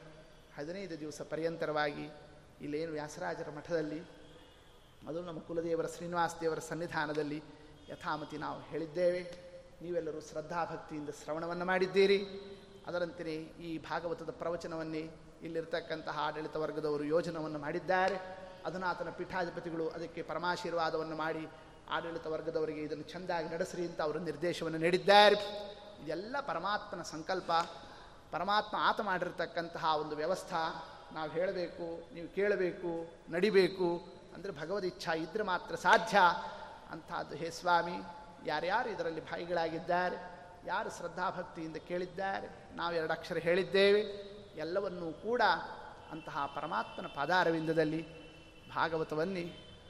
ಹದಿನೈದು 0.58 1.00
ದಿವಸ 1.00 1.22
ಪರ್ಯಂತರವಾಗಿ 1.30 2.10
ಇಲ್ಲೇನು 2.62 2.92
ವ್ಯಾಸರಾಜರ 2.92 3.48
ಮಠದಲ್ಲಿ 3.58 4.17
ಅದು 5.06 5.22
ನಮ್ಮ 5.22 5.40
ಕುಲದೇವರ 5.40 5.86
ಶ್ರೀನಿವಾಸ 5.88 6.34
ದೇವರ 6.42 6.60
ಸನ್ನಿಧಾನದಲ್ಲಿ 6.60 7.44
ಯಥಾಮತಿ 7.90 8.38
ನಾವು 8.38 8.62
ಹೇಳಿದ್ದೇವೆ. 8.62 9.22
ನೀವೆಲ್ಲರೂ 9.82 10.22
ಶ್ರದ್ಧಾಭಕ್ತಿಯಿಂದ 10.22 11.10
ಶ್ರವಣವನ್ನು 11.10 11.66
ಮಾಡಿದ್ದೀರಿ. 11.66 12.18
ಅದರಂತೆಯೇ 12.88 13.36
ಈ 13.40 13.78
ಭಾಗವತದ 13.78 14.30
ಪ್ರವಚನವನ್ನೇ 14.30 15.10
ಇಲ್ಲಿರ್ತಕ್ಕಂತಹ 15.44 16.20
ಆಡಳಿತ 16.20 16.56
ವರ್ಗದವರು 16.56 17.04
ಯೋಜನವನ್ನು 17.04 17.60
ಮಾಡಿದ್ದಾರೆ. 17.60 18.16
ಅದನ್ನು 18.66 19.18
ಪೀಠಾಧಿಪತಿಗಳು 19.18 19.90
ಅದಕ್ಕೆ 19.90 20.22
ಪರಮಾಶೀರ್ವಾದವನ್ನು 20.22 21.16
ಮಾಡಿ 21.16 21.48
ಆಡಳಿತ 21.90 22.28
ವರ್ಗದವರಿಗೆ 22.28 22.82
ಇದನ್ನು 22.82 23.04
ಚೆಂದಾಗಿ 23.04 23.50
ನಡೆಸ್ರಿ 23.50 23.86
ಅಂತ 23.86 24.02
ಅವರು 24.02 24.20
ನಿರ್ದೇಶವನ್ನು 24.20 24.78
ನೀಡಿದ್ದಾರೆ. 24.78 25.36
ಇದೆಲ್ಲ 26.04 26.36
ಪರಮಾತ್ಮನ 26.48 27.02
ಸಂಕಲ್ಪ. 27.02 27.52
ಪರಮಾತ್ಮ 28.32 28.78
ಆತ 28.80 29.02
ಮಾಡಿರ್ತಕ್ಕಂತಹ 29.02 29.96
ಒಂದು 29.96 30.16
ವ್ಯವಸ್ಥಾ. 30.16 30.62
ನಾವು 31.14 31.32
ಹೇಳಬೇಕು, 31.32 32.14
ನೀವು 32.14 32.36
ಕೇಳಬೇಕು, 32.36 33.08
ನಡಿಬೇಕು. 33.32 34.17
ಅಂದರೆ 34.38 34.52
ಭಗವದ್ 34.62 34.86
ಇಚ್ಛಾ 34.86 35.14
ಇದ್ರೆ 35.14 35.44
ಮಾತ್ರ 35.44 35.76
ಸಾಧ್ಯ 35.76 36.18
ಅಂಥದ್ದು. 36.92 37.36
ಹೇ 37.36 37.50
ಸ್ವಾಮಿ, 37.50 37.98
ಯಾರ್ಯಾರು 38.46 38.90
ಇದರಲ್ಲಿ 38.90 39.22
ಭಾಯಿಗಳಾಗಿದ್ದಾರೆ 39.32 40.18
ಯಾರು 40.66 40.90
ಶ್ರದ್ಧಾಭಕ್ತಿಯಿಂದ 40.98 41.78
ಕೇಳಿದ್ದಾರೆ, 41.90 42.48
ನಾವು 42.76 42.94
ಎರಡು 42.96 43.14
ಅಕ್ಷರ 43.14 43.38
ಹೇಳಿದ್ದೇವೆ, 43.38 44.02
ಎಲ್ಲವನ್ನೂ 44.58 45.08
ಕೂಡ 45.14 45.42
ಅಂತಹ 46.12 46.46
ಪರಮಾತ್ಮನ 46.56 47.08
ಪಾದಾರವಿಂದದಲ್ಲಿ 47.16 48.02
ಭಾಗವತವನ್ನೇ 48.76 49.46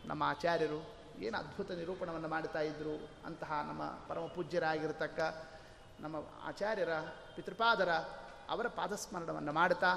ನಮ್ಮ 0.05 0.23
ಆಚಾರ್ಯರು 0.23 0.79
ಏನು 1.19 1.37
ಅದ್ಭುತ 1.37 1.71
ನಿರೂಪಣವನ್ನು 1.71 2.27
ಮಾಡ್ತಾ 2.27 2.61
ಇದ್ದರು 2.61 2.95
ಅಂತಹ 3.25 3.51
ನಮ್ಮ 3.67 3.83
ಪರಮ 4.09 4.25
ಪೂಜ್ಯರಾಗಿರತಕ್ಕ 4.35 5.19
ನಮ್ಮ 5.99 6.15
ಆಚಾರ್ಯರ, 6.43 6.93
ಪಿತೃಪಾದರ 7.35 7.91
ಅವರ 8.49 8.67
ಪಾದಸ್ಮರಣವನ್ನು 8.67 9.51
ಮಾಡ್ತಾ, 9.51 9.91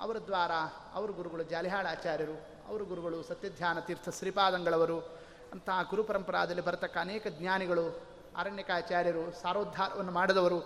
ಅವರ 0.00 0.16
ದ್ವಾರ, 0.18 0.52
ಅವರ 0.94 1.10
ಗುರುಗಳು 1.10 1.42
ಜಾಲಿಹಾಳ 1.42 1.86
ಆಚಾರ್ಯರು 1.90 2.53
ಅವರ 2.68 2.82
ಗುರುಗಳು 2.82 3.22
ಸತ್ಯಧ್ಯಾನ 3.22 3.80
ತೀರ್ಥ 3.80 4.08
ಶ್ರೀಪಾದಂಗಳವರು 4.08 4.98
ಅಂತಹ 5.52 5.82
ಗುರು 5.90 6.04
ಪರಂಪರಾದಲ್ಲಿ 6.04 6.62
ಬರತಕ್ಕ 6.62 6.98
ಅನೇಕ 6.98 7.26
ಜ್ಞಾನಿಗಳು, 7.28 8.02
ಅರಣ್ಯಕಾಚಾರ್ಯರು, 8.36 9.42
ಸಾರೋದ್ಧಾರವನ್ನು 9.42 10.12
ಮಾಡಿದವರು. 10.12 10.58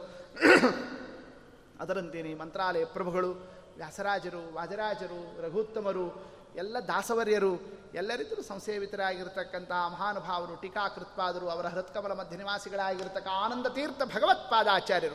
ಅದರಂತೇನೆ 1.81 2.35
ಮಂತ್ರಾಲಯ 2.35 2.85
ಪ್ರಭುಗಳು, 2.85 3.31
ವ್ಯಾಸರಾಜರು, 3.77 4.55
ವಾಜರಾಜರು, 4.55 5.43
ರಘುತ್ತಮರು, 5.43 6.25
ಎಲ್ಲ 6.57 6.77
ದಾಸವರ್ಯರು 6.87 7.79
ಎಲ್ಲರಿದ್ದರೂ 7.95 8.43
ಸಂಸೇವಿತರಾಗಿರ್ತಕ್ಕಂಥ 8.43 9.71
ಮಹಾನುಭಾವರು, 9.71 10.57
ಟೀಕಾಕೃತ್ಪಾದರು, 10.57 11.49
ಅವರ 11.49 11.67
ಹೃತ್ಕಮಲ 11.67 12.13
ಮಧ್ಯ 12.13 12.37
ನಿವಾಸಿಗಳಾಗಿರ್ತಕ್ಕ 12.37 13.29
ಆನಂದ 13.33 13.67
ತೀರ್ಥ 13.67 14.03
ಭಗವತ್ಪಾದಾಚಾರ್ಯರು. 14.03 15.15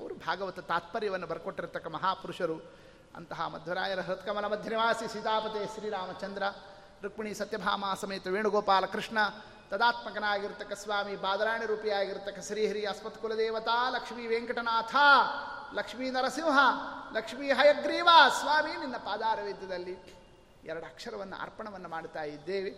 ಅವರು 0.00 0.14
ಭಾಗವತ 0.14 0.60
ತಾತ್ಪರ್ಯವನ್ನು 0.60 1.26
ಬರ್ಕೊಟ್ಟಿರ್ತಕ್ಕ 1.26 1.86
ಮಹಾಪುರುಷರು. 1.86 2.79
ಅಂತಹ 3.16 3.48
ಮಧ್ವರಾಯರ 3.48 4.00
ಹೃತ್ಕಮಲ 4.00 4.46
ಮಧ್ಯ 4.46 4.68
ನಿವಾಸಿ 4.68 5.12
ಸೀತಾಪತೆ 5.12 5.74
ಶ್ರೀರಾಮಚಂದ್ರ, 5.74 6.42
ರುಕ್ಮಿಣಿ 7.02 7.34
ಸತ್ಯಭಾಮ 7.34 7.84
ಸಮೇತ 8.00 8.26
ವೇಣುಗೋಪಾಲ 8.26 8.86
ಕೃಷ್ಣ, 8.86 9.18
ತದಾತ್ಮಕನಾಗಿರ್ತಕ್ಕ 9.70 10.72
ಸ್ವಾಮಿ 10.72 11.16
ಬಾದರಾಣಿ 11.16 11.66
ರೂಪಿಯಾಗಿರ್ತಕ್ಕ 11.66 12.46
ಶ್ರೀಹರಿ 12.46 12.86
ಅಸ್ಮತ್ 12.86 13.18
ಕುಲದೇವತಾ 13.18 13.90
ಲಕ್ಷ್ಮೀ 13.90 14.26
ವೆಂಕಟನಾಥ, 14.26 14.96
ಲಕ್ಷ್ಮೀ 15.74 16.10
ನರಸಿಂಹ, 16.10 16.58
ಲಕ್ಷ್ಮೀ 17.12 17.48
ಹಯಗ್ರೀವ 17.48 18.08
ಸ್ವಾಮಿ 18.40 18.76
ನಿನ್ನ 18.76 18.96
ಪಾದಾರವಿದ್ಯದಲ್ಲಿ. 18.96 20.20
ಎರಡು 20.64 20.86
ಅಕ್ಷರವನ್ನು 20.86 21.42
ಅರ್ಪಣವನ್ನು 21.42 21.88
ಮಾಡ್ತಾ 21.88 22.22
ಇದ್ದೇವೆ. 22.22 22.70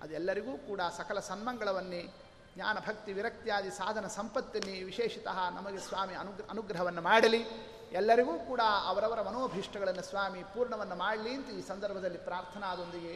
ಅದೆಲ್ಲರಿಗೂ 0.00 0.56
ಕೂಡ 0.56 0.80
ಸಕಲ 0.96 1.20
ಸನ್ಮಂಗಳವನ್ನೇ 1.20 2.14
ಜ್ಞಾನ 2.54 2.78
ಭಕ್ತಿ 2.78 3.12
ವಿರಕ್ತಿಯಾದಿ 3.12 3.70
ಸಾಧನ 3.70 4.06
ಸಂಪತ್ತನ್ನೇ 4.06 4.82
ವಿಶೇಷತಃ 4.82 5.50
ನಮಗೆ 5.50 5.78
ಸ್ವಾಮಿ 5.78 6.14
ಅನುಗ್ರ, 6.14 6.42
ಅನುಗ್ರಹವನ್ನು 6.50 7.00
ಮಾಡಲಿ. 7.00 7.73
ಎಲ್ಲರಿಗೂ 7.94 8.34
ಕೂಡ 8.38 8.60
ಅವರವರ 8.88 9.20
ಮನೋಭೀಷ್ಟಗಳನ್ನು 9.22 10.02
ಸ್ವಾಮಿ 10.02 10.42
ಪೂರ್ಣವನ್ನು 10.54 10.96
ಮಾಡಲಿ 10.96 11.32
ಅಂತ 11.34 11.50
ಈ 11.50 11.60
ಸಂದರ್ಭದಲ್ಲಿ 11.68 12.18
ಪ್ರಾರ್ಥನಾದೊಂದಿಗೆ 12.18 13.12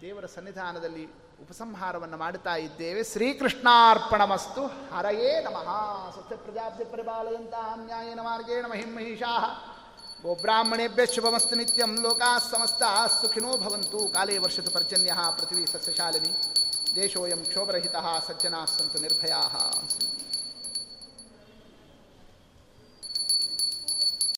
ದೇವರ 0.00 0.26
ಸನ್ನಿಧಾನದಲ್ಲಿ 0.26 1.04
ಉಪಸಂಹಾರವನ್ನು 1.42 2.16
ಮಾಡುತ್ತಾ 2.16 2.54
ಇದ್ದೇವೆ. 2.56 3.02
ಶ್ರೀಕೃಷ್ಣಾರ್ಪಣಮಸ್ತು. 3.04 4.62
ಹರಯೇ 4.94 5.40
ನಮಃ. 5.40 5.68
ಸತ್ಯ 6.16 6.36
ಪ್ರಜಾಪ್ತಿ 6.36 6.84
ಪರಿಪಾಲಯಂತಹ 6.84 7.72
ನ್ಯಾಯನ 7.76 8.20
ಮಾರ್ಗೇಣ 8.20 8.66
ಮಹಿಂ 8.66 8.96
ಮಹಿಷಾ 8.96 9.34
ಗೋಬ್ರಾಹ್ಮಣೇಭ್ಯ 10.22 11.06
ಶುಭಮಸ್ತು 11.06 11.56
ನಿತ್ಯಂ. 11.56 11.92
ಲೋಕಾ 12.02 12.38
ಸಮಸ್ತ 12.38 12.82
ಸುಖಿನೋ 13.20 13.56
ಭವಂತು. 13.56 13.98
ಕಾಲೇ 14.08 14.38
ವರ್ಷದ 14.38 14.68
ಪರ್ಜನ್ಯ 14.72 15.12
ಪೃಥ್ವೀ 15.38 15.66
ಸಸ್ಯಶಾಲಿನಿ 15.66 16.32
ದೇಶೋಯಂ 16.94 17.44
ಕ್ಷೋಭರಹಿತ 17.44 17.96
ಸಜ್ಜನಾ 18.28 18.64
ಸಂತು 18.64 18.98
ನಿರ್ಭಯಾ. 18.98 19.42